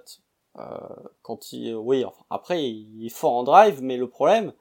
euh, 0.58 0.64
quand 1.22 1.52
il, 1.54 1.76
oui, 1.76 2.06
enfin, 2.06 2.24
après 2.30 2.64
il 2.64 3.06
est 3.06 3.10
fort 3.10 3.34
en 3.34 3.44
drive, 3.44 3.82
mais 3.82 3.98
le 3.98 4.08
problème, 4.08 4.54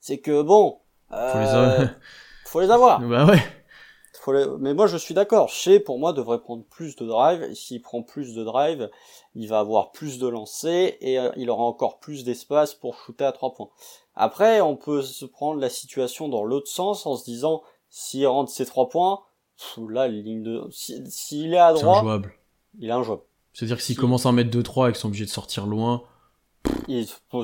c'est 0.00 0.18
que 0.18 0.42
bon, 0.42 0.78
euh, 1.12 1.32
faut, 1.32 1.38
les 1.38 1.48
avoir. 1.48 1.88
faut 2.46 2.60
les 2.60 2.70
avoir. 2.70 3.00
bah 3.00 3.24
ouais. 3.26 3.42
Faut 4.20 4.32
les... 4.32 4.46
Mais 4.58 4.74
moi 4.74 4.86
je 4.86 4.96
suis 4.96 5.14
d'accord. 5.14 5.48
Chez 5.48 5.80
pour 5.80 5.98
moi 5.98 6.12
devrait 6.12 6.40
prendre 6.40 6.64
plus 6.64 6.96
de 6.96 7.06
drive. 7.06 7.42
Et 7.42 7.54
s'il 7.54 7.82
prend 7.82 8.02
plus 8.02 8.34
de 8.34 8.42
drive, 8.42 8.90
il 9.34 9.48
va 9.48 9.58
avoir 9.58 9.92
plus 9.92 10.18
de 10.18 10.28
lancers 10.28 10.94
et 11.00 11.18
euh, 11.18 11.30
il 11.36 11.50
aura 11.50 11.64
encore 11.64 11.98
plus 11.98 12.24
d'espace 12.24 12.74
pour 12.74 12.96
shooter 12.96 13.24
à 13.24 13.32
trois 13.32 13.52
points. 13.52 13.68
Après, 14.14 14.60
on 14.60 14.76
peut 14.76 15.02
se 15.02 15.24
prendre 15.24 15.60
la 15.60 15.68
situation 15.68 16.28
dans 16.28 16.44
l'autre 16.44 16.68
sens 16.68 17.06
en 17.06 17.16
se 17.16 17.24
disant 17.24 17.62
s'il 17.90 18.26
rentre 18.26 18.50
ses 18.50 18.66
trois 18.66 18.88
points, 18.88 19.20
là, 19.88 20.08
ligne 20.08 20.42
de, 20.42 20.62
s'il 20.70 21.54
est 21.54 21.58
à 21.58 21.72
droite, 21.72 21.98
injouable. 21.98 22.34
il 22.78 22.88
est 22.88 22.92
injouable. 22.92 23.22
C'est-à-dire 23.52 23.76
que 23.76 23.82
s'il 23.82 23.96
commence 23.96 24.26
à 24.26 24.30
en 24.30 24.32
mettre 24.32 24.50
2-3 24.50 24.88
et 24.88 24.92
qu'ils 24.92 25.00
sont 25.00 25.08
obligés 25.08 25.24
de 25.24 25.30
sortir 25.30 25.66
loin, 25.66 26.02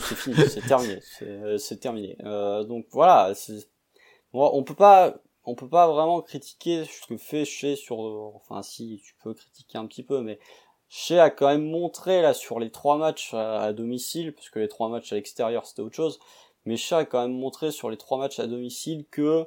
c'est 0.00 0.14
fini, 0.16 0.36
c'est 0.48 0.66
terminé, 0.66 1.00
c'est 1.58 1.76
terminé. 1.78 2.16
Euh, 2.24 2.64
donc 2.64 2.86
voilà, 2.90 3.32
on 4.32 4.62
peut 4.64 4.74
pas, 4.74 5.14
on 5.44 5.54
peut 5.54 5.68
pas 5.68 5.88
vraiment 5.88 6.20
critiquer 6.22 6.84
ce 6.84 7.06
que 7.06 7.16
fait 7.16 7.44
chez 7.44 7.76
sur, 7.76 7.98
enfin 8.00 8.62
si 8.62 9.00
tu 9.04 9.14
peux 9.22 9.34
critiquer 9.34 9.78
un 9.78 9.86
petit 9.86 10.02
peu, 10.02 10.20
mais 10.20 10.38
chez 10.88 11.20
a 11.20 11.30
quand 11.30 11.46
même 11.46 11.64
montré 11.64 12.20
là 12.20 12.34
sur 12.34 12.58
les 12.58 12.70
trois 12.70 12.98
matchs 12.98 13.32
à, 13.32 13.72
domicile, 13.72 14.34
puisque 14.34 14.56
les 14.56 14.68
trois 14.68 14.88
matchs 14.88 15.12
à 15.12 15.14
l'extérieur 15.14 15.64
c'était 15.64 15.82
autre 15.82 15.94
chose, 15.94 16.18
mais 16.64 16.76
Shea 16.76 16.98
a 16.98 17.04
quand 17.04 17.22
même 17.22 17.38
montré 17.38 17.70
sur 17.70 17.90
les 17.90 17.96
trois 17.96 18.18
matchs 18.18 18.40
à 18.40 18.46
domicile 18.46 19.06
que 19.10 19.46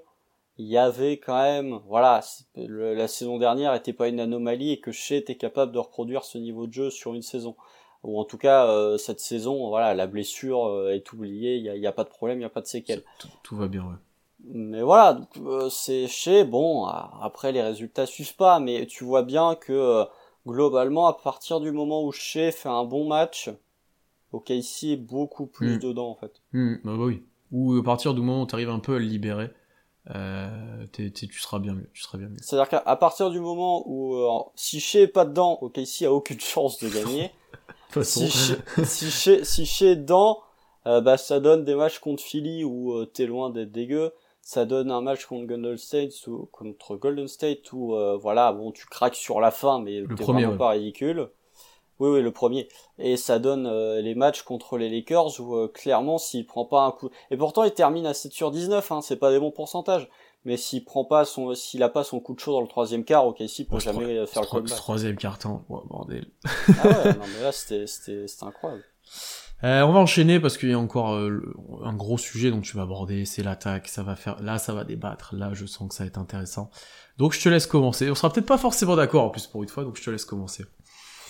il 0.58 0.68
y 0.68 0.78
avait 0.78 1.18
quand 1.18 1.42
même, 1.42 1.80
voilà, 1.88 2.22
la 2.56 3.08
saison 3.08 3.38
dernière 3.40 3.74
était 3.74 3.94
pas 3.94 4.08
une 4.08 4.20
anomalie 4.20 4.72
et 4.72 4.80
que 4.80 4.92
Shea 4.92 5.16
était 5.16 5.36
capable 5.36 5.72
de 5.72 5.80
reproduire 5.80 6.24
ce 6.24 6.38
niveau 6.38 6.68
de 6.68 6.74
jeu 6.74 6.90
sur 6.90 7.14
une 7.14 7.24
saison. 7.24 7.56
Ou 8.04 8.20
en 8.20 8.26
tout 8.26 8.38
cas, 8.38 8.68
euh, 8.68 8.98
cette 8.98 9.20
saison, 9.20 9.70
voilà, 9.70 9.94
la 9.94 10.08
blessure 10.08 10.66
euh, 10.66 10.94
est 10.94 11.12
oubliée, 11.14 11.56
il 11.56 11.80
n'y 11.80 11.88
a, 11.88 11.90
a, 11.90 11.94
pas 11.94 12.04
de 12.04 12.10
problème, 12.10 12.38
il 12.38 12.42
n'y 12.42 12.46
a 12.46 12.50
pas 12.50 12.62
de 12.62 12.68
séquelles. 12.68 13.04
Tout, 13.44 13.56
va 13.56 13.68
bien, 13.68 13.84
ouais. 13.84 13.96
Mais 14.46 14.82
voilà, 14.82 15.22
euh, 15.38 15.70
c'est 15.70 16.08
Shea, 16.08 16.44
bon, 16.44 16.86
après 16.86 17.54
les 17.54 17.62
résultats 17.62 18.06
suivent 18.06 18.36
pas, 18.36 18.60
mais 18.60 18.86
tu 18.86 19.06
vois 19.06 19.24
bien 19.24 19.56
que 19.56 20.06
globalement, 20.46 21.08
à 21.08 21.14
partir 21.14 21.62
du 21.62 21.72
moment 21.72 22.04
où 22.04 22.12
Shea 22.12 22.52
fait 22.52 22.70
un 22.70 22.84
bon 22.84 23.08
match, 23.08 23.50
OKC 24.34 24.84
est 24.84 24.98
beaucoup 24.98 25.46
plus 25.46 25.78
hmm. 25.78 25.80
dedans 25.80 26.10
en 26.10 26.16
fait. 26.16 26.42
Hmm, 26.52 26.76
bah 26.84 26.96
oui. 26.98 27.24
Ou 27.52 27.78
à 27.78 27.84
partir 27.84 28.14
du 28.14 28.22
moment 28.22 28.44
où 28.44 28.48
tu 28.48 28.56
arrives 28.56 28.70
un 28.70 28.80
peu 28.80 28.96
à 28.96 29.00
le 29.00 29.06
libérer, 29.06 29.50
euh, 30.10 30.86
tu 30.92 31.32
seras 31.40 31.60
bien 31.60 31.74
mieux. 31.74 31.90
Tu 31.94 32.02
seras 32.02 32.18
bien 32.18 32.28
mieux. 32.28 32.38
C'est-à-dire 32.42 32.68
qu'à 32.70 32.96
partir 32.96 33.30
du 33.30 33.40
moment 33.40 33.84
où 33.88 34.16
euh, 34.16 34.30
si 34.56 34.80
Shea 34.80 35.02
est 35.04 35.08
pas 35.08 35.26
dedans, 35.26 35.58
OKC 35.62 36.04
a 36.04 36.12
aucune 36.12 36.40
chance 36.42 36.84
de 36.84 36.90
gagner. 36.90 37.32
si 38.02 38.30
Shea, 38.30 39.44
si, 39.44 39.66
si 39.66 39.86
est 39.86 39.96
dedans, 39.96 40.42
euh, 40.88 41.00
bah 41.00 41.18
ça 41.18 41.40
donne 41.40 41.64
des 41.64 41.76
matchs 41.76 42.00
contre 42.00 42.22
Philly 42.22 42.64
où 42.64 42.94
euh, 42.94 43.06
t'es 43.06 43.26
loin 43.26 43.50
d'être 43.50 43.72
dégueu. 43.72 44.12
Ça 44.42 44.66
donne 44.66 44.92
un 44.92 45.00
match 45.00 45.26
contre 45.26 45.46
Golden 45.46 45.78
State 45.78 46.28
ou 46.28 46.50
contre 46.52 46.98
Golden 46.98 47.30
State 47.30 47.72
où 47.72 47.96
voilà 48.20 48.52
bon 48.52 48.74
tu 48.74 48.86
craques 48.88 49.16
sur 49.16 49.40
la 49.40 49.52
fin 49.52 49.80
mais 49.80 50.04
t'es 50.18 50.24
vraiment 50.26 50.58
pas 50.58 50.72
ridicule. 50.72 51.30
Oui, 52.00 52.10
oui, 52.10 52.22
le 52.22 52.32
premier. 52.32 52.68
Et 52.98 53.18
ça 53.18 53.40
donne 53.40 53.68
euh, 53.68 54.02
les 54.02 54.16
matchs 54.16 54.42
contre 54.42 54.78
les 54.78 54.90
Lakers 54.90 55.40
où 55.40 55.56
euh, 55.56 55.68
clairement 55.68 56.18
s'il 56.18 56.46
prend 56.46 56.66
pas 56.66 56.82
un 56.82 56.92
coup. 56.92 57.10
Et 57.32 57.38
pourtant 57.38 57.64
il 57.64 57.72
termine 57.72 58.06
à 58.06 58.14
7 58.14 58.32
sur 58.34 58.52
19, 58.52 58.92
hein, 58.92 59.02
c'est 59.02 59.18
pas 59.18 59.32
des 59.32 59.40
bons 59.40 59.52
pourcentages. 59.52 60.10
Mais 60.46 60.58
s'il 60.58 60.84
prend 60.84 61.06
pas 61.06 61.24
son, 61.24 61.56
s'il 61.56 61.84
a 61.84 61.90
pas 61.90 62.04
son 62.04 62.20
coup 62.20 62.34
de 62.34 62.40
chaud 62.40 62.52
dans 62.52 62.62
le 62.62 62.68
troisième 62.68 63.06
quart, 63.06 63.26
ok, 63.26 63.42
s'il 63.48 63.66
peut 63.66 63.80
jamais 63.80 64.26
faire 64.26 64.42
le 64.42 64.48
comeback. 64.48 64.76
Troisième 64.76 65.16
carton, 65.16 65.62
oh, 65.70 65.84
bordel. 65.90 66.26
ah 66.44 66.88
ouais, 66.88 67.14
non 67.14 67.26
mais 67.38 67.44
là 67.44 67.52
c'était, 67.54 67.88
c'était, 67.88 68.28
c'était 68.28 68.46
incroyable. 68.46 68.84
Euh, 69.64 69.82
on 69.84 69.94
va 69.94 70.00
enchaîner 70.00 70.42
parce 70.42 70.58
qu'il 70.58 70.70
y 70.70 70.74
a 70.74 70.80
encore 70.80 71.14
euh, 71.14 71.40
un 71.86 71.94
gros 71.94 72.18
sujet 72.18 72.52
dont 72.52 72.60
tu 72.60 72.76
vas 72.76 72.84
aborder, 72.84 73.24
c'est 73.24 73.44
l'attaque, 73.44 73.88
ça 73.88 74.04
va 74.04 74.18
faire, 74.18 74.42
là 74.42 74.58
ça 74.58 74.74
va 74.74 74.84
débattre, 74.84 75.34
là 75.36 75.52
je 75.54 75.66
sens 75.66 75.88
que 75.88 75.96
ça 75.96 76.04
va 76.04 76.10
être 76.10 76.18
intéressant. 76.18 76.70
Donc 77.18 77.32
je 77.32 77.42
te 77.42 77.48
laisse 77.48 77.66
commencer. 77.66 78.12
On 78.12 78.16
sera 78.16 78.30
peut-être 78.30 78.46
pas 78.46 78.58
forcément 78.58 78.98
d'accord 78.98 79.24
en 79.24 79.30
plus 79.30 79.48
pour 79.48 79.64
une 79.64 79.70
fois, 79.70 79.86
donc 79.86 79.96
je 79.96 80.04
te 80.04 80.10
laisse 80.10 80.26
commencer. 80.26 80.66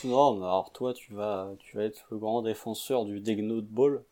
Non, 0.06 0.44
alors 0.44 0.72
toi, 0.72 0.94
tu 0.94 1.14
vas, 1.14 1.50
tu 1.60 1.78
vas 1.78 1.84
être 1.84 2.06
le 2.12 2.18
grand 2.18 2.42
défenseur 2.42 3.06
du 3.06 3.20
Degno 3.22 3.62
de 3.62 3.68
Ball. 3.68 4.04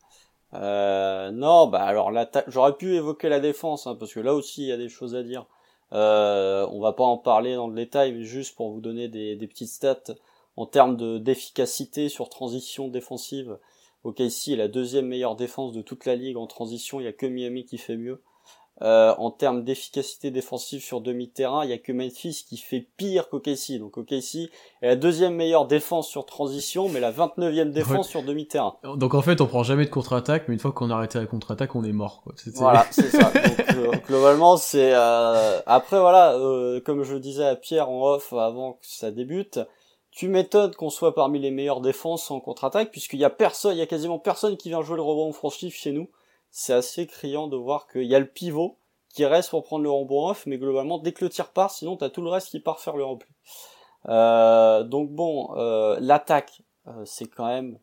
Euh, 0.54 1.30
non, 1.30 1.66
bah 1.66 1.82
alors 1.82 2.12
j'aurais 2.48 2.76
pu 2.76 2.94
évoquer 2.94 3.28
la 3.28 3.40
défense, 3.40 3.86
hein, 3.86 3.96
parce 3.98 4.12
que 4.12 4.20
là 4.20 4.34
aussi 4.34 4.62
il 4.62 4.68
y 4.68 4.72
a 4.72 4.76
des 4.76 4.88
choses 4.88 5.14
à 5.14 5.22
dire. 5.22 5.46
Euh, 5.92 6.66
on 6.70 6.80
va 6.80 6.92
pas 6.92 7.04
en 7.04 7.18
parler 7.18 7.54
dans 7.54 7.68
le 7.68 7.74
détail, 7.74 8.12
mais 8.12 8.24
juste 8.24 8.56
pour 8.56 8.70
vous 8.70 8.80
donner 8.80 9.08
des, 9.08 9.36
petites 9.46 9.68
stats 9.68 10.14
en 10.56 10.66
termes 10.66 10.96
de 10.96 11.18
d'efficacité 11.18 12.08
sur 12.08 12.28
transition 12.28 12.88
défensive. 12.88 13.58
OKC 14.04 14.48
est 14.48 14.56
la 14.56 14.68
deuxième 14.68 15.06
meilleure 15.06 15.36
défense 15.36 15.72
de 15.72 15.82
toute 15.82 16.06
la 16.06 16.16
ligue 16.16 16.36
en 16.36 16.46
transition. 16.46 17.00
Il 17.00 17.04
y 17.04 17.08
a 17.08 17.12
que 17.12 17.26
Miami 17.26 17.64
qui 17.64 17.78
fait 17.78 17.96
mieux. 17.96 18.20
Euh, 18.82 19.14
en 19.16 19.30
termes 19.30 19.62
d'efficacité 19.62 20.32
défensive 20.32 20.82
sur 20.82 21.00
demi-terrain, 21.00 21.64
il 21.64 21.70
y 21.70 21.72
a 21.72 21.78
que 21.78 21.92
Memphis 21.92 22.44
qui 22.48 22.56
fait 22.56 22.88
pire 22.96 23.28
qu'OKC. 23.28 23.78
Donc 23.78 23.96
OKC 23.96 24.50
est 24.80 24.88
la 24.88 24.96
deuxième 24.96 25.36
meilleure 25.36 25.66
défense 25.66 26.08
sur 26.08 26.26
transition, 26.26 26.88
mais 26.88 26.98
la 26.98 27.12
29e 27.12 27.70
défense 27.70 28.08
sur 28.08 28.24
demi-terrain. 28.24 28.74
Donc 28.96 29.14
en 29.14 29.22
fait, 29.22 29.40
on 29.40 29.46
prend 29.46 29.62
jamais 29.62 29.84
de 29.84 29.90
contre-attaque, 29.90 30.48
mais 30.48 30.54
une 30.54 30.60
fois 30.60 30.72
qu'on 30.72 30.90
a 30.90 30.96
arrêté 30.96 31.20
la 31.20 31.26
contre-attaque, 31.26 31.76
on 31.76 31.84
est 31.84 31.92
mort. 31.92 32.22
Quoi. 32.24 32.34
Voilà, 32.54 32.84
c'est 32.90 33.10
ça. 33.10 33.30
Donc 33.30 33.60
euh, 33.76 33.96
globalement, 34.08 34.56
c'est 34.56 34.92
euh... 34.92 35.60
après 35.66 36.00
voilà, 36.00 36.34
euh, 36.34 36.80
comme 36.80 37.04
je 37.04 37.14
disais 37.14 37.46
à 37.46 37.54
Pierre 37.54 37.88
en 37.88 38.14
off 38.14 38.32
avant 38.32 38.72
que 38.72 38.86
ça 38.86 39.12
débute, 39.12 39.60
tu 40.10 40.26
m'étonnes 40.26 40.74
qu'on 40.74 40.90
soit 40.90 41.14
parmi 41.14 41.38
les 41.38 41.52
meilleures 41.52 41.82
défenses 41.82 42.32
en 42.32 42.40
contre-attaque, 42.40 42.90
puisqu'il 42.90 43.20
y 43.20 43.24
a 43.24 43.30
personne, 43.30 43.76
il 43.76 43.78
y 43.78 43.82
a 43.82 43.86
quasiment 43.86 44.18
personne 44.18 44.56
qui 44.56 44.70
vient 44.70 44.82
jouer 44.82 44.96
le 44.96 45.02
rebond 45.02 45.28
offensif 45.28 45.76
chez 45.76 45.92
nous 45.92 46.08
c'est 46.52 46.74
assez 46.74 47.08
criant 47.08 47.48
de 47.48 47.56
voir 47.56 47.88
qu'il 47.88 48.04
y 48.04 48.14
a 48.14 48.20
le 48.20 48.26
pivot 48.26 48.78
qui 49.08 49.24
reste 49.24 49.50
pour 49.50 49.64
prendre 49.64 49.82
le 49.82 49.90
rebond 49.90 50.28
off, 50.28 50.46
mais 50.46 50.58
globalement, 50.58 50.98
dès 50.98 51.12
que 51.12 51.24
le 51.24 51.30
tir 51.30 51.50
part, 51.50 51.72
sinon 51.72 51.96
t'as 51.96 52.08
tout 52.08 52.22
le 52.22 52.30
reste 52.30 52.50
qui 52.50 52.60
part 52.60 52.78
faire 52.78 52.96
le 52.96 53.04
rempli. 53.04 53.28
Euh, 54.08 54.84
donc 54.84 55.10
bon, 55.10 55.56
euh, 55.56 55.98
l'attaque, 56.00 56.62
euh, 56.86 57.04
c'est 57.04 57.26
quand 57.26 57.46
même... 57.48 57.78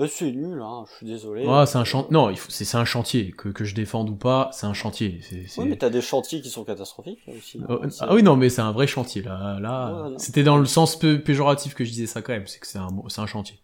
Euh, 0.00 0.06
c'est 0.06 0.32
nul, 0.32 0.60
hein, 0.62 0.84
je 0.88 0.96
suis 0.96 1.06
désolé. 1.06 1.46
Ouais, 1.46 1.66
c'est 1.66 1.76
un 1.76 1.84
chantier. 1.84 2.10
Non, 2.12 2.30
il 2.30 2.38
faut... 2.38 2.50
c'est 2.50 2.76
un 2.76 2.84
chantier. 2.86 3.30
Que, 3.30 3.50
que 3.50 3.64
je 3.64 3.74
défende 3.74 4.08
ou 4.08 4.16
pas, 4.16 4.48
c'est 4.52 4.64
un 4.64 4.72
chantier. 4.72 5.20
Oui, 5.58 5.66
mais 5.66 5.76
t'as 5.76 5.90
des 5.90 6.00
chantiers 6.00 6.40
qui 6.40 6.48
sont 6.48 6.64
catastrophiques 6.64 7.20
aussi. 7.28 7.60
Oh, 7.68 7.78
ah 8.00 8.14
oui, 8.14 8.22
non, 8.22 8.34
mais 8.34 8.48
c'est 8.48 8.62
un 8.62 8.72
vrai 8.72 8.86
chantier 8.86 9.20
là. 9.20 9.58
Là, 9.60 10.08
c'était 10.16 10.44
dans 10.44 10.56
le 10.56 10.64
sens 10.64 10.96
péjoratif 10.96 11.74
que 11.74 11.84
je 11.84 11.90
disais 11.90 12.06
ça 12.06 12.22
quand 12.22 12.32
même. 12.32 12.46
C'est 12.46 12.58
que 12.58 12.66
c'est 12.66 12.78
un, 12.78 12.88
c'est 13.08 13.20
un 13.20 13.26
chantier 13.26 13.60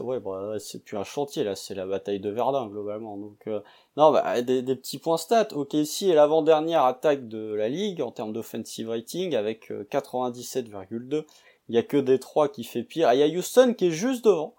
ouais, 0.00 0.20
bah, 0.20 0.54
c'est 0.58 0.84
plus 0.84 0.96
un 0.96 1.04
chantier 1.04 1.44
là, 1.44 1.56
c'est 1.56 1.74
la 1.74 1.86
bataille 1.86 2.20
de 2.20 2.30
Verdun 2.30 2.66
globalement. 2.66 3.16
Donc 3.16 3.38
euh, 3.46 3.60
non, 3.96 4.12
bah, 4.12 4.42
des, 4.42 4.62
des, 4.62 4.76
petits 4.76 4.98
points 4.98 5.16
stats. 5.16 5.48
OKC 5.52 6.02
est 6.02 6.14
l'avant-dernière 6.14 6.84
attaque 6.84 7.28
de 7.28 7.54
la 7.54 7.68
ligue 7.68 8.00
en 8.02 8.10
termes 8.10 8.32
d'offensive 8.32 8.88
rating 8.88 9.34
avec 9.34 9.70
97,2. 9.70 11.14
Euh, 11.14 11.22
il 11.68 11.74
y 11.74 11.78
a 11.78 11.82
que 11.82 11.96
Détroit 11.96 12.48
qui 12.48 12.64
fait 12.64 12.82
pire. 12.82 13.12
il 13.12 13.18
y 13.18 13.22
a 13.22 13.26
Houston 13.26 13.74
qui 13.76 13.86
est 13.86 13.90
juste 13.90 14.24
devant. 14.24 14.54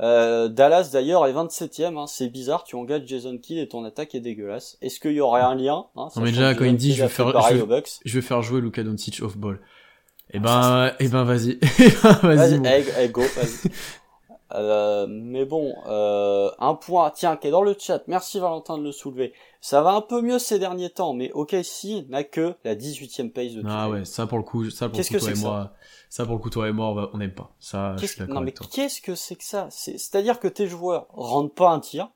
Euh, 0.00 0.48
Dallas 0.48 0.90
d'ailleurs 0.92 1.26
est 1.26 1.32
27ème, 1.32 1.96
hein. 1.96 2.06
c'est 2.06 2.28
bizarre, 2.28 2.64
tu 2.64 2.76
engages 2.76 3.06
Jason 3.06 3.38
Kidd 3.38 3.56
et 3.58 3.66
ton 3.66 3.82
attaque 3.84 4.14
est 4.14 4.20
dégueulasse. 4.20 4.76
Est-ce 4.82 5.00
qu'il 5.00 5.12
y 5.12 5.20
aurait 5.20 5.40
un 5.40 5.54
lien 5.54 5.86
hein, 5.96 6.08
Non 6.14 6.22
mais 6.22 6.32
déjà 6.32 6.54
quand 6.54 6.66
il 6.66 6.76
dit 6.76 6.92
je 6.92 7.02
vais 7.02 7.08
faire 7.08 7.28
je, 7.50 7.98
je 8.04 8.14
vais 8.14 8.20
faire 8.20 8.42
jouer 8.42 8.60
Luka 8.60 8.82
Doncic 8.82 9.22
off 9.22 9.38
ball. 9.38 9.58
Eh 10.32 10.38
ben, 10.38 10.92
eh 10.98 11.08
ben, 11.08 11.24
vas-y. 11.24 11.58
vas 12.02 13.06
go, 13.08 13.22
vas-y. 13.22 13.70
Euh, 14.52 15.06
mais 15.08 15.44
bon, 15.44 15.74
euh, 15.86 16.50
un 16.58 16.74
point, 16.74 17.10
tiens, 17.10 17.36
qui 17.36 17.48
est 17.48 17.50
dans 17.50 17.62
le 17.62 17.74
chat. 17.78 18.02
Merci 18.06 18.38
Valentin 18.38 18.78
de 18.78 18.84
le 18.84 18.92
soulever. 18.92 19.32
Ça 19.60 19.82
va 19.82 19.90
un 19.90 20.00
peu 20.00 20.22
mieux 20.22 20.38
ces 20.38 20.58
derniers 20.58 20.90
temps, 20.90 21.14
mais 21.14 21.32
OKC 21.32 22.08
n'a 22.08 22.22
que 22.22 22.54
la 22.64 22.76
18e 22.76 23.32
pace 23.32 23.52
de 23.52 23.62
Ah 23.66 23.90
ouais, 23.90 24.04
ça 24.04 24.26
pour 24.26 24.38
le 24.38 24.44
coup, 24.44 24.70
ça 24.70 24.88
pour 24.88 24.98
le 24.98 25.04
coup, 25.04 25.18
toi 25.18 25.30
et 25.30 25.40
moi, 25.40 25.72
ça 26.08 26.24
pour 26.24 26.34
le 26.34 26.40
coup, 26.40 26.50
toi 26.50 26.68
et 26.68 26.72
moi, 26.72 27.10
on 27.12 27.18
n'aime 27.18 27.34
pas. 27.34 27.54
Ça, 27.58 27.96
je 27.98 28.06
suis 28.06 28.18
d'accord 28.20 28.36
Non 28.36 28.40
mais 28.42 28.52
qu'est-ce 28.52 29.00
que 29.00 29.16
c'est 29.16 29.34
que 29.36 29.44
ça? 29.44 29.66
C'est-à-dire 29.70 30.38
que 30.38 30.48
tes 30.48 30.68
joueurs 30.68 31.08
rendent 31.10 31.54
pas 31.54 31.70
un 31.70 31.80
tir. 31.80 32.10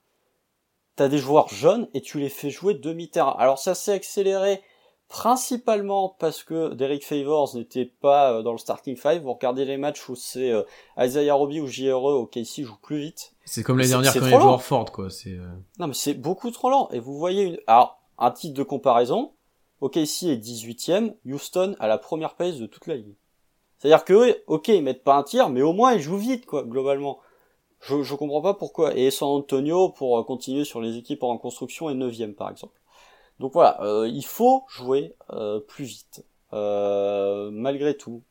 T'as 0.95 1.09
des 1.09 1.18
joueurs 1.18 1.49
jeunes 1.49 1.89
et 1.95 2.01
tu 2.01 2.18
les 2.20 2.28
fais 2.28 2.51
jouer 2.51 2.74
demi-terrain. 2.74 3.35
Alors 3.39 3.59
ça 3.59 3.74
s'est 3.74 3.93
accéléré 3.93 4.62
principalement 5.11 6.16
parce 6.20 6.44
que 6.44 6.72
Derek 6.72 7.04
Favors 7.04 7.56
n'était 7.56 7.84
pas 7.84 8.32
euh, 8.32 8.42
dans 8.42 8.52
le 8.52 8.58
starting 8.58 8.96
five. 8.96 9.20
Vous 9.22 9.32
regardez 9.32 9.64
les 9.64 9.76
matchs 9.76 10.08
où 10.08 10.14
c'est 10.14 10.52
euh, 10.52 10.62
Isaiah 10.96 11.34
Roby 11.34 11.61
ou 11.61 11.66
JRE 11.66 12.04
au 12.04 12.26
KC 12.26 12.62
joue 12.62 12.78
plus 12.80 13.00
vite. 13.00 13.34
C'est 13.44 13.64
comme 13.64 13.78
l'année 13.78 13.90
dernière 13.90 14.14
quand 14.14 14.24
il 14.24 14.30
y 14.30 14.34
a 14.34 14.40
joueur 14.40 14.62
Ford, 14.62 14.90
quoi. 14.92 15.11
C'est, 15.11 15.32
euh, 15.32 15.48
Non, 15.80 15.88
mais 15.88 15.94
c'est 15.94 16.14
beaucoup 16.14 16.52
trop 16.52 16.70
lent. 16.70 16.88
Et 16.92 17.00
vous 17.00 17.18
voyez 17.18 17.42
une, 17.42 17.58
alors, 17.66 18.00
un 18.18 18.30
titre 18.30 18.56
de 18.56 18.62
comparaison. 18.62 19.32
OKC 19.80 20.24
est 20.24 20.36
18ème, 20.36 21.14
Houston 21.26 21.74
a 21.80 21.88
la 21.88 21.98
première 21.98 22.34
pace 22.36 22.58
de 22.58 22.66
toute 22.66 22.86
la 22.86 22.94
ligue. 22.94 23.16
C'est-à-dire 23.78 24.04
que, 24.04 24.42
ok, 24.46 24.68
ils 24.68 24.82
mettent 24.82 25.02
pas 25.02 25.16
un 25.16 25.22
tir, 25.22 25.48
mais 25.48 25.62
au 25.62 25.72
moins 25.72 25.94
ils 25.94 26.00
jouent 26.00 26.18
vite, 26.18 26.46
quoi, 26.46 26.62
globalement. 26.62 27.18
Je, 27.80 28.02
je 28.02 28.14
comprends 28.14 28.42
pas 28.42 28.54
pourquoi. 28.54 28.94
Et 28.94 29.11
San 29.11 29.28
Antonio, 29.28 29.88
pour 29.88 30.24
continuer 30.26 30.64
sur 30.64 30.80
les 30.80 30.98
équipes 30.98 31.22
en 31.24 31.36
construction, 31.38 31.88
est 31.90 31.94
9ème, 31.94 32.34
par 32.34 32.50
exemple. 32.50 32.80
Donc 33.41 33.55
voilà, 33.55 33.82
euh, 33.82 34.07
il 34.07 34.24
faut 34.24 34.64
jouer 34.68 35.14
euh, 35.30 35.61
plus 35.61 35.84
vite. 35.84 36.24
Euh, 36.53 37.51
malgré 37.51 37.97
tout. 37.97 38.22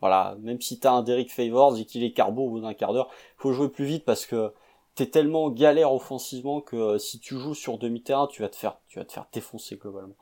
Voilà, 0.00 0.36
même 0.42 0.60
si 0.60 0.78
t'as 0.78 0.92
un 0.92 1.02
Derek 1.02 1.32
Favors 1.32 1.78
et 1.78 1.86
qu'il 1.86 2.04
est 2.04 2.12
carbo 2.12 2.42
au 2.42 2.50
bout 2.50 2.60
d'un 2.60 2.74
quart 2.74 2.92
d'heure, 2.92 3.08
faut 3.38 3.54
jouer 3.54 3.70
plus 3.70 3.86
vite 3.86 4.04
parce 4.04 4.26
que 4.26 4.52
t'es 4.96 5.06
tellement 5.06 5.48
galère 5.48 5.94
offensivement 5.94 6.60
que 6.60 6.98
si 6.98 7.20
tu 7.20 7.38
joues 7.38 7.54
sur 7.54 7.78
demi-terrain, 7.78 8.26
tu 8.26 8.42
vas 8.42 8.50
te 8.50 8.56
faire, 8.56 8.76
tu 8.86 8.98
vas 8.98 9.06
te 9.06 9.12
faire 9.12 9.24
défoncer 9.32 9.76
globalement. 9.76 10.16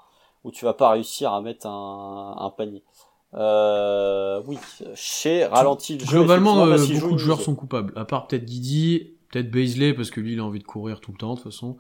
Ou 0.45 0.53
tu 0.53 0.65
vas 0.65 0.75
pas 0.75 0.91
réussir 0.91 1.33
à 1.33 1.41
mettre 1.41 1.67
un, 1.67 2.37
un 2.39 2.51
panier. 2.51 2.85
Euh, 3.35 4.41
oui, 4.47 4.57
chez 4.95 5.47
ralenti 5.47 5.99
le 5.99 6.05
jeu. 6.05 6.19
Globalement, 6.19 6.65
beaucoup 6.67 7.13
de 7.13 7.19
joueurs 7.19 7.41
sont 7.41 7.57
coupables. 7.57 7.93
À 7.97 8.05
part 8.05 8.29
peut-être 8.29 8.45
Didi, 8.45 9.15
peut-être 9.31 9.51
Baisley 9.51 9.95
parce 9.95 10.11
que 10.11 10.21
lui 10.21 10.35
il 10.35 10.39
a 10.39 10.45
envie 10.45 10.61
de 10.61 10.65
courir 10.65 11.01
tout 11.01 11.11
le 11.11 11.19
temps 11.19 11.35
de 11.35 11.41
toute 11.41 11.51
façon. 11.51 11.77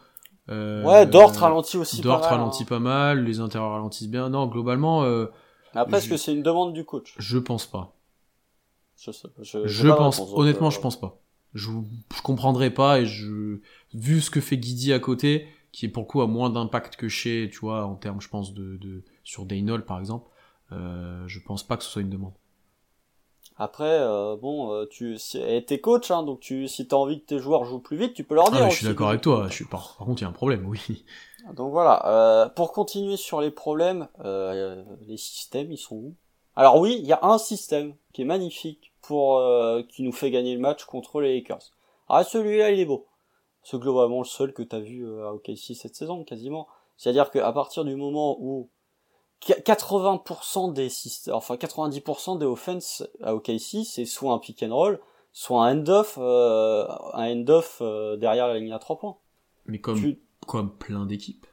Euh, 0.48 0.82
ouais, 0.84 1.06
Dort 1.06 1.32
ralentit 1.32 1.76
aussi 1.76 2.00
Dort 2.00 2.20
pas 2.20 2.30
mal. 2.30 2.38
ralentit 2.38 2.62
hein. 2.64 2.66
pas 2.68 2.78
mal, 2.80 3.24
les 3.24 3.40
intérieurs 3.40 3.72
ralentissent 3.72 4.08
bien. 4.08 4.28
Non, 4.28 4.46
globalement. 4.46 5.04
Euh, 5.04 5.26
Après, 5.74 5.98
est-ce 5.98 6.08
que 6.08 6.16
c'est 6.16 6.32
une 6.32 6.42
demande 6.42 6.72
du 6.72 6.84
coach? 6.84 7.14
Je 7.18 7.38
pense 7.38 7.66
pas. 7.66 7.94
Je, 8.96 9.10
sais, 9.10 9.28
je, 9.40 9.66
je 9.66 9.88
pense, 9.88 10.20
honnêtement, 10.34 10.70
je 10.70 10.80
pense 10.80 11.00
pas. 11.00 11.20
Je, 11.54 11.70
je 12.14 12.22
comprendrais 12.22 12.70
pas 12.70 13.00
et 13.00 13.06
je, 13.06 13.60
vu 13.94 14.20
ce 14.20 14.30
que 14.30 14.40
fait 14.40 14.56
Guidi 14.56 14.92
à 14.92 14.98
côté, 14.98 15.46
qui 15.72 15.86
est 15.86 15.88
pour 15.88 16.04
le 16.04 16.08
coup 16.08 16.20
a 16.22 16.26
moins 16.26 16.50
d'impact 16.50 16.96
que 16.96 17.08
chez, 17.08 17.48
tu 17.52 17.58
vois, 17.60 17.84
en 17.84 17.94
termes, 17.94 18.20
je 18.20 18.28
pense, 18.28 18.54
de, 18.54 18.76
de 18.76 19.04
sur 19.24 19.44
Daynol 19.44 19.84
par 19.84 19.98
exemple, 19.98 20.28
euh, 20.70 21.24
je 21.26 21.40
pense 21.40 21.66
pas 21.66 21.76
que 21.76 21.84
ce 21.84 21.90
soit 21.90 22.02
une 22.02 22.10
demande. 22.10 22.32
Après, 23.56 23.84
euh, 23.84 24.36
bon, 24.36 24.72
euh, 24.72 24.86
tu 24.86 25.18
t'es 25.66 25.80
coach, 25.80 26.10
hein, 26.10 26.22
donc 26.22 26.40
tu, 26.40 26.68
si 26.68 26.88
t'as 26.88 26.96
envie 26.96 27.20
que 27.20 27.26
tes 27.26 27.38
joueurs 27.38 27.64
jouent 27.64 27.80
plus 27.80 27.96
vite, 27.96 28.14
tu 28.14 28.24
peux 28.24 28.34
leur 28.34 28.50
dire. 28.50 28.62
Ah, 28.64 28.70
je 28.70 28.76
suis 28.76 28.86
d'accord 28.86 29.10
avec 29.10 29.20
toi. 29.20 29.46
Je 29.48 29.54
suis 29.54 29.64
par, 29.64 29.96
par 29.98 30.06
contre, 30.06 30.22
il 30.22 30.24
y 30.24 30.26
a 30.26 30.30
un 30.30 30.32
problème, 30.32 30.66
oui. 30.66 31.04
Donc 31.54 31.72
voilà. 31.72 32.06
Euh, 32.06 32.48
pour 32.48 32.72
continuer 32.72 33.16
sur 33.16 33.40
les 33.40 33.50
problèmes, 33.50 34.08
euh, 34.24 34.82
les 35.06 35.16
systèmes, 35.16 35.72
ils 35.72 35.78
sont 35.78 35.96
où? 35.96 36.14
Alors 36.54 36.78
oui, 36.78 36.96
il 36.98 37.06
y 37.06 37.12
a 37.12 37.20
un 37.22 37.38
système 37.38 37.94
qui 38.12 38.22
est 38.22 38.26
magnifique 38.26 38.92
pour 39.00 39.38
euh, 39.38 39.82
qui 39.82 40.02
nous 40.02 40.12
fait 40.12 40.30
gagner 40.30 40.54
le 40.54 40.60
match 40.60 40.84
contre 40.84 41.20
les 41.20 41.34
Lakers. 41.34 41.70
Ah, 42.08 42.24
celui-là, 42.24 42.70
il 42.70 42.80
est 42.80 42.84
beau. 42.84 43.06
C'est 43.62 43.78
globalement 43.78 44.18
le 44.18 44.26
seul 44.26 44.52
que 44.52 44.62
t'as 44.62 44.80
vu 44.80 45.06
à 45.22 45.32
OKC 45.32 45.74
cette 45.74 45.94
saison, 45.94 46.24
quasiment. 46.24 46.68
C'est-à-dire 46.96 47.30
qu'à 47.30 47.52
partir 47.52 47.84
du 47.84 47.96
moment 47.96 48.36
où 48.40 48.68
80% 49.42 50.72
des 50.72 50.88
enfin 51.32 51.56
90% 51.56 52.38
des 52.38 52.46
offenses 52.46 53.02
à 53.22 53.34
OKC, 53.34 53.84
c'est 53.84 54.04
soit 54.04 54.32
un 54.32 54.38
pick 54.38 54.62
and 54.62 54.74
roll, 54.74 55.00
soit 55.32 55.64
un 55.64 55.78
end-off, 55.78 56.16
euh, 56.20 56.86
un 57.14 57.32
end-off 57.32 57.78
euh, 57.80 58.16
derrière 58.16 58.46
la 58.46 58.58
ligne 58.58 58.72
à 58.72 58.78
3 58.78 58.98
points. 58.98 59.16
Mais 59.66 59.80
comme, 59.80 60.16
comme 60.46 60.76
plein 60.76 61.06
d'équipes. 61.06 61.46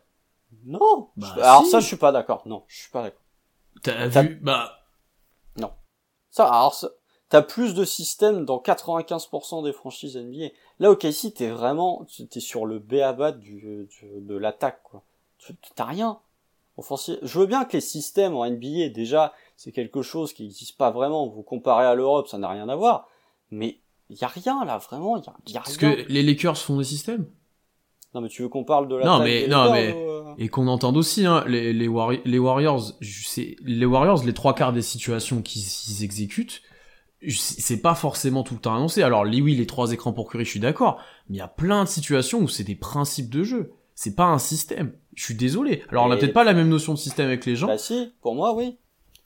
Non. 0.66 1.10
Bah, 1.16 1.34
alors 1.38 1.66
ça, 1.66 1.80
je 1.80 1.88
suis 1.88 1.96
pas 1.96 2.12
d'accord. 2.12 2.44
Non, 2.46 2.64
je 2.68 2.82
suis 2.82 2.92
pas 2.92 3.04
d'accord. 3.04 3.22
T'as 3.82 4.08
vu, 4.08 4.36
bah. 4.36 4.84
Non. 5.58 5.72
Ça, 6.30 6.48
alors, 6.48 6.76
t'as 7.30 7.42
plus 7.42 7.74
de 7.74 7.86
systèmes 7.86 8.46
dans 8.46 8.58
95% 8.58 9.64
des 9.64 9.74
franchises 9.74 10.18
NBA. 10.18 10.50
Là, 10.80 10.92
OKC, 10.92 11.34
t'es 11.34 11.50
vraiment, 11.50 12.06
t'es 12.30 12.40
sur 12.40 12.66
le 12.66 12.80
B 12.80 12.96
du, 13.40 13.88
du, 13.90 14.22
de 14.22 14.36
l'attaque, 14.36 14.84
quoi. 14.84 15.04
T'as 15.76 15.86
rien. 15.86 16.20
Je 16.82 17.40
veux 17.40 17.46
bien 17.46 17.66
que 17.66 17.74
les 17.74 17.82
systèmes 17.82 18.36
en 18.36 18.50
NBA, 18.50 18.90
déjà, 18.90 19.34
c'est 19.56 19.72
quelque 19.72 20.02
chose 20.02 20.34
qui 20.34 20.44
n'existe 20.44 20.78
pas 20.78 20.92
vraiment. 20.92 21.28
Vous 21.28 21.44
comparez 21.44 21.86
à 21.86 21.96
l'Europe, 21.96 22.28
ça 22.28 22.38
n'a 22.38 22.50
rien 22.50 22.70
à 22.70 22.76
voir. 22.76 23.08
Mais 23.52 23.80
il 24.10 24.18
y 24.18 24.24
a 24.24 24.28
rien 24.28 24.66
là, 24.66 24.78
vraiment, 24.78 25.18
il 25.18 25.24
y 25.24 25.30
a, 25.30 25.34
y 25.48 25.58
a 25.58 25.62
Parce 25.62 25.78
que 25.78 26.06
les 26.08 26.24
Lakers 26.24 26.58
font 26.58 26.78
des 26.78 26.84
systèmes 26.84 27.26
Non, 28.14 28.22
mais 28.22 28.30
tu 28.30 28.42
veux 28.42 28.50
qu'on 28.50 28.64
parle 28.64 28.88
de 28.88 28.96
la 28.96 29.06
Non, 29.06 29.20
mais 29.20 29.48
non, 29.48 29.72
mais 29.72 29.94
euh 29.96 30.20
et 30.38 30.48
qu'on 30.48 30.68
entende 30.68 30.96
aussi 30.96 31.26
hein, 31.26 31.44
les, 31.48 31.74
les, 31.74 31.90
les 32.26 32.40
Warriors. 32.40 32.94
Les 33.66 33.86
Warriors, 33.86 34.24
les 34.24 34.34
trois 34.34 34.56
quarts 34.56 34.72
des 34.72 34.82
situations 34.82 35.42
qu'ils 35.42 36.04
exécutent, 36.04 36.62
c'est 37.28 37.82
pas 37.82 37.94
forcément 37.94 38.44
tout 38.44 38.54
le 38.54 38.62
temps 38.62 38.74
annoncé. 38.74 39.04
Alors 39.04 39.24
oui, 39.24 39.56
les 39.56 39.68
trois 39.68 39.92
écrans 39.92 40.14
pour 40.14 40.30
Curry, 40.30 40.46
je 40.46 40.52
suis 40.52 40.60
d'accord, 40.62 41.02
mais 41.28 41.36
il 41.36 41.40
y 41.40 41.44
a 41.44 41.50
plein 41.50 41.84
de 41.84 41.90
situations 41.90 42.40
où 42.40 42.48
c'est 42.48 42.64
des 42.64 42.76
principes 42.76 43.30
de 43.30 43.44
jeu. 43.44 43.74
C'est 44.02 44.16
pas 44.16 44.28
un 44.28 44.40
système. 44.40 44.94
Je 45.14 45.26
suis 45.26 45.36
désolé. 45.36 45.84
Alors 45.90 46.06
on 46.06 46.12
a 46.12 46.16
peut-être 46.16 46.32
pas 46.32 46.46
la 46.46 46.54
même 46.54 46.70
notion 46.70 46.94
de 46.94 46.98
système 46.98 47.26
avec 47.28 47.46
les 47.46 47.58
gens. 47.58 47.68
Bah 47.68 47.78
si, 47.78 48.14
pour 48.22 48.34
moi 48.34 48.56
oui. 48.56 48.78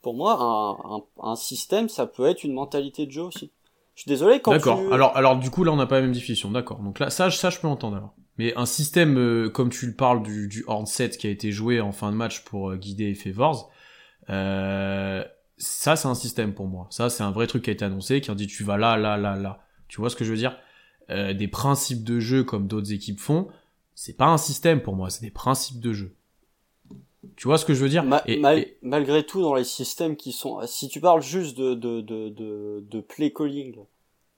Pour 0.01 0.15
moi, 0.15 0.35
un, 0.41 0.95
un, 0.95 1.29
un 1.31 1.35
système, 1.35 1.89
ça 1.89 2.07
peut 2.07 2.25
être 2.25 2.43
une 2.43 2.53
mentalité 2.53 3.05
de 3.05 3.11
jeu 3.11 3.21
aussi. 3.21 3.51
Je 3.93 4.01
suis 4.01 4.09
désolé 4.09 4.39
quand 4.41 4.49
D'accord. 4.49 4.81
Alors, 4.91 5.15
alors 5.15 5.37
du 5.37 5.51
coup 5.51 5.63
là, 5.63 5.71
on 5.71 5.75
n'a 5.75 5.85
pas 5.85 5.97
la 5.97 6.01
même 6.01 6.11
définition. 6.11 6.49
D'accord. 6.49 6.79
Donc 6.79 6.97
là, 6.97 7.11
ça, 7.11 7.29
ça, 7.29 7.51
je 7.51 7.59
peux 7.59 7.67
entendre 7.67 7.97
alors. 7.97 8.15
Mais 8.39 8.57
un 8.57 8.65
système 8.65 9.15
euh, 9.19 9.47
comme 9.47 9.69
tu 9.69 9.85
le 9.85 9.93
parles 9.93 10.23
du, 10.23 10.47
du 10.47 10.63
horn 10.65 10.87
set 10.87 11.19
qui 11.19 11.27
a 11.27 11.29
été 11.29 11.51
joué 11.51 11.79
en 11.79 11.91
fin 11.91 12.11
de 12.11 12.17
match 12.17 12.43
pour 12.43 12.71
euh, 12.71 12.75
guider 12.75 13.13
Favors, 13.13 13.69
euh, 14.31 15.23
ça 15.57 15.95
c'est 15.95 16.07
un 16.07 16.15
système 16.15 16.55
pour 16.55 16.65
moi. 16.65 16.87
Ça 16.89 17.11
c'est 17.11 17.21
un 17.21 17.29
vrai 17.29 17.45
truc 17.45 17.65
qui 17.65 17.69
a 17.69 17.73
été 17.73 17.85
annoncé, 17.85 18.21
qui 18.21 18.31
a 18.31 18.33
dit 18.33 18.47
tu 18.47 18.63
vas 18.63 18.77
là, 18.77 18.97
là, 18.97 19.17
là, 19.17 19.35
là. 19.35 19.59
Tu 19.87 20.01
vois 20.01 20.09
ce 20.09 20.15
que 20.15 20.25
je 20.25 20.31
veux 20.31 20.37
dire? 20.37 20.57
Euh, 21.11 21.35
Des 21.35 21.47
principes 21.47 22.03
de 22.03 22.19
jeu 22.19 22.43
comme 22.43 22.65
d'autres 22.65 22.91
équipes 22.91 23.19
font 23.19 23.49
c'est 23.95 24.17
pas 24.17 24.27
un 24.27 24.37
système 24.37 24.81
pour 24.81 24.95
moi, 24.95 25.09
c'est 25.09 25.21
des 25.21 25.31
principes 25.31 25.79
de 25.79 25.93
jeu. 25.93 26.15
Tu 27.35 27.47
vois 27.47 27.57
ce 27.57 27.65
que 27.65 27.73
je 27.73 27.81
veux 27.81 27.89
dire 27.89 28.03
et, 28.27 28.41
Malgré 28.81 29.25
tout, 29.25 29.41
dans 29.41 29.55
les 29.55 29.63
systèmes 29.63 30.15
qui 30.15 30.31
sont, 30.31 30.59
si 30.67 30.89
tu 30.89 30.99
parles 30.99 31.21
juste 31.21 31.57
de 31.57 31.73
de 31.73 32.01
de 32.01 32.29
de, 32.29 32.83
de 32.87 33.01
play 33.01 33.31
calling, 33.31 33.77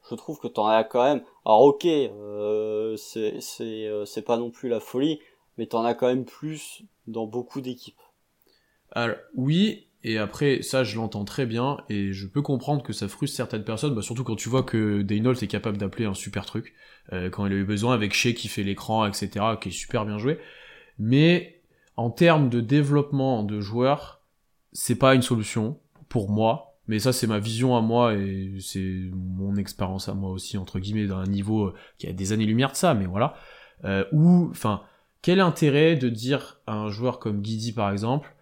je 0.10 0.16
trouve 0.16 0.40
que 0.40 0.48
t'en 0.48 0.68
as 0.68 0.84
quand 0.84 1.04
même. 1.04 1.24
Alors 1.46 1.64
ok, 1.64 1.86
euh, 1.86 2.96
c'est 2.98 3.42
c'est 3.42 3.88
euh, 3.88 4.06
c'est 4.06 4.22
pas 4.22 4.38
non 4.38 4.52
plus 4.52 4.70
la 4.70 4.80
folie, 4.80 5.20
mais 5.58 5.66
t'en 5.66 5.84
as 5.84 5.96
quand 5.96 6.08
même 6.08 6.26
plus 6.26 6.84
dans 7.08 7.26
beaucoup 7.26 7.60
d'équipes. 7.60 8.00
Alors 8.92 9.18
oui, 9.36 9.88
et 10.08 10.20
après, 10.20 10.62
ça, 10.62 10.84
je 10.84 10.98
l'entends 10.98 11.26
très 11.26 11.48
bien, 11.48 11.78
et 11.90 12.14
je 12.14 12.28
peux 12.28 12.44
comprendre 12.44 12.84
que 12.84 12.94
ça 12.94 13.08
frustre 13.08 13.36
certaines 13.36 13.64
personnes, 13.64 13.96
bah, 13.96 14.04
surtout 14.04 14.24
quand 14.24 14.36
tu 14.36 14.50
vois 14.50 14.62
que 14.62 15.02
Daynold 15.02 15.42
est 15.42 15.48
capable 15.48 15.78
d'appeler 15.78 16.06
un 16.06 16.14
super 16.14 16.46
truc, 16.46 16.76
euh, 17.14 17.30
quand 17.30 17.46
il 17.46 17.54
a 17.54 17.56
eu 17.56 17.66
besoin, 17.66 17.94
avec 17.94 18.14
Shea 18.14 18.34
qui 18.34 18.48
fait 18.48 18.64
l'écran, 18.64 19.06
etc., 19.06 19.46
qui 19.60 19.70
est 19.70 19.72
super 19.72 20.06
bien 20.06 20.18
joué. 20.18 20.40
Mais, 21.00 21.62
en 21.98 22.10
termes 22.10 22.50
de 22.50 22.62
développement 22.62 23.44
de 23.44 23.60
joueurs, 23.62 24.22
c'est 24.74 24.98
pas 24.98 25.16
une 25.16 25.22
solution, 25.22 25.80
pour 26.10 26.30
moi, 26.30 26.78
mais 26.88 27.00
ça, 27.00 27.14
c'est 27.14 27.28
ma 27.28 27.40
vision 27.40 27.76
à 27.76 27.82
moi, 27.82 28.14
et 28.14 28.58
c'est 28.60 29.10
mon 29.14 29.56
expérience 29.56 30.08
à 30.08 30.14
moi 30.14 30.32
aussi, 30.32 30.58
entre 30.58 30.80
guillemets, 30.80 31.08
d'un 31.08 31.24
niveau 31.24 31.74
qui 31.98 32.08
a 32.08 32.14
des 32.14 32.32
années-lumière 32.32 32.72
de 32.72 32.76
ça, 32.76 32.94
mais 32.94 33.06
voilà. 33.06 33.36
Euh, 33.86 34.06
ou, 34.12 34.50
enfin, 34.52 34.82
quel 35.22 35.40
intérêt 35.40 35.96
de 35.96 36.10
dire 36.10 36.62
à 36.68 36.74
un 36.74 36.90
joueur 36.90 37.20
comme 37.20 37.42
Guidi, 37.42 37.74
par 37.74 37.92
exemple, 37.92 38.36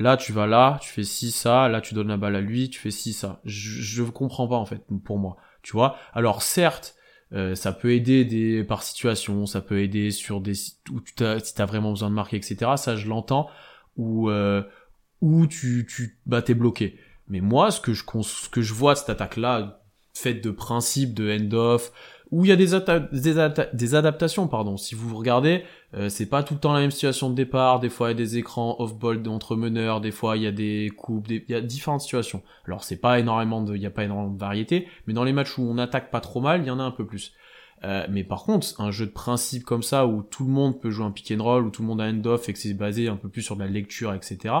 Là, 0.00 0.16
tu 0.16 0.32
vas 0.32 0.46
là, 0.46 0.78
tu 0.80 0.88
fais 0.88 1.04
ci, 1.04 1.30
ça. 1.30 1.68
Là, 1.68 1.82
tu 1.82 1.92
donnes 1.92 2.08
la 2.08 2.16
balle 2.16 2.34
à 2.34 2.40
lui, 2.40 2.70
tu 2.70 2.80
fais 2.80 2.90
ci, 2.90 3.12
ça. 3.12 3.38
Je, 3.44 3.82
je 3.82 4.02
comprends 4.02 4.48
pas 4.48 4.56
en 4.56 4.64
fait 4.64 4.82
pour 5.04 5.18
moi. 5.18 5.36
Tu 5.60 5.72
vois. 5.72 5.96
Alors 6.14 6.40
certes, 6.40 6.94
euh, 7.32 7.54
ça 7.54 7.72
peut 7.72 7.92
aider 7.92 8.24
des 8.24 8.64
par 8.64 8.82
situation, 8.82 9.46
ça 9.46 9.60
peut 9.60 9.80
aider 9.80 10.10
sur 10.10 10.40
des 10.40 10.54
où 10.90 11.00
tu 11.00 11.24
as, 11.24 11.38
si 11.40 11.54
t'as 11.54 11.66
vraiment 11.66 11.90
besoin 11.90 12.10
de 12.10 12.14
marquer, 12.14 12.36
etc. 12.36 12.72
Ça, 12.76 12.96
je 12.96 13.08
l'entends. 13.08 13.48
Ou 13.96 14.30
euh, 14.30 14.62
où 15.20 15.46
tu 15.46 15.86
tu 15.88 16.18
bah 16.26 16.42
t'es 16.42 16.54
bloqué. 16.54 16.98
Mais 17.28 17.40
moi, 17.40 17.70
ce 17.70 17.80
que 17.80 17.92
je 17.92 18.04
ce 18.22 18.48
que 18.48 18.62
je 18.62 18.74
vois 18.74 18.94
de 18.94 18.98
cette 18.98 19.10
attaque 19.10 19.36
là, 19.36 19.82
faite 20.14 20.42
de 20.42 20.50
principes 20.50 21.14
de 21.14 21.30
end 21.30 21.52
off, 21.52 21.92
où 22.30 22.44
il 22.44 22.48
y 22.48 22.52
a 22.52 22.56
des, 22.56 22.68
des, 23.72 23.94
adaptations, 23.94 24.46
pardon. 24.46 24.76
Si 24.76 24.94
vous 24.94 25.16
regardez, 25.16 25.64
euh, 25.94 26.08
c'est 26.08 26.26
pas 26.26 26.44
tout 26.44 26.54
le 26.54 26.60
temps 26.60 26.72
la 26.72 26.80
même 26.80 26.92
situation 26.92 27.28
de 27.28 27.34
départ. 27.34 27.80
Des 27.80 27.88
fois, 27.88 28.08
il 28.08 28.10
y 28.12 28.14
a 28.14 28.24
des 28.24 28.38
écrans 28.38 28.76
off-ball 28.78 29.20
entre 29.28 29.56
meneurs. 29.56 30.00
Des 30.00 30.12
fois, 30.12 30.36
il 30.36 30.44
y 30.44 30.46
a 30.46 30.52
des 30.52 30.92
coupes. 30.96 31.28
il 31.28 31.42
y 31.48 31.54
a 31.54 31.60
différentes 31.60 32.02
situations. 32.02 32.42
Alors, 32.66 32.84
c'est 32.84 33.00
pas 33.00 33.18
énormément 33.18 33.62
de, 33.62 33.74
il 33.74 33.82
y 33.82 33.86
a 33.86 33.90
pas 33.90 34.04
énormément 34.04 34.32
de 34.32 34.38
variété. 34.38 34.86
Mais 35.06 35.12
dans 35.12 35.24
les 35.24 35.32
matchs 35.32 35.58
où 35.58 35.62
on 35.62 35.76
attaque 35.78 36.12
pas 36.12 36.20
trop 36.20 36.40
mal, 36.40 36.62
il 36.62 36.68
y 36.68 36.70
en 36.70 36.78
a 36.78 36.84
un 36.84 36.92
peu 36.92 37.04
plus. 37.04 37.32
Euh, 37.82 38.06
mais 38.10 38.24
par 38.24 38.44
contre, 38.44 38.80
un 38.80 38.90
jeu 38.90 39.06
de 39.06 39.10
principe 39.10 39.64
comme 39.64 39.82
ça 39.82 40.06
où 40.06 40.22
tout 40.22 40.44
le 40.44 40.50
monde 40.50 40.80
peut 40.80 40.90
jouer 40.90 41.06
un 41.06 41.10
pick 41.10 41.32
and 41.36 41.42
roll, 41.42 41.66
où 41.66 41.70
tout 41.70 41.82
le 41.82 41.88
monde 41.88 42.00
a 42.00 42.04
un 42.04 42.16
end-off 42.16 42.48
et 42.48 42.52
que 42.52 42.58
c'est 42.58 42.74
basé 42.74 43.08
un 43.08 43.16
peu 43.16 43.28
plus 43.28 43.42
sur 43.42 43.56
de 43.56 43.62
la 43.62 43.68
lecture, 43.68 44.12
etc. 44.12 44.54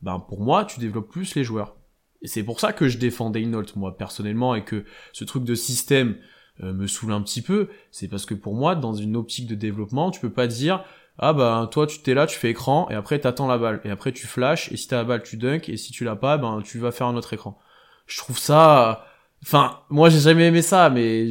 Ben 0.00 0.18
pour 0.18 0.40
moi, 0.40 0.64
tu 0.64 0.80
développes 0.80 1.10
plus 1.10 1.34
les 1.34 1.44
joueurs. 1.44 1.76
Et 2.22 2.28
c'est 2.28 2.44
pour 2.44 2.60
ça 2.60 2.72
que 2.72 2.88
je 2.88 2.98
défends 2.98 3.30
Daynault, 3.30 3.64
moi 3.76 3.96
personnellement, 3.96 4.54
et 4.54 4.64
que 4.64 4.84
ce 5.12 5.24
truc 5.24 5.44
de 5.44 5.54
système 5.54 6.16
me 6.60 6.86
saoule 6.86 7.12
un 7.12 7.22
petit 7.22 7.42
peu. 7.42 7.68
C'est 7.90 8.08
parce 8.08 8.26
que 8.26 8.34
pour 8.34 8.54
moi, 8.54 8.74
dans 8.74 8.94
une 8.94 9.16
optique 9.16 9.46
de 9.46 9.54
développement, 9.54 10.10
tu 10.10 10.20
peux 10.20 10.30
pas 10.30 10.46
dire 10.46 10.84
ah 11.18 11.32
bah 11.32 11.68
toi 11.70 11.86
tu 11.86 12.00
t'es 12.00 12.14
là, 12.14 12.26
tu 12.26 12.38
fais 12.38 12.50
écran 12.50 12.88
et 12.90 12.94
après 12.94 13.18
t'attends 13.18 13.46
la 13.46 13.58
balle 13.58 13.80
et 13.84 13.90
après 13.90 14.12
tu 14.12 14.26
flashes 14.26 14.72
et 14.72 14.76
si 14.76 14.88
t'as 14.88 14.96
la 14.96 15.04
balle 15.04 15.22
tu 15.22 15.36
dunk 15.36 15.68
et 15.68 15.76
si 15.76 15.92
tu 15.92 16.04
l'as 16.04 16.16
pas 16.16 16.38
ben 16.38 16.62
tu 16.64 16.78
vas 16.78 16.90
faire 16.90 17.06
un 17.06 17.16
autre 17.16 17.32
écran. 17.34 17.58
Je 18.06 18.18
trouve 18.18 18.38
ça 18.38 19.06
Enfin, 19.44 19.80
moi 19.90 20.08
j'ai 20.08 20.20
jamais 20.20 20.46
aimé 20.46 20.62
ça, 20.62 20.88
mais 20.88 21.28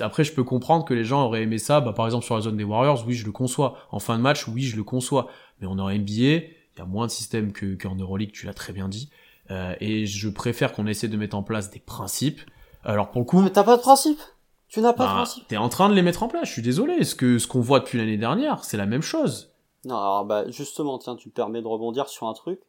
après 0.00 0.24
je 0.24 0.32
peux 0.32 0.44
comprendre 0.44 0.86
que 0.86 0.94
les 0.94 1.04
gens 1.04 1.24
auraient 1.26 1.42
aimé 1.42 1.58
ça. 1.58 1.80
Bah, 1.80 1.92
par 1.92 2.06
exemple 2.06 2.24
sur 2.24 2.34
la 2.34 2.40
zone 2.40 2.56
des 2.56 2.64
Warriors, 2.64 3.04
oui 3.06 3.14
je 3.14 3.26
le 3.26 3.32
conçois. 3.32 3.76
En 3.90 3.98
fin 3.98 4.16
de 4.16 4.22
match, 4.22 4.48
oui 4.48 4.62
je 4.62 4.76
le 4.76 4.84
conçois. 4.84 5.28
Mais 5.60 5.66
on 5.66 5.78
aurait 5.78 5.98
NBA, 5.98 6.12
il 6.12 6.78
y 6.78 6.80
a 6.80 6.86
moins 6.86 7.06
de 7.06 7.10
systèmes 7.10 7.52
que 7.52 7.74
qu'en 7.74 7.96
Euroleague, 7.96 8.32
tu 8.32 8.46
l'as 8.46 8.54
très 8.54 8.72
bien 8.72 8.88
dit. 8.88 9.10
Euh, 9.50 9.74
et 9.80 10.06
je 10.06 10.28
préfère 10.30 10.72
qu'on 10.72 10.86
essaie 10.86 11.08
de 11.08 11.16
mettre 11.18 11.36
en 11.36 11.42
place 11.42 11.70
des 11.70 11.80
principes. 11.80 12.40
Alors 12.82 13.10
pour 13.10 13.20
le 13.20 13.26
coup, 13.26 13.42
mais 13.42 13.50
t'as 13.50 13.64
pas 13.64 13.76
de 13.76 13.82
principe? 13.82 14.20
Tu 14.70 14.80
n'as 14.80 14.92
pas 14.92 15.04
de 15.04 15.08
bah, 15.08 15.14
principe. 15.14 15.48
T'es 15.48 15.56
en 15.56 15.68
train 15.68 15.88
de 15.88 15.94
les 15.94 16.02
mettre 16.02 16.22
en 16.22 16.28
place. 16.28 16.46
Je 16.46 16.52
suis 16.52 16.62
désolé. 16.62 17.04
Ce 17.04 17.14
que 17.14 17.38
ce 17.38 17.46
qu'on 17.46 17.60
voit 17.60 17.80
depuis 17.80 17.98
l'année 17.98 18.16
dernière, 18.16 18.64
c'est 18.64 18.76
la 18.76 18.86
même 18.86 19.02
chose? 19.02 19.52
Non, 19.84 19.96
alors 19.96 20.24
bah 20.24 20.48
justement, 20.50 20.98
tiens, 20.98 21.16
tu 21.16 21.30
permets 21.30 21.60
de 21.60 21.66
rebondir 21.66 22.08
sur 22.08 22.28
un 22.28 22.34
truc. 22.34 22.60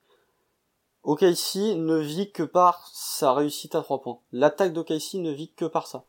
OKC 1.04 1.76
ne 1.76 1.98
vit 1.98 2.32
que 2.32 2.44
par 2.44 2.90
sa 2.94 3.34
réussite 3.34 3.76
à 3.76 3.82
trois 3.82 4.02
points. 4.02 4.20
L'attaque 4.32 4.74
d'OKC 4.74 5.16
ne 5.16 5.32
vit 5.32 5.52
que 5.56 5.66
par 5.66 5.88
ça. 5.88 6.06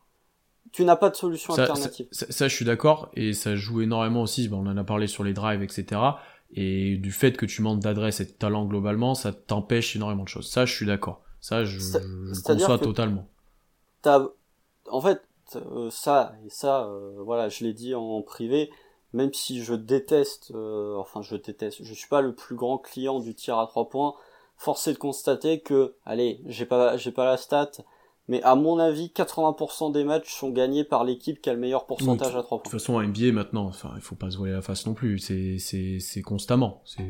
Tu 0.71 0.85
n'as 0.85 0.95
pas 0.95 1.09
de 1.09 1.15
solution 1.15 1.53
alternative. 1.53 2.07
Ça, 2.11 2.47
je 2.47 2.55
suis 2.55 2.65
d'accord, 2.65 3.09
et 3.13 3.33
ça 3.33 3.55
joue 3.55 3.81
énormément 3.81 4.21
aussi, 4.21 4.49
on 4.51 4.65
en 4.65 4.77
a 4.77 4.83
parlé 4.83 5.07
sur 5.07 5.23
les 5.23 5.33
drives, 5.33 5.61
etc. 5.61 6.01
Et 6.53 6.97
du 6.97 7.11
fait 7.11 7.35
que 7.35 7.45
tu 7.45 7.61
manques 7.61 7.81
d'adresse 7.81 8.21
et 8.21 8.25
de 8.25 8.31
talent 8.31 8.65
globalement, 8.65 9.13
ça 9.13 9.33
t'empêche 9.33 9.95
énormément 9.95 10.23
de 10.23 10.29
choses. 10.29 10.49
Ça, 10.49 10.65
je 10.65 10.73
suis 10.73 10.85
d'accord. 10.85 11.21
Ça, 11.41 11.63
je, 11.63 11.79
je 11.79 12.41
conçois 12.41 12.79
totalement. 12.79 13.27
En 14.05 15.01
fait, 15.01 15.21
euh, 15.55 15.89
ça, 15.89 16.35
et 16.45 16.49
ça, 16.49 16.85
euh, 16.85 17.15
voilà, 17.23 17.49
je 17.49 17.63
l'ai 17.63 17.73
dit 17.73 17.95
en 17.95 18.21
privé, 18.21 18.69
même 19.13 19.33
si 19.33 19.63
je 19.63 19.73
déteste, 19.73 20.51
euh, 20.55 20.97
enfin 20.97 21.21
je 21.21 21.35
déteste, 21.35 21.83
je 21.83 21.93
suis 21.93 22.07
pas 22.07 22.21
le 22.21 22.33
plus 22.33 22.55
grand 22.55 22.77
client 22.77 23.19
du 23.19 23.35
tir 23.35 23.59
à 23.59 23.67
trois 23.67 23.89
points, 23.89 24.15
forcé 24.57 24.93
de 24.93 24.97
constater 24.97 25.61
que, 25.61 25.95
allez, 26.05 26.41
j'ai 26.45 26.65
pas, 26.65 26.97
j'ai 26.97 27.11
pas 27.11 27.25
la 27.25 27.37
stat, 27.37 27.71
mais 28.27 28.41
à 28.43 28.55
mon 28.55 28.79
avis, 28.79 29.11
80% 29.13 29.91
des 29.91 30.03
matchs 30.03 30.33
sont 30.33 30.49
gagnés 30.49 30.83
par 30.83 31.03
l'équipe 31.03 31.41
qui 31.41 31.49
a 31.49 31.53
le 31.53 31.59
meilleur 31.59 31.85
pourcentage 31.85 32.35
à 32.35 32.41
3 32.41 32.57
points. 32.57 32.57
De 32.57 32.63
toute 32.63 32.71
façon, 32.71 32.97
à 32.97 33.05
NBA 33.05 33.33
maintenant, 33.33 33.65
enfin, 33.65 33.91
il 33.95 34.01
faut 34.01 34.15
pas 34.15 34.31
se 34.31 34.37
voiler 34.37 34.53
la 34.53 34.61
face 34.61 34.85
non 34.85 34.93
plus, 34.93 35.19
c'est, 35.19 35.57
c'est, 35.59 35.99
c'est 35.99 36.21
constamment. 36.21 36.81
C'est, 36.85 37.09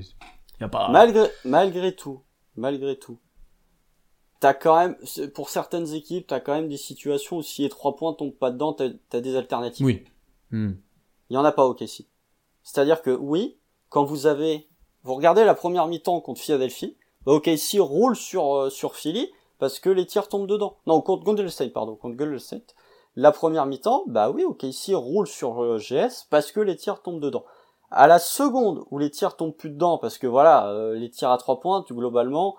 y 0.60 0.64
a 0.64 0.70
pas... 0.70 0.90
Malgré, 0.90 1.28
malgré 1.46 1.96
tout, 1.96 2.22
malgré 2.56 2.98
tout, 2.98 3.20
t'as 4.44 4.54
quand 4.54 4.76
même, 4.76 4.98
pour 5.34 5.50
certaines 5.50 5.94
équipes, 5.94 6.28
t'as 6.28 6.42
quand 6.42 6.54
même 6.54 6.68
des 6.68 6.76
situations 6.76 7.38
où 7.38 7.42
si 7.42 7.62
les 7.62 7.70
3 7.70 7.96
points 7.96 8.12
tombent 8.12 8.36
pas 8.36 8.52
dedans, 8.52 8.74
t'as, 8.74 8.90
as 9.14 9.22
des 9.22 9.38
alternatives. 9.38 9.86
Oui. 9.86 10.04
Hmm. 10.52 10.74
Il 11.30 11.36
y 11.36 11.38
en 11.38 11.46
a 11.46 11.54
pas 11.54 11.66
au 11.66 11.74
KC. 11.74 12.10
C'est-à-dire 12.62 13.02
que 13.02 13.12
oui, 13.12 13.58
quand 13.88 14.04
vous 14.04 14.28
avez, 14.28 14.68
vous 15.04 15.16
regardez 15.16 15.46
la 15.46 15.56
première 15.56 15.88
mi-temps 15.88 16.20
contre 16.20 16.42
Philadelphie, 16.42 16.98
bah, 17.26 17.32
OKC 17.32 17.80
roule 17.80 18.18
sur 18.18 18.54
euh, 18.54 18.70
sur 18.70 18.98
Philly 18.98 19.32
parce 19.60 19.80
que 19.80 19.90
les 19.90 20.06
tirs 20.06 20.28
tombent 20.28 20.48
dedans. 20.48 20.76
Non, 20.88 21.00
contre 21.00 21.24
Golden 21.24 21.48
State, 21.48 21.72
pardon, 21.72 21.96
contre 21.96 22.18
Golden 22.18 22.38
State. 22.38 22.76
La 23.16 23.32
première 23.32 23.66
mi-temps, 23.66 24.04
bah 24.08 24.30
oui, 24.30 24.44
OKC 24.44 24.94
roule 24.94 25.28
sur 25.28 25.64
euh, 25.64 25.78
GS 25.78 26.28
parce 26.30 26.52
que 26.52 26.60
les 26.60 26.76
tirs 26.76 27.02
tombent 27.02 27.22
dedans. 27.22 27.46
À 27.92 28.08
la 28.08 28.20
seconde 28.20 28.84
où 28.92 28.98
les 28.98 29.10
tirs 29.10 29.38
tombent 29.38 29.56
plus 29.56 29.70
dedans, 29.70 29.98
parce 29.98 30.18
que 30.18 30.28
voilà, 30.28 30.68
euh, 30.68 30.96
les 30.96 31.10
tirs 31.10 31.32
à 31.32 31.38
trois 31.38 31.62
points, 31.62 31.82
tu, 31.84 31.94
globalement, 31.94 32.58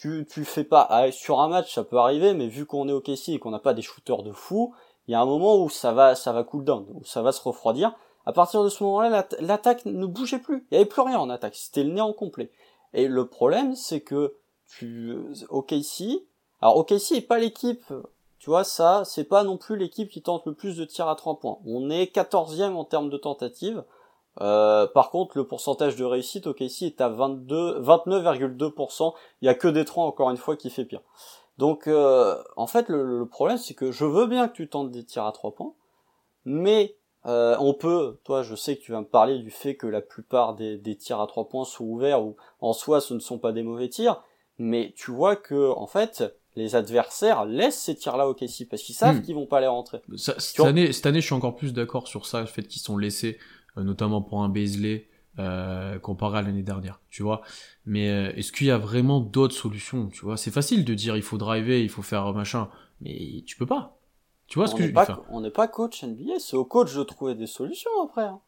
tu 0.00 0.26
tu 0.30 0.44
fais 0.44 0.64
pas 0.64 0.86
ah, 0.88 1.12
sur 1.12 1.40
un 1.40 1.48
match, 1.48 1.74
ça 1.74 1.84
peut 1.84 1.98
arriver, 1.98 2.32
mais 2.32 2.48
vu 2.48 2.64
qu'on 2.64 2.88
est 2.88 2.92
OKC 2.92 3.28
et 3.28 3.38
qu'on 3.38 3.50
n'a 3.50 3.58
pas 3.58 3.74
des 3.74 3.82
shooters 3.82 4.22
de 4.22 4.32
fou, 4.32 4.74
il 5.06 5.12
y 5.12 5.14
a 5.14 5.20
un 5.20 5.26
moment 5.26 5.62
où 5.62 5.68
ça 5.68 5.92
va 5.92 6.14
ça 6.14 6.32
va 6.32 6.42
cool 6.42 6.64
down, 6.64 6.86
où 6.94 7.04
ça 7.04 7.20
va 7.20 7.32
se 7.32 7.42
refroidir. 7.42 7.94
À 8.24 8.32
partir 8.32 8.64
de 8.64 8.68
ce 8.68 8.82
moment-là, 8.84 9.26
l'attaque 9.40 9.84
ne 9.84 10.06
bougeait 10.06 10.38
plus. 10.38 10.66
Il 10.70 10.74
y 10.74 10.76
avait 10.76 10.88
plus 10.88 11.02
rien 11.02 11.18
en 11.18 11.30
attaque. 11.30 11.54
C'était 11.54 11.84
le 11.84 11.92
néant 11.92 12.12
complet. 12.12 12.50
Et 12.92 13.08
le 13.08 13.26
problème, 13.26 13.74
c'est 13.74 14.00
que 14.00 14.36
tu, 14.68 15.16
OKC, 15.48 16.26
alors 16.60 16.76
OKC 16.76 17.12
est 17.12 17.26
pas 17.26 17.38
l'équipe, 17.38 17.92
tu 18.38 18.48
vois, 18.48 18.64
ça, 18.64 19.02
c'est 19.04 19.24
pas 19.24 19.44
non 19.44 19.58
plus 19.58 19.76
l'équipe 19.76 20.08
qui 20.08 20.22
tente 20.22 20.46
le 20.46 20.54
plus 20.54 20.76
de 20.76 20.84
tirs 20.84 21.08
à 21.08 21.16
3 21.16 21.40
points. 21.40 21.58
On 21.66 21.90
est 21.90 22.14
14e 22.14 22.74
en 22.74 22.84
termes 22.84 23.10
de 23.10 23.18
tentatives. 23.18 23.84
Euh, 24.40 24.86
par 24.86 25.10
contre, 25.10 25.36
le 25.36 25.46
pourcentage 25.46 25.96
de 25.96 26.04
réussite 26.04 26.46
OKC 26.46 26.82
est 26.82 27.00
à 27.00 27.08
22, 27.08 27.80
29,2%. 27.80 29.14
Il 29.42 29.46
y 29.46 29.48
a 29.48 29.54
que 29.54 29.68
des 29.68 29.84
3 29.84 30.04
encore 30.04 30.30
une 30.30 30.36
fois 30.36 30.56
qui 30.56 30.70
fait 30.70 30.84
pire. 30.84 31.02
Donc, 31.58 31.86
euh, 31.86 32.42
en 32.56 32.66
fait, 32.66 32.88
le, 32.88 33.18
le 33.18 33.26
problème, 33.26 33.58
c'est 33.58 33.74
que 33.74 33.92
je 33.92 34.04
veux 34.04 34.26
bien 34.26 34.48
que 34.48 34.54
tu 34.54 34.68
tentes 34.68 34.90
des 34.90 35.04
tirs 35.04 35.26
à 35.26 35.32
3 35.32 35.54
points, 35.54 35.74
mais 36.46 36.96
euh, 37.26 37.54
on 37.60 37.74
peut, 37.74 38.18
toi 38.24 38.42
je 38.42 38.54
sais 38.54 38.76
que 38.76 38.82
tu 38.82 38.92
vas 38.92 39.00
me 39.00 39.06
parler 39.06 39.38
du 39.38 39.50
fait 39.50 39.74
que 39.74 39.86
la 39.86 40.00
plupart 40.00 40.54
des, 40.54 40.78
des, 40.78 40.96
tirs 40.96 41.20
à 41.20 41.26
trois 41.26 41.48
points 41.48 41.66
sont 41.66 41.84
ouverts 41.84 42.22
ou 42.22 42.36
en 42.62 42.72
soi 42.72 43.02
ce 43.02 43.12
ne 43.12 43.18
sont 43.18 43.38
pas 43.38 43.52
des 43.52 43.62
mauvais 43.62 43.90
tirs, 43.90 44.22
mais 44.58 44.94
tu 44.96 45.10
vois 45.10 45.36
que 45.36 45.70
en 45.70 45.86
fait 45.86 46.24
les 46.56 46.76
adversaires 46.76 47.44
laissent 47.44 47.78
ces 47.78 47.94
tirs-là 47.94 48.26
au 48.26 48.32
Casey 48.32 48.64
parce 48.64 48.82
qu'ils 48.82 48.94
savent 48.94 49.16
hmm. 49.16 49.22
qu'ils 49.22 49.34
vont 49.34 49.46
pas 49.46 49.60
les 49.60 49.66
rentrer. 49.66 50.00
cette, 50.16 50.60
année, 50.60 50.92
cette 50.92 51.04
année 51.04 51.20
je 51.20 51.26
suis 51.26 51.34
encore 51.34 51.56
plus 51.56 51.74
d'accord 51.74 52.08
sur 52.08 52.24
ça, 52.24 52.40
le 52.40 52.46
fait 52.46 52.62
qu'ils 52.62 52.80
sont 52.80 52.96
laissés, 52.96 53.38
notamment 53.76 54.22
pour 54.22 54.42
un 54.42 54.48
Baisley 54.48 55.08
euh, 55.38 55.98
comparé 55.98 56.38
à 56.38 56.42
l'année 56.42 56.62
dernière, 56.62 57.00
tu 57.08 57.22
vois. 57.22 57.42
Mais 57.86 58.10
euh, 58.10 58.32
est-ce 58.34 58.52
qu'il 58.52 58.66
y 58.66 58.70
a 58.70 58.78
vraiment 58.78 59.20
d'autres 59.20 59.54
solutions, 59.54 60.08
tu 60.08 60.24
vois? 60.24 60.36
C'est 60.36 60.50
facile 60.50 60.84
de 60.84 60.92
dire 60.94 61.16
il 61.16 61.22
faut 61.22 61.38
driver, 61.38 61.82
il 61.82 61.88
faut 61.88 62.02
faire 62.02 62.32
machin, 62.34 62.68
mais 63.00 63.42
tu 63.46 63.56
peux 63.56 63.66
pas. 63.66 63.98
Tu 64.48 64.58
vois 64.58 64.66
ce 64.66 64.74
que 64.74 64.84
je 64.84 64.90
pas, 64.90 65.24
On 65.30 65.40
n'est 65.40 65.50
pas 65.50 65.68
coach 65.68 66.02
NBA, 66.02 66.40
c'est 66.40 66.56
au 66.56 66.64
coach 66.64 66.94
de 66.94 67.04
trouver 67.04 67.36
des 67.36 67.46
solutions 67.46 67.90
après. 68.04 68.24
Hein. 68.24 68.40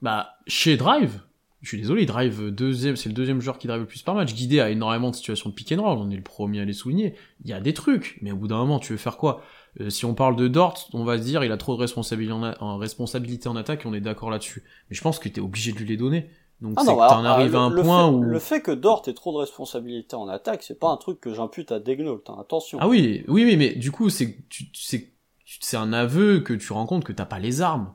Bah, 0.00 0.36
chez 0.46 0.76
Drive, 0.76 1.20
je 1.60 1.68
suis 1.68 1.78
désolé, 1.78 2.06
Drive 2.06 2.50
deuxième, 2.50 2.94
c'est 2.94 3.08
le 3.08 3.14
deuxième 3.16 3.40
joueur 3.40 3.58
qui 3.58 3.66
drive 3.66 3.80
le 3.80 3.86
plus 3.86 4.02
par 4.02 4.14
match. 4.14 4.32
Guidé 4.32 4.60
a 4.60 4.70
énormément 4.70 5.10
de 5.10 5.16
situations 5.16 5.50
de 5.50 5.54
pick 5.54 5.72
and 5.72 5.82
roll, 5.82 5.98
on 5.98 6.10
est 6.10 6.16
le 6.16 6.22
premier 6.22 6.60
à 6.60 6.64
les 6.64 6.72
souligner. 6.72 7.16
Il 7.42 7.50
y 7.50 7.52
a 7.52 7.60
des 7.60 7.74
trucs, 7.74 8.18
mais 8.22 8.30
au 8.30 8.36
bout 8.36 8.46
d'un 8.46 8.58
moment, 8.58 8.78
tu 8.78 8.92
veux 8.92 8.98
faire 8.98 9.16
quoi? 9.16 9.42
Euh, 9.80 9.90
Si 9.90 10.04
on 10.04 10.14
parle 10.14 10.36
de 10.36 10.48
Dort, 10.48 10.88
on 10.92 11.04
va 11.04 11.18
se 11.18 11.22
dire 11.22 11.44
il 11.44 11.52
a 11.52 11.56
trop 11.56 11.74
de 11.74 11.80
responsabilité 11.80 12.32
en, 12.60 12.78
responsabilité 12.78 13.48
attaque, 13.56 13.84
et 13.84 13.88
on 13.88 13.94
est 13.94 14.00
d'accord 14.00 14.30
là-dessus. 14.30 14.64
Mais 14.88 14.96
je 14.96 15.02
pense 15.02 15.18
que 15.18 15.28
t'es 15.28 15.40
obligé 15.40 15.72
de 15.72 15.78
lui 15.78 15.86
les 15.86 15.96
donner. 15.96 16.30
Donc 16.60 16.74
ah 16.76 16.82
c'est 16.84 16.92
que 16.92 16.96
t'en 16.96 17.24
arrives 17.24 17.54
à 17.54 17.60
un 17.60 17.70
point 17.70 18.08
où... 18.08 18.20
Le 18.22 18.38
fait 18.40 18.60
que 18.60 18.72
Dort 18.72 19.04
ait 19.06 19.14
trop 19.14 19.32
de 19.32 19.38
responsabilités 19.38 20.16
en 20.16 20.26
attaque, 20.26 20.64
c'est 20.64 20.78
pas 20.78 20.88
un 20.88 20.96
truc 20.96 21.20
que 21.20 21.32
j'impute 21.32 21.70
à 21.70 21.78
Degnault, 21.78 22.22
hein. 22.28 22.36
attention. 22.40 22.78
Ah 22.80 22.88
oui, 22.88 23.24
oui, 23.28 23.44
oui, 23.44 23.56
mais 23.56 23.74
du 23.74 23.92
coup, 23.92 24.10
c'est 24.10 24.38
c'est 24.74 25.12
c'est 25.60 25.76
un 25.76 25.92
aveu 25.92 26.40
que 26.40 26.52
tu 26.52 26.72
rends 26.72 26.86
compte 26.86 27.04
que 27.04 27.12
t'as 27.12 27.24
pas 27.24 27.38
les 27.38 27.62
armes. 27.62 27.94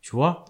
Tu 0.00 0.10
vois? 0.10 0.44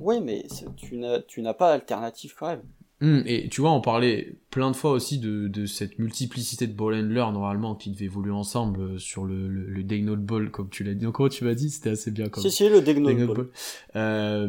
Oui, 0.00 0.20
mais 0.20 0.46
tu 0.76 0.96
n'as 0.96 1.20
tu 1.20 1.42
n'as 1.42 1.54
pas 1.54 1.70
d'alternative 1.70 2.34
quand 2.38 2.48
même. 2.48 2.62
Hum, 3.02 3.22
et 3.24 3.48
tu 3.48 3.62
vois, 3.62 3.70
on 3.72 3.80
parlait 3.80 4.38
plein 4.50 4.70
de 4.70 4.76
fois 4.76 4.90
aussi 4.90 5.18
de, 5.18 5.48
de 5.48 5.64
cette 5.64 5.98
multiplicité 5.98 6.66
de 6.66 6.74
ball 6.74 6.94
handlers 6.94 7.32
normalement 7.32 7.74
qui 7.74 7.90
devaient 7.90 8.04
évoluer 8.04 8.32
ensemble 8.32 8.80
euh, 8.80 8.98
sur 8.98 9.24
le, 9.24 9.48
le, 9.48 9.68
le 9.70 10.16
Ball, 10.16 10.50
comme 10.50 10.68
tu 10.68 10.84
l'as 10.84 10.94
dit. 10.94 11.06
Comment 11.10 11.30
tu 11.30 11.44
m'as 11.44 11.54
dit 11.54 11.70
C'était 11.70 11.90
assez 11.90 12.10
bien 12.10 12.28
comme. 12.28 12.42
Si, 12.42 12.50
si, 12.50 12.68
le 12.68 12.82
Daynote 12.82 13.26
Ball. 13.26 13.36
Ball. 13.36 13.48
Euh, 13.96 14.48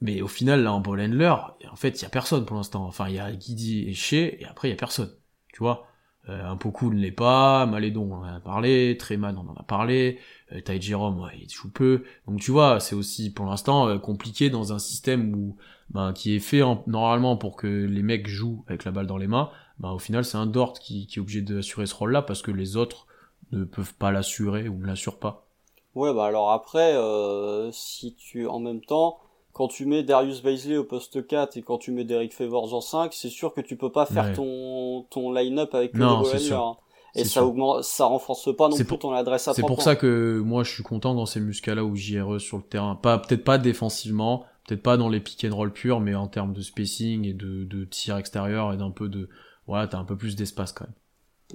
mais 0.00 0.22
au 0.22 0.28
final, 0.28 0.62
là, 0.62 0.72
en 0.72 0.80
ball 0.80 1.00
handler, 1.00 1.34
en 1.70 1.76
fait, 1.76 2.00
il 2.00 2.02
y 2.02 2.06
a 2.06 2.08
personne 2.08 2.44
pour 2.44 2.56
l'instant. 2.56 2.84
Enfin, 2.84 3.08
il 3.08 3.16
y 3.16 3.18
a 3.18 3.32
Guidi 3.32 3.88
et 3.88 3.94
Shea, 3.94 4.40
et 4.40 4.44
après, 4.48 4.68
il 4.68 4.70
y 4.70 4.74
a 4.74 4.76
personne. 4.76 5.10
Tu 5.52 5.58
vois 5.58 5.86
euh, 6.28 6.44
Un 6.48 6.56
Poku 6.56 6.92
ne 6.92 7.00
l'est 7.00 7.10
pas, 7.10 7.66
Malédon, 7.66 8.08
on 8.12 8.18
en 8.18 8.22
a 8.22 8.40
parlé, 8.40 8.96
Treman, 8.98 9.36
on 9.36 9.48
en 9.50 9.54
a 9.54 9.64
parlé, 9.64 10.20
euh, 10.52 10.60
Tai 10.60 10.80
Jerome, 10.80 11.20
ouais, 11.20 11.36
il 11.42 11.50
joue 11.50 11.70
peu. 11.70 12.04
Donc, 12.28 12.40
tu 12.40 12.52
vois, 12.52 12.78
c'est 12.78 12.94
aussi, 12.94 13.32
pour 13.32 13.46
l'instant, 13.46 13.88
euh, 13.88 13.98
compliqué 13.98 14.50
dans 14.50 14.72
un 14.72 14.78
système 14.78 15.34
où, 15.34 15.56
ben, 15.90 16.12
qui 16.12 16.34
est 16.34 16.40
fait 16.40 16.62
normalement 16.86 17.36
pour 17.36 17.56
que 17.56 17.66
les 17.66 18.02
mecs 18.02 18.26
jouent 18.26 18.64
avec 18.68 18.84
la 18.84 18.90
balle 18.90 19.06
dans 19.06 19.16
les 19.16 19.26
mains. 19.26 19.50
Ben, 19.78 19.90
au 19.90 19.98
final, 19.98 20.24
c'est 20.24 20.36
un 20.36 20.46
Dort 20.46 20.74
qui, 20.74 21.06
qui 21.06 21.18
est 21.18 21.22
obligé 21.22 21.42
d'assurer 21.42 21.86
ce 21.86 21.94
rôle-là 21.94 22.22
parce 22.22 22.42
que 22.42 22.50
les 22.50 22.76
autres 22.76 23.06
ne 23.52 23.64
peuvent 23.64 23.94
pas 23.94 24.10
l'assurer 24.12 24.68
ou 24.68 24.78
ne 24.78 24.86
l'assurent 24.86 25.18
pas. 25.18 25.46
Ouais, 25.94 26.14
bah 26.14 26.26
alors 26.26 26.52
après, 26.52 26.94
euh, 26.94 27.70
si 27.72 28.14
tu, 28.14 28.46
en 28.46 28.60
même 28.60 28.80
temps, 28.80 29.18
quand 29.52 29.68
tu 29.68 29.86
mets 29.86 30.02
Darius 30.02 30.42
Baisley 30.42 30.76
au 30.76 30.84
poste 30.84 31.26
4 31.26 31.56
et 31.56 31.62
quand 31.62 31.78
tu 31.78 31.90
mets 31.90 32.04
Derek 32.04 32.32
Favors 32.32 32.72
en 32.74 32.80
5, 32.80 33.12
c'est 33.12 33.30
sûr 33.30 33.54
que 33.54 33.60
tu 33.60 33.76
peux 33.76 33.90
pas 33.90 34.06
faire 34.06 34.32
ton, 34.32 35.06
ton 35.10 35.32
line-up 35.32 35.74
avec 35.74 35.94
non, 35.94 36.22
le 36.22 36.54
hein. 36.54 36.76
et 37.16 37.24
ça 37.24 37.44
augmente, 37.44 37.82
ça 37.82 38.04
renforce 38.04 38.54
pas 38.54 38.68
non 38.68 38.76
plus 38.76 38.98
ton 38.98 39.12
adresse 39.12 39.48
à 39.48 39.54
C'est 39.54 39.62
pour 39.62 39.82
ça 39.82 39.96
que 39.96 40.40
moi 40.44 40.62
je 40.62 40.72
suis 40.72 40.84
content 40.84 41.14
dans 41.14 41.26
ces 41.26 41.40
Muscala 41.40 41.82
où 41.82 41.96
JRE 41.96 42.38
sur 42.38 42.58
le 42.58 42.62
terrain, 42.62 42.94
pas 42.94 43.18
peut-être 43.18 43.42
pas 43.42 43.58
défensivement, 43.58 44.44
peut-être 44.68 44.82
pas 44.82 44.96
dans 44.96 45.08
les 45.08 45.20
pick 45.20 45.44
and 45.44 45.56
roll 45.56 45.72
purs, 45.72 46.00
mais 46.00 46.14
en 46.14 46.28
termes 46.28 46.52
de 46.52 46.60
spacing 46.60 47.24
et 47.24 47.32
de, 47.32 47.64
de 47.64 47.84
tir 47.84 48.18
extérieur 48.18 48.72
et 48.72 48.76
d'un 48.76 48.90
peu 48.90 49.08
de, 49.08 49.28
voilà, 49.66 49.88
t'as 49.88 49.98
un 49.98 50.04
peu 50.04 50.16
plus 50.16 50.36
d'espace 50.36 50.72
quand 50.72 50.84
même. 50.84 50.94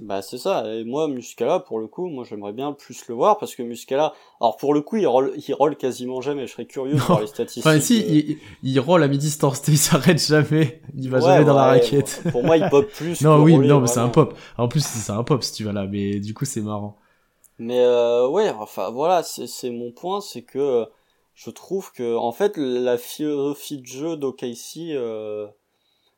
Bah 0.00 0.22
c'est 0.22 0.38
ça, 0.38 0.66
et 0.74 0.82
moi 0.82 1.06
Muscala 1.06 1.60
pour 1.60 1.78
le 1.78 1.86
coup, 1.86 2.08
moi 2.08 2.24
j'aimerais 2.28 2.52
bien 2.52 2.72
plus 2.72 3.06
le 3.06 3.14
voir 3.14 3.38
parce 3.38 3.54
que 3.54 3.62
Muscala, 3.62 4.12
alors 4.40 4.56
pour 4.56 4.74
le 4.74 4.80
coup 4.80 4.96
il 4.96 5.06
roll, 5.06 5.32
il 5.36 5.54
roll 5.54 5.76
quasiment 5.76 6.20
jamais, 6.20 6.48
je 6.48 6.52
serais 6.52 6.66
curieux 6.66 6.94
de 6.94 6.98
voir 7.00 7.20
les 7.20 7.28
statistiques. 7.28 7.64
Enfin 7.64 7.78
si, 7.78 8.00
il, 8.00 8.38
il 8.64 8.80
roll 8.80 9.04
à 9.04 9.06
mi-distance, 9.06 9.62
il 9.68 9.78
s'arrête 9.78 10.20
jamais, 10.20 10.82
il 10.96 11.08
va 11.10 11.20
jamais 11.20 11.44
dans 11.44 11.54
la 11.54 11.66
raquette. 11.66 12.24
Pour 12.32 12.42
moi 12.42 12.56
il 12.56 12.68
pop 12.70 12.90
plus. 12.90 13.20
non 13.22 13.40
oui, 13.40 13.56
non 13.56 13.80
mais 13.80 13.86
c'est 13.86 14.00
un 14.00 14.08
pop. 14.08 14.36
En 14.58 14.66
plus 14.66 14.84
c'est 14.84 15.12
un 15.12 15.22
pop 15.22 15.44
si 15.44 15.52
tu 15.52 15.62
vas 15.62 15.72
là, 15.72 15.86
mais 15.86 16.18
du 16.18 16.34
coup 16.34 16.44
c'est 16.44 16.62
marrant. 16.62 16.96
Mais 17.60 17.78
euh, 17.78 18.26
ouais, 18.26 18.50
enfin 18.50 18.90
voilà, 18.90 19.22
c'est 19.22 19.70
mon 19.70 19.92
point, 19.92 20.20
c'est 20.20 20.42
que 20.42 20.88
je 21.34 21.50
trouve 21.50 21.92
que 21.92 22.16
en 22.16 22.32
fait 22.32 22.56
la 22.56 22.98
philosophie 22.98 23.78
de 23.78 23.86
jeu 23.86 24.16
d'OKC 24.16 24.92
euh, 24.92 25.48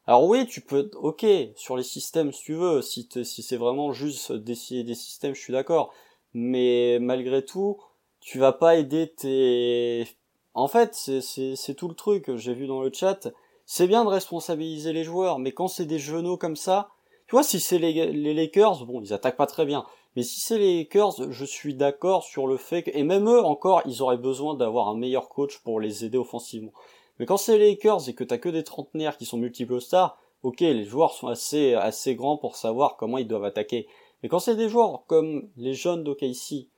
alors 0.07 0.25
oui, 0.25 0.47
tu 0.47 0.61
peux, 0.61 0.89
ok, 0.95 1.27
sur 1.57 1.77
les 1.77 1.83
systèmes 1.83 2.33
si 2.33 2.45
tu 2.45 2.55
veux, 2.55 2.81
si, 2.81 3.09
si 3.25 3.43
c'est 3.43 3.57
vraiment 3.57 3.93
juste 3.93 4.33
d'essayer 4.33 4.85
des 4.85 4.95
systèmes, 4.95 5.35
je 5.35 5.41
suis 5.41 5.53
d'accord. 5.53 5.93
Mais 6.33 6.99
malgré 7.01 7.45
tout, 7.45 7.79
tu 8.21 8.39
vas 8.39 8.53
pas 8.53 8.77
aider 8.77 9.09
tes... 9.09 10.07
En 10.55 10.69
fait, 10.69 10.95
c'est 10.95 11.75
tout 11.75 11.89
le 11.89 11.95
truc, 11.95 12.35
j'ai 12.37 12.55
vu 12.55 12.67
dans 12.67 12.83
le 12.83 12.93
chat. 12.93 13.29
C'est 13.67 13.89
bien 13.89 14.05
de 14.05 14.09
responsabiliser 14.09 14.93
les 14.93 15.03
joueurs, 15.03 15.39
mais 15.41 15.53
quand 15.53 15.69
c'est 15.69 15.87
des 15.87 15.99
genoux 15.99 16.37
comme 16.37 16.57
ça, 16.57 16.91
tu 17.27 17.33
vois, 17.33 17.43
si 17.43 17.59
c'est 17.59 17.79
les, 17.79 18.13
les 18.13 18.35
Lakers, 18.35 18.87
bon, 18.87 19.01
ils 19.03 19.13
attaquent 19.13 19.37
pas 19.37 19.47
très 19.47 19.67
bien. 19.67 19.85
Mais 20.17 20.23
si 20.23 20.41
c'est 20.41 20.59
les 20.59 20.79
Lakers, 20.79 21.31
je 21.31 21.45
suis 21.45 21.75
d'accord 21.75 22.25
sur 22.25 22.47
le 22.47 22.57
fait 22.57 22.83
que, 22.83 22.91
et 22.95 23.03
même 23.03 23.29
eux 23.29 23.45
encore, 23.45 23.83
ils 23.85 24.03
auraient 24.03 24.17
besoin 24.17 24.55
d'avoir 24.55 24.89
un 24.89 24.97
meilleur 24.97 25.29
coach 25.29 25.59
pour 25.59 25.79
les 25.79 26.07
aider 26.07 26.17
offensivement. 26.17 26.73
Mais 27.19 27.27
quand 27.27 27.37
c'est 27.37 27.59
les 27.59 27.71
Lakers 27.73 28.09
et 28.09 28.15
que 28.15 28.25
t'as 28.25 28.39
que 28.39 28.49
des 28.49 28.65
trentenaires 28.65 29.19
qui 29.19 29.27
sont 29.27 29.37
multiples 29.37 29.81
stars, 29.81 30.19
ok, 30.43 30.61
les 30.61 30.85
joueurs 30.85 31.13
sont 31.13 31.29
assez, 31.29 31.75
assez 31.75 32.15
grands 32.15 32.39
pour 32.39 32.57
savoir 32.57 32.97
comment 32.97 33.19
ils 33.19 33.29
doivent 33.29 33.45
attaquer. 33.45 33.87
Mais 34.23 34.31
quand 34.31 34.39
c'est 34.39 34.57
des 34.57 34.71
joueurs 34.71 35.05
comme 35.07 35.51
les 35.57 35.75
jeunes 35.75 36.03
d'OKC, 36.03 36.69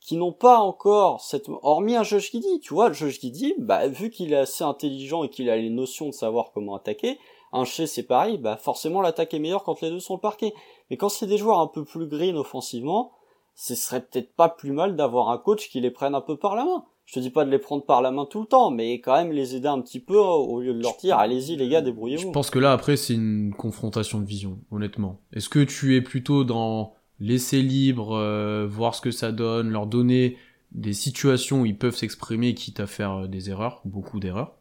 qui 0.00 0.16
n'ont 0.16 0.32
pas 0.32 0.58
encore 0.58 1.20
cette, 1.20 1.48
hormis 1.62 1.96
un 1.96 2.02
Josh 2.02 2.30
Giddy, 2.30 2.60
tu 2.60 2.74
vois, 2.74 2.92
Josh 2.92 3.20
Giddy, 3.20 3.54
bah, 3.58 3.88
vu 3.88 4.10
qu'il 4.10 4.32
est 4.32 4.36
assez 4.36 4.64
intelligent 4.64 5.24
et 5.24 5.28
qu'il 5.28 5.50
a 5.50 5.56
les 5.56 5.70
notions 5.70 6.06
de 6.06 6.14
savoir 6.14 6.52
comment 6.52 6.76
attaquer, 6.76 7.18
un 7.52 7.64
chez 7.64 7.86
c'est 7.86 8.02
pareil, 8.02 8.38
bah, 8.38 8.56
forcément 8.56 9.00
l'attaque 9.00 9.34
est 9.34 9.38
meilleure 9.38 9.64
quand 9.64 9.80
les 9.80 9.90
deux 9.90 10.00
sont 10.00 10.14
le 10.14 10.20
parquet. 10.20 10.52
Mais 10.90 10.96
quand 10.96 11.08
c'est 11.08 11.26
des 11.26 11.38
joueurs 11.38 11.60
un 11.60 11.66
peu 11.66 11.84
plus 11.84 12.06
green 12.06 12.36
offensivement, 12.36 13.12
ce 13.54 13.74
serait 13.74 14.02
peut-être 14.02 14.34
pas 14.34 14.48
plus 14.48 14.72
mal 14.72 14.96
d'avoir 14.96 15.30
un 15.30 15.38
coach 15.38 15.68
qui 15.68 15.80
les 15.80 15.90
prenne 15.90 16.14
un 16.14 16.20
peu 16.20 16.36
par 16.36 16.54
la 16.56 16.64
main 16.64 16.84
je 17.06 17.14
te 17.14 17.20
dis 17.20 17.30
pas 17.30 17.44
de 17.44 17.50
les 17.50 17.58
prendre 17.58 17.84
par 17.84 18.02
la 18.02 18.10
main 18.10 18.26
tout 18.26 18.40
le 18.40 18.46
temps, 18.46 18.70
mais 18.70 18.94
quand 18.94 19.14
même 19.14 19.30
les 19.30 19.54
aider 19.54 19.68
un 19.68 19.80
petit 19.80 20.00
peu 20.00 20.18
au 20.18 20.60
lieu 20.60 20.74
de 20.74 20.82
leur 20.82 20.96
dire 20.96 21.16
allez-y 21.16 21.56
les 21.56 21.68
gars 21.68 21.80
débrouillez-vous. 21.80 22.28
Je 22.28 22.32
pense 22.32 22.50
que 22.50 22.58
là 22.58 22.72
après 22.72 22.96
c'est 22.96 23.14
une 23.14 23.54
confrontation 23.54 24.20
de 24.20 24.26
vision, 24.26 24.58
honnêtement. 24.72 25.20
Est-ce 25.32 25.48
que 25.48 25.62
tu 25.62 25.94
es 25.96 26.02
plutôt 26.02 26.42
dans 26.42 26.94
laisser 27.20 27.62
libre, 27.62 28.16
euh, 28.16 28.66
voir 28.68 28.94
ce 28.94 29.00
que 29.00 29.12
ça 29.12 29.32
donne, 29.32 29.70
leur 29.70 29.86
donner 29.86 30.36
des 30.72 30.92
situations 30.92 31.62
où 31.62 31.66
ils 31.66 31.78
peuvent 31.78 31.96
s'exprimer 31.96 32.54
quitte 32.54 32.80
à 32.80 32.86
faire 32.86 33.12
euh, 33.12 33.26
des 33.28 33.50
erreurs, 33.50 33.80
beaucoup 33.84 34.18
d'erreurs, 34.18 34.55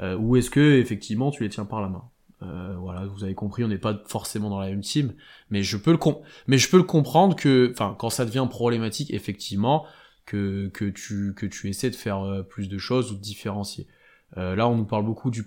euh, 0.00 0.16
ou 0.16 0.36
est-ce 0.36 0.50
que 0.50 0.78
effectivement 0.78 1.30
tu 1.30 1.42
les 1.42 1.48
tiens 1.48 1.64
par 1.64 1.80
la 1.80 1.88
main? 1.88 2.04
Euh, 2.42 2.76
voilà, 2.78 3.04
vous 3.06 3.24
avez 3.24 3.34
compris, 3.34 3.64
on 3.64 3.68
n'est 3.68 3.78
pas 3.78 4.00
forcément 4.06 4.48
dans 4.48 4.60
la 4.60 4.68
même 4.68 4.80
team, 4.80 5.14
mais 5.50 5.62
je 5.62 5.76
peux 5.76 5.90
le 5.90 5.98
mais 6.46 6.56
je 6.56 6.70
peux 6.70 6.76
le 6.76 6.84
comprendre 6.84 7.34
que, 7.34 7.70
enfin, 7.72 7.96
quand 7.98 8.10
ça 8.10 8.24
devient 8.24 8.46
problématique, 8.48 9.12
effectivement, 9.12 9.86
que, 10.24 10.68
que, 10.68 10.84
tu, 10.84 11.34
que 11.34 11.46
tu 11.46 11.68
essaies 11.68 11.90
de 11.90 11.96
faire 11.96 12.20
euh, 12.24 12.42
plus 12.42 12.68
de 12.68 12.78
choses 12.78 13.10
ou 13.10 13.16
de 13.16 13.20
différencier. 13.20 13.88
Euh, 14.36 14.54
là, 14.54 14.68
on 14.68 14.76
nous 14.76 14.84
parle 14.84 15.04
beaucoup 15.04 15.30
du, 15.30 15.44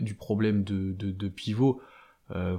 du 0.00 0.14
problème 0.14 0.64
de, 0.64 0.92
de, 0.92 1.10
de 1.10 1.28
pivot. 1.28 1.80
Euh, 2.34 2.56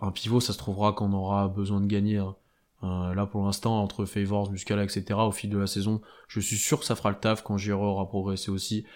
un 0.00 0.12
pivot, 0.12 0.40
ça 0.40 0.52
se 0.52 0.58
trouvera 0.58 0.92
quand 0.92 1.06
on 1.06 1.12
aura 1.12 1.48
besoin 1.48 1.80
de 1.80 1.86
gagner. 1.86 2.18
Hein. 2.18 2.36
Euh, 2.84 3.14
là, 3.14 3.26
pour 3.26 3.44
l'instant, 3.44 3.82
entre 3.82 4.04
Favors, 4.04 4.50
Muscala, 4.50 4.84
etc., 4.84 5.04
au 5.18 5.32
fil 5.32 5.50
de 5.50 5.58
la 5.58 5.66
saison, 5.66 6.00
je 6.28 6.40
suis 6.40 6.56
sûr 6.56 6.78
que 6.78 6.84
ça 6.84 6.94
fera 6.94 7.10
le 7.10 7.16
taf 7.16 7.42
quand 7.42 7.58
Giro 7.58 7.84
aura 7.84 8.06
progressé 8.06 8.50
aussi. 8.50 8.86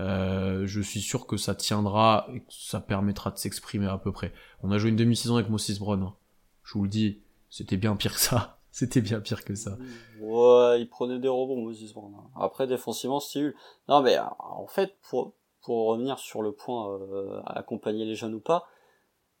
Euh, 0.00 0.66
je 0.66 0.80
suis 0.80 1.00
sûr 1.00 1.26
que 1.26 1.36
ça 1.36 1.54
tiendra 1.54 2.28
et 2.32 2.40
que 2.40 2.52
ça 2.52 2.80
permettra 2.80 3.30
de 3.30 3.38
s'exprimer 3.38 3.86
à 3.86 3.98
peu 3.98 4.12
près. 4.12 4.32
On 4.62 4.70
a 4.70 4.78
joué 4.78 4.90
une 4.90 4.96
demi-saison 4.96 5.36
avec 5.36 5.48
Moses 5.48 5.78
Brown. 5.78 6.02
Hein. 6.02 6.14
Je 6.62 6.74
vous 6.74 6.82
le 6.82 6.88
dis, 6.88 7.20
c'était 7.50 7.76
bien 7.76 7.96
pire 7.96 8.14
que 8.14 8.20
ça. 8.20 8.56
C'était 8.70 9.00
bien 9.00 9.18
pire 9.18 9.44
que 9.44 9.56
ça. 9.56 9.76
Ouais, 10.20 10.80
il 10.80 10.88
prenait 10.88 11.18
des 11.18 11.26
rebonds, 11.26 11.56
Moses 11.56 11.92
Brown. 11.94 12.14
Après, 12.36 12.68
défensivement, 12.68 13.18
c'était 13.18 13.46
nul. 13.46 13.56
Non, 13.88 14.02
mais 14.02 14.18
en 14.38 14.66
fait, 14.68 14.94
pour, 15.08 15.32
pour 15.62 15.86
revenir 15.88 16.18
sur 16.20 16.42
le 16.42 16.52
point 16.52 16.92
euh, 16.92 17.40
accompagner 17.46 18.04
les 18.04 18.14
jeunes 18.14 18.34
ou 18.34 18.40
pas, 18.40 18.68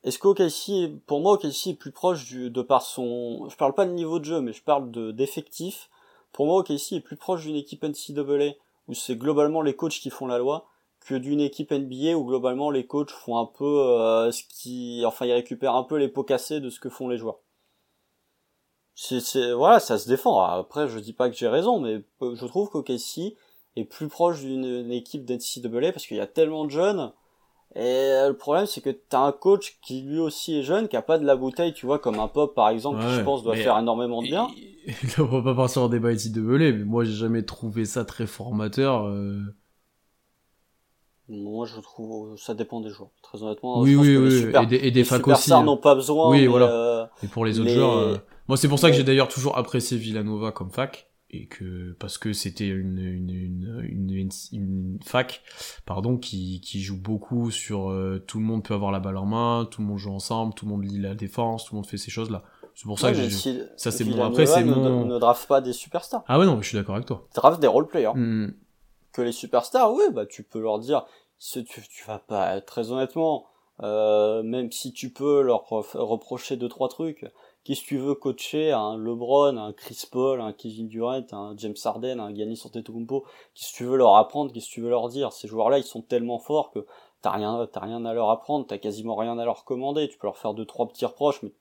est-ce 0.02 0.18
qu'OKC, 0.18 1.04
pour 1.06 1.20
moi, 1.20 1.34
OKC 1.34 1.68
est 1.68 1.78
plus 1.78 1.92
proche 1.92 2.24
du, 2.24 2.50
de 2.50 2.62
par 2.62 2.82
son, 2.82 3.48
je 3.48 3.56
parle 3.56 3.74
pas 3.74 3.84
de 3.84 3.92
niveau 3.92 4.18
de 4.18 4.24
jeu, 4.24 4.40
mais 4.40 4.52
je 4.52 4.62
parle 4.62 4.90
de 4.90 5.12
d'effectif. 5.12 5.88
Pour 6.32 6.46
moi, 6.46 6.58
OKC 6.58 6.92
est 6.92 7.00
plus 7.00 7.16
proche 7.16 7.44
d'une 7.44 7.56
équipe 7.56 7.84
NCAA 7.84 8.54
où 8.88 8.94
c'est 8.94 9.16
globalement 9.16 9.62
les 9.62 9.76
coachs 9.76 9.92
qui 10.00 10.10
font 10.10 10.26
la 10.26 10.38
loi 10.38 10.66
que 11.00 11.14
d'une 11.14 11.40
équipe 11.40 11.70
NBA 11.70 12.16
où 12.16 12.24
globalement 12.24 12.70
les 12.70 12.86
coachs 12.86 13.10
font 13.10 13.38
un 13.38 13.46
peu 13.46 13.64
euh, 13.64 14.32
ce 14.32 14.42
qui, 14.48 15.02
enfin, 15.06 15.26
ils 15.26 15.32
récupèrent 15.32 15.76
un 15.76 15.84
peu 15.84 15.96
les 15.96 16.08
pots 16.08 16.24
cassés 16.24 16.60
de 16.60 16.70
ce 16.70 16.80
que 16.80 16.88
font 16.88 17.08
les 17.08 17.18
joueurs. 17.18 17.38
C'est 18.94 19.52
voilà 19.52 19.78
ça 19.78 19.96
se 19.96 20.08
défend. 20.08 20.40
Après 20.42 20.88
je 20.88 20.98
dis 20.98 21.12
pas 21.12 21.30
que 21.30 21.36
j'ai 21.36 21.46
raison 21.46 21.78
mais 21.80 22.02
je 22.20 22.46
trouve 22.46 22.68
qu'OKC 22.68 23.36
est 23.76 23.84
plus 23.84 24.08
proche 24.08 24.40
d'une 24.40 24.90
équipe 24.90 25.24
d'NCAA 25.24 25.92
parce 25.92 26.06
qu'il 26.06 26.16
y 26.16 26.20
a 26.20 26.26
tellement 26.26 26.64
de 26.64 26.70
jeunes 26.70 27.12
et 27.74 28.26
le 28.26 28.32
problème 28.32 28.66
c'est 28.66 28.80
que 28.80 28.90
t'as 28.90 29.20
un 29.20 29.32
coach 29.32 29.78
qui 29.82 30.02
lui 30.02 30.18
aussi 30.18 30.58
est 30.58 30.62
jeune 30.62 30.88
qui 30.88 30.96
a 30.96 31.02
pas 31.02 31.18
de 31.18 31.26
la 31.26 31.36
bouteille 31.36 31.74
tu 31.74 31.86
vois 31.86 31.98
comme 31.98 32.18
un 32.18 32.28
pop 32.28 32.54
par 32.54 32.70
exemple 32.70 33.00
qui 33.00 33.14
je 33.14 33.20
pense 33.20 33.42
doit 33.42 33.56
faire 33.56 33.78
énormément 33.78 34.22
de 34.22 34.28
bien 34.28 34.48
on 35.18 35.24
va 35.24 35.42
pas 35.42 35.54
passer 35.54 35.78
en 35.78 35.88
débat 35.88 36.12
NCAA 36.12 36.72
mais 36.72 36.84
moi 36.84 37.04
j'ai 37.04 37.12
jamais 37.12 37.42
trouvé 37.42 37.84
ça 37.84 38.04
très 38.04 38.26
formateur 38.26 39.06
euh... 39.06 39.40
Moi, 41.30 41.66
je 41.66 41.78
trouve, 41.80 42.38
ça 42.38 42.54
dépend 42.54 42.80
des 42.80 42.88
joueurs. 42.88 43.10
Très 43.22 43.42
honnêtement, 43.42 43.80
oui, 43.80 43.94
oui, 43.94 44.16
oui, 44.16 44.46
et 44.62 44.66
des, 44.66 44.76
et 44.76 44.90
des 44.90 45.04
facs 45.04 45.26
aussi. 45.28 45.50
n'ont 45.50 45.76
pas 45.76 45.94
besoin. 45.94 46.30
Oui, 46.30 46.46
voilà. 46.46 46.70
Euh, 46.70 47.06
et 47.22 47.28
pour 47.28 47.44
les 47.44 47.60
autres 47.60 47.68
joueurs, 47.68 47.98
euh, 47.98 48.16
moi, 48.48 48.56
c'est 48.56 48.68
pour 48.68 48.78
ça 48.78 48.90
que 48.90 48.96
j'ai 48.96 49.04
d'ailleurs 49.04 49.28
toujours 49.28 49.58
apprécié 49.58 49.98
Villanova 49.98 50.52
comme 50.52 50.70
fac 50.70 51.07
et 51.30 51.46
que 51.46 51.92
parce 51.98 52.16
que 52.16 52.32
c'était 52.32 52.68
une, 52.68 52.98
une, 52.98 53.30
une, 53.30 54.10
une, 54.10 54.30
une, 54.52 54.98
fac 55.04 55.42
pardon 55.84 56.16
qui, 56.16 56.60
qui 56.60 56.80
joue 56.80 56.96
beaucoup 56.96 57.50
sur 57.50 57.90
euh, 57.90 58.22
tout 58.26 58.38
le 58.38 58.44
monde 58.44 58.64
peut 58.64 58.74
avoir 58.74 58.92
la 58.92 59.00
balle 59.00 59.18
en 59.18 59.26
main, 59.26 59.68
tout 59.70 59.82
le 59.82 59.88
monde 59.88 59.98
joue 59.98 60.12
ensemble, 60.12 60.54
tout 60.54 60.64
le 60.64 60.70
monde 60.70 60.84
lit 60.84 60.98
la 60.98 61.14
défense, 61.14 61.66
tout 61.66 61.74
le 61.74 61.76
monde 61.76 61.86
fait 61.86 61.98
ces 61.98 62.10
choses 62.10 62.30
là. 62.30 62.42
C'est 62.74 62.84
pour 62.84 62.98
ça 62.98 63.10
que 63.12 63.18
j'ai 63.18 63.30
ça 63.76 63.90
c'est 63.90 64.04
bon 64.04 64.22
après 64.22 64.46
c'est 64.46 64.64
mon 64.64 65.04
ne 65.04 65.18
draft 65.18 65.48
pas 65.48 65.60
des 65.60 65.72
superstars. 65.72 66.24
Ah 66.28 66.38
ouais 66.38 66.46
non, 66.46 66.62
je 66.62 66.68
suis 66.68 66.78
d'accord 66.78 66.94
avec 66.94 67.06
toi. 67.06 67.26
Draft 67.34 67.60
des 67.60 67.66
role 67.66 67.88
players. 67.88 68.12
Hmm. 68.14 68.52
Que 69.12 69.22
les 69.22 69.32
superstars, 69.32 69.92
oui, 69.92 70.04
bah 70.12 70.26
tu 70.26 70.44
peux 70.44 70.60
leur 70.60 70.78
dire 70.78 71.04
tu, 71.40 71.64
tu 71.64 72.04
vas 72.06 72.18
pas 72.18 72.60
très 72.60 72.90
honnêtement 72.90 73.46
euh, 73.82 74.42
même 74.42 74.72
si 74.72 74.92
tu 74.92 75.10
peux 75.10 75.40
leur 75.40 75.68
reprocher 75.68 76.56
deux 76.56 76.68
trois 76.68 76.88
trucs 76.88 77.24
Qu'est-ce 77.68 77.82
que 77.82 77.88
tu 77.88 77.98
veux 77.98 78.14
coacher 78.14 78.72
un 78.72 78.96
LeBron, 78.96 79.58
un 79.58 79.74
Chris 79.74 80.08
Paul, 80.10 80.40
un 80.40 80.54
Kevin 80.54 80.88
Durant, 80.88 81.20
un 81.32 81.52
James 81.58 81.74
Harden, 81.84 82.18
un 82.18 82.34
Giannis 82.34 82.62
Antetokounmpo? 82.64 83.26
Qu'est-ce 83.52 83.72
que 83.72 83.76
tu 83.76 83.84
veux 83.84 83.98
leur 83.98 84.16
apprendre? 84.16 84.50
Qu'est-ce 84.50 84.70
que 84.70 84.72
tu 84.72 84.80
veux 84.80 84.88
leur 84.88 85.10
dire? 85.10 85.34
Ces 85.34 85.48
joueurs-là, 85.48 85.76
ils 85.76 85.84
sont 85.84 86.00
tellement 86.00 86.38
forts 86.38 86.70
que 86.70 86.86
t'as 87.20 87.30
rien, 87.30 87.68
t'as 87.70 87.80
rien 87.80 88.06
à 88.06 88.14
leur 88.14 88.30
apprendre, 88.30 88.64
t'as 88.66 88.78
quasiment 88.78 89.16
rien 89.16 89.38
à 89.38 89.44
leur 89.44 89.66
commander. 89.66 90.08
Tu 90.08 90.16
peux 90.16 90.28
leur 90.28 90.38
faire 90.38 90.54
deux 90.54 90.64
trois 90.64 90.88
petits 90.88 91.04
reproches, 91.04 91.42
mais 91.42 91.52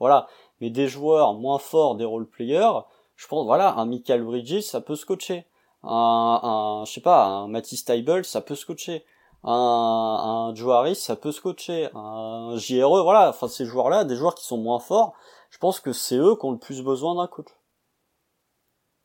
voilà. 0.00 0.26
Mais 0.60 0.68
des 0.68 0.88
joueurs 0.88 1.34
moins 1.34 1.60
forts, 1.60 1.94
des 1.94 2.04
role 2.04 2.26
players, 2.26 2.80
je 3.14 3.28
pense, 3.28 3.46
voilà, 3.46 3.74
un 3.74 3.86
Michael 3.86 4.24
Bridges, 4.24 4.62
ça 4.62 4.80
peut 4.80 4.96
se 4.96 5.06
coacher. 5.06 5.46
Un, 5.84 6.40
un 6.42 6.84
je 6.86 6.92
sais 6.92 7.00
pas, 7.00 7.24
un 7.24 7.46
Matisse 7.46 7.82
Stable, 7.82 8.24
ça 8.24 8.40
peut 8.40 8.56
se 8.56 8.66
coacher 8.66 9.04
un, 9.44 10.52
un 10.54 10.94
ça 10.94 11.16
peut 11.16 11.32
se 11.32 11.40
coacher. 11.40 11.88
Un 11.94 12.56
JRE, 12.56 13.02
voilà, 13.02 13.30
enfin 13.30 13.48
ces 13.48 13.64
joueurs-là, 13.64 14.04
des 14.04 14.16
joueurs 14.16 14.34
qui 14.34 14.44
sont 14.44 14.58
moins 14.58 14.78
forts, 14.78 15.14
je 15.52 15.58
pense 15.58 15.80
que 15.80 15.92
c'est 15.92 16.16
eux 16.16 16.34
qui 16.34 16.46
ont 16.46 16.52
le 16.52 16.58
plus 16.58 16.82
besoin 16.82 17.14
d'un 17.14 17.26
coach. 17.26 17.48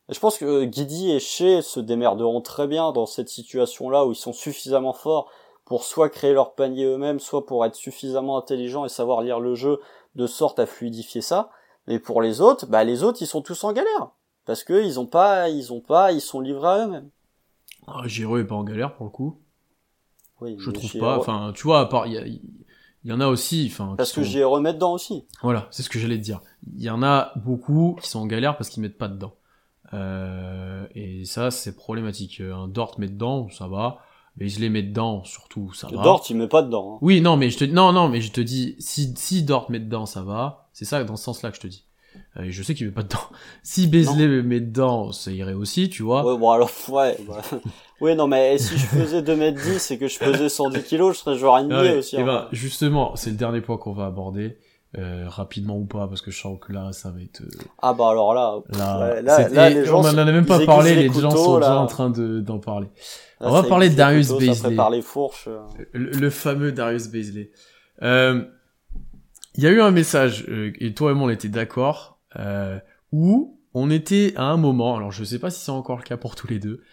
Et 0.09 0.13
je 0.13 0.19
pense 0.19 0.37
que 0.37 0.63
Guidi 0.63 1.11
et 1.11 1.19
Shea 1.19 1.61
se 1.61 1.81
démerderont 1.81 2.39
très 2.39 2.67
bien 2.67 2.93
dans 2.93 3.05
cette 3.05 3.27
situation-là 3.27 4.05
où 4.05 4.13
ils 4.13 4.15
sont 4.15 4.31
suffisamment 4.31 4.93
forts 4.93 5.29
pour 5.65 5.83
soit 5.83 6.07
créer 6.07 6.31
leur 6.31 6.55
panier 6.55 6.85
eux-mêmes, 6.85 7.19
soit 7.19 7.45
pour 7.45 7.65
être 7.65 7.75
suffisamment 7.75 8.37
intelligents 8.37 8.85
et 8.85 8.89
savoir 8.89 9.21
lire 9.21 9.41
le 9.41 9.55
jeu 9.55 9.81
de 10.15 10.25
sorte 10.25 10.59
à 10.59 10.65
fluidifier 10.65 11.19
ça. 11.19 11.51
Mais 11.85 11.99
pour 11.99 12.21
les 12.21 12.39
autres, 12.39 12.65
bah 12.65 12.85
les 12.85 13.03
autres 13.03 13.21
ils 13.21 13.27
sont 13.27 13.41
tous 13.41 13.65
en 13.65 13.73
galère 13.73 14.11
parce 14.45 14.63
que 14.63 14.81
ils 14.81 15.01
ont 15.01 15.05
pas, 15.05 15.49
ils 15.49 15.73
ont 15.73 15.81
pas, 15.81 16.13
ils 16.13 16.21
sont 16.21 16.39
livrés 16.39 16.69
à 16.69 16.85
eux-mêmes. 16.85 17.09
Ah, 17.87 18.03
est 18.05 18.43
pas 18.45 18.55
en 18.55 18.63
galère 18.63 18.95
pour 18.95 19.05
le 19.05 19.11
coup. 19.11 19.41
Oui, 20.39 20.55
je 20.57 20.71
trouve 20.71 20.97
pas. 20.97 21.17
Enfin, 21.17 21.51
tu 21.53 21.63
vois, 21.63 21.81
à 21.81 21.85
part 21.87 22.07
il 22.07 22.13
y 22.13 22.17
a 22.17 22.23
il 23.03 23.09
y 23.11 23.13
en 23.13 23.21
a 23.21 23.27
aussi, 23.27 23.69
enfin. 23.71 23.95
Parce 23.97 24.11
que 24.11 24.23
j'y 24.23 24.43
remets 24.43 24.73
dedans 24.73 24.93
aussi. 24.93 25.25
Voilà, 25.41 25.67
c'est 25.71 25.83
ce 25.83 25.89
que 25.89 25.99
j'allais 25.99 26.17
te 26.17 26.23
dire. 26.23 26.41
Il 26.75 26.81
y 26.83 26.89
en 26.89 27.03
a 27.03 27.31
beaucoup 27.37 27.97
qui 28.01 28.09
sont 28.09 28.19
en 28.19 28.25
galère 28.25 28.57
parce 28.57 28.69
qu'ils 28.69 28.81
mettent 28.83 28.97
pas 28.97 29.07
dedans. 29.07 29.33
Euh, 29.93 30.85
et 30.95 31.25
ça, 31.25 31.51
c'est 31.51 31.75
problématique. 31.75 32.41
Un 32.41 32.67
Dort 32.67 32.95
met 32.99 33.07
dedans, 33.07 33.49
ça 33.49 33.67
va. 33.67 33.99
Mais 34.39 34.49
je 34.49 34.59
les 34.59 34.69
mets 34.69 34.83
dedans, 34.83 35.23
surtout, 35.23 35.73
ça 35.73 35.87
va. 35.87 36.03
Dort, 36.03 36.23
il 36.29 36.35
met 36.35 36.47
pas 36.47 36.61
dedans. 36.61 36.95
hein. 36.95 36.99
Oui, 37.01 37.21
non, 37.21 37.37
mais 37.37 37.49
je 37.49 37.57
te 37.57 37.63
non, 37.65 37.91
non, 37.91 38.07
mais 38.07 38.21
je 38.21 38.31
te 38.31 38.41
dis, 38.41 38.75
si 38.77 39.13
si 39.15 39.41
Dort 39.43 39.71
met 39.71 39.79
dedans, 39.79 40.05
ça 40.05 40.21
va. 40.21 40.67
C'est 40.73 40.85
ça, 40.85 41.03
dans 41.03 41.15
ce 41.15 41.23
sens-là 41.23 41.49
que 41.49 41.55
je 41.55 41.61
te 41.61 41.67
dis. 41.67 41.85
Euh, 42.37 42.45
je 42.49 42.63
sais 42.63 42.73
qu'il 42.75 42.85
met 42.87 42.91
pas 42.93 43.03
dedans. 43.03 43.19
Si 43.63 43.87
Beasley 43.87 44.27
me 44.27 44.41
met 44.43 44.59
dedans, 44.59 45.11
ça 45.11 45.31
irait 45.31 45.53
aussi, 45.53 45.89
tu 45.89 46.03
vois. 46.03 46.25
Ouais, 46.25 46.37
bon, 46.37 46.51
alors, 46.51 46.69
ouais. 46.89 47.17
bah. 47.27 47.41
oui, 48.01 48.15
non, 48.15 48.27
mais 48.27 48.57
si 48.57 48.77
je 48.77 48.85
faisais 48.85 49.21
2m10 49.21 49.93
et 49.93 49.97
que 49.97 50.07
je 50.07 50.19
pesais 50.19 50.49
110 50.49 50.83
kg, 50.83 51.11
je 51.11 51.17
serais 51.17 51.37
joueur 51.37 51.61
NBA 51.63 51.81
Ouais, 51.81 51.97
aussi. 51.97 52.15
et 52.15 52.21
hein. 52.21 52.25
ben, 52.25 52.47
justement, 52.51 53.15
c'est 53.15 53.29
le 53.29 53.35
dernier 53.37 53.61
point 53.61 53.77
qu'on 53.77 53.93
va 53.93 54.05
aborder, 54.05 54.57
euh, 54.97 55.25
rapidement 55.27 55.77
ou 55.77 55.85
pas, 55.85 56.07
parce 56.07 56.21
que 56.21 56.31
je 56.31 56.39
sens 56.39 56.57
que 56.59 56.71
là, 56.71 56.91
ça 56.93 57.11
va 57.11 57.21
être. 57.21 57.41
euh, 57.41 57.49
Ah, 57.81 57.93
bah, 57.93 58.09
alors 58.09 58.33
là, 58.33 58.59
Là, 58.77 58.99
ouais, 58.99 59.21
là, 59.21 59.49
là, 59.49 59.69
les 59.69 59.85
gens, 59.85 59.99
on 60.01 60.05
en 60.07 60.17
a 60.17 60.25
même 60.25 60.45
pas 60.45 60.65
parlé, 60.65 60.95
les, 60.95 61.09
les 61.09 61.19
gens 61.21 61.29
sont 61.31 61.57
déjà 61.59 61.75
en 61.79 61.87
train 61.87 62.09
de- 62.09 62.39
d'en 62.39 62.59
parler. 62.59 62.87
on 63.41 63.51
va 63.51 63.63
parler 63.63 63.89
de 63.89 63.95
Darius 63.95 64.31
Baisley. 64.31 64.75
les 64.91 65.01
fourches. 65.01 65.49
Le, 65.91 66.11
le 66.11 66.29
fameux 66.29 66.71
Darius 66.71 67.07
Baisley. 67.09 67.51
Euh, 68.03 68.43
Il 69.57 69.63
y 69.63 69.67
a 69.67 69.71
eu 69.71 69.81
un 69.81 69.91
message, 69.91 70.45
euh, 70.49 70.71
et 70.79 70.93
toi 70.93 71.11
et 71.11 71.13
moi 71.13 71.27
on 71.27 71.29
était 71.31 71.49
d'accord, 71.49 72.19
euh, 72.37 72.79
où 73.11 73.59
on 73.73 73.89
était 73.89 74.33
à 74.35 74.43
un 74.43 74.57
moment, 74.57 74.95
alors 74.95 75.11
je 75.11 75.23
sais 75.23 75.39
pas 75.39 75.49
si 75.49 75.59
c'est 75.61 75.71
encore 75.71 75.97
le 75.97 76.03
cas 76.03 76.17
pour 76.17 76.35
tous 76.35 76.47
les 76.47 76.59
deux, 76.59 76.83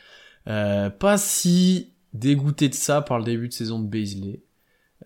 euh, 0.49 0.91
pas 0.91 1.19
si 1.19 1.93
dégoûté 2.15 2.69
de 2.69 2.75
ça 2.75 3.03
par 3.03 3.19
le 3.19 3.25
début 3.25 3.49
de 3.49 3.53
saison 3.53 3.79
de 3.79 3.87
Baisley. 3.87 4.43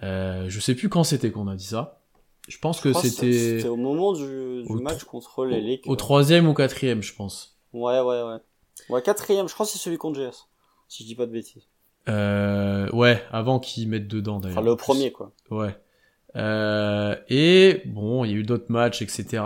Je 0.02 0.58
sais 0.60 0.74
plus 0.74 0.88
quand 0.88 1.04
c'était 1.04 1.30
qu'on 1.30 1.48
a 1.48 1.56
dit 1.56 1.64
ça. 1.66 2.00
Je 2.48 2.58
pense 2.58 2.80
que 2.80 2.88
Je 2.88 2.94
crois 2.94 3.02
que 3.02 3.08
c'était 3.08 3.32
C'était 3.58 3.68
au 3.68 3.76
moment 3.76 4.12
du, 4.14 4.62
du 4.62 4.64
au 4.68 4.80
match 4.80 5.04
contre 5.04 5.44
les 5.44 5.60
Lakers. 5.60 5.90
au 5.90 5.96
troisième 5.96 6.48
ou 6.48 6.54
quatrième, 6.54 7.02
je 7.02 7.14
pense. 7.14 7.58
Ouais, 7.74 8.00
ouais, 8.00 8.22
ouais. 8.22 8.38
Ouais, 8.88 9.02
quatrième, 9.02 9.48
je 9.48 9.54
crois 9.54 9.66
que 9.66 9.72
c'est 9.72 9.78
celui 9.78 9.98
contre 9.98 10.18
GS. 10.20 10.48
Si 10.88 11.02
je 11.02 11.08
dis 11.08 11.14
pas 11.14 11.26
de 11.26 11.32
bêtises. 11.32 11.64
Euh, 12.08 12.88
ouais, 12.92 13.22
avant 13.30 13.58
qu'ils 13.60 13.88
mettent 13.88 14.08
dedans 14.08 14.40
d'ailleurs. 14.40 14.58
Enfin, 14.58 14.66
le 14.66 14.76
premier, 14.76 15.12
quoi. 15.12 15.32
Ouais. 15.50 15.76
Euh, 16.36 17.16
et 17.28 17.82
bon, 17.86 18.24
il 18.24 18.30
y 18.30 18.34
a 18.34 18.36
eu 18.36 18.42
d'autres 18.42 18.70
matchs, 18.70 19.02
etc. 19.02 19.42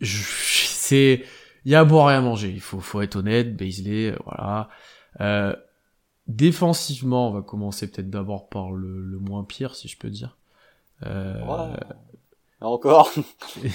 C'est, 0.02 1.24
il 1.64 1.72
y 1.72 1.74
a 1.74 1.80
à 1.80 1.84
boire 1.84 2.10
et 2.10 2.14
à 2.14 2.20
manger. 2.20 2.50
Il 2.50 2.60
faut, 2.60 2.80
faut 2.80 3.00
être 3.00 3.16
honnête. 3.16 3.56
Baisley, 3.56 4.12
euh, 4.12 4.16
voilà. 4.24 4.68
Euh, 5.20 5.54
défensivement, 6.28 7.28
on 7.28 7.32
va 7.32 7.42
commencer 7.42 7.90
peut-être 7.90 8.10
d'abord 8.10 8.48
par 8.48 8.72
le, 8.72 9.00
le 9.00 9.18
moins 9.18 9.44
pire, 9.44 9.74
si 9.74 9.88
je 9.88 9.98
peux 9.98 10.10
dire. 10.10 10.36
Euh, 11.04 11.40
Ouais. 11.44 11.76
Et 12.60 12.64
encore. 12.64 13.12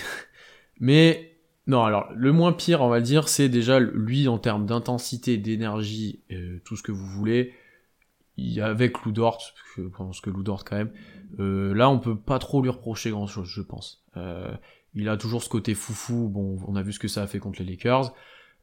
mais 0.80 1.32
non, 1.68 1.84
alors 1.84 2.12
le 2.16 2.32
moins 2.32 2.54
pire, 2.54 2.82
on 2.82 2.90
va 2.90 3.02
dire, 3.02 3.30
c'est 3.30 3.50
déjà 3.50 3.80
lui 3.80 4.28
en 4.28 4.40
termes 4.40 4.66
d'intensité, 4.66 5.38
d'énergie, 5.38 6.22
euh, 6.32 6.60
tout 6.66 6.76
ce 6.76 6.84
que 6.84 6.92
vous 6.92 7.06
voulez. 7.06 7.54
Il 8.38 8.52
y 8.52 8.62
a 8.62 8.68
avec 8.68 9.04
Loudort, 9.04 9.40
je 9.78 9.84
pense 9.84 10.22
que 10.22 10.30
Loudort 10.30 10.66
quand 10.66 10.78
même. 10.78 10.92
Euh, 11.40 11.74
là, 11.74 11.90
on 11.90 12.00
peut 12.00 12.18
pas 12.18 12.40
trop 12.40 12.62
lui 12.62 12.70
reprocher 12.70 13.12
grand 13.12 13.28
chose, 13.28 13.48
je 13.48 13.62
pense. 13.62 14.04
Euh, 14.18 14.52
il 14.94 15.08
a 15.10 15.18
toujours 15.18 15.44
ce 15.44 15.50
côté 15.50 15.74
foufou. 15.74 16.28
Bon, 16.30 16.58
on 16.68 16.76
a 16.76 16.82
vu 16.82 16.94
ce 16.94 17.00
que 17.00 17.08
ça 17.08 17.24
a 17.24 17.28
fait 17.28 17.40
contre 17.40 17.60
les 17.62 17.70
Lakers. 17.72 18.14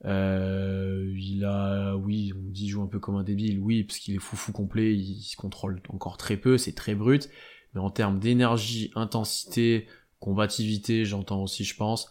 Euh, 0.04 1.12
il 1.16 1.44
a, 1.44 1.96
oui, 1.96 2.32
on 2.36 2.50
dit 2.50 2.68
joue 2.68 2.82
un 2.82 2.86
peu 2.86 2.98
comme 3.00 3.16
un 3.16 3.24
débile, 3.24 3.58
oui, 3.60 3.84
parce 3.84 3.98
qu'il 3.98 4.14
est 4.14 4.18
foufou 4.20 4.52
complet, 4.52 4.94
il, 4.94 5.22
se 5.22 5.36
contrôle 5.36 5.80
encore 5.88 6.16
très 6.16 6.36
peu, 6.36 6.56
c'est 6.58 6.72
très 6.74 6.94
brut. 6.94 7.28
Mais 7.74 7.80
en 7.80 7.90
termes 7.90 8.18
d'énergie, 8.18 8.90
intensité, 8.94 9.86
combativité, 10.20 11.04
j'entends 11.04 11.42
aussi, 11.42 11.64
je 11.64 11.76
pense. 11.76 12.10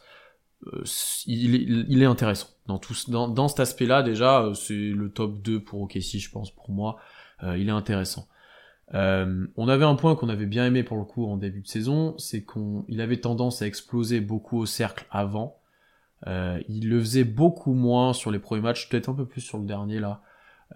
euh, 0.74 0.84
il, 1.26 1.56
est- 1.56 1.86
il 1.90 2.02
est 2.02 2.06
intéressant. 2.06 2.48
Dans, 2.68 2.80
tout, 2.80 2.96
dans, 3.10 3.28
dans 3.28 3.48
cet 3.48 3.60
aspect-là, 3.62 4.04
déjà, 4.04 4.42
euh, 4.44 4.54
c'est 4.54 4.74
le 4.76 5.10
top 5.12 5.42
2 5.42 5.60
pour 5.62 5.82
OKC, 5.82 6.18
je 6.20 6.30
pense, 6.32 6.52
pour 6.52 6.70
moi. 6.72 6.98
Euh, 7.44 7.58
il 7.58 7.68
est 7.70 7.72
intéressant. 7.72 8.28
Euh, 8.94 9.48
on 9.58 9.68
avait 9.68 9.86
un 9.86 9.96
point 9.96 10.16
qu'on 10.16 10.30
avait 10.30 10.46
bien 10.46 10.66
aimé 10.66 10.84
pour 10.84 10.98
le 10.98 11.04
coup 11.04 11.26
en 11.28 11.38
début 11.38 11.62
de 11.62 11.68
saison, 11.68 12.16
c'est 12.18 12.44
qu'on 12.44 12.86
il 12.88 13.02
avait 13.02 13.18
tendance 13.20 13.62
à 13.62 13.68
exploser 13.68 14.22
beaucoup 14.22 14.58
au 14.60 14.66
cercle 14.66 15.06
avant. 15.12 15.58
Euh, 16.28 16.60
il 16.70 16.90
le 16.90 17.00
faisait 17.00 17.24
beaucoup 17.26 17.74
moins 17.74 18.14
sur 18.14 18.32
les 18.32 18.40
premiers 18.40 18.62
matchs, 18.62 18.90
peut-être 18.90 19.10
un 19.10 19.14
peu 19.14 19.26
plus 19.26 19.42
sur 19.42 19.58
le 19.60 19.66
dernier 19.66 20.00
là. 20.00 20.22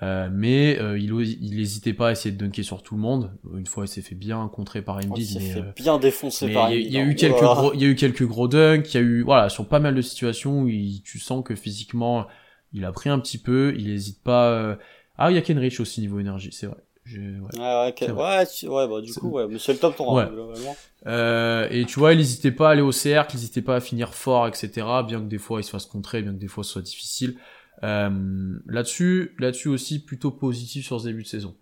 Euh, 0.03 0.29
mais 0.31 0.79
euh, 0.79 0.97
il, 0.97 1.11
il 1.41 1.59
hésitait 1.59 1.93
pas 1.93 2.09
à 2.09 2.11
essayer 2.13 2.33
de 2.33 2.37
dunker 2.37 2.63
sur 2.63 2.81
tout 2.83 2.95
le 2.95 3.01
monde. 3.01 3.31
Une 3.55 3.65
fois, 3.65 3.85
il 3.85 3.87
s'est 3.89 4.01
fait 4.01 4.15
bien 4.15 4.47
contrer 4.47 4.81
par 4.81 4.99
Il 5.01 5.09
Embiid, 5.09 5.27
s'est 5.27 5.39
mais, 5.39 5.53
fait 5.53 5.59
euh, 5.59 5.71
bien 5.75 5.97
défoncer 5.99 6.49
par 6.49 6.69
il 6.71 6.77
Embiid, 6.77 6.87
il 6.87 6.93
y, 6.93 6.97
a 6.97 7.01
hein. 7.01 7.09
eu 7.09 7.15
quelques 7.15 7.39
Voilà. 7.39 7.55
gros, 7.55 7.73
il 7.73 7.81
y 7.81 7.85
a 7.85 7.87
eu 7.89 7.95
quelques 7.95 8.25
gros 8.25 8.47
dunks, 8.47 8.93
il 8.93 8.97
y 8.97 8.99
a 8.99 9.01
eu, 9.03 9.21
voilà, 9.23 9.49
sur 9.49 9.67
pas 9.67 9.79
mal 9.79 9.93
de 9.95 10.01
situations 10.01 10.61
où 10.61 10.67
il- 10.69 11.01
tu 11.03 11.19
sens 11.19 11.43
que 11.43 11.55
physiquement, 11.55 12.27
il 12.73 12.85
a 12.85 12.91
pris 12.93 13.09
un 13.09 13.19
petit 13.19 13.37
peu, 13.37 13.73
il 13.77 13.89
hésite 13.89 14.21
pas. 14.23 14.49
euh, 14.51 14.75
Ah, 15.17 15.29
il 15.31 15.35
y 15.35 15.37
a 15.37 15.41
Kenrich 15.41 15.79
aussi 15.79 16.01
niveau 16.01 16.19
énergie, 16.19 16.51
c'est 16.51 16.67
vrai. 16.67 16.77
Je- 17.13 17.19
ouais. 17.19 17.59
Ouais, 17.59 17.59
ouais, 17.59 17.89
ok. 17.89 17.95
C'est 17.99 18.11
ouais, 18.11 18.45
tu- 18.47 18.67
ouais, 18.67 18.87
bah, 18.87 19.01
du 19.01 19.13
coup, 19.13 19.29
ouais, 19.29 19.47
mais 19.49 19.59
c'est 19.59 19.73
le 19.73 19.79
top 19.79 19.95
3, 19.95 20.15
Ouais. 20.15 20.23
hein, 20.23 20.29
globalement. 20.31 20.75
Euh, 21.07 21.67
et 21.71 21.85
tu 21.85 21.99
vois, 21.99 22.13
il 22.13 22.17
n'hésitait 22.17 22.51
pas 22.51 22.69
à 22.69 22.71
aller 22.71 22.81
au 22.81 22.91
cercle, 22.91 23.35
il 23.35 23.37
n'hésitait 23.37 23.61
pas 23.61 23.75
à 23.75 23.79
finir 23.81 24.13
fort, 24.13 24.47
etc. 24.47 25.03
Bien 25.05 25.19
que 25.19 25.25
des 25.27 25.37
fois 25.39 25.59
il 25.59 25.63
se 25.63 25.71
fasse 25.71 25.85
contrer, 25.87 26.21
bien 26.21 26.31
que 26.33 26.37
des 26.39 26.47
fois 26.47 26.63
ce 26.63 26.71
soit 26.71 26.81
difficile. 26.81 27.37
Euh, 27.83 28.59
là-dessus, 28.67 29.35
là-dessus 29.39 29.67
aussi 29.69 30.03
plutôt 30.03 30.29
positif 30.31 30.85
sur 30.85 30.99
ce 31.01 31.07
début 31.07 31.23
de 31.23 31.27
saison. 31.27 31.55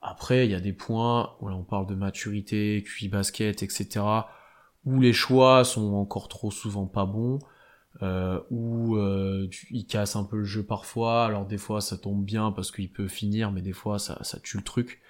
Après, 0.00 0.46
il 0.46 0.52
y 0.52 0.54
a 0.54 0.60
des 0.60 0.72
points 0.72 1.34
où 1.40 1.48
là 1.48 1.56
on 1.56 1.64
parle 1.64 1.86
de 1.86 1.94
maturité, 1.94 2.84
QI 2.86 3.08
basket, 3.08 3.62
etc. 3.62 4.04
Où 4.84 5.00
les 5.00 5.12
choix 5.12 5.64
sont 5.64 5.94
encore 5.94 6.28
trop 6.28 6.50
souvent 6.50 6.86
pas 6.86 7.06
bons, 7.06 7.38
euh, 8.02 8.40
où 8.50 8.96
euh, 8.96 9.46
tu- 9.50 9.66
il 9.70 9.86
casse 9.86 10.16
un 10.16 10.24
peu 10.24 10.38
le 10.38 10.44
jeu 10.44 10.62
parfois. 10.64 11.24
Alors 11.26 11.46
des 11.46 11.58
fois 11.58 11.80
ça 11.80 11.96
tombe 11.96 12.24
bien 12.24 12.50
parce 12.52 12.70
qu'il 12.70 12.90
peut 12.90 13.08
finir, 13.08 13.52
mais 13.52 13.62
des 13.62 13.72
fois 13.72 13.98
ça, 13.98 14.18
ça 14.22 14.38
tue 14.40 14.56
le 14.56 14.62
truc. 14.64 15.00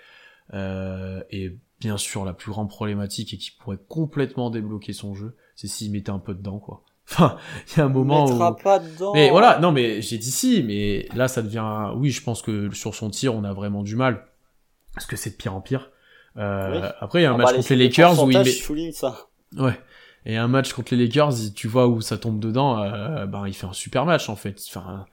Euh, 0.52 1.22
et 1.30 1.56
bien 1.80 1.96
sûr, 1.96 2.24
la 2.24 2.32
plus 2.34 2.50
grande 2.50 2.68
problématique 2.68 3.32
et 3.34 3.38
qui 3.38 3.50
pourrait 3.52 3.78
complètement 3.88 4.50
débloquer 4.50 4.92
son 4.92 5.14
jeu, 5.14 5.36
c'est 5.56 5.66
s'il 5.68 5.90
mettait 5.92 6.10
un 6.10 6.18
peu 6.18 6.34
dedans, 6.34 6.58
quoi. 6.58 6.82
Enfin, 7.10 7.36
il 7.68 7.78
y 7.78 7.80
a 7.82 7.84
un 7.84 7.88
moment 7.90 8.26
Il 8.26 8.32
mettra 8.32 8.52
où... 8.52 8.54
pas 8.56 8.78
dedans. 8.78 9.12
Mais 9.14 9.28
voilà, 9.30 9.58
non, 9.58 9.72
mais 9.72 10.00
j'ai 10.00 10.16
dit 10.16 10.30
si, 10.30 10.62
mais 10.62 11.06
là, 11.14 11.28
ça 11.28 11.42
devient... 11.42 11.90
Oui, 11.96 12.10
je 12.10 12.22
pense 12.22 12.40
que 12.40 12.70
sur 12.74 12.94
son 12.94 13.10
tir, 13.10 13.34
on 13.34 13.44
a 13.44 13.52
vraiment 13.52 13.82
du 13.82 13.94
mal. 13.94 14.26
Parce 14.94 15.04
que 15.06 15.14
c'est 15.16 15.28
de 15.30 15.34
pire 15.36 15.54
en 15.54 15.60
pire. 15.60 15.90
Euh, 16.38 16.80
Oui. 16.80 16.88
Après, 17.00 17.20
il 17.20 17.24
y 17.24 17.26
a 17.26 17.30
un 17.30 17.34
Ah 17.34 17.38
match 17.38 17.48
bah, 17.50 17.56
contre 17.56 17.74
les 17.74 17.84
Lakers 17.88 18.24
où 18.24 18.30
il 18.30 18.38
met... 18.38 18.44
souligne 18.46 18.92
ça. 18.92 19.28
Ouais. 19.54 19.78
Et 20.26 20.36
un 20.36 20.48
match 20.48 20.72
contre 20.72 20.94
les 20.94 21.04
Lakers, 21.06 21.32
tu 21.54 21.68
vois 21.68 21.86
où 21.86 22.00
ça 22.00 22.16
tombe 22.18 22.40
dedans, 22.40 22.82
euh, 22.82 23.26
ben 23.26 23.46
il 23.46 23.52
fait 23.54 23.66
un 23.66 23.72
super 23.74 24.06
match 24.06 24.28
en 24.28 24.36
fait. 24.36 24.58
Enfin, 24.68 25.04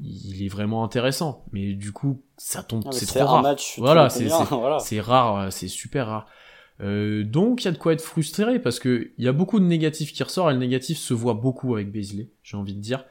il 0.00 0.42
est 0.44 0.48
vraiment 0.48 0.84
intéressant. 0.84 1.44
Mais 1.52 1.74
du 1.74 1.92
coup, 1.92 2.22
ça 2.38 2.62
tombe, 2.62 2.82
Ah, 2.86 2.92
c'est 2.92 3.06
trop 3.06 3.20
un 3.20 3.24
rare. 3.26 3.42
match, 3.42 3.78
Voilà, 3.78 4.08
c'est 4.08 4.24
voilà. 4.24 4.78
rare, 5.02 5.36
euh, 5.38 5.50
c'est 5.50 5.68
super 5.68 6.06
rare. 6.06 6.26
Euh, 6.80 7.22
donc 7.24 7.62
il 7.62 7.66
y 7.66 7.68
a 7.68 7.72
de 7.72 7.78
quoi 7.78 7.92
être 7.92 8.02
frustré 8.02 8.58
parce 8.58 8.80
que 8.80 9.12
il 9.16 9.24
y 9.24 9.28
a 9.28 9.32
beaucoup 9.32 9.60
de 9.60 9.64
négatifs 9.64 10.12
qui 10.12 10.22
ressortent 10.24 10.50
et 10.50 10.54
le 10.54 10.58
négatif 10.58 10.98
se 10.98 11.14
voit 11.14 11.34
beaucoup 11.34 11.74
avec 11.74 11.92
Beasley, 11.92 12.30
j'ai 12.42 12.56
envie 12.56 12.74
de 12.74 12.80
dire. 12.80 13.04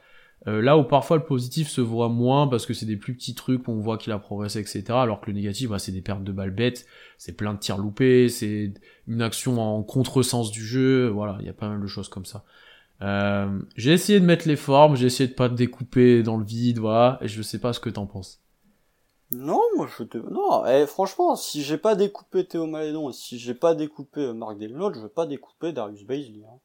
Euh, 0.48 0.62
là 0.62 0.78
où 0.78 0.84
parfois 0.84 1.16
le 1.16 1.24
positif 1.24 1.70
se 1.70 1.80
voit 1.80 2.10
moins 2.10 2.48
parce 2.48 2.66
que 2.66 2.74
c'est 2.74 2.86
des 2.86 2.98
plus 2.98 3.14
petits 3.14 3.34
trucs 3.34 3.66
où 3.68 3.72
on 3.72 3.80
voit 3.80 3.98
qu'il 3.98 4.12
a 4.12 4.20
progressé, 4.20 4.60
etc. 4.60 4.84
Alors 4.90 5.22
que 5.22 5.28
le 5.28 5.34
négatif, 5.34 5.70
bah, 5.70 5.80
c'est 5.80 5.94
des 5.94 6.02
pertes 6.02 6.24
de 6.24 6.32
balles 6.34 6.52
bêtes, 6.52 6.86
c'est 7.18 7.32
plein 7.32 7.54
de 7.54 7.60
tirs 7.60 7.78
loupés, 7.78 8.28
c'est 8.28 8.74
une 9.08 9.22
action 9.22 9.62
en 9.62 9.84
contresens 9.84 10.52
du 10.52 10.62
jeu, 10.62 11.08
voilà, 11.08 11.38
il 11.40 11.46
y 11.46 11.50
a 11.50 11.54
pas 11.54 11.70
mal 11.70 11.82
de 11.82 11.88
choses 11.88 12.10
comme 12.10 12.26
ça. 12.26 12.44
Euh, 13.02 13.58
j'ai 13.78 13.94
essayé 13.94 14.20
de 14.20 14.26
mettre 14.26 14.48
les 14.48 14.58
formes, 14.58 14.98
j'ai 14.98 15.06
essayé 15.06 15.30
de 15.30 15.34
pas 15.34 15.48
te 15.48 15.56
découper 15.56 16.24
dans 16.24 16.38
le 16.38 16.44
vide, 16.44 16.80
voilà, 16.80 17.20
et 17.22 17.30
je 17.30 17.42
sais 17.42 17.60
pas 17.60 17.72
ce 17.72 17.80
que 17.80 17.90
t'en 17.90 18.06
penses. 18.06 18.42
Non, 19.32 19.62
moi 19.78 19.88
je 19.98 20.04
te... 20.04 20.18
Non, 20.18 20.66
eh, 20.66 20.86
franchement, 20.86 21.38
si 21.38 21.64
j'ai 21.64 21.78
pas 21.78 21.96
découpé 21.96 22.46
Théo 22.46 22.68
Malédon 22.68 23.10
et 23.10 23.14
si 23.14 23.40
j'ai 23.40 23.56
pas 23.56 23.76
découpé 23.76 24.20
euh, 24.20 24.34
Marc 24.34 24.58
Delnot, 24.58 24.94
je 24.94 25.00
vais 25.00 25.10
pas 25.10 25.26
découper 25.26 25.72
Darius 25.72 26.04
Baisley. 26.04 26.44
Hein. 26.46 26.60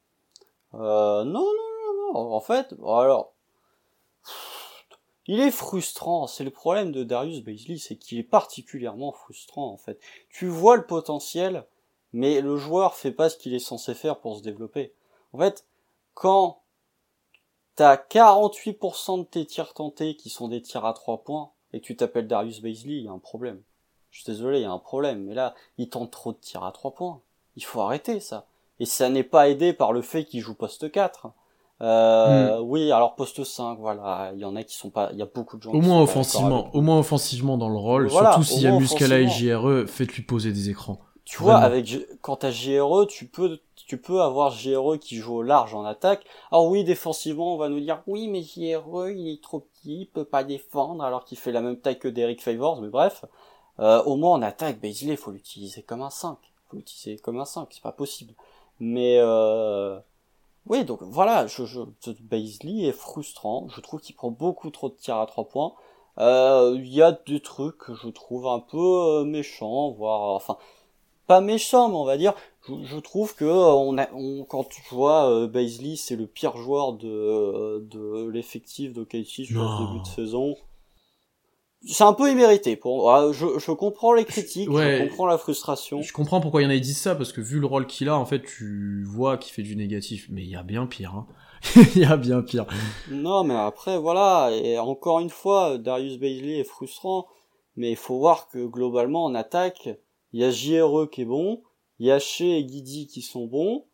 Non, 0.74 1.24
non, 1.24 1.44
non, 1.44 2.12
non. 2.12 2.34
En 2.34 2.40
fait, 2.40 2.74
alors... 2.84 3.34
Il 5.26 5.40
est 5.40 5.50
frustrant, 5.50 6.26
c'est 6.26 6.44
le 6.44 6.50
problème 6.50 6.90
de 6.90 7.04
Darius 7.04 7.42
Baisley, 7.42 7.76
c'est 7.76 7.96
qu'il 7.96 8.18
est 8.18 8.22
particulièrement 8.22 9.12
frustrant 9.12 9.70
en 9.70 9.76
fait. 9.76 10.00
Tu 10.30 10.46
vois 10.46 10.76
le 10.76 10.86
potentiel, 10.86 11.66
mais 12.12 12.40
le 12.40 12.56
joueur 12.56 12.94
fait 12.94 13.12
pas 13.12 13.28
ce 13.28 13.36
qu'il 13.36 13.54
est 13.54 13.58
censé 13.58 13.94
faire 13.94 14.20
pour 14.20 14.36
se 14.36 14.42
développer. 14.42 14.94
En 15.34 15.38
fait, 15.38 15.66
quand 16.14 16.62
t'as 17.76 17.96
48% 17.96 19.18
de 19.18 19.24
tes 19.24 19.44
tirs 19.44 19.74
tentés 19.74 20.16
qui 20.16 20.30
sont 20.30 20.48
des 20.48 20.62
tirs 20.62 20.84
à 20.84 20.94
3 20.94 21.18
points, 21.18 21.52
et 21.72 21.80
tu 21.80 21.96
t'appelles 21.96 22.26
Darius 22.26 22.60
Baisley, 22.60 22.94
il 22.94 23.04
y 23.04 23.08
a 23.08 23.12
un 23.12 23.18
problème. 23.18 23.62
Je 24.10 24.22
suis 24.22 24.32
désolé, 24.32 24.60
il 24.60 24.62
y 24.62 24.64
a 24.64 24.70
un 24.70 24.78
problème. 24.78 25.24
Mais 25.24 25.34
là, 25.34 25.54
il 25.76 25.88
tente 25.88 26.10
trop 26.10 26.32
de 26.32 26.38
tirs 26.38 26.64
à 26.64 26.72
3 26.72 26.92
points. 26.92 27.20
Il 27.56 27.64
faut 27.64 27.80
arrêter 27.80 28.20
ça. 28.20 28.46
Et 28.80 28.86
ça 28.86 29.10
n'est 29.10 29.24
pas 29.24 29.48
aidé 29.48 29.72
par 29.72 29.92
le 29.92 30.02
fait 30.02 30.24
qu'il 30.24 30.40
joue 30.40 30.54
poste 30.54 30.90
4. 30.90 31.28
Euh, 31.80 32.58
Oui, 32.60 32.90
alors 32.90 33.14
poste 33.14 33.44
5, 33.44 33.78
voilà. 33.78 34.32
Il 34.34 34.40
y 34.40 34.44
en 34.44 34.56
a 34.56 34.62
qui 34.64 34.76
sont 34.76 34.90
pas, 34.90 35.10
il 35.12 35.18
y 35.18 35.22
a 35.22 35.26
beaucoup 35.32 35.56
de 35.56 35.62
gens 35.62 35.72
Au 35.72 35.80
moins 35.80 36.02
offensivement, 36.02 36.70
au 36.74 36.80
moins 36.80 36.98
offensivement 36.98 37.56
dans 37.56 37.68
le 37.68 37.78
rôle, 37.78 38.08
Voilà, 38.08 38.32
surtout 38.32 38.46
s'il 38.46 38.62
y 38.62 38.66
a 38.66 38.72
Muscala 38.72 39.20
et. 39.20 39.28
JRE, 39.28 39.86
faites-lui 39.86 40.22
poser 40.22 40.52
des 40.52 40.70
écrans. 40.70 40.98
Tu 41.24 41.42
vois, 41.42 41.56
avec 41.56 41.94
quand 42.22 42.36
t'as 42.36 42.50
JRE, 42.50 43.06
tu 43.06 43.26
peux 43.26 43.58
tu 43.74 43.96
peux 43.96 44.20
avoir 44.20 44.50
JRE 44.50 44.98
qui 44.98 45.16
joue 45.16 45.36
au 45.36 45.42
large 45.42 45.74
en 45.74 45.84
attaque. 45.84 46.24
Alors 46.50 46.68
oui, 46.68 46.84
défensivement, 46.84 47.54
on 47.54 47.58
va 47.58 47.68
nous 47.68 47.80
dire 47.80 48.02
oui, 48.06 48.28
mais 48.28 48.42
JRE, 48.42 49.10
il 49.10 49.32
est 49.32 49.42
trop 49.42 49.60
petit, 49.60 50.00
il 50.00 50.06
peut 50.06 50.24
pas 50.24 50.44
défendre 50.44 51.02
alors 51.02 51.24
qu'il 51.24 51.38
fait 51.38 51.52
la 51.52 51.60
même 51.60 51.78
taille 51.78 51.98
que 51.98 52.08
Derek 52.08 52.42
Favors, 52.42 52.80
mais 52.82 52.88
bref. 52.88 53.24
Euh, 53.80 54.02
au 54.02 54.16
moins 54.16 54.32
en 54.32 54.42
attaque, 54.42 54.80
Baisley, 54.80 55.16
faut 55.16 55.30
l'utiliser 55.30 55.82
comme 55.82 56.02
un 56.02 56.10
5. 56.10 56.36
Faut 56.68 56.76
l'utiliser 56.76 57.18
comme 57.18 57.38
un 57.38 57.44
5, 57.44 57.68
c'est 57.70 57.82
pas 57.82 57.92
possible. 57.92 58.34
Mais 58.80 59.18
euh... 59.18 59.98
oui, 60.68 60.84
donc 60.84 61.02
voilà, 61.02 61.46
je, 61.46 61.64
je, 61.64 61.80
est 62.10 62.92
frustrant. 62.92 63.66
Je 63.68 63.80
trouve 63.80 64.00
qu'il 64.00 64.14
prend 64.14 64.30
beaucoup 64.30 64.70
trop 64.70 64.88
de 64.88 64.94
tirs 64.94 65.16
à 65.16 65.26
3 65.26 65.48
points. 65.48 65.72
Euh, 66.18 66.74
il 66.76 66.92
y 66.92 67.00
a 67.00 67.12
des 67.12 67.40
trucs 67.40 67.78
que 67.78 67.94
je 67.94 68.08
trouve 68.08 68.46
un 68.48 68.58
peu 68.60 68.76
euh, 68.76 69.24
méchants, 69.24 69.90
voire 69.92 70.34
enfin 70.34 70.58
pas 71.26 71.40
méchants, 71.40 71.88
mais 71.88 71.94
on 71.94 72.04
va 72.04 72.16
dire. 72.16 72.34
Je, 72.68 72.98
trouve 72.98 73.34
que 73.34 73.44
euh, 73.44 73.72
on 73.72 73.96
a, 73.98 74.12
on, 74.12 74.44
quand 74.44 74.64
tu 74.64 74.82
vois 74.90 75.30
euh, 75.30 75.96
c'est 75.96 76.16
le 76.16 76.26
pire 76.26 76.56
joueur 76.56 76.94
de, 76.94 77.86
de 77.90 78.28
l'effectif 78.28 78.92
de 78.92 79.04
KC 79.04 79.46
sur 79.46 79.62
le 79.62 79.86
début 79.86 80.00
de 80.00 80.06
saison 80.06 80.56
c'est 81.86 82.04
un 82.04 82.12
peu 82.12 82.30
immérité. 82.30 82.76
Pour, 82.76 83.10
ah, 83.12 83.32
je, 83.32 83.58
je 83.58 83.70
comprends 83.72 84.12
les 84.12 84.24
critiques, 84.24 84.70
je 84.70 85.02
comprends 85.02 85.26
la 85.26 85.38
frustration. 85.38 86.02
Je 86.02 86.12
comprends 86.12 86.40
pourquoi 86.40 86.62
il 86.62 86.64
y 86.64 86.66
en 86.66 86.70
a 86.70 86.74
qui 86.74 86.80
disent 86.80 87.00
ça, 87.00 87.14
parce 87.14 87.32
que 87.32 87.40
vu 87.40 87.60
le 87.60 87.66
rôle 87.66 87.86
qu'il 87.86 88.08
a, 88.08 88.16
en 88.16 88.26
fait, 88.26 88.42
tu 88.42 89.04
vois 89.04 89.38
qu'il 89.38 89.52
fait 89.52 89.62
du 89.62 89.76
négatif. 89.76 90.26
Mais 90.30 90.42
il 90.42 90.48
y 90.48 90.56
a 90.56 90.62
bien 90.62 90.86
pire, 90.86 91.14
hein. 91.14 91.26
il 91.96 92.02
y 92.02 92.04
a 92.04 92.16
bien 92.16 92.42
pire. 92.42 92.66
Non, 93.10 93.42
mais 93.44 93.56
après, 93.56 93.98
voilà. 93.98 94.50
Et 94.52 94.78
encore 94.78 95.20
une 95.20 95.30
fois, 95.30 95.78
Darius 95.78 96.18
Bailey 96.18 96.60
est 96.60 96.64
frustrant. 96.64 97.26
Mais 97.76 97.90
il 97.90 97.96
faut 97.96 98.18
voir 98.18 98.48
que 98.48 98.66
globalement, 98.66 99.24
en 99.24 99.36
attaque, 99.36 99.88
il 100.32 100.40
y 100.40 100.44
a 100.44 100.50
JRE 100.50 101.08
qui 101.10 101.22
est 101.22 101.24
bon, 101.24 101.62
il 101.98 102.06
y 102.06 102.10
a 102.10 102.18
Shea 102.18 102.56
et 102.58 102.64
Guidi 102.64 103.06
qui 103.06 103.22
sont 103.22 103.46
bons, 103.46 103.86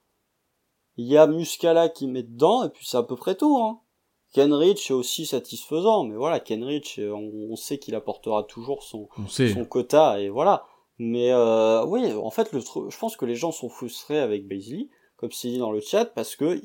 il 0.96 1.06
y 1.06 1.16
a 1.16 1.26
Muscala 1.26 1.88
qui 1.88 2.06
met 2.06 2.22
dedans, 2.22 2.64
et 2.64 2.70
puis 2.70 2.86
c'est 2.86 2.96
à 2.96 3.02
peu 3.02 3.16
près 3.16 3.34
tout, 3.34 3.58
hein. 3.58 3.80
Kenrich 4.34 4.90
est 4.90 4.94
aussi 4.94 5.26
satisfaisant, 5.26 6.02
mais 6.02 6.16
voilà, 6.16 6.40
Kenrich, 6.40 6.98
euh, 6.98 7.12
on, 7.12 7.54
sait 7.54 7.78
qu'il 7.78 7.94
apportera 7.94 8.42
toujours 8.42 8.82
son, 8.82 9.08
son 9.28 9.64
quota, 9.64 10.20
et 10.20 10.28
voilà. 10.28 10.66
Mais 10.98 11.30
euh, 11.30 11.84
oui, 11.86 12.12
en 12.12 12.30
fait, 12.30 12.52
le, 12.52 12.58
je 12.60 12.98
pense 12.98 13.16
que 13.16 13.24
les 13.24 13.36
gens 13.36 13.52
sont 13.52 13.68
frustrés 13.68 14.18
avec 14.18 14.48
Baisley, 14.48 14.88
comme 15.16 15.30
c'est 15.30 15.48
dit 15.48 15.58
dans 15.58 15.70
le 15.70 15.80
chat, 15.80 16.06
parce 16.06 16.34
que 16.34 16.60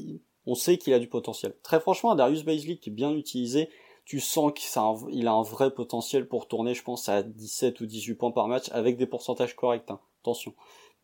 on 0.48 0.56
sait 0.56 0.80
qu'il 0.80 0.94
a 0.94 1.00
du 1.00 1.08
potentiel. 1.08 1.56
Très 1.62 1.80
franchement, 1.80 2.16
Darius 2.16 2.44
Baisley 2.44 2.78
qui 2.78 2.90
est 2.90 2.94
bien 2.94 3.12
utilisé, 3.12 3.70
tu 4.04 4.20
sens 4.20 4.52
qu'il 4.56 5.28
a 5.28 5.32
un 5.32 5.44
vrai 5.44 5.70
potentiel 5.72 6.28
pour 6.28 6.48
tourner, 6.48 6.74
je 6.74 6.82
pense, 6.82 7.08
à 7.08 7.22
17 7.22 7.82
ou 7.82 7.86
18 7.86 8.16
points 8.16 8.32
par 8.32 8.48
match, 8.48 8.66
avec 8.72 8.98
des 8.98 9.06
pourcentages 9.06 9.56
corrects, 9.56 9.92
hein. 9.92 10.00
attention. 10.24 10.56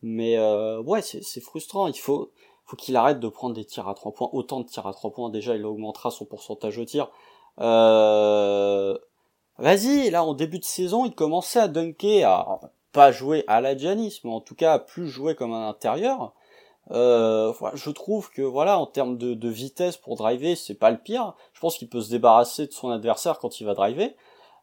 Mais 0.02 0.36
euh, 0.36 0.82
ouais, 0.82 1.00
c'est 1.00 1.40
frustrant, 1.40 1.86
il 1.86 1.96
faut 1.96 2.32
faut 2.66 2.76
qu'il 2.76 2.96
arrête 2.96 3.20
de 3.20 3.28
prendre 3.28 3.54
des 3.54 3.64
tirs 3.64 3.88
à 3.88 3.94
trois 3.94 4.12
points, 4.12 4.28
autant 4.32 4.60
de 4.60 4.66
tirs 4.66 4.86
à 4.86 4.92
trois 4.92 5.10
points, 5.12 5.30
déjà 5.30 5.56
il 5.56 5.64
augmentera 5.64 6.10
son 6.10 6.24
pourcentage 6.24 6.76
de 6.76 6.84
tir. 6.84 7.08
Euh... 7.60 8.98
Vas-y, 9.58 10.10
là 10.10 10.22
en 10.22 10.34
début 10.34 10.58
de 10.58 10.64
saison, 10.64 11.06
il 11.06 11.14
commençait 11.14 11.60
à 11.60 11.68
dunker, 11.68 12.28
à 12.28 12.60
pas 12.92 13.12
jouer 13.12 13.44
à 13.46 13.60
la 13.60 13.76
Janis, 13.76 14.20
mais 14.24 14.30
en 14.30 14.40
tout 14.40 14.54
cas 14.54 14.74
à 14.74 14.78
plus 14.78 15.08
jouer 15.08 15.34
comme 15.34 15.54
un 15.54 15.68
intérieur. 15.68 16.32
Euh, 16.92 17.52
je 17.74 17.90
trouve 17.90 18.30
que 18.30 18.42
voilà, 18.42 18.78
en 18.78 18.86
termes 18.86 19.18
de, 19.18 19.34
de 19.34 19.48
vitesse 19.48 19.96
pour 19.96 20.16
driver, 20.16 20.56
c'est 20.56 20.74
pas 20.74 20.90
le 20.90 20.98
pire. 20.98 21.34
Je 21.52 21.60
pense 21.60 21.78
qu'il 21.78 21.88
peut 21.88 22.00
se 22.00 22.10
débarrasser 22.10 22.66
de 22.66 22.72
son 22.72 22.90
adversaire 22.90 23.38
quand 23.38 23.60
il 23.60 23.64
va 23.64 23.74
driver. 23.74 24.14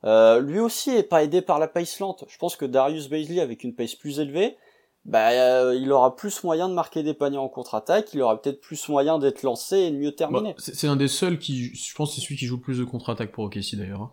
Euh, 0.06 0.40
lui 0.40 0.60
aussi 0.60 0.92
est 0.92 1.04
pas 1.04 1.24
aidé 1.24 1.42
par 1.42 1.60
la 1.60 1.68
pace 1.68 2.00
lente. 2.00 2.26
Je 2.28 2.38
pense 2.38 2.56
que 2.56 2.66
Darius 2.66 3.10
Baisley 3.10 3.42
avec 3.42 3.64
une 3.64 3.76
pace 3.76 3.96
plus 3.96 4.20
élevée, 4.20 4.58
bah, 5.06 5.32
euh, 5.32 5.76
il 5.76 5.92
aura 5.92 6.16
plus 6.16 6.44
moyen 6.44 6.70
de 6.70 6.74
marquer 6.74 7.04
des 7.04 7.14
paniers 7.14 7.38
en 7.38 7.50
contre-attaque, 7.50 8.14
il 8.14 8.22
aura 8.22 8.42
peut-être 8.42 8.62
plus 8.62 8.88
moyen 8.90 9.20
d'être 9.20 9.44
lancé 9.44 9.78
et 9.78 9.92
de 9.92 9.98
mieux 9.98 10.14
terminer. 10.14 10.54
Bah, 10.54 10.56
c'est 10.58 10.88
un 10.88 10.96
des 10.96 11.08
seuls 11.08 11.40
qui, 11.40 11.74
je 11.76 11.96
pense, 11.96 12.16
c'est 12.16 12.22
celui 12.22 12.38
qui 12.38 12.46
joue 12.46 12.56
le 12.56 12.62
plus 12.62 12.80
de 12.80 12.84
contre-attaque 12.84 13.32
pour 13.32 13.44
OKC 13.44 13.76
d'ailleurs. 13.76 14.02
Hein. 14.02 14.12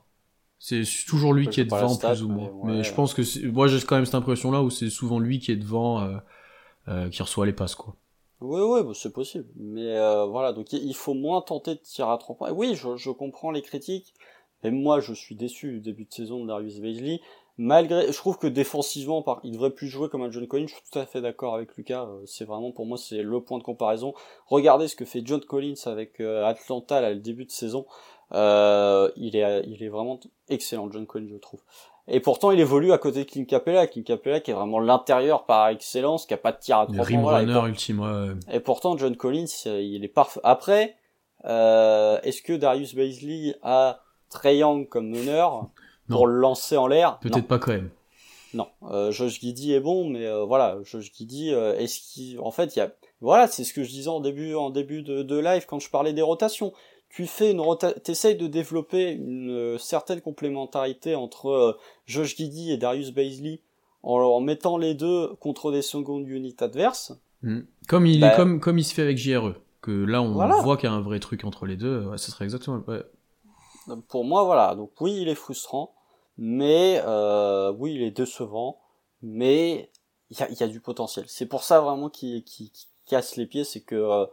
C'est 0.62 0.82
toujours 1.08 1.32
lui 1.32 1.48
qui 1.48 1.62
est 1.62 1.64
devant 1.64 1.96
plus 1.96 2.22
ou 2.22 2.28
moins. 2.28 2.50
Mais, 2.64 2.84
je 2.84 2.92
pense 2.92 3.14
que 3.14 3.46
moi 3.46 3.66
j'ai 3.66 3.80
quand 3.80 3.96
même 3.96 4.04
cette 4.04 4.14
impression 4.14 4.50
là 4.50 4.60
où 4.62 4.68
c'est 4.68 4.90
souvent 4.90 5.18
lui 5.18 5.38
qui 5.38 5.52
est 5.52 5.56
devant, 5.56 6.02
euh, 6.02 6.18
euh, 6.88 7.08
qui 7.08 7.22
reçoit 7.22 7.46
les 7.46 7.54
passes 7.54 7.74
quoi. 7.74 7.96
Oui, 8.42 8.60
oui, 8.60 8.82
bah, 8.82 8.92
c'est 8.94 9.12
possible. 9.12 9.46
Mais 9.56 9.96
euh, 9.96 10.26
voilà, 10.26 10.52
donc 10.52 10.72
il 10.72 10.94
faut 10.94 11.14
moins 11.14 11.40
tenter 11.40 11.74
de 11.74 11.80
tirer 11.80 12.10
à 12.10 12.18
trois 12.18 12.36
points. 12.36 12.52
Oui, 12.52 12.74
je, 12.74 12.96
je 12.96 13.10
comprends 13.10 13.50
les 13.50 13.62
critiques. 13.62 14.14
Et 14.62 14.70
moi, 14.70 15.00
je 15.00 15.14
suis 15.14 15.34
déçu 15.34 15.72
du 15.72 15.80
début 15.80 16.04
de 16.04 16.12
saison 16.12 16.42
de 16.42 16.48
Darius 16.48 16.80
Bailey 16.80 17.20
malgré, 17.58 18.10
je 18.10 18.16
trouve 18.16 18.38
que 18.38 18.46
défensivement, 18.46 19.22
par, 19.22 19.40
il 19.44 19.52
devrait 19.52 19.70
plus 19.70 19.88
jouer 19.88 20.08
comme 20.08 20.22
un 20.22 20.30
John 20.30 20.46
Collins. 20.46 20.66
Je 20.66 20.74
suis 20.74 20.82
tout 20.90 20.98
à 20.98 21.06
fait 21.06 21.20
d'accord 21.20 21.54
avec 21.54 21.76
Lucas. 21.76 22.04
Euh, 22.04 22.22
c'est 22.26 22.44
vraiment 22.44 22.72
pour 22.72 22.86
moi 22.86 22.96
c'est 22.98 23.22
le 23.22 23.40
point 23.40 23.58
de 23.58 23.62
comparaison. 23.62 24.14
Regardez 24.46 24.88
ce 24.88 24.96
que 24.96 25.04
fait 25.04 25.22
John 25.24 25.40
Collins 25.40 25.74
avec 25.86 26.20
euh, 26.20 26.44
Atlanta 26.44 26.96
à 26.98 27.10
le 27.10 27.20
début 27.20 27.44
de 27.44 27.50
saison. 27.50 27.86
Euh, 28.32 29.10
il 29.16 29.36
est, 29.36 29.64
il 29.66 29.82
est 29.82 29.88
vraiment 29.88 30.20
excellent, 30.48 30.90
John 30.90 31.06
Collins, 31.06 31.28
je 31.32 31.36
trouve. 31.36 31.60
Et 32.08 32.20
pourtant, 32.20 32.50
il 32.50 32.60
évolue 32.60 32.92
à 32.92 32.98
côté 32.98 33.24
de 33.24 33.30
Clint 33.30 33.44
Capella, 33.44 33.86
Clint 33.86 34.02
Capella 34.02 34.40
qui 34.40 34.50
est 34.50 34.54
vraiment 34.54 34.80
l'intérieur 34.80 35.44
par 35.44 35.68
excellence, 35.68 36.26
qui 36.26 36.34
a 36.34 36.38
pas 36.38 36.52
de 36.52 36.58
tir 36.58 36.78
à 36.78 36.86
trois 36.86 37.04
points. 37.04 37.40
et, 37.40 38.56
et 38.56 38.60
pourtant, 38.60 38.96
John 38.96 39.16
Collins, 39.16 39.46
il 39.66 40.04
est 40.04 40.08
parfait. 40.08 40.40
Après, 40.42 40.96
est-ce 41.44 42.42
que 42.42 42.52
Darius 42.52 42.94
Baisley 42.94 43.54
a 43.62 44.00
Trey 44.28 44.58
Young 44.58 44.88
comme 44.88 45.08
meneur? 45.08 45.68
Pour 46.10 46.26
le 46.26 46.34
lancer 46.34 46.76
en 46.76 46.86
l'air. 46.86 47.18
Peut-être 47.20 47.46
pas 47.46 47.58
quand 47.58 47.72
même. 47.72 47.90
Non, 48.52 48.66
euh, 48.90 49.12
Josh 49.12 49.40
Giddy 49.40 49.72
est 49.72 49.80
bon, 49.80 50.08
mais 50.08 50.26
euh, 50.26 50.44
voilà, 50.44 50.78
Josh 50.82 51.12
Giddy, 51.12 51.52
euh, 51.52 51.76
est-ce 51.76 52.00
qu'il, 52.00 52.40
en 52.40 52.50
fait, 52.50 52.74
il 52.74 52.80
y 52.80 52.82
a, 52.82 52.92
voilà, 53.20 53.46
c'est 53.46 53.64
ce 53.64 53.72
que 53.72 53.84
je 53.84 53.90
disais 53.90 54.08
en 54.08 54.20
début, 54.20 54.54
en 54.54 54.70
début 54.70 55.02
de, 55.02 55.22
de 55.22 55.38
live 55.38 55.66
quand 55.68 55.78
je 55.78 55.88
parlais 55.88 56.12
des 56.12 56.22
rotations. 56.22 56.72
Tu 57.10 57.26
fais 57.26 57.50
une 57.50 57.60
rota, 57.60 57.92
t'essayes 57.92 58.36
de 58.36 58.46
développer 58.46 59.12
une 59.12 59.76
certaine 59.78 60.20
complémentarité 60.20 61.14
entre 61.16 61.78
Josh 62.06 62.36
Giddy 62.36 62.72
et 62.72 62.76
Darius 62.76 63.10
Baisley 63.10 63.60
en, 64.02 64.18
en, 64.20 64.40
mettant 64.40 64.78
les 64.78 64.94
deux 64.94 65.34
contre 65.40 65.72
des 65.72 65.82
second 65.82 66.20
unit 66.20 66.56
adverses. 66.60 67.12
Hmm. 67.42 67.60
Comme 67.88 68.06
il 68.06 68.18
est 68.18 68.28
bah 68.28 68.36
comme 68.36 68.60
comme 68.60 68.78
il 68.78 68.84
se 68.84 68.94
fait 68.94 69.02
avec 69.02 69.18
JRE, 69.18 69.54
que 69.80 69.90
là 69.90 70.22
on 70.22 70.34
voit 70.62 70.76
qu'il 70.76 70.88
y 70.88 70.92
a 70.92 70.94
un 70.94 71.00
vrai 71.00 71.18
truc 71.18 71.44
entre 71.44 71.66
les 71.66 71.76
deux. 71.76 72.04
Ouais, 72.04 72.18
ce 72.18 72.30
serait 72.30 72.44
exactement. 72.44 72.82
Ouais. 72.86 73.02
Pour 74.08 74.24
moi, 74.24 74.44
voilà. 74.44 74.74
Donc 74.74 74.92
oui, 75.00 75.18
il 75.20 75.28
est 75.28 75.34
frustrant, 75.34 75.94
mais 76.40 77.02
euh, 77.04 77.70
oui, 77.78 77.94
il 77.94 78.02
est 78.02 78.10
décevant, 78.10 78.80
mais 79.22 79.92
il 80.30 80.40
y 80.40 80.42
a, 80.42 80.50
y 80.50 80.62
a, 80.62 80.68
du 80.68 80.80
potentiel. 80.80 81.26
C'est 81.28 81.46
pour 81.46 81.62
ça 81.62 81.80
vraiment 81.80 82.08
qu'il 82.08 82.42
qui 82.44 82.72
casse 83.06 83.36
les 83.36 83.46
pieds, 83.46 83.64
c'est 83.64 83.82
que 83.82 83.94
euh, 83.94 84.26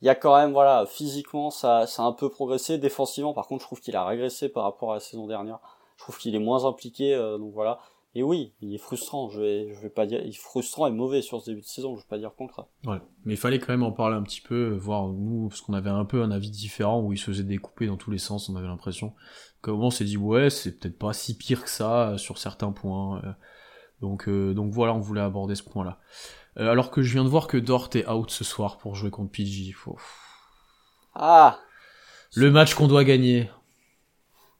il 0.00 0.06
y 0.06 0.08
a 0.10 0.14
quand 0.14 0.34
même, 0.36 0.52
voilà, 0.52 0.86
physiquement, 0.86 1.50
ça, 1.50 1.86
ça 1.86 2.02
a 2.02 2.06
un 2.06 2.12
peu 2.12 2.30
progressé. 2.30 2.78
Défensivement, 2.78 3.34
par 3.34 3.46
contre, 3.46 3.60
je 3.62 3.66
trouve 3.66 3.80
qu'il 3.80 3.94
a 3.94 4.04
régressé 4.06 4.48
par 4.48 4.64
rapport 4.64 4.92
à 4.92 4.94
la 4.94 5.00
saison 5.00 5.26
dernière. 5.26 5.60
Je 5.98 6.04
trouve 6.04 6.18
qu'il 6.18 6.34
est 6.34 6.40
moins 6.40 6.64
impliqué, 6.64 7.14
euh, 7.14 7.36
donc 7.36 7.52
voilà. 7.52 7.78
Et 8.16 8.22
oui, 8.22 8.52
il 8.60 8.72
est 8.72 8.78
frustrant, 8.78 9.28
je 9.28 9.40
vais, 9.40 9.74
je 9.74 9.80
vais 9.80 9.90
pas 9.90 10.06
dire, 10.06 10.20
il 10.22 10.28
est 10.28 10.38
frustrant 10.38 10.86
et 10.86 10.92
mauvais 10.92 11.20
sur 11.20 11.40
ce 11.40 11.50
début 11.50 11.62
de 11.62 11.66
saison, 11.66 11.96
je 11.96 12.02
vais 12.02 12.08
pas 12.08 12.18
dire 12.18 12.32
contre. 12.36 12.68
Ouais, 12.86 13.00
mais 13.24 13.34
il 13.34 13.36
fallait 13.36 13.58
quand 13.58 13.72
même 13.72 13.82
en 13.82 13.90
parler 13.90 14.14
un 14.14 14.22
petit 14.22 14.40
peu, 14.40 14.76
voir 14.76 15.08
nous, 15.08 15.48
parce 15.48 15.60
qu'on 15.60 15.72
avait 15.74 15.90
un 15.90 16.04
peu 16.04 16.22
un 16.22 16.30
avis 16.30 16.50
différent 16.50 17.00
où 17.00 17.12
il 17.12 17.18
se 17.18 17.24
faisait 17.24 17.42
découper 17.42 17.88
dans 17.88 17.96
tous 17.96 18.12
les 18.12 18.18
sens, 18.18 18.48
on 18.48 18.54
avait 18.54 18.68
l'impression. 18.68 19.14
Comment 19.62 19.86
on 19.86 19.90
s'est 19.90 20.04
dit, 20.04 20.16
ouais, 20.16 20.48
c'est 20.48 20.78
peut-être 20.78 20.96
pas 20.96 21.12
si 21.12 21.36
pire 21.36 21.64
que 21.64 21.70
ça 21.70 22.10
euh, 22.10 22.16
sur 22.16 22.38
certains 22.38 22.70
points. 22.70 23.20
Euh. 23.24 23.32
donc, 24.00 24.28
euh, 24.28 24.54
donc 24.54 24.72
voilà, 24.72 24.94
on 24.94 25.00
voulait 25.00 25.20
aborder 25.20 25.56
ce 25.56 25.64
point-là. 25.64 25.98
alors 26.54 26.92
que 26.92 27.02
je 27.02 27.14
viens 27.14 27.24
de 27.24 27.28
voir 27.28 27.48
que 27.48 27.56
Dort 27.56 27.90
est 27.94 28.08
out 28.08 28.30
ce 28.30 28.44
soir 28.44 28.78
pour 28.78 28.94
jouer 28.94 29.10
contre 29.10 29.32
PG. 29.32 29.72
Faut... 29.72 29.98
Ah 31.14 31.58
Le 32.36 32.52
match 32.52 32.74
qu'on 32.74 32.86
doit 32.86 33.02
gagner. 33.02 33.50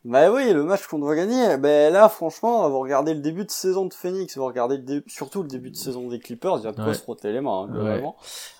Bah 0.04 0.30
oui, 0.30 0.52
le 0.52 0.64
match 0.64 0.86
qu'on 0.86 0.98
doit 0.98 1.16
gagner. 1.16 1.56
Ben 1.56 1.90
là, 1.90 2.10
franchement, 2.10 2.68
vous 2.68 2.78
regardez 2.78 3.14
le 3.14 3.20
début 3.20 3.46
de 3.46 3.50
saison 3.50 3.86
de 3.86 3.94
Phoenix, 3.94 4.36
vous 4.36 4.44
regardez 4.44 4.76
le 4.76 5.02
surtout 5.06 5.42
le 5.42 5.48
début 5.48 5.70
de 5.70 5.76
saison 5.76 6.08
des 6.08 6.18
Clippers, 6.18 6.58
il 6.58 6.64
y 6.64 6.66
a 6.66 6.72
de 6.72 6.76
quoi 6.76 6.92
se 6.92 7.00
frotter 7.00 7.32
les 7.32 7.40
mains, 7.40 7.66
hein, 7.72 8.12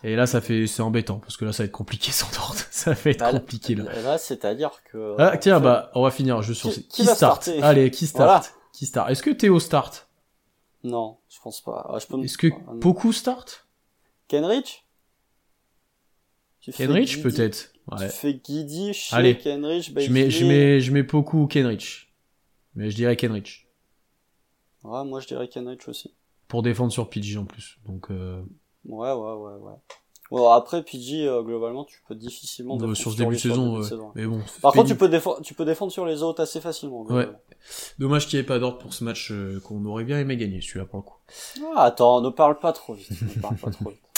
Et 0.03 0.17
là, 0.17 0.27
ça 0.27 0.41
fait, 0.41 0.67
c'est 0.67 0.81
embêtant, 0.81 1.19
parce 1.19 1.37
que 1.37 1.45
là, 1.45 1.53
ça 1.53 1.63
va 1.63 1.67
être 1.67 1.73
compliqué 1.73 2.13
sans 2.13 2.35
ordre. 2.39 2.61
ça 2.71 2.93
va 2.93 3.11
être 3.11 3.21
bah, 3.21 3.33
compliqué, 3.33 3.75
là. 3.75 3.85
Là, 4.03 4.17
c'est-à-dire 4.17 4.71
que... 4.91 5.17
Ah, 5.19 5.37
tiens, 5.37 5.61
bah, 5.61 5.91
on 5.95 6.03
va 6.03 6.11
finir 6.11 6.41
juste 6.41 6.63
sur... 6.63 6.71
Qui, 6.71 6.89
qui, 6.89 7.05
start. 7.05 7.51
Allez, 7.61 7.91
qui 7.91 8.07
start. 8.07 8.55
Qui 8.73 8.87
start. 8.87 9.11
Est-ce 9.11 9.23
que 9.23 9.31
Théo 9.31 9.61
start? 9.61 10.09
Non, 10.83 11.19
je 11.29 11.41
pense 11.43 11.61
pas. 11.61 11.91
Ah, 11.91 11.99
Est-ce 12.23 12.39
que 12.39 12.49
beaucoup 12.73 13.13
start? 13.13 13.67
Kenrich? 14.29 14.87
Kenrich, 16.75 17.23
peut-être 17.23 17.74
Ouais. 17.91 18.09
Tu 18.09 18.15
fais 18.15 18.35
Guidi, 18.35 18.95
chez 18.95 19.37
Kenrich, 19.37 19.91
je 19.91 20.11
mets, 20.11 20.31
je 20.31 20.47
mets, 20.47 20.81
je 20.81 20.93
mets 20.93 21.03
beaucoup 21.03 21.47
Kenrich. 21.47 22.13
Mais 22.75 22.91
je 22.91 22.97
dirais 22.97 23.17
Kenrich. 23.17 23.69
Ouais, 24.83 25.05
moi 25.05 25.21
je 25.21 25.27
dirais 25.27 25.49
Kenrich 25.49 25.87
aussi. 25.89 26.15
Pour 26.49 26.63
défendre 26.63 26.93
sur 26.93 27.09
PG 27.09 27.39
en 27.39 27.45
plus. 27.45 27.79
Donc, 27.87 28.11
euh... 28.11 28.43
Ouais, 28.85 29.13
ouais, 29.13 29.33
ouais, 29.33 29.59
ouais. 29.61 29.73
Bon, 30.31 30.49
après, 30.51 30.83
PG, 30.83 31.29
euh, 31.29 31.43
globalement, 31.43 31.85
tu 31.85 32.03
peux 32.09 32.15
difficilement 32.15 32.77
défendre 32.77 32.97
sur 32.97 33.13
ce 33.13 33.17
début 33.19 33.35
de 33.37 33.41
saison, 33.41 33.79
ouais. 33.79 33.85
saison. 33.85 34.11
mais 34.15 34.27
bon. 34.27 34.41
Par 34.63 34.73
contre, 34.73 34.89
tu 34.89 34.97
peux, 34.97 35.09
défendre, 35.09 35.41
tu 35.43 35.55
peux 35.55 35.65
défendre 35.65 35.93
sur 35.93 36.07
les 36.07 36.23
autres 36.23 36.43
assez 36.43 36.61
facilement. 36.61 37.05
globalement. 37.05 37.39
Dommage 37.99 38.27
qu'il 38.27 38.39
n'y 38.39 38.43
ait 38.43 38.47
pas 38.47 38.59
d'ordre 38.59 38.79
pour 38.79 38.95
ce 38.95 39.05
match 39.05 39.31
euh, 39.31 39.61
qu'on 39.61 39.85
aurait 39.85 40.05
bien 40.05 40.19
aimé 40.19 40.37
gagner, 40.37 40.61
celui-là 40.61 40.87
pour 40.87 40.99
le 40.99 41.03
coup. 41.03 41.19
Ah, 41.77 41.85
attends, 41.85 42.21
ne 42.21 42.31
parle 42.31 42.59
pas 42.59 42.73
trop 42.73 42.95
vite. 42.95 43.11
Ne 43.11 43.41
parle 43.41 43.57
pas 43.57 43.71
trop 43.71 43.91
vite. 43.91 44.01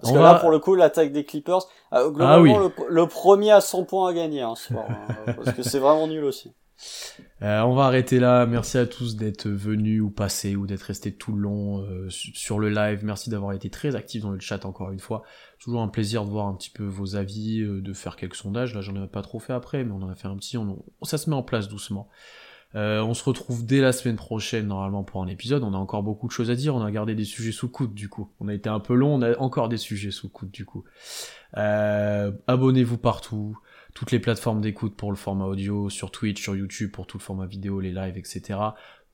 Parce 0.00 0.10
On 0.12 0.14
que 0.14 0.18
va- 0.20 0.32
là, 0.34 0.38
pour 0.40 0.50
le 0.50 0.58
coup, 0.58 0.74
l'attaque 0.74 1.12
des 1.12 1.24
Clippers, 1.24 1.62
euh, 1.92 2.10
globalement, 2.10 2.56
Ah 2.56 2.62
oui. 2.62 2.70
le, 2.88 2.94
le 2.94 3.06
premier 3.06 3.52
à 3.52 3.60
100 3.60 3.84
points 3.84 4.10
à 4.10 4.12
gagner 4.12 4.42
hein, 4.42 4.54
ce 4.56 4.72
soir. 4.74 4.86
hein, 4.90 5.32
parce 5.36 5.52
que 5.52 5.62
c'est 5.62 5.78
vraiment 5.78 6.06
nul 6.08 6.24
aussi. 6.24 6.52
Euh, 7.42 7.60
on 7.62 7.74
va 7.74 7.84
arrêter 7.84 8.18
là. 8.18 8.46
Merci 8.46 8.78
à 8.78 8.86
tous 8.86 9.16
d'être 9.16 9.48
venus 9.48 10.02
ou 10.02 10.10
passés 10.10 10.56
ou 10.56 10.66
d'être 10.66 10.82
restés 10.82 11.14
tout 11.14 11.32
le 11.32 11.40
long 11.40 11.82
euh, 11.82 12.10
su- 12.10 12.34
sur 12.34 12.58
le 12.58 12.68
live. 12.68 13.04
Merci 13.04 13.30
d'avoir 13.30 13.52
été 13.52 13.70
très 13.70 13.94
actifs 13.94 14.22
dans 14.22 14.30
le 14.30 14.40
chat 14.40 14.64
encore 14.66 14.90
une 14.90 14.98
fois. 14.98 15.22
Toujours 15.60 15.80
un 15.82 15.88
plaisir 15.88 16.24
de 16.24 16.30
voir 16.30 16.46
un 16.48 16.54
petit 16.54 16.70
peu 16.70 16.84
vos 16.84 17.14
avis, 17.16 17.60
euh, 17.60 17.80
de 17.80 17.92
faire 17.92 18.16
quelques 18.16 18.34
sondages. 18.34 18.74
Là, 18.74 18.80
j'en 18.80 19.00
ai 19.02 19.06
pas 19.06 19.22
trop 19.22 19.38
fait 19.38 19.52
après, 19.52 19.84
mais 19.84 19.92
on 19.92 20.02
en 20.02 20.10
a 20.10 20.14
fait 20.16 20.26
un 20.28 20.36
petit. 20.36 20.58
On, 20.58 20.82
ça 21.02 21.16
se 21.16 21.30
met 21.30 21.36
en 21.36 21.42
place 21.44 21.68
doucement. 21.68 22.08
Euh, 22.74 23.02
on 23.02 23.14
se 23.14 23.22
retrouve 23.22 23.64
dès 23.64 23.80
la 23.80 23.92
semaine 23.92 24.16
prochaine 24.16 24.66
normalement 24.66 25.04
pour 25.04 25.22
un 25.22 25.28
épisode. 25.28 25.62
On 25.62 25.74
a 25.74 25.76
encore 25.76 26.02
beaucoup 26.02 26.26
de 26.26 26.32
choses 26.32 26.50
à 26.50 26.56
dire. 26.56 26.74
On 26.74 26.82
a 26.82 26.90
gardé 26.90 27.14
des 27.14 27.24
sujets 27.24 27.52
sous 27.52 27.68
coude 27.68 27.94
du 27.94 28.08
coup. 28.08 28.30
On 28.40 28.48
a 28.48 28.54
été 28.54 28.68
un 28.68 28.80
peu 28.80 28.94
long. 28.94 29.14
On 29.14 29.22
a 29.22 29.38
encore 29.38 29.68
des 29.68 29.76
sujets 29.76 30.10
sous 30.10 30.28
coude 30.28 30.50
du 30.50 30.64
coup. 30.64 30.84
Euh, 31.56 32.32
Abonnez-vous 32.46 32.98
partout 32.98 33.56
toutes 33.94 34.10
les 34.10 34.18
plateformes 34.18 34.60
d'écoute 34.60 34.96
pour 34.96 35.10
le 35.10 35.16
format 35.16 35.44
audio, 35.44 35.88
sur 35.88 36.10
Twitch, 36.10 36.42
sur 36.42 36.56
YouTube 36.56 36.90
pour 36.90 37.06
tout 37.06 37.16
le 37.16 37.22
format 37.22 37.46
vidéo, 37.46 37.78
les 37.78 37.92
lives, 37.92 38.18
etc. 38.18 38.58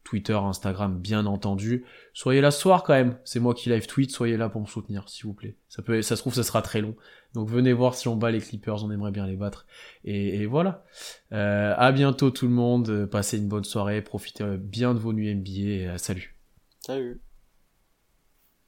Twitter, 0.05 0.35
Instagram, 0.35 0.99
bien 0.99 1.27
entendu. 1.27 1.85
Soyez 2.15 2.41
là 2.41 2.51
ce 2.51 2.61
soir 2.61 2.83
quand 2.83 2.95
même. 2.95 3.19
C'est 3.25 3.41
moi 3.41 3.55
qui 3.55 3.69
live 3.69 3.87
tweet. 3.87 4.11
Soyez 4.11 4.37
là 4.37 4.49
pour 4.49 4.61
me 4.61 4.67
soutenir, 4.67 5.09
s'il 5.09 5.27
vous 5.27 5.35
plaît. 5.35 5.57
Ça 5.69 5.83
peut, 5.83 6.03
ça 6.03 6.17
se 6.17 6.23
trouve, 6.23 6.35
ça 6.35 6.43
sera 6.43 6.63
très 6.63 6.81
long. 6.81 6.97
Donc 7.35 7.49
venez 7.49 7.73
voir 7.73 7.95
si 7.95 8.09
on 8.09 8.17
bat 8.17 8.31
les 8.31 8.41
Clippers. 8.41 8.85
On 8.85 8.91
aimerait 8.91 9.13
bien 9.13 9.27
les 9.27 9.37
battre. 9.37 9.67
Et, 10.05 10.47
voilà. 10.47 10.85
Euh, 11.33 11.75
à 11.77 11.93
bientôt 11.93 12.31
tout 12.31 12.47
le 12.47 12.55
monde. 12.55 13.07
Passez 13.07 13.39
une 13.39 13.49
bonne 13.49 13.65
soirée. 13.65 14.03
Profitez 14.03 14.57
bien 14.59 14.95
de 14.95 14.99
vos 14.99 15.13
nuits 15.13 15.35
NBA. 15.35 15.93
Euh, 15.93 15.99
salut. 15.99 16.37
Salut. 16.81 17.21